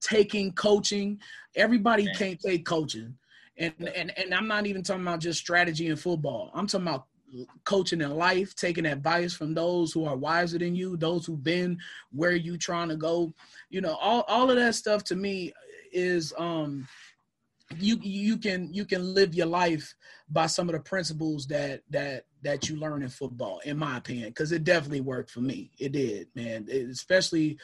taking 0.00 0.50
coaching. 0.52 1.20
Everybody 1.54 2.08
can't 2.16 2.40
take 2.40 2.64
coaching. 2.64 3.14
And, 3.60 3.74
and 3.94 4.18
and 4.18 4.34
I'm 4.34 4.48
not 4.48 4.66
even 4.66 4.82
talking 4.82 5.02
about 5.02 5.20
just 5.20 5.38
strategy 5.38 5.86
in 5.86 5.96
football. 5.96 6.50
I'm 6.54 6.66
talking 6.66 6.88
about 6.88 7.06
coaching 7.64 8.00
in 8.00 8.10
life, 8.16 8.54
taking 8.54 8.86
advice 8.86 9.32
from 9.32 9.54
those 9.54 9.92
who 9.92 10.04
are 10.04 10.16
wiser 10.16 10.58
than 10.58 10.74
you, 10.74 10.96
those 10.96 11.26
who've 11.26 11.42
been 11.42 11.78
where 12.10 12.32
you 12.32 12.56
trying 12.56 12.88
to 12.88 12.96
go. 12.96 13.32
You 13.68 13.82
know, 13.82 13.94
all, 14.00 14.24
all 14.26 14.50
of 14.50 14.56
that 14.56 14.74
stuff 14.74 15.04
to 15.04 15.16
me 15.16 15.52
is 15.92 16.32
um 16.38 16.88
you 17.78 17.98
you 18.02 18.36
can 18.36 18.72
you 18.72 18.84
can 18.84 19.14
live 19.14 19.34
your 19.34 19.46
life 19.46 19.94
by 20.28 20.46
some 20.46 20.68
of 20.68 20.74
the 20.74 20.80
principles 20.80 21.46
that 21.46 21.82
that 21.90 22.24
that 22.42 22.68
you 22.68 22.76
learn 22.76 23.02
in 23.02 23.08
football 23.08 23.60
in 23.64 23.78
my 23.78 23.96
opinion 23.96 24.28
because 24.28 24.50
it 24.52 24.64
definitely 24.64 25.00
worked 25.00 25.30
for 25.30 25.40
me 25.40 25.70
it 25.78 25.92
did 25.92 26.26
man 26.34 26.66
it, 26.68 26.88
especially 26.88 27.58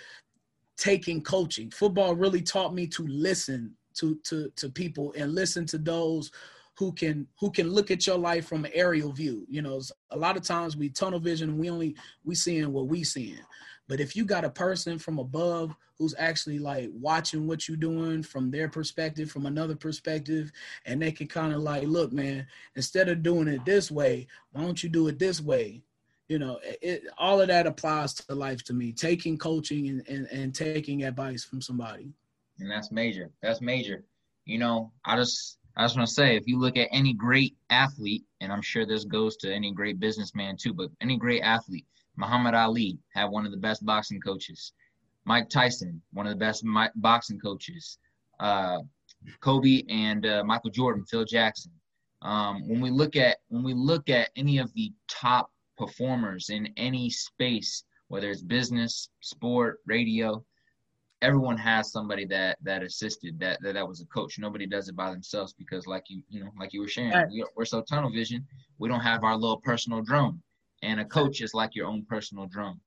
taking 0.76 1.20
coaching 1.20 1.70
football 1.70 2.14
really 2.14 2.42
taught 2.42 2.74
me 2.74 2.86
to 2.86 3.06
listen 3.06 3.74
to 3.96 4.16
to 4.24 4.50
to 4.56 4.68
people 4.68 5.14
and 5.16 5.34
listen 5.34 5.66
to 5.66 5.78
those 5.78 6.30
who 6.74 6.92
can 6.92 7.26
who 7.40 7.50
can 7.50 7.70
look 7.70 7.90
at 7.90 8.06
your 8.06 8.18
life 8.18 8.46
from 8.46 8.64
an 8.64 8.70
aerial 8.74 9.12
view 9.12 9.46
you 9.48 9.62
know 9.62 9.80
a 10.10 10.16
lot 10.16 10.36
of 10.36 10.42
times 10.42 10.76
we 10.76 10.88
tunnel 10.88 11.20
vision 11.20 11.58
we 11.58 11.70
only 11.70 11.96
we 12.24 12.34
seeing 12.34 12.72
what 12.72 12.86
we 12.86 13.02
seeing 13.02 13.40
but 13.88 14.00
if 14.00 14.16
you 14.16 14.24
got 14.24 14.44
a 14.44 14.50
person 14.50 14.98
from 14.98 15.18
above 15.18 15.76
who's 15.98 16.14
actually 16.18 16.58
like 16.58 16.90
watching 16.92 17.46
what 17.46 17.66
you're 17.66 17.76
doing 17.76 18.22
from 18.22 18.50
their 18.50 18.68
perspective, 18.68 19.30
from 19.30 19.46
another 19.46 19.74
perspective, 19.74 20.52
and 20.84 21.00
they 21.00 21.12
can 21.12 21.26
kind 21.26 21.54
of 21.54 21.60
like, 21.60 21.84
look, 21.84 22.12
man, 22.12 22.46
instead 22.74 23.08
of 23.08 23.22
doing 23.22 23.48
it 23.48 23.64
this 23.64 23.90
way, 23.90 24.26
why 24.52 24.62
don't 24.62 24.82
you 24.82 24.88
do 24.88 25.08
it 25.08 25.18
this 25.18 25.40
way? 25.40 25.82
You 26.28 26.38
know, 26.38 26.58
it, 26.82 27.04
all 27.16 27.40
of 27.40 27.48
that 27.48 27.66
applies 27.66 28.12
to 28.14 28.34
life 28.34 28.64
to 28.64 28.74
me. 28.74 28.92
Taking 28.92 29.38
coaching 29.38 29.88
and, 29.88 30.08
and, 30.08 30.26
and 30.26 30.54
taking 30.54 31.04
advice 31.04 31.44
from 31.44 31.62
somebody. 31.62 32.12
And 32.58 32.70
that's 32.70 32.90
major. 32.90 33.30
That's 33.42 33.60
major. 33.60 34.04
You 34.44 34.58
know, 34.58 34.92
I 35.04 35.16
just 35.16 35.58
I 35.76 35.84
just 35.84 35.96
want 35.96 36.08
to 36.08 36.14
say, 36.14 36.36
if 36.36 36.46
you 36.46 36.58
look 36.58 36.76
at 36.76 36.88
any 36.90 37.12
great 37.12 37.54
athlete, 37.68 38.24
and 38.40 38.50
I'm 38.50 38.62
sure 38.62 38.86
this 38.86 39.04
goes 39.04 39.36
to 39.38 39.52
any 39.52 39.72
great 39.72 40.00
businessman 40.00 40.56
too, 40.56 40.72
but 40.72 40.90
any 41.02 41.18
great 41.18 41.42
athlete, 41.42 41.86
Muhammad 42.16 42.54
Ali 42.54 42.98
had 43.14 43.26
one 43.26 43.44
of 43.44 43.52
the 43.52 43.58
best 43.58 43.84
boxing 43.84 44.20
coaches. 44.20 44.72
Mike 45.26 45.50
Tyson, 45.50 46.00
one 46.12 46.26
of 46.26 46.32
the 46.32 46.38
best 46.38 46.64
boxing 46.96 47.38
coaches. 47.38 47.98
Uh, 48.40 48.78
Kobe 49.40 49.82
and 49.88 50.24
uh, 50.24 50.44
Michael 50.44 50.70
Jordan, 50.70 51.04
Phil 51.04 51.24
Jackson. 51.24 51.72
Um, 52.22 52.66
when 52.68 52.80
we 52.80 52.90
look 52.90 53.16
at 53.16 53.38
when 53.48 53.62
we 53.62 53.74
look 53.74 54.08
at 54.08 54.30
any 54.36 54.58
of 54.58 54.72
the 54.74 54.92
top 55.08 55.50
performers 55.76 56.48
in 56.48 56.72
any 56.76 57.10
space, 57.10 57.84
whether 58.08 58.30
it's 58.30 58.42
business, 58.42 59.10
sport, 59.20 59.80
radio, 59.86 60.44
everyone 61.22 61.56
has 61.56 61.90
somebody 61.90 62.24
that 62.26 62.58
that 62.62 62.82
assisted 62.82 63.38
that 63.40 63.58
that, 63.62 63.74
that 63.74 63.88
was 63.88 64.00
a 64.00 64.06
coach. 64.06 64.38
Nobody 64.38 64.66
does 64.66 64.88
it 64.88 64.96
by 64.96 65.10
themselves 65.10 65.52
because, 65.52 65.86
like 65.86 66.04
you 66.08 66.22
you 66.28 66.44
know, 66.44 66.50
like 66.58 66.72
you 66.72 66.80
were 66.80 66.88
sharing, 66.88 67.12
we, 67.30 67.44
we're 67.56 67.64
so 67.64 67.82
tunnel 67.82 68.10
vision. 68.10 68.46
We 68.78 68.88
don't 68.88 69.00
have 69.00 69.24
our 69.24 69.36
little 69.36 69.60
personal 69.60 70.02
drone 70.02 70.40
and 70.82 71.00
a 71.00 71.04
coach 71.04 71.40
is 71.40 71.54
like 71.54 71.74
your 71.74 71.86
own 71.86 72.04
personal 72.08 72.46
drum. 72.46 72.80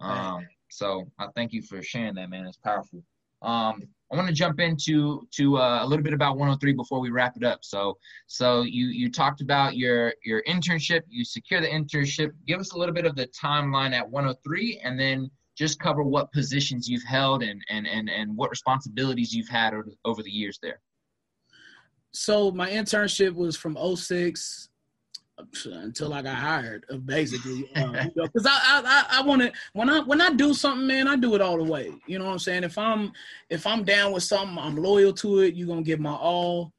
Um, 0.00 0.46
so 0.68 1.10
I 1.18 1.26
thank 1.34 1.52
you 1.52 1.62
for 1.62 1.82
sharing 1.82 2.14
that, 2.14 2.30
man. 2.30 2.46
It's 2.46 2.56
powerful. 2.56 3.02
Um, 3.42 3.82
I 4.12 4.16
want 4.16 4.28
to 4.28 4.34
jump 4.34 4.60
into 4.60 5.26
to 5.32 5.58
uh, 5.58 5.80
a 5.82 5.86
little 5.86 6.02
bit 6.02 6.12
about 6.12 6.36
103 6.36 6.72
before 6.72 7.00
we 7.00 7.10
wrap 7.10 7.36
it 7.36 7.44
up. 7.44 7.64
So, 7.64 7.96
so 8.26 8.62
you 8.62 8.86
you 8.86 9.10
talked 9.10 9.40
about 9.40 9.76
your 9.76 10.14
your 10.24 10.42
internship. 10.44 11.02
You 11.08 11.24
secure 11.24 11.60
the 11.60 11.68
internship. 11.68 12.32
Give 12.46 12.60
us 12.60 12.72
a 12.72 12.78
little 12.78 12.94
bit 12.94 13.06
of 13.06 13.16
the 13.16 13.26
timeline 13.28 13.92
at 13.92 14.08
103, 14.08 14.80
and 14.82 14.98
then 14.98 15.30
just 15.60 15.78
cover 15.78 16.02
what 16.02 16.32
positions 16.32 16.88
you've 16.88 17.04
held 17.04 17.42
and 17.42 17.62
and 17.68 17.86
and 17.86 18.08
and 18.08 18.34
what 18.34 18.48
responsibilities 18.48 19.34
you've 19.34 19.48
had 19.48 19.74
over, 19.74 19.90
over 20.06 20.22
the 20.22 20.30
years 20.30 20.58
there. 20.62 20.80
So 22.12 22.50
my 22.50 22.70
internship 22.70 23.34
was 23.34 23.56
from 23.56 23.76
06 23.96 24.70
until 25.66 26.14
I 26.14 26.22
got 26.22 26.36
hired, 26.36 26.86
uh, 26.90 26.96
basically. 26.96 27.70
Because 27.74 27.84
um, 27.84 28.10
you 28.16 28.22
know, 28.22 28.28
I 28.46 29.04
I, 29.12 29.18
I 29.18 29.22
want 29.22 29.42
to 29.42 29.52
when 29.74 29.90
I 29.90 30.00
when 30.00 30.22
I 30.22 30.30
do 30.30 30.54
something, 30.54 30.86
man, 30.86 31.06
I 31.06 31.16
do 31.16 31.34
it 31.34 31.42
all 31.42 31.58
the 31.58 31.70
way. 31.70 31.92
You 32.06 32.18
know 32.18 32.24
what 32.24 32.32
I'm 32.32 32.38
saying? 32.38 32.64
If 32.64 32.78
I'm 32.78 33.12
if 33.50 33.66
I'm 33.66 33.84
down 33.84 34.12
with 34.12 34.22
something, 34.22 34.56
I'm 34.56 34.76
loyal 34.76 35.12
to 35.12 35.40
it. 35.40 35.54
You're 35.54 35.68
gonna 35.68 35.82
give 35.82 36.00
my 36.00 36.14
all. 36.14 36.72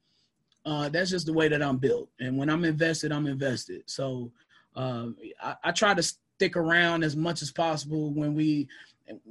Uh, 0.66 0.88
that's 0.88 1.10
just 1.10 1.26
the 1.26 1.32
way 1.32 1.46
that 1.48 1.62
I'm 1.62 1.78
built. 1.78 2.08
And 2.20 2.36
when 2.36 2.50
I'm 2.50 2.64
invested, 2.64 3.12
I'm 3.12 3.26
invested. 3.26 3.82
So 3.86 4.32
uh, 4.74 5.08
I, 5.40 5.56
I 5.64 5.70
try 5.72 5.94
to 5.94 6.02
stick 6.42 6.56
around 6.56 7.04
as 7.04 7.14
much 7.14 7.40
as 7.40 7.52
possible 7.52 8.12
when 8.12 8.34
we 8.34 8.68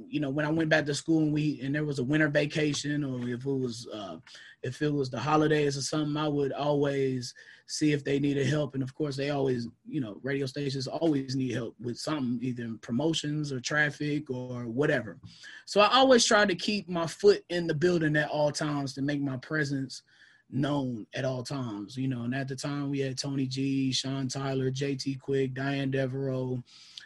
you 0.08 0.20
know 0.20 0.30
when 0.30 0.46
i 0.46 0.50
went 0.50 0.68
back 0.68 0.86
to 0.86 0.94
school 0.94 1.18
and 1.18 1.32
we 1.32 1.60
and 1.62 1.74
there 1.74 1.84
was 1.84 1.98
a 1.98 2.04
winter 2.04 2.28
vacation 2.28 3.04
or 3.04 3.28
if 3.28 3.44
it 3.44 3.52
was 3.52 3.86
uh 3.92 4.16
if 4.62 4.80
it 4.80 4.92
was 4.92 5.10
the 5.10 5.18
holidays 5.18 5.76
or 5.76 5.82
something 5.82 6.16
i 6.16 6.28
would 6.28 6.52
always 6.52 7.34
see 7.72 7.92
if 7.92 8.04
they 8.04 8.18
needed 8.18 8.46
help. 8.46 8.74
And 8.74 8.82
of 8.82 8.94
course 8.94 9.16
they 9.16 9.30
always 9.30 9.66
you 9.88 10.00
know 10.00 10.18
radio 10.22 10.44
stations 10.44 10.86
always 10.86 11.34
need 11.34 11.52
help 11.52 11.74
with 11.80 11.96
something 11.96 12.38
either 12.42 12.64
in 12.64 12.78
promotions 12.78 13.50
or 13.50 13.60
traffic 13.60 14.28
or 14.30 14.66
whatever. 14.66 15.18
So 15.64 15.80
i 15.80 15.88
always 15.94 16.24
try 16.24 16.44
to 16.44 16.54
keep 16.54 16.88
my 16.88 17.06
foot 17.06 17.42
in 17.48 17.66
the 17.66 17.74
building 17.74 18.16
at 18.16 18.28
all 18.28 18.52
times 18.52 18.92
to 18.94 19.02
make 19.02 19.22
my 19.22 19.38
presence 19.38 20.02
known 20.50 21.06
at 21.14 21.24
all 21.24 21.42
times 21.42 21.96
you 21.96 22.08
know. 22.08 22.24
And 22.24 22.34
at 22.34 22.46
the 22.46 22.56
time 22.56 22.90
we 22.90 23.00
had 23.00 23.16
tony 23.16 23.46
g 23.46 23.90
sean 23.90 24.28
tyler 24.28 24.70
jt 24.70 25.18
quick 25.18 25.54
diane 25.54 25.90
devereaux 25.90 26.62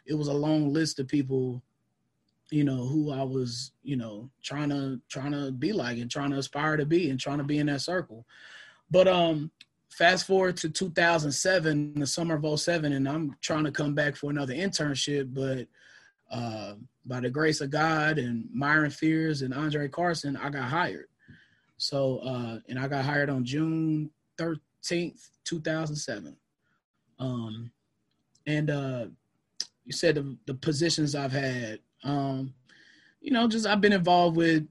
it 0.07 0.15
was 0.15 0.29
a 0.29 0.33
long 0.33 0.73
list 0.73 0.99
of 0.99 1.09
people 1.09 1.63
you 2.51 2.65
know 2.65 2.87
who 2.87 3.13
I 3.13 3.23
was 3.23 3.73
you 3.83 3.97
know 3.97 4.31
trying 4.43 4.71
to 4.71 5.01
trying 5.09 5.33
to 5.33 5.51
be 5.51 5.73
like 5.73 5.99
and 5.99 6.11
trying 6.11 6.31
to 6.31 6.39
aspire 6.39 6.77
to 6.77 6.87
be 6.87 7.11
and 7.11 7.19
trying 7.19 7.39
to 7.39 7.45
be 7.45 7.59
in 7.59 7.67
that 7.67 7.81
circle 7.81 8.25
but 8.91 9.09
um 9.09 9.51
fast 9.97 10.27
forward 10.27 10.59
to 10.59 10.69
2007, 10.69 11.95
the 11.95 12.07
summer 12.07 12.35
of 12.35 12.61
07, 12.61 12.93
and 12.93 13.09
I'm 13.09 13.35
trying 13.41 13.65
to 13.65 13.71
come 13.71 13.95
back 13.95 14.15
for 14.15 14.31
another 14.31 14.53
internship, 14.53 15.33
but 15.33 15.67
uh, 16.31 16.75
by 17.07 17.21
the 17.21 17.31
grace 17.31 17.63
of 17.63 17.71
God 17.71 18.19
and 18.19 18.47
Myron 18.53 18.91
Fears 18.91 19.41
and 19.41 19.55
Andre 19.55 19.89
Carson, 19.89 20.37
I 20.37 20.51
got 20.51 20.69
hired. 20.69 21.07
So, 21.79 22.19
uh, 22.19 22.59
and 22.69 22.79
I 22.79 22.89
got 22.89 23.07
hired 23.07 23.31
on 23.31 23.45
June 23.45 24.11
13th, 24.39 25.31
2007. 25.45 26.37
Um, 27.19 27.71
and 28.47 28.71
uh, 28.71 29.07
you 29.87 29.93
said 29.93 30.17
the, 30.17 30.37
the 30.47 30.55
positions 30.55 31.15
I've 31.15 31.33
had, 31.33 31.79
um, 32.05 32.53
you 33.21 33.31
know, 33.31 33.49
just 33.49 33.67
I've 33.67 33.81
been 33.81 33.93
involved 33.93 34.37
with 34.37 34.67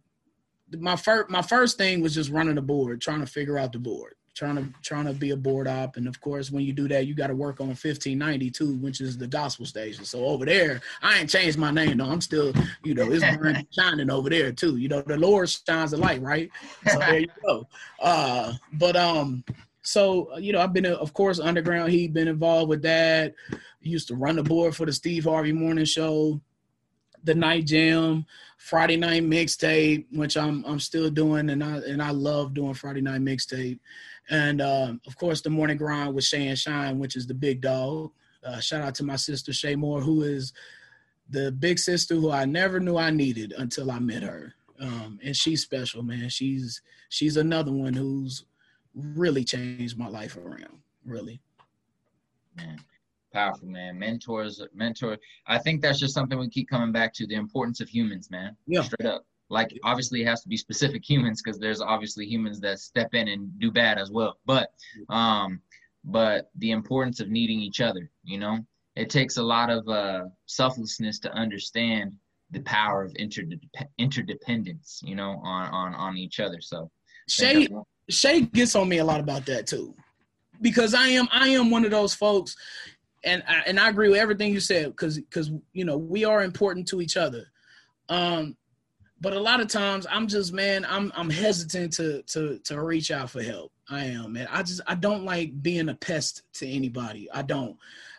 my 0.78 0.96
first 0.96 1.30
my 1.30 1.42
first 1.42 1.78
thing 1.78 2.02
was 2.02 2.14
just 2.14 2.30
running 2.30 2.56
the 2.56 2.62
board, 2.62 3.02
trying 3.02 3.22
to 3.22 3.26
figure 3.26 3.58
out 3.58 3.72
the 3.72 3.80
board, 3.80 4.16
trying 4.36 4.56
to 4.58 4.68
trying 4.82 5.06
to 5.06 5.14
be 5.14 5.32
a 5.32 5.38
board 5.38 5.68
op, 5.68 5.96
and 5.96 6.08
of 6.08 6.20
course 6.20 6.52
when 6.52 6.64
you 6.64 6.74
do 6.74 6.88
that, 6.90 7.08
you 7.08 7.14
got 7.14 7.28
to 7.28 7.36
work 7.36 7.62
on 7.62 7.68
1590 7.68 8.52
too, 8.52 8.76
which 8.78 9.00
is 9.00 9.18
the 9.18 9.28
gospel 9.28 9.66
station. 9.66 10.04
So 10.04 10.26
over 10.26 10.46
there, 10.46 10.82
I 11.02 11.20
ain't 11.20 11.30
changed 11.30 11.58
my 11.58 11.72
name 11.72 11.98
though. 11.98 12.06
I'm 12.06 12.22
still, 12.22 12.54
you 12.84 12.94
know, 12.94 13.10
it's 13.10 13.24
shining 13.78 14.10
over 14.10 14.30
there 14.30 14.52
too. 14.52 14.78
You 14.78 14.90
know, 14.90 15.02
the 15.02 15.18
Lord 15.18 15.50
shines 15.50 15.94
a 15.94 15.98
light, 15.98 16.22
right? 16.22 16.50
So 16.92 17.00
there 17.00 17.20
you 17.20 17.28
go. 17.46 17.68
Uh, 18.02 18.54
but 18.74 18.96
um, 18.96 19.44
so 19.86 20.38
you 20.38 20.52
know, 20.52 20.62
I've 20.62 20.74
been 20.74 20.86
of 20.86 21.14
course 21.14 21.40
underground. 21.40 21.92
He'd 21.92 22.14
been 22.14 22.28
involved 22.28 22.70
with 22.70 22.82
that. 22.82 23.36
He 23.82 23.90
used 23.90 24.08
to 24.10 24.16
run 24.16 24.36
the 24.36 24.44
board 24.44 24.76
for 24.76 24.86
the 24.86 24.94
Steve 24.94 25.26
Harvey 25.26 25.52
Morning 25.54 25.86
Show 25.86 26.42
the 27.26 27.36
night 27.36 27.66
jam, 27.66 28.26
Friday 28.58 28.98
night 28.98 29.24
mixtape, 29.24 30.06
which 30.12 30.38
I'm 30.38 30.64
I'm 30.66 30.80
still 30.80 31.10
doing, 31.10 31.50
and 31.50 31.64
I 31.64 31.78
and 31.78 32.02
I 32.02 32.12
love 32.12 32.54
doing 32.54 32.74
Friday 32.74 33.02
night 33.02 33.22
mixtape, 33.22 33.80
and 34.30 34.62
um, 34.62 35.02
of 35.06 35.18
course 35.18 35.42
the 35.42 35.50
morning 35.50 35.78
grind 35.78 36.14
with 36.14 36.24
Shay 36.24 36.48
and 36.48 36.58
Shyne, 36.58 37.00
which 37.00 37.16
is 37.16 37.28
the 37.28 37.34
big 37.34 37.62
dog. 37.62 38.12
Uh, 38.44 38.60
shout 38.60 38.82
out 38.82 38.96
to 38.96 39.04
my 39.04 39.16
sister 39.16 39.52
Shay 39.52 39.76
Moore, 39.76 40.02
who 40.02 40.22
is 40.22 40.54
the 41.30 41.52
big 41.52 41.80
sister 41.80 42.16
who 42.16 42.30
I 42.32 42.46
never 42.46 42.80
knew 42.80 42.98
I 42.98 43.10
needed 43.10 43.54
until 43.58 43.90
I 43.90 44.00
met 44.00 44.24
her, 44.24 44.54
um, 44.80 45.20
and 45.24 45.36
she's 45.36 45.64
special, 45.64 46.04
man. 46.04 46.30
She's 46.30 46.82
she's 47.10 47.38
another 47.38 47.72
one 47.72 47.94
who's 47.94 48.46
really 48.96 49.44
changed 49.44 49.98
my 49.98 50.08
life 50.08 50.38
around, 50.38 50.80
really. 51.06 51.42
Man 52.56 52.80
powerful, 53.36 53.68
man. 53.68 54.00
Mentors, 54.00 54.62
mentor. 54.74 55.18
I 55.46 55.60
think 55.60 55.82
that's 55.82 56.00
just 56.00 56.14
something 56.14 56.40
we 56.40 56.50
keep 56.50 56.70
coming 56.70 56.94
back 56.94 57.14
to 57.16 57.28
the 57.28 57.36
importance 57.36 57.82
of 57.82 57.90
humans, 57.90 58.32
man. 58.32 58.56
Yeah. 58.66 58.82
Straight 58.82 59.08
up. 59.08 59.26
Like 59.50 59.78
obviously 59.84 60.22
it 60.22 60.28
has 60.28 60.42
to 60.42 60.50
be 60.50 60.58
specific 60.58 61.08
humans 61.08 61.42
because 61.44 61.60
there's 61.60 61.82
obviously 61.82 62.26
humans 62.26 62.60
that 62.62 62.80
step 62.80 63.14
in 63.14 63.28
and 63.28 63.60
do 63.60 63.72
bad 63.72 64.00
as 64.00 64.10
well. 64.10 64.40
But 64.46 64.72
um, 65.10 65.62
but 66.04 66.50
the 66.56 66.72
importance 66.72 67.20
of 67.20 67.30
needing 67.30 67.60
each 67.60 67.82
other, 67.82 68.10
you 68.24 68.40
know, 68.40 68.66
it 68.96 69.10
takes 69.10 69.38
a 69.38 69.44
lot 69.44 69.70
of 69.70 69.88
uh, 69.88 70.24
selflessness 70.46 71.20
to 71.20 71.34
understand 71.34 72.16
the 72.52 72.62
power 72.62 73.04
of 73.04 73.14
interdep- 73.14 73.88
interdependence, 74.00 75.02
you 75.04 75.16
know, 75.16 75.42
on 75.44 75.68
on 75.68 75.94
on 75.94 76.18
each 76.18 76.40
other. 76.40 76.60
So 76.62 76.90
Shay 77.28 77.68
Shay 78.10 78.42
gets 78.42 78.76
on 78.76 78.88
me 78.88 79.00
a 79.00 79.06
lot 79.06 79.20
about 79.20 79.46
that 79.48 79.68
too 79.68 79.96
because 80.62 80.94
I 80.94 81.08
am 81.08 81.28
I 81.32 81.50
am 81.50 81.70
one 81.70 81.86
of 81.86 81.92
those 81.92 82.14
folks 82.14 82.56
and 83.24 83.44
I, 83.48 83.64
and 83.66 83.80
I 83.80 83.90
agree 83.90 84.10
with 84.10 84.20
everything 84.20 84.54
you 84.54 84.60
said 84.60 84.88
because 84.88 85.18
because 85.20 85.52
you 85.74 85.86
know 85.86 85.98
we 85.98 86.26
are 86.26 86.44
important 86.44 86.88
to 86.90 87.02
each 87.02 87.18
other. 87.18 87.46
Um, 88.08 88.56
but 89.20 89.34
a 89.34 89.40
lot 89.40 89.62
of 89.62 89.68
times 89.68 90.06
I'm 90.10 90.28
just 90.28 90.54
man, 90.54 90.86
I'm 90.88 91.12
I'm 91.16 91.30
hesitant 91.30 91.94
to 91.94 92.22
to 92.24 92.60
to 92.60 92.82
reach 92.82 93.12
out 93.12 93.30
for 93.30 93.42
help. 93.42 93.72
I 93.90 94.06
am, 94.06 94.34
man. 94.34 94.48
I 94.52 94.64
just 94.64 94.82
I 94.88 94.96
don't 94.96 95.26
like 95.26 95.62
being 95.62 95.90
a 95.90 95.96
pest 95.96 96.44
to 96.54 96.68
anybody. 96.68 97.30
I 97.32 97.42
don't. 97.42 97.78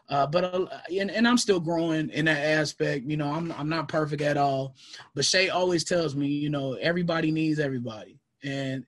Uh, 0.08 0.26
but 0.26 0.44
uh, 0.44 0.66
and, 0.96 1.10
and 1.10 1.26
I'm 1.26 1.38
still 1.38 1.58
growing 1.58 2.10
in 2.10 2.26
that 2.26 2.38
aspect. 2.38 3.06
You 3.06 3.16
know, 3.16 3.32
I'm 3.32 3.52
I'm 3.52 3.68
not 3.68 3.88
perfect 3.88 4.22
at 4.22 4.36
all. 4.36 4.74
But 5.14 5.24
Shay 5.24 5.48
always 5.48 5.84
tells 5.84 6.14
me, 6.14 6.26
you 6.28 6.50
know, 6.50 6.74
everybody 6.74 7.30
needs 7.30 7.58
everybody, 7.58 8.18
and 8.44 8.84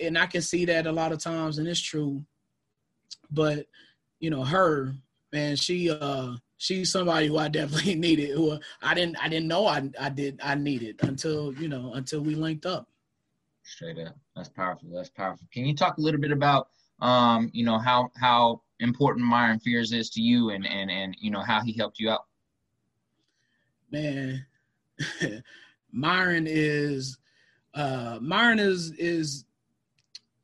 and 0.00 0.18
I 0.18 0.26
can 0.26 0.42
see 0.42 0.64
that 0.66 0.86
a 0.86 0.92
lot 0.92 1.12
of 1.12 1.18
times, 1.18 1.58
and 1.58 1.68
it's 1.68 1.80
true. 1.80 2.24
But 3.30 3.66
you 4.20 4.30
know, 4.30 4.44
her 4.44 4.94
man, 5.32 5.56
she 5.56 5.90
uh 5.90 6.34
she's 6.56 6.90
somebody 6.90 7.26
who 7.28 7.38
I 7.38 7.48
definitely 7.48 7.94
needed. 8.06 8.30
Who 8.30 8.58
I 8.82 8.94
didn't 8.94 9.22
I 9.22 9.28
didn't 9.28 9.48
know 9.48 9.66
I 9.66 9.90
I 10.00 10.08
did 10.08 10.40
I 10.42 10.54
needed 10.54 11.00
until 11.02 11.52
you 11.54 11.68
know 11.68 11.92
until 11.94 12.20
we 12.20 12.34
linked 12.34 12.66
up. 12.66 12.88
Straight 13.62 13.98
up, 13.98 14.16
that's 14.36 14.48
powerful. 14.50 14.88
That's 14.92 15.10
powerful. 15.10 15.46
Can 15.52 15.64
you 15.64 15.74
talk 15.74 15.98
a 15.98 16.00
little 16.00 16.20
bit 16.20 16.32
about 16.32 16.68
um 17.00 17.50
you 17.52 17.64
know 17.64 17.78
how 17.78 18.10
how 18.16 18.62
important 18.80 19.26
Myron 19.26 19.58
Fears 19.60 19.92
is 19.92 20.10
to 20.10 20.20
you 20.20 20.50
and 20.50 20.66
and 20.66 20.90
and 20.90 21.16
you 21.20 21.30
know 21.30 21.42
how 21.42 21.60
he 21.60 21.72
helped 21.72 21.98
you 21.98 22.10
out? 22.10 22.24
Man, 23.90 24.44
Myron 25.92 26.46
is 26.48 27.18
uh 27.74 28.18
Myron 28.20 28.58
is 28.58 28.92
is 28.92 29.44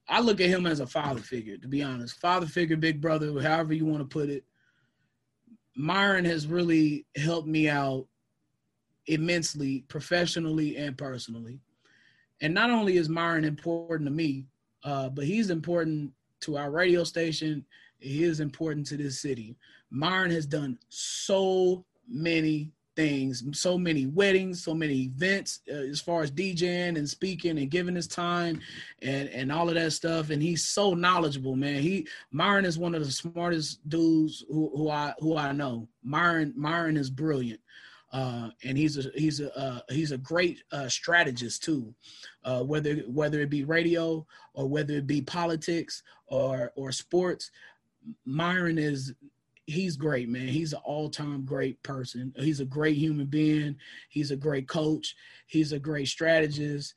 I 0.08 0.20
look 0.20 0.40
at 0.40 0.48
him 0.48 0.66
as 0.66 0.80
a 0.80 0.86
father 0.86 1.20
figure, 1.20 1.56
to 1.56 1.68
be 1.68 1.84
honest. 1.84 2.20
Father 2.20 2.46
figure, 2.46 2.76
big 2.76 3.00
brother, 3.00 3.40
however 3.40 3.72
you 3.72 3.86
want 3.86 4.00
to 4.00 4.04
put 4.04 4.28
it. 4.28 4.44
Myron 5.76 6.24
has 6.24 6.48
really 6.48 7.06
helped 7.16 7.46
me 7.46 7.68
out 7.68 8.08
immensely, 9.06 9.84
professionally 9.88 10.76
and 10.76 10.98
personally. 10.98 11.60
And 12.40 12.52
not 12.52 12.70
only 12.70 12.96
is 12.96 13.08
Myron 13.08 13.44
important 13.44 14.08
to 14.08 14.12
me, 14.12 14.46
uh, 14.82 15.10
but 15.10 15.24
he's 15.24 15.50
important 15.50 16.12
to 16.40 16.56
our 16.56 16.72
radio 16.72 17.04
station. 17.04 17.64
He 17.98 18.24
is 18.24 18.40
important 18.40 18.86
to 18.88 18.96
this 18.96 19.20
city. 19.20 19.56
Myron 19.90 20.30
has 20.32 20.46
done 20.46 20.78
so 20.88 21.84
many 22.08 22.72
things, 23.00 23.42
so 23.52 23.78
many 23.78 24.06
weddings, 24.06 24.62
so 24.62 24.74
many 24.74 25.04
events 25.04 25.60
uh, 25.70 25.76
as 25.76 26.00
far 26.00 26.22
as 26.22 26.30
DJing 26.30 26.98
and 26.98 27.08
speaking 27.08 27.58
and 27.58 27.70
giving 27.70 27.94
his 27.94 28.06
time 28.06 28.60
and 29.02 29.28
and 29.30 29.50
all 29.50 29.68
of 29.68 29.74
that 29.74 29.92
stuff. 29.92 30.30
And 30.30 30.42
he's 30.42 30.64
so 30.68 30.94
knowledgeable, 30.94 31.56
man. 31.56 31.82
He 31.82 32.06
Myron 32.30 32.64
is 32.64 32.78
one 32.78 32.94
of 32.94 33.04
the 33.04 33.10
smartest 33.10 33.88
dudes 33.88 34.44
who, 34.48 34.70
who 34.76 34.90
I 34.90 35.14
who 35.18 35.36
I 35.36 35.52
know. 35.52 35.88
Myron 36.02 36.52
Myron 36.56 36.96
is 36.96 37.10
brilliant. 37.10 37.60
Uh, 38.12 38.50
and 38.64 38.76
he's 38.76 38.98
a 38.98 39.10
he's 39.14 39.40
a 39.40 39.56
uh, 39.56 39.80
he's 39.88 40.12
a 40.12 40.18
great 40.18 40.62
uh, 40.72 40.88
strategist 40.88 41.62
too, 41.62 41.94
uh, 42.44 42.62
whether 42.62 42.96
whether 43.06 43.40
it 43.40 43.50
be 43.50 43.64
radio 43.64 44.26
or 44.52 44.66
whether 44.68 44.94
it 44.94 45.06
be 45.06 45.22
politics 45.22 46.02
or 46.26 46.72
or 46.74 46.92
sports. 46.92 47.50
Myron 48.24 48.78
is 48.78 49.14
he's 49.66 49.96
great, 49.96 50.28
man. 50.28 50.48
He's 50.48 50.72
an 50.72 50.80
all-time 50.84 51.44
great 51.44 51.82
person. 51.82 52.32
He's 52.36 52.60
a 52.60 52.64
great 52.64 52.96
human 52.96 53.26
being. 53.26 53.76
He's 54.08 54.30
a 54.30 54.36
great 54.36 54.68
coach. 54.68 55.14
He's 55.46 55.72
a 55.72 55.78
great 55.78 56.08
strategist. 56.08 56.94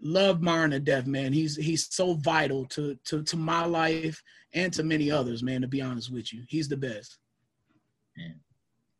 Love 0.00 0.42
Myron 0.42 0.70
to 0.70 0.80
death, 0.80 1.06
man. 1.06 1.32
He's 1.32 1.56
he's 1.56 1.92
so 1.94 2.14
vital 2.14 2.66
to 2.66 2.98
to 3.06 3.22
to 3.22 3.36
my 3.36 3.64
life 3.64 4.22
and 4.52 4.72
to 4.74 4.82
many 4.82 5.10
others, 5.10 5.42
man. 5.42 5.62
To 5.62 5.68
be 5.68 5.80
honest 5.80 6.12
with 6.12 6.32
you, 6.32 6.42
he's 6.48 6.68
the 6.68 6.76
best. 6.76 7.18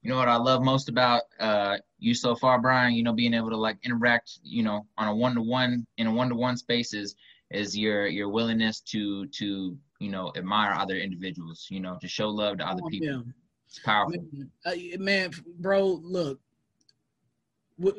You 0.03 0.13
know 0.13 0.17
what 0.17 0.29
I 0.29 0.37
love 0.37 0.63
most 0.63 0.89
about 0.89 1.23
uh, 1.41 1.77
you 1.99 2.15
so 2.15 2.35
far, 2.35 2.61
Brian? 2.61 2.95
You 2.95 3.03
know, 3.03 3.13
being 3.13 3.35
able 3.35 3.51
to 3.51 3.57
like 3.57 3.77
interact, 3.83 4.39
you 4.43 4.63
know, 4.63 4.87
on 4.97 5.09
a 5.09 5.15
one-to-one 5.15 5.87
in 5.99 6.07
a 6.07 6.13
one-to-one 6.13 6.57
spaces 6.57 7.15
is 7.51 7.77
your 7.77 8.07
your 8.07 8.29
willingness 8.29 8.81
to 8.81 9.27
to 9.29 9.79
you 9.99 10.11
know, 10.11 10.33
admire 10.37 10.73
other 10.73 10.97
individuals, 10.97 11.67
you 11.71 11.81
know, 11.81 11.97
to 12.01 12.09
show 12.09 12.29
love 12.29 12.59
to 12.59 12.69
other 12.69 12.83
oh, 12.85 12.89
people. 12.89 13.09
Yeah. 13.09 13.33
It's 13.69 13.79
powerful. 13.81 14.25
Man, 14.33 14.51
uh, 14.65 14.75
man, 14.99 15.31
bro, 15.59 16.01
look, 16.03 16.41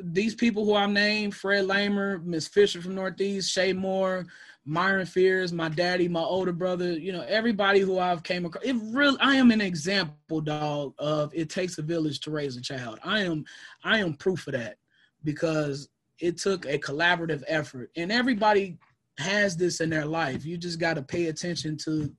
these 0.02 0.34
people 0.34 0.64
who 0.64 0.74
I 0.74 0.86
named, 0.86 1.34
Fred 1.34 1.66
Lamer, 1.66 2.18
Miss 2.18 2.48
Fisher 2.48 2.80
from 2.80 2.94
Northeast, 2.94 3.52
Shay 3.52 3.72
Moore, 3.72 4.26
Myron 4.64 5.06
Fears, 5.06 5.52
my 5.52 5.68
daddy, 5.68 6.08
my 6.08 6.22
older 6.22 6.52
brother, 6.52 6.92
you 6.92 7.12
know, 7.12 7.22
everybody 7.22 7.80
who 7.80 7.98
I've 7.98 8.22
came 8.22 8.44
across. 8.44 8.64
It 8.64 8.76
really 8.82 9.18
I 9.20 9.36
am 9.36 9.50
an 9.50 9.60
example, 9.60 10.40
dog, 10.40 10.94
of 10.98 11.32
it 11.34 11.48
takes 11.50 11.78
a 11.78 11.82
village 11.82 12.20
to 12.20 12.30
raise 12.30 12.56
a 12.56 12.60
child. 12.60 12.98
I 13.04 13.20
am 13.20 13.44
I 13.84 13.98
am 13.98 14.14
proof 14.14 14.46
of 14.46 14.54
that 14.54 14.76
because 15.24 15.88
it 16.18 16.38
took 16.38 16.66
a 16.66 16.78
collaborative 16.78 17.44
effort. 17.46 17.90
And 17.96 18.10
everybody 18.10 18.78
has 19.18 19.56
this 19.56 19.80
in 19.80 19.90
their 19.90 20.06
life. 20.06 20.44
You 20.44 20.56
just 20.56 20.78
got 20.78 20.94
to 20.94 21.02
pay 21.02 21.26
attention 21.26 21.76
to 21.78 22.12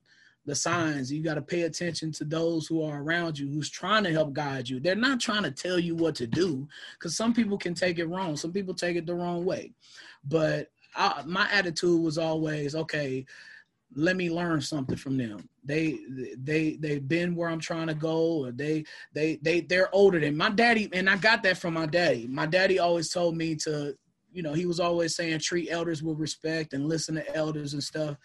the 0.45 0.55
signs. 0.55 1.11
You 1.11 1.23
got 1.23 1.35
to 1.35 1.41
pay 1.41 1.61
attention 1.61 2.11
to 2.13 2.25
those 2.25 2.67
who 2.67 2.83
are 2.83 3.01
around 3.01 3.37
you, 3.37 3.49
who's 3.49 3.69
trying 3.69 4.03
to 4.03 4.11
help 4.11 4.33
guide 4.33 4.67
you. 4.67 4.79
They're 4.79 4.95
not 4.95 5.19
trying 5.19 5.43
to 5.43 5.51
tell 5.51 5.79
you 5.79 5.95
what 5.95 6.15
to 6.15 6.27
do 6.27 6.67
because 6.93 7.15
some 7.15 7.33
people 7.33 7.57
can 7.57 7.73
take 7.73 7.99
it 7.99 8.07
wrong. 8.07 8.35
Some 8.35 8.51
people 8.51 8.73
take 8.73 8.97
it 8.97 9.05
the 9.05 9.15
wrong 9.15 9.45
way. 9.45 9.73
But 10.25 10.71
I, 10.95 11.23
my 11.25 11.47
attitude 11.51 12.01
was 12.01 12.17
always, 12.17 12.75
okay, 12.75 13.25
let 13.95 14.15
me 14.15 14.29
learn 14.29 14.61
something 14.61 14.97
from 14.97 15.17
them. 15.17 15.49
They 15.63 15.99
they 16.37 16.77
they've 16.79 17.07
been 17.07 17.35
where 17.35 17.49
I'm 17.49 17.59
trying 17.59 17.87
to 17.87 17.93
go, 17.93 18.45
or 18.45 18.51
they 18.51 18.85
they 19.13 19.39
they 19.41 19.61
they're 19.61 19.93
older 19.93 20.19
than 20.19 20.37
my 20.37 20.49
daddy, 20.49 20.89
and 20.93 21.09
I 21.09 21.17
got 21.17 21.43
that 21.43 21.57
from 21.57 21.73
my 21.73 21.85
daddy. 21.85 22.27
My 22.27 22.45
daddy 22.45 22.79
always 22.79 23.09
told 23.09 23.35
me 23.35 23.55
to 23.57 23.95
you 24.31 24.43
know, 24.43 24.53
he 24.53 24.65
was 24.65 24.79
always 24.79 25.15
saying 25.15 25.39
treat 25.39 25.69
elders 25.69 26.03
with 26.03 26.19
respect 26.19 26.73
and 26.73 26.87
listen 26.87 27.15
to 27.15 27.35
elders 27.35 27.73
and 27.73 27.83
stuff. 27.83 28.17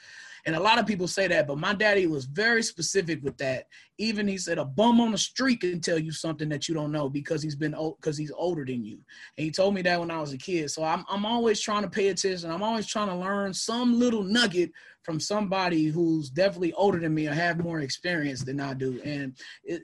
And 0.47 0.55
a 0.55 0.61
lot 0.61 0.79
of 0.79 0.87
people 0.87 1.09
say 1.09 1.27
that, 1.29 1.47
but 1.47 1.59
my 1.59 1.73
daddy 1.73 2.07
was 2.07 2.27
very 2.27 2.63
specific 2.63 3.23
with 3.23 3.39
that. 3.39 3.67
Even 3.97 4.29
he 4.29 4.37
said 4.37 4.59
a 4.59 4.65
bum 4.65 5.01
on 5.01 5.13
the 5.13 5.19
street 5.19 5.61
can 5.61 5.81
tell 5.81 5.99
you 5.99 6.13
something 6.13 6.51
that 6.51 6.69
you 6.69 6.75
don't 6.75 6.93
know 6.93 7.09
because 7.09 7.43
he's 7.43 7.57
been 7.57 7.75
because 7.99 8.19
he's 8.19 8.33
older 8.37 8.65
than 8.65 8.85
you. 8.85 8.99
And 9.39 9.45
he 9.45 9.51
told 9.51 9.75
me 9.75 9.81
that 9.83 9.99
when 9.99 10.11
I 10.11 10.21
was 10.21 10.35
a 10.35 10.39
kid. 10.39 10.71
So 10.71 10.85
I'm 10.85 11.05
I'm 11.09 11.25
always 11.25 11.61
trying 11.61 11.83
to 11.83 11.89
pay 11.89 12.09
attention. 12.09 12.51
I'm 12.51 12.63
always 12.63 12.87
trying 12.87 13.09
to 13.09 13.17
learn 13.17 13.55
some 13.55 13.99
little 13.99 14.23
nugget 14.23 14.71
from 15.03 15.19
somebody 15.19 15.87
who's 15.87 16.29
definitely 16.29 16.75
older 16.75 16.99
than 16.99 17.15
me 17.15 17.27
or 17.27 17.33
have 17.33 17.59
more 17.59 17.81
experience 17.81 18.43
than 18.43 18.61
I 18.61 18.75
do. 18.75 19.01
And 19.03 19.35
it, 19.63 19.83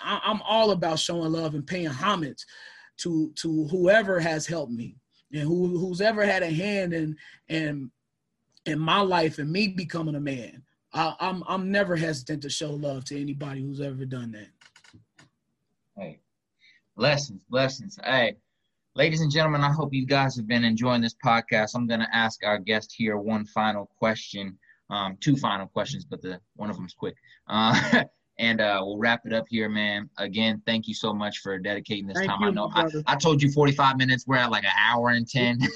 I, 0.00 0.20
I'm 0.24 0.42
all 0.42 0.72
about 0.72 0.98
showing 0.98 1.30
love 1.30 1.54
and 1.54 1.66
paying 1.66 1.86
homage 1.86 2.44
to 2.98 3.32
to 3.36 3.68
whoever 3.68 4.18
has 4.18 4.46
helped 4.46 4.72
me 4.72 4.96
and 5.32 5.42
who 5.42 5.78
who's 5.78 6.00
ever 6.00 6.24
had 6.24 6.42
a 6.42 6.50
hand 6.50 6.92
in 6.92 7.16
in 7.48 7.90
in 8.66 8.78
my 8.78 9.00
life 9.00 9.38
and 9.38 9.50
me 9.50 9.68
becoming 9.68 10.14
a 10.14 10.20
man. 10.20 10.62
I, 10.94 11.14
I'm 11.20 11.42
I'm 11.46 11.70
never 11.70 11.96
hesitant 11.96 12.42
to 12.42 12.50
show 12.50 12.72
love 12.72 13.04
to 13.06 13.20
anybody 13.20 13.62
who's 13.62 13.80
ever 13.80 14.04
done 14.04 14.32
that. 14.32 14.48
Hey, 15.96 16.20
blessings, 16.96 17.40
blessings. 17.48 17.98
Hey, 18.04 18.36
ladies 18.94 19.20
and 19.20 19.30
gentlemen, 19.30 19.62
I 19.62 19.72
hope 19.72 19.94
you 19.94 20.06
guys 20.06 20.36
have 20.36 20.46
been 20.46 20.64
enjoying 20.64 21.00
this 21.02 21.16
podcast. 21.24 21.74
I'm 21.74 21.86
gonna 21.86 22.08
ask 22.12 22.44
our 22.44 22.58
guest 22.58 22.94
here 22.96 23.16
one 23.16 23.46
final 23.46 23.90
question, 23.98 24.58
um, 24.90 25.16
two 25.20 25.36
final 25.36 25.66
questions, 25.66 26.04
but 26.04 26.20
the 26.20 26.40
one 26.56 26.70
of 26.70 26.76
them's 26.76 26.94
quick. 26.94 27.16
Uh, 27.48 28.04
and 28.38 28.60
uh, 28.60 28.80
we'll 28.84 28.98
wrap 28.98 29.20
it 29.26 29.32
up 29.32 29.44
here, 29.48 29.68
man. 29.68 30.08
Again, 30.18 30.62
thank 30.66 30.88
you 30.88 30.94
so 30.94 31.12
much 31.12 31.38
for 31.38 31.58
dedicating 31.58 32.06
this 32.06 32.16
Thank 32.16 32.30
time. 32.30 32.40
you, 32.40 32.48
I 32.48 32.50
know 32.50 32.70
I. 32.74 32.88
I 33.06 33.16
told 33.16 33.42
you 33.42 33.52
45 33.52 33.98
minutes. 33.98 34.26
We're 34.26 34.36
at 34.36 34.50
like 34.50 34.64
an 34.64 34.70
hour 34.78 35.10
and 35.10 35.28
10. 35.28 35.60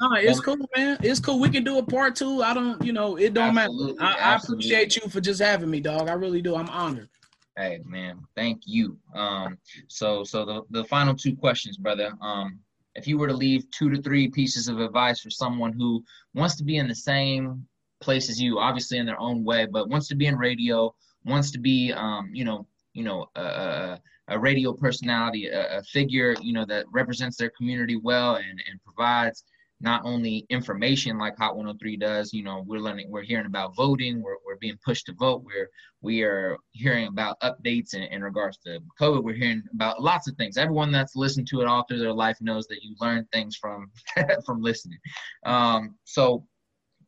No, 0.00 0.12
it's 0.14 0.40
cool, 0.40 0.56
man. 0.76 0.98
It's 1.02 1.18
cool. 1.18 1.40
We 1.40 1.48
can 1.48 1.64
do 1.64 1.78
a 1.78 1.82
part 1.82 2.14
two. 2.14 2.42
I 2.42 2.52
don't, 2.52 2.82
you 2.84 2.92
know, 2.92 3.16
it 3.16 3.32
don't 3.32 3.56
Absolutely, 3.56 3.94
matter. 3.94 4.20
I, 4.20 4.32
I 4.32 4.36
appreciate 4.36 4.96
you 4.96 5.08
for 5.08 5.20
just 5.20 5.40
having 5.40 5.70
me, 5.70 5.80
dog. 5.80 6.08
I 6.08 6.12
really 6.12 6.42
do. 6.42 6.56
I'm 6.56 6.68
honored. 6.68 7.08
hey, 7.56 7.80
man, 7.86 8.20
thank 8.36 8.62
you. 8.66 8.98
Um, 9.14 9.56
so 9.88 10.22
so 10.24 10.44
the 10.44 10.62
the 10.70 10.84
final 10.84 11.14
two 11.14 11.34
questions, 11.34 11.78
brother. 11.78 12.12
Um, 12.20 12.58
if 12.94 13.08
you 13.08 13.18
were 13.18 13.28
to 13.28 13.34
leave 13.34 13.70
two 13.70 13.90
to 13.90 14.00
three 14.02 14.28
pieces 14.28 14.68
of 14.68 14.78
advice 14.80 15.20
for 15.20 15.30
someone 15.30 15.72
who 15.72 16.04
wants 16.34 16.56
to 16.56 16.64
be 16.64 16.76
in 16.76 16.86
the 16.86 16.94
same 16.94 17.66
place 18.00 18.28
as 18.28 18.40
you, 18.40 18.58
obviously 18.58 18.98
in 18.98 19.06
their 19.06 19.20
own 19.20 19.42
way, 19.44 19.66
but 19.66 19.88
wants 19.88 20.08
to 20.08 20.14
be 20.14 20.26
in 20.26 20.36
radio, 20.36 20.94
wants 21.24 21.50
to 21.52 21.58
be, 21.58 21.92
um, 21.92 22.30
you 22.32 22.44
know, 22.44 22.66
you 22.92 23.04
know, 23.04 23.26
a, 23.34 23.98
a, 24.28 24.38
radio 24.38 24.72
personality, 24.72 25.46
a, 25.46 25.78
a 25.78 25.82
figure, 25.82 26.36
you 26.40 26.52
know, 26.52 26.64
that 26.66 26.86
represents 26.92 27.36
their 27.36 27.50
community 27.50 27.96
well 27.96 28.36
and 28.36 28.62
and 28.70 28.80
provides 28.84 29.44
not 29.80 30.02
only 30.04 30.46
information 30.48 31.18
like 31.18 31.36
Hot 31.36 31.56
103 31.56 31.96
does, 31.96 32.32
you 32.32 32.42
know, 32.42 32.64
we're 32.66 32.78
learning, 32.78 33.10
we're 33.10 33.22
hearing 33.22 33.46
about 33.46 33.76
voting, 33.76 34.22
we're, 34.22 34.36
we're 34.46 34.56
being 34.56 34.78
pushed 34.84 35.06
to 35.06 35.12
vote, 35.12 35.42
we're 35.44 35.68
we 36.00 36.22
are 36.22 36.56
hearing 36.72 37.06
about 37.06 37.40
updates 37.40 37.94
in, 37.94 38.02
in 38.04 38.22
regards 38.22 38.58
to 38.58 38.78
COVID. 39.00 39.22
We're 39.22 39.34
hearing 39.34 39.62
about 39.72 40.02
lots 40.02 40.28
of 40.28 40.36
things. 40.36 40.56
Everyone 40.56 40.92
that's 40.92 41.16
listened 41.16 41.48
to 41.48 41.60
it 41.60 41.66
all 41.66 41.84
through 41.84 41.98
their 41.98 42.12
life 42.12 42.36
knows 42.40 42.66
that 42.68 42.82
you 42.82 42.94
learn 43.00 43.26
things 43.32 43.56
from 43.56 43.90
from 44.46 44.62
listening. 44.62 44.98
Um, 45.44 45.96
so, 46.04 46.46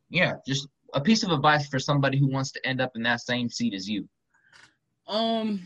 yeah, 0.09 0.33
just 0.47 0.67
a 0.97 1.01
piece 1.01 1.23
of 1.23 1.31
advice 1.31 1.67
for 1.67 1.79
somebody 1.79 2.17
who 2.17 2.27
wants 2.27 2.51
to 2.51 2.67
end 2.67 2.81
up 2.81 2.91
in 2.95 3.03
that 3.03 3.21
same 3.21 3.49
seat 3.49 3.73
as 3.75 3.87
you. 3.87 4.09
Um, 5.07 5.61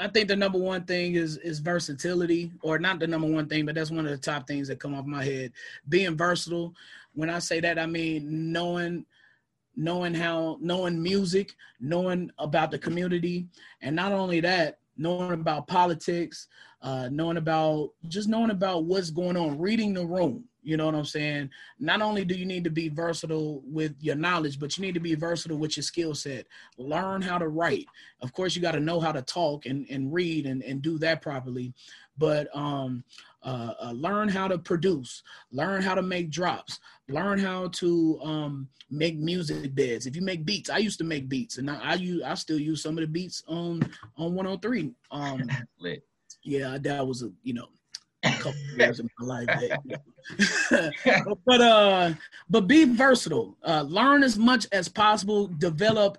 I 0.00 0.08
think 0.08 0.26
the 0.28 0.36
number 0.36 0.58
one 0.58 0.84
thing 0.84 1.14
is 1.14 1.36
is 1.36 1.60
versatility, 1.60 2.50
or 2.62 2.78
not 2.78 2.98
the 2.98 3.06
number 3.06 3.28
one 3.28 3.46
thing, 3.46 3.66
but 3.66 3.74
that's 3.74 3.90
one 3.90 4.06
of 4.06 4.10
the 4.10 4.18
top 4.18 4.48
things 4.48 4.66
that 4.68 4.80
come 4.80 4.94
off 4.94 5.04
my 5.04 5.22
head. 5.22 5.52
Being 5.88 6.16
versatile. 6.16 6.74
When 7.12 7.30
I 7.30 7.38
say 7.38 7.60
that, 7.60 7.78
I 7.78 7.86
mean 7.86 8.52
knowing 8.52 9.04
knowing 9.76 10.14
how 10.14 10.58
knowing 10.60 11.00
music, 11.00 11.54
knowing 11.78 12.30
about 12.38 12.70
the 12.70 12.78
community, 12.78 13.46
and 13.82 13.94
not 13.94 14.12
only 14.12 14.40
that, 14.40 14.78
knowing 14.96 15.32
about 15.32 15.68
politics, 15.68 16.48
uh, 16.82 17.08
knowing 17.12 17.36
about 17.36 17.90
just 18.08 18.28
knowing 18.28 18.50
about 18.50 18.84
what's 18.84 19.10
going 19.10 19.36
on, 19.36 19.58
reading 19.58 19.92
the 19.92 20.06
room. 20.06 20.44
You 20.64 20.76
know 20.76 20.86
what 20.86 20.94
I'm 20.94 21.04
saying? 21.04 21.50
Not 21.78 22.02
only 22.02 22.24
do 22.24 22.34
you 22.34 22.46
need 22.46 22.64
to 22.64 22.70
be 22.70 22.88
versatile 22.88 23.62
with 23.66 23.94
your 24.00 24.16
knowledge, 24.16 24.58
but 24.58 24.76
you 24.76 24.82
need 24.82 24.94
to 24.94 25.00
be 25.00 25.14
versatile 25.14 25.58
with 25.58 25.76
your 25.76 25.84
skill 25.84 26.14
set. 26.14 26.46
Learn 26.78 27.22
how 27.22 27.38
to 27.38 27.48
write. 27.48 27.86
Of 28.22 28.32
course, 28.32 28.56
you 28.56 28.62
got 28.62 28.72
to 28.72 28.80
know 28.80 28.98
how 28.98 29.12
to 29.12 29.22
talk 29.22 29.66
and, 29.66 29.86
and 29.90 30.12
read 30.12 30.46
and, 30.46 30.62
and 30.62 30.80
do 30.80 30.98
that 30.98 31.22
properly. 31.22 31.74
But 32.16 32.48
um, 32.56 33.04
uh, 33.42 33.74
uh, 33.82 33.92
learn 33.92 34.28
how 34.28 34.48
to 34.48 34.56
produce, 34.56 35.22
learn 35.52 35.82
how 35.82 35.94
to 35.94 36.02
make 36.02 36.30
drops, 36.30 36.80
learn 37.08 37.38
how 37.38 37.68
to 37.68 38.18
um, 38.22 38.68
make 38.90 39.18
music 39.18 39.74
beds. 39.74 40.06
If 40.06 40.16
you 40.16 40.22
make 40.22 40.44
beats, 40.44 40.70
I 40.70 40.78
used 40.78 40.98
to 40.98 41.04
make 41.04 41.28
beats, 41.28 41.58
and 41.58 41.70
I, 41.70 41.78
I 41.82 41.94
use 41.94 42.22
I 42.22 42.34
still 42.34 42.58
use 42.58 42.82
some 42.82 42.96
of 42.96 43.02
the 43.02 43.08
beats 43.08 43.42
on 43.46 43.82
on 44.16 44.34
103. 44.34 44.92
Um, 45.10 45.50
yeah, 46.42 46.78
that 46.80 47.06
was 47.06 47.22
a 47.22 47.30
you 47.42 47.54
know 47.54 47.68
a 48.24 48.42
couple 48.42 48.60
years 48.76 49.00
of 49.00 49.08
my 49.18 49.26
life. 49.26 49.46
that, 49.46 49.80
you 49.84 49.96
know. 49.96 51.36
but 51.46 51.60
uh, 51.60 52.12
but 52.48 52.66
be 52.66 52.84
versatile. 52.84 53.56
Uh, 53.66 53.82
learn 53.82 54.22
as 54.22 54.38
much 54.38 54.66
as 54.72 54.88
possible. 54.88 55.48
Develop 55.58 56.18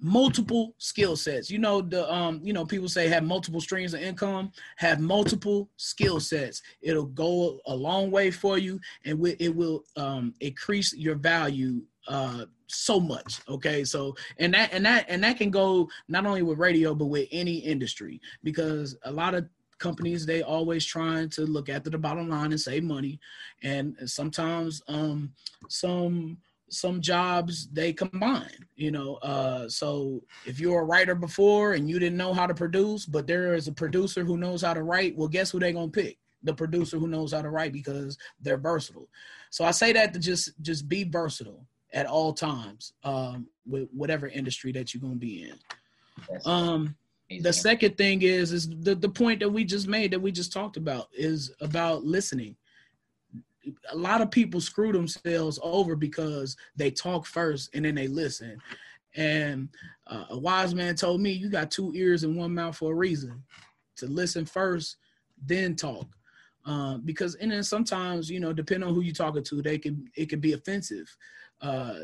multiple 0.00 0.74
skill 0.78 1.16
sets. 1.16 1.50
You 1.50 1.58
know 1.58 1.80
the 1.80 2.12
um 2.12 2.40
you 2.42 2.52
know 2.52 2.64
people 2.64 2.88
say 2.88 3.08
have 3.08 3.24
multiple 3.24 3.60
streams 3.60 3.94
of 3.94 4.00
income. 4.00 4.52
Have 4.76 5.00
multiple 5.00 5.68
skill 5.76 6.20
sets. 6.20 6.62
It'll 6.82 7.06
go 7.06 7.60
a 7.66 7.74
long 7.74 8.10
way 8.10 8.30
for 8.30 8.58
you, 8.58 8.80
and 9.04 9.24
it 9.38 9.54
will 9.54 9.84
um 9.96 10.34
increase 10.40 10.94
your 10.94 11.16
value 11.16 11.82
uh 12.08 12.46
so 12.68 13.00
much 13.00 13.40
okay 13.48 13.84
so 13.84 14.14
and 14.38 14.52
that 14.52 14.72
and 14.72 14.84
that 14.84 15.06
and 15.08 15.22
that 15.22 15.36
can 15.36 15.50
go 15.50 15.88
not 16.08 16.26
only 16.26 16.42
with 16.42 16.58
radio 16.58 16.94
but 16.94 17.06
with 17.06 17.28
any 17.32 17.58
industry 17.58 18.20
because 18.42 18.96
a 19.04 19.12
lot 19.12 19.34
of 19.34 19.46
companies 19.78 20.26
they 20.26 20.42
always 20.42 20.84
trying 20.84 21.28
to 21.30 21.42
look 21.42 21.68
after 21.68 21.90
the 21.90 21.98
bottom 21.98 22.28
line 22.28 22.52
and 22.52 22.60
save 22.60 22.84
money. 22.84 23.18
And 23.62 23.96
sometimes 24.06 24.82
um 24.88 25.32
some 25.68 26.38
some 26.70 27.00
jobs 27.00 27.68
they 27.68 27.92
combine 27.92 28.66
you 28.76 28.90
know 28.90 29.14
uh 29.16 29.68
so 29.68 30.22
if 30.44 30.60
you're 30.60 30.80
a 30.80 30.84
writer 30.84 31.14
before 31.14 31.72
and 31.72 31.88
you 31.88 31.98
didn't 31.98 32.18
know 32.18 32.34
how 32.34 32.46
to 32.46 32.54
produce 32.54 33.06
but 33.06 33.26
there 33.26 33.54
is 33.54 33.68
a 33.68 33.72
producer 33.72 34.22
who 34.24 34.36
knows 34.36 34.62
how 34.62 34.74
to 34.74 34.82
write 34.82 35.16
well 35.16 35.28
guess 35.28 35.50
who 35.50 35.58
they're 35.58 35.72
gonna 35.72 35.88
pick? 35.88 36.18
The 36.42 36.54
producer 36.54 36.98
who 36.98 37.08
knows 37.08 37.32
how 37.32 37.42
to 37.42 37.50
write 37.50 37.72
because 37.72 38.16
they're 38.40 38.58
versatile. 38.58 39.08
So 39.50 39.64
i 39.64 39.70
say 39.70 39.92
that 39.92 40.12
to 40.12 40.18
just 40.18 40.52
just 40.62 40.88
be 40.88 41.04
versatile 41.04 41.66
at 41.92 42.06
all 42.06 42.32
times 42.32 42.92
um 43.02 43.48
with 43.66 43.88
whatever 43.92 44.28
industry 44.28 44.72
that 44.72 44.92
you're 44.92 45.00
gonna 45.00 45.14
be 45.14 45.50
in. 45.50 45.58
Um 46.44 46.96
amazing. 47.30 47.42
the 47.42 47.52
second 47.52 47.96
thing 47.96 48.22
is 48.22 48.52
is 48.52 48.68
the, 48.68 48.94
the 48.94 49.08
point 49.08 49.40
that 49.40 49.48
we 49.48 49.64
just 49.64 49.88
made 49.88 50.12
that 50.12 50.20
we 50.20 50.32
just 50.32 50.52
talked 50.52 50.76
about 50.76 51.08
is 51.12 51.52
about 51.60 52.04
listening. 52.04 52.56
A 53.90 53.96
lot 53.96 54.22
of 54.22 54.30
people 54.30 54.60
screw 54.60 54.92
themselves 54.92 55.58
over 55.62 55.94
because 55.94 56.56
they 56.76 56.90
talk 56.90 57.26
first 57.26 57.74
and 57.74 57.84
then 57.84 57.94
they 57.94 58.08
listen. 58.08 58.58
And 59.14 59.68
uh, 60.06 60.24
a 60.30 60.38
wise 60.38 60.74
man 60.74 60.94
told 60.94 61.20
me 61.20 61.32
you 61.32 61.50
got 61.50 61.70
two 61.70 61.92
ears 61.94 62.24
and 62.24 62.36
one 62.36 62.54
mouth 62.54 62.76
for 62.76 62.92
a 62.92 62.96
reason 62.96 63.42
to 63.96 64.06
listen 64.06 64.46
first 64.46 64.96
then 65.46 65.76
talk. 65.76 66.06
Uh, 66.66 66.98
because 66.98 67.34
and 67.36 67.50
then 67.50 67.62
sometimes 67.62 68.28
you 68.28 68.40
know 68.40 68.52
depending 68.52 68.88
on 68.88 68.94
who 68.94 69.00
you're 69.00 69.14
talking 69.14 69.42
to 69.42 69.62
they 69.62 69.78
can 69.78 70.06
it 70.14 70.28
can 70.28 70.38
be 70.38 70.52
offensive 70.52 71.16
uh, 71.60 71.94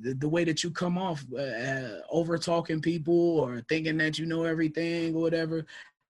the, 0.00 0.14
the 0.18 0.28
way 0.28 0.44
that 0.44 0.64
you 0.64 0.70
come 0.70 0.98
off 0.98 1.24
uh, 1.38 2.00
over 2.10 2.36
talking 2.36 2.80
people 2.80 3.40
or 3.40 3.60
thinking 3.68 3.96
that 3.98 4.18
you 4.18 4.26
know 4.26 4.44
everything 4.44 5.14
or 5.14 5.20
whatever 5.20 5.64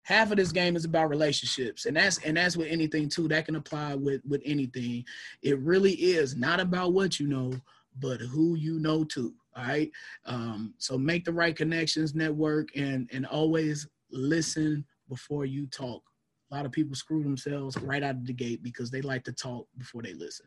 half 0.09 0.31
of 0.31 0.39
this 0.39 0.53
game 0.53 0.75
is 0.75 0.87
about 0.87 1.11
relationships. 1.11 1.85
And 1.85 1.95
that's 1.95 2.17
and 2.25 2.39
that's 2.39 2.57
with 2.57 2.69
anything 2.69 3.11
too 3.11 3.29
that 3.29 3.45
can 3.45 3.57
apply 3.57 3.95
with 3.95 4.23
with 4.27 4.41
anything. 4.45 5.05
It 5.43 5.59
really 5.59 5.93
is 5.93 6.35
not 6.35 6.61
about 6.61 6.95
what 6.95 7.21
you 7.21 7.29
know 7.29 7.53
but 8.01 8.21
who 8.21 8.55
you 8.55 8.79
know 8.79 9.05
too 9.05 9.35
all 9.55 9.65
right? 9.65 9.91
Um 10.25 10.75
so 10.79 10.97
make 10.97 11.27
the 11.27 11.33
right 11.33 11.55
connections 11.55 12.15
network 12.15 12.69
and 12.75 13.09
and 13.13 13.27
always 13.27 13.87
listen 14.11 14.85
before 15.11 15.45
you 15.45 15.67
talk. 15.67 16.03
A 16.51 16.55
lot 16.55 16.65
of 16.65 16.73
people 16.73 16.97
screw 16.97 17.23
themselves 17.23 17.77
right 17.83 18.03
out 18.03 18.15
of 18.15 18.27
the 18.27 18.33
gate 18.33 18.63
because 18.63 18.91
they 18.91 19.03
like 19.03 19.25
to 19.25 19.33
talk 19.33 19.67
before 19.77 20.01
they 20.01 20.15
listen 20.15 20.47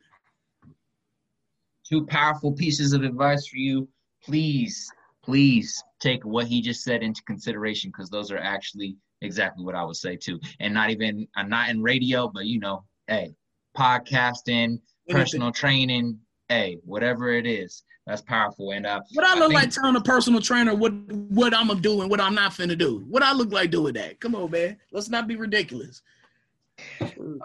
two 1.91 2.05
powerful 2.05 2.53
pieces 2.53 2.93
of 2.93 3.03
advice 3.03 3.47
for 3.47 3.57
you. 3.57 3.87
Please, 4.23 4.89
please 5.23 5.83
take 5.99 6.23
what 6.25 6.47
he 6.47 6.61
just 6.61 6.83
said 6.83 7.03
into 7.03 7.21
consideration 7.23 7.91
because 7.91 8.09
those 8.09 8.31
are 8.31 8.37
actually 8.37 8.95
exactly 9.21 9.65
what 9.65 9.75
I 9.75 9.83
would 9.83 9.97
say 9.97 10.15
too. 10.15 10.39
And 10.59 10.73
not 10.73 10.89
even 10.89 11.27
I'm 11.35 11.49
not 11.49 11.69
in 11.69 11.81
radio, 11.81 12.29
but 12.33 12.45
you 12.45 12.59
know, 12.59 12.85
hey, 13.07 13.33
podcasting, 13.77 14.79
personal 15.09 15.51
training, 15.51 16.17
hey, 16.47 16.77
whatever 16.85 17.29
it 17.29 17.45
is, 17.45 17.83
that's 18.07 18.21
powerful. 18.21 18.71
And 18.71 18.85
uh, 18.85 19.01
what 19.13 19.25
i 19.25 19.33
look 19.37 19.49
think- 19.49 19.61
like 19.61 19.69
telling 19.71 19.95
a 19.95 20.01
personal 20.01 20.39
trainer 20.41 20.73
what 20.73 20.91
what 21.29 21.53
i'm 21.53 21.67
gonna 21.67 21.79
do 21.79 22.01
and 22.01 22.09
what 22.09 22.19
i'm 22.19 22.33
not 22.33 22.51
finna 22.51 22.77
do 22.77 23.05
what 23.09 23.21
i 23.21 23.31
look 23.31 23.51
like 23.51 23.69
doing 23.69 23.93
that 23.93 24.19
come 24.19 24.33
on 24.35 24.49
man 24.49 24.75
let's 24.91 25.09
not 25.09 25.27
be 25.27 25.35
ridiculous 25.35 26.01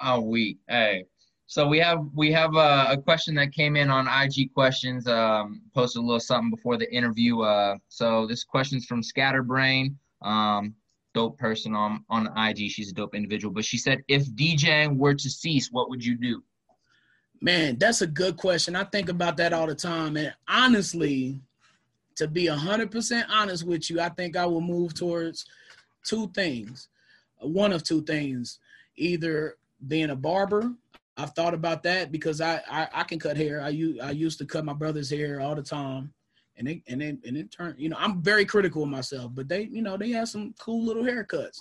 Oh, 0.02 0.20
we. 0.20 0.56
Hey, 0.68 1.04
So 1.48 1.68
we 1.68 1.78
have 1.78 2.04
we 2.14 2.32
have 2.32 2.56
a, 2.56 2.88
a, 2.90 2.96
question 3.00 3.34
that 3.36 3.52
came 3.52 3.76
in 3.76 3.88
on 3.88 4.08
IG 4.08 4.52
questions. 4.52 5.06
Um, 5.06 5.62
posted 5.74 6.02
a 6.02 6.04
little 6.04 6.18
something 6.18 6.50
before 6.50 6.76
the 6.76 6.92
interview. 6.92 7.40
Uh, 7.40 7.76
so 7.88 8.26
this 8.26 8.42
question's 8.42 8.84
from 8.84 9.02
Scatterbrain. 9.02 9.96
Um, 10.22 10.74
dope 11.14 11.38
person 11.38 11.74
on 11.74 12.04
on 12.10 12.36
IG. 12.36 12.70
She's 12.70 12.90
a 12.90 12.94
dope 12.94 13.14
individual. 13.14 13.54
But 13.54 13.64
she 13.64 13.78
said, 13.78 14.02
if 14.08 14.26
DJing 14.32 14.96
were 14.96 15.14
to 15.14 15.30
cease, 15.30 15.70
what 15.70 15.88
would 15.88 16.04
you 16.04 16.16
do? 16.16 16.42
Man, 17.40 17.78
that's 17.78 18.02
a 18.02 18.06
good 18.06 18.36
question. 18.36 18.74
I 18.74 18.84
think 18.84 19.08
about 19.08 19.36
that 19.36 19.52
all 19.52 19.66
the 19.66 19.74
time. 19.74 20.16
And 20.16 20.34
honestly, 20.48 21.40
to 22.16 22.26
be 22.26 22.46
100% 22.46 23.24
honest 23.30 23.64
with 23.64 23.88
you, 23.90 24.00
I 24.00 24.08
think 24.08 24.36
I 24.36 24.46
will 24.46 24.62
move 24.62 24.94
towards 24.94 25.46
two 26.02 26.28
things. 26.34 26.88
One 27.38 27.72
of 27.72 27.84
two 27.84 28.02
things 28.02 28.58
either 28.96 29.56
being 29.86 30.10
a 30.10 30.16
barber. 30.16 30.72
I've 31.16 31.32
thought 31.32 31.54
about 31.54 31.82
that 31.84 32.12
because 32.12 32.40
I, 32.40 32.60
I, 32.70 32.88
I 32.92 33.02
can 33.04 33.18
cut 33.18 33.36
hair. 33.36 33.62
I, 33.62 33.70
use 33.70 33.98
I 34.00 34.10
used 34.10 34.38
to 34.38 34.46
cut 34.46 34.64
my 34.64 34.74
brother's 34.74 35.10
hair 35.10 35.40
all 35.40 35.54
the 35.54 35.62
time 35.62 36.12
and 36.58 36.68
it 36.68 36.82
and 36.88 37.00
then 37.00 37.20
and 37.26 37.36
it 37.36 37.50
turned. 37.50 37.74
You 37.78 37.88
know, 37.88 37.96
I'm 37.98 38.22
very 38.22 38.44
critical 38.44 38.82
of 38.82 38.88
myself, 38.88 39.32
but 39.34 39.48
they, 39.48 39.62
you 39.70 39.82
know, 39.82 39.96
they 39.96 40.10
have 40.10 40.28
some 40.28 40.54
cool 40.58 40.84
little 40.84 41.02
haircuts. 41.02 41.58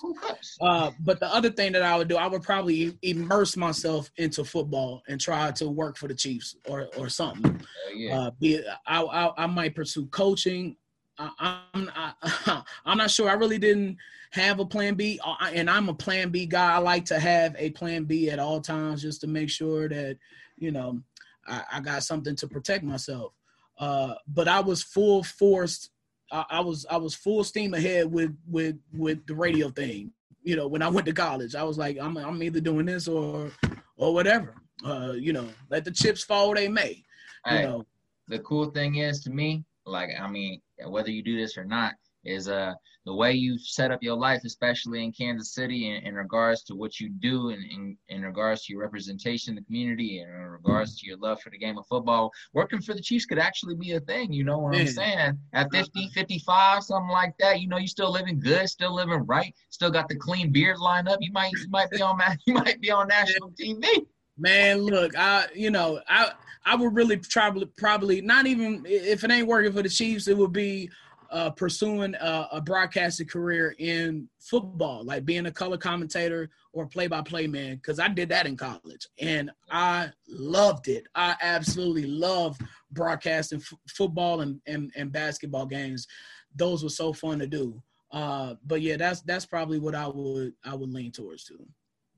Uh, 0.60 0.90
but 1.00 1.20
the 1.20 1.32
other 1.32 1.50
thing 1.50 1.72
that 1.72 1.82
I 1.82 1.96
would 1.96 2.08
do, 2.08 2.16
I 2.16 2.26
would 2.26 2.42
probably 2.42 2.96
immerse 3.02 3.56
myself 3.56 4.10
into 4.16 4.44
football 4.44 5.02
and 5.08 5.20
try 5.20 5.50
to 5.52 5.68
work 5.68 5.96
for 5.96 6.08
the 6.08 6.14
Chiefs 6.14 6.56
or 6.68 6.88
or 6.96 7.08
something. 7.08 7.60
Yeah. 7.94 8.18
Uh, 8.18 8.30
be 8.40 8.62
I, 8.86 9.02
I, 9.02 9.44
I 9.44 9.46
might 9.46 9.74
pursue 9.74 10.06
coaching. 10.06 10.76
I, 11.18 11.30
I'm 11.74 11.90
I, 11.94 12.62
I'm 12.84 12.98
not 12.98 13.10
sure. 13.10 13.28
I 13.28 13.34
really 13.34 13.58
didn't 13.58 13.98
have 14.36 14.60
a 14.60 14.66
plan 14.66 14.94
B, 14.94 15.18
uh, 15.24 15.50
and 15.52 15.68
I'm 15.68 15.88
a 15.88 15.94
plan 15.94 16.30
B 16.30 16.46
guy. 16.46 16.74
I 16.74 16.78
like 16.78 17.04
to 17.06 17.18
have 17.18 17.56
a 17.58 17.70
plan 17.70 18.04
B 18.04 18.30
at 18.30 18.38
all 18.38 18.60
times 18.60 19.02
just 19.02 19.20
to 19.22 19.26
make 19.26 19.50
sure 19.50 19.88
that 19.88 20.18
you 20.56 20.70
know 20.70 21.02
I, 21.46 21.62
I 21.74 21.80
got 21.80 22.02
something 22.02 22.36
to 22.36 22.46
protect 22.46 22.84
myself. 22.84 23.32
Uh, 23.78 24.14
but 24.28 24.48
I 24.48 24.60
was 24.60 24.82
full 24.82 25.22
forced. 25.22 25.90
I, 26.30 26.44
I, 26.50 26.60
was 26.60 26.86
I 26.90 26.96
was 26.96 27.14
full 27.14 27.44
steam 27.44 27.74
ahead 27.74 28.10
with 28.10 28.36
with 28.48 28.76
with 28.92 29.26
the 29.26 29.34
radio 29.34 29.68
thing. 29.70 30.12
You 30.42 30.56
know, 30.56 30.68
when 30.68 30.82
I 30.82 30.88
went 30.88 31.06
to 31.06 31.12
college, 31.12 31.54
I 31.54 31.64
was 31.64 31.78
like, 31.78 31.98
I'm 32.00 32.16
I'm 32.16 32.42
either 32.42 32.60
doing 32.60 32.86
this 32.86 33.08
or 33.08 33.50
or 33.96 34.14
whatever. 34.14 34.54
Uh, 34.84 35.12
you 35.16 35.32
know, 35.32 35.48
let 35.70 35.84
the 35.84 35.90
chips 35.90 36.22
fall 36.22 36.54
they 36.54 36.68
may. 36.68 37.02
You 37.50 37.62
know. 37.62 37.86
The 38.28 38.40
cool 38.40 38.66
thing 38.70 38.96
is 38.96 39.22
to 39.22 39.30
me, 39.30 39.64
like 39.84 40.10
I 40.20 40.28
mean, 40.28 40.60
whether 40.84 41.10
you 41.10 41.22
do 41.22 41.36
this 41.36 41.56
or 41.56 41.64
not, 41.64 41.94
is 42.24 42.48
uh 42.48 42.74
the 43.06 43.14
way 43.14 43.32
you 43.32 43.56
set 43.56 43.92
up 43.92 44.02
your 44.02 44.16
life, 44.16 44.42
especially 44.44 45.04
in 45.04 45.12
Kansas 45.12 45.54
City, 45.54 45.88
in, 45.88 46.04
in 46.04 46.16
regards 46.16 46.64
to 46.64 46.74
what 46.74 46.98
you 46.98 47.08
do, 47.08 47.50
and 47.50 47.64
in, 47.64 47.96
in 48.08 48.22
regards 48.22 48.64
to 48.64 48.72
your 48.72 48.82
representation 48.82 49.52
in 49.52 49.54
the 49.54 49.62
community, 49.62 50.18
and 50.18 50.28
in 50.28 50.48
regards 50.48 50.98
to 50.98 51.06
your 51.06 51.16
love 51.18 51.40
for 51.40 51.50
the 51.50 51.56
game 51.58 51.78
of 51.78 51.86
football. 51.86 52.32
Working 52.52 52.80
for 52.80 52.94
the 52.94 53.00
Chiefs 53.00 53.24
could 53.24 53.38
actually 53.38 53.76
be 53.76 53.92
a 53.92 54.00
thing. 54.00 54.32
You 54.32 54.42
know 54.42 54.58
what 54.58 54.76
I'm 54.76 54.88
saying? 54.88 55.38
At 55.52 55.70
50, 55.72 56.08
55, 56.14 56.82
something 56.82 57.08
like 57.08 57.34
that. 57.38 57.60
You 57.60 57.68
know, 57.68 57.78
you're 57.78 57.86
still 57.86 58.10
living 58.10 58.40
good, 58.40 58.68
still 58.68 58.96
living 58.96 59.24
right, 59.24 59.54
still 59.70 59.90
got 59.90 60.08
the 60.08 60.16
clean 60.16 60.50
beard 60.50 60.78
lined 60.78 61.08
up. 61.08 61.18
You 61.20 61.32
might 61.32 61.52
you 61.52 61.68
might 61.70 61.90
be 61.90 62.02
on 62.02 62.18
you 62.46 62.54
might 62.54 62.80
be 62.80 62.90
on 62.90 63.06
national 63.06 63.52
TV. 63.52 63.84
Man, 64.36 64.80
look, 64.82 65.16
I 65.16 65.46
you 65.54 65.70
know 65.70 66.00
I 66.08 66.32
I 66.64 66.74
would 66.74 66.92
really 66.96 67.18
probably 67.18 67.66
probably 67.78 68.20
not 68.20 68.46
even 68.46 68.82
if 68.84 69.22
it 69.22 69.30
ain't 69.30 69.46
working 69.46 69.72
for 69.72 69.82
the 69.82 69.88
Chiefs, 69.88 70.26
it 70.26 70.36
would 70.36 70.52
be 70.52 70.90
uh, 71.30 71.50
pursuing 71.50 72.14
a, 72.14 72.48
a 72.52 72.60
broadcasting 72.60 73.26
career 73.26 73.74
in 73.78 74.28
football, 74.38 75.04
like 75.04 75.24
being 75.24 75.46
a 75.46 75.50
color 75.50 75.76
commentator 75.76 76.50
or 76.72 76.86
play-by-play 76.86 77.46
man, 77.46 77.76
because 77.76 77.98
I 77.98 78.08
did 78.08 78.28
that 78.30 78.46
in 78.46 78.56
college 78.56 79.06
and 79.18 79.50
I 79.70 80.10
loved 80.28 80.88
it. 80.88 81.06
I 81.14 81.36
absolutely 81.40 82.06
love 82.06 82.58
broadcasting 82.90 83.60
f- 83.60 83.78
football 83.88 84.40
and, 84.42 84.60
and, 84.66 84.90
and 84.96 85.12
basketball 85.12 85.66
games. 85.66 86.06
Those 86.54 86.82
were 86.82 86.90
so 86.90 87.12
fun 87.12 87.38
to 87.40 87.46
do. 87.46 87.82
Uh, 88.12 88.54
but 88.64 88.82
yeah, 88.82 88.96
that's 88.96 89.20
that's 89.22 89.44
probably 89.44 89.78
what 89.78 89.94
I 89.94 90.06
would 90.06 90.54
I 90.64 90.74
would 90.74 90.90
lean 90.90 91.10
towards 91.10 91.44
too. 91.44 91.66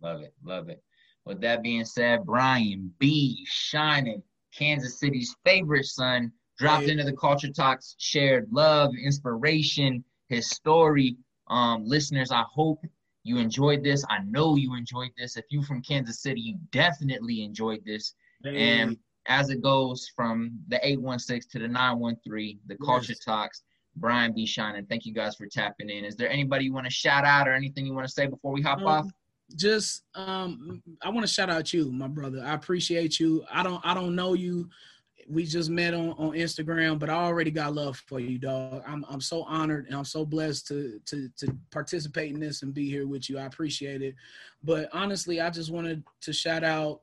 Love 0.02 0.20
it, 0.20 0.34
love 0.44 0.68
it. 0.68 0.82
With 1.24 1.40
that 1.40 1.62
being 1.62 1.84
said, 1.84 2.24
Brian 2.24 2.92
B. 2.98 3.46
Shynin, 3.50 4.22
Kansas 4.54 5.00
City's 5.00 5.34
favorite 5.44 5.86
son, 5.86 6.30
dropped 6.58 6.86
into 6.86 7.04
the 7.04 7.12
culture 7.12 7.50
talks, 7.50 7.94
shared 7.98 8.48
love, 8.50 8.92
inspiration, 9.02 10.04
his 10.28 10.50
story. 10.50 11.16
Um, 11.48 11.84
listeners, 11.86 12.30
I 12.30 12.42
hope 12.52 12.84
you 13.22 13.38
enjoyed 13.38 13.82
this. 13.84 14.04
I 14.10 14.18
know 14.24 14.56
you 14.56 14.74
enjoyed 14.74 15.10
this. 15.16 15.36
If 15.36 15.44
you 15.50 15.62
from 15.62 15.82
Kansas 15.82 16.20
City, 16.20 16.40
you 16.40 16.58
definitely 16.72 17.42
enjoyed 17.42 17.80
this. 17.84 18.14
And 18.44 18.96
as 19.26 19.50
it 19.50 19.62
goes 19.62 20.10
from 20.14 20.58
the 20.68 20.76
816 20.86 21.50
to 21.52 21.58
the 21.66 21.72
913, 21.72 22.58
the 22.66 22.76
culture 22.76 23.12
yes. 23.12 23.18
talks, 23.20 23.62
Brian 23.96 24.32
B. 24.32 24.46
Shynin. 24.46 24.88
Thank 24.88 25.06
you 25.06 25.12
guys 25.12 25.36
for 25.36 25.46
tapping 25.46 25.90
in. 25.90 26.04
Is 26.04 26.16
there 26.16 26.30
anybody 26.30 26.64
you 26.64 26.72
want 26.72 26.86
to 26.86 26.92
shout 26.92 27.24
out 27.24 27.46
or 27.48 27.52
anything 27.52 27.84
you 27.86 27.94
want 27.94 28.06
to 28.06 28.12
say 28.12 28.26
before 28.26 28.52
we 28.52 28.62
hop 28.62 28.78
um, 28.78 28.86
off? 28.86 29.06
Just 29.56 30.02
um 30.14 30.82
I 31.02 31.08
want 31.08 31.26
to 31.26 31.32
shout 31.32 31.48
out 31.48 31.72
you, 31.72 31.90
my 31.90 32.08
brother. 32.08 32.42
I 32.44 32.52
appreciate 32.52 33.18
you. 33.18 33.44
I 33.50 33.62
don't 33.62 33.80
I 33.84 33.94
don't 33.94 34.14
know 34.14 34.34
you 34.34 34.68
we 35.30 35.44
just 35.44 35.68
met 35.68 35.94
on, 35.94 36.10
on 36.10 36.32
Instagram, 36.32 36.98
but 36.98 37.10
I 37.10 37.14
already 37.14 37.50
got 37.50 37.74
love 37.74 38.02
for 38.06 38.18
you, 38.18 38.38
dog. 38.38 38.82
I'm 38.86 39.04
I'm 39.08 39.20
so 39.20 39.42
honored 39.44 39.86
and 39.86 39.94
I'm 39.94 40.04
so 40.04 40.24
blessed 40.24 40.66
to 40.68 41.00
to 41.06 41.28
to 41.38 41.56
participate 41.70 42.32
in 42.32 42.40
this 42.40 42.62
and 42.62 42.72
be 42.72 42.88
here 42.88 43.06
with 43.06 43.28
you. 43.28 43.38
I 43.38 43.44
appreciate 43.44 44.02
it. 44.02 44.14
But 44.62 44.88
honestly, 44.92 45.40
I 45.40 45.50
just 45.50 45.70
wanted 45.70 46.02
to 46.22 46.32
shout 46.32 46.64
out 46.64 47.00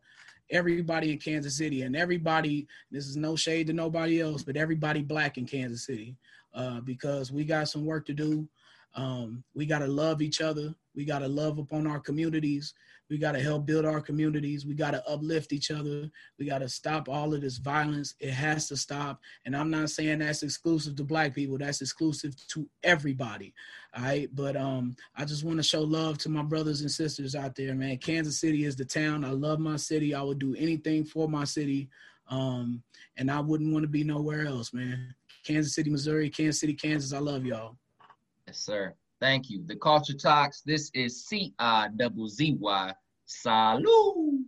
everybody 0.49 1.11
in 1.11 1.19
Kansas 1.19 1.57
City 1.57 1.83
and 1.83 1.95
everybody. 1.95 2.67
This 2.91 3.05
is 3.07 3.15
no 3.15 3.35
shade 3.35 3.67
to 3.67 3.73
nobody 3.73 4.21
else, 4.21 4.43
but 4.43 4.57
everybody 4.57 5.01
black 5.01 5.37
in 5.37 5.45
Kansas 5.45 5.85
City, 5.85 6.15
uh, 6.53 6.81
because 6.81 7.31
we 7.31 7.45
got 7.45 7.69
some 7.69 7.85
work 7.85 8.05
to 8.07 8.13
do. 8.13 8.47
Um, 8.95 9.43
we 9.53 9.65
got 9.65 9.79
to 9.79 9.87
love 9.87 10.21
each 10.21 10.41
other. 10.41 10.73
We 10.95 11.05
got 11.05 11.19
to 11.19 11.27
love 11.27 11.57
upon 11.57 11.85
our 11.85 11.99
communities. 11.99 12.73
We 13.09 13.17
got 13.17 13.33
to 13.33 13.39
help 13.39 13.65
build 13.65 13.85
our 13.85 14.01
communities. 14.01 14.65
We 14.65 14.73
got 14.73 14.91
to 14.91 15.07
uplift 15.07 15.53
each 15.53 15.69
other. 15.69 16.09
We 16.39 16.47
got 16.47 16.59
to 16.59 16.69
stop 16.69 17.07
all 17.07 17.33
of 17.33 17.41
this 17.41 17.57
violence. 17.57 18.15
It 18.19 18.31
has 18.31 18.67
to 18.69 18.77
stop. 18.77 19.19
And 19.45 19.55
I'm 19.55 19.69
not 19.69 19.91
saying 19.91 20.19
that's 20.19 20.43
exclusive 20.43 20.95
to 20.95 21.03
black 21.03 21.35
people. 21.35 21.57
That's 21.57 21.81
exclusive 21.81 22.35
to 22.47 22.67
everybody. 22.83 23.53
All 23.95 24.03
right. 24.03 24.27
But 24.33 24.55
um, 24.55 24.95
I 25.15 25.25
just 25.25 25.43
want 25.43 25.57
to 25.57 25.63
show 25.63 25.81
love 25.81 26.17
to 26.19 26.29
my 26.29 26.41
brothers 26.41 26.81
and 26.81 26.89
sisters 26.89 27.35
out 27.35 27.55
there, 27.55 27.75
man. 27.75 27.97
Kansas 27.97 28.39
City 28.39 28.65
is 28.65 28.75
the 28.75 28.85
town. 28.85 29.23
I 29.23 29.31
love 29.31 29.59
my 29.59 29.75
city. 29.75 30.15
I 30.15 30.23
would 30.23 30.39
do 30.39 30.55
anything 30.55 31.05
for 31.05 31.27
my 31.27 31.43
city. 31.43 31.89
Um, 32.27 32.81
and 33.17 33.29
I 33.29 33.39
wouldn't 33.39 33.71
want 33.71 33.83
to 33.83 33.89
be 33.89 34.03
nowhere 34.03 34.47
else, 34.47 34.73
man. 34.73 35.13
Kansas 35.45 35.75
City, 35.75 35.91
Missouri, 35.91 36.29
Kansas 36.29 36.59
City, 36.59 36.73
Kansas. 36.73 37.13
I 37.13 37.19
love 37.19 37.45
y'all. 37.45 37.77
Yes, 38.47 38.57
sir. 38.57 38.95
Thank 39.19 39.49
you. 39.49 39.63
The 39.65 39.75
Culture 39.75 40.13
Talks. 40.13 40.61
This 40.61 40.91
is 40.93 41.25
C 41.25 41.53
I 41.57 41.89
W 41.95 42.27
Z 42.27 42.57
Y 42.59 42.93
double 42.93 42.97
Salud. 43.27 44.43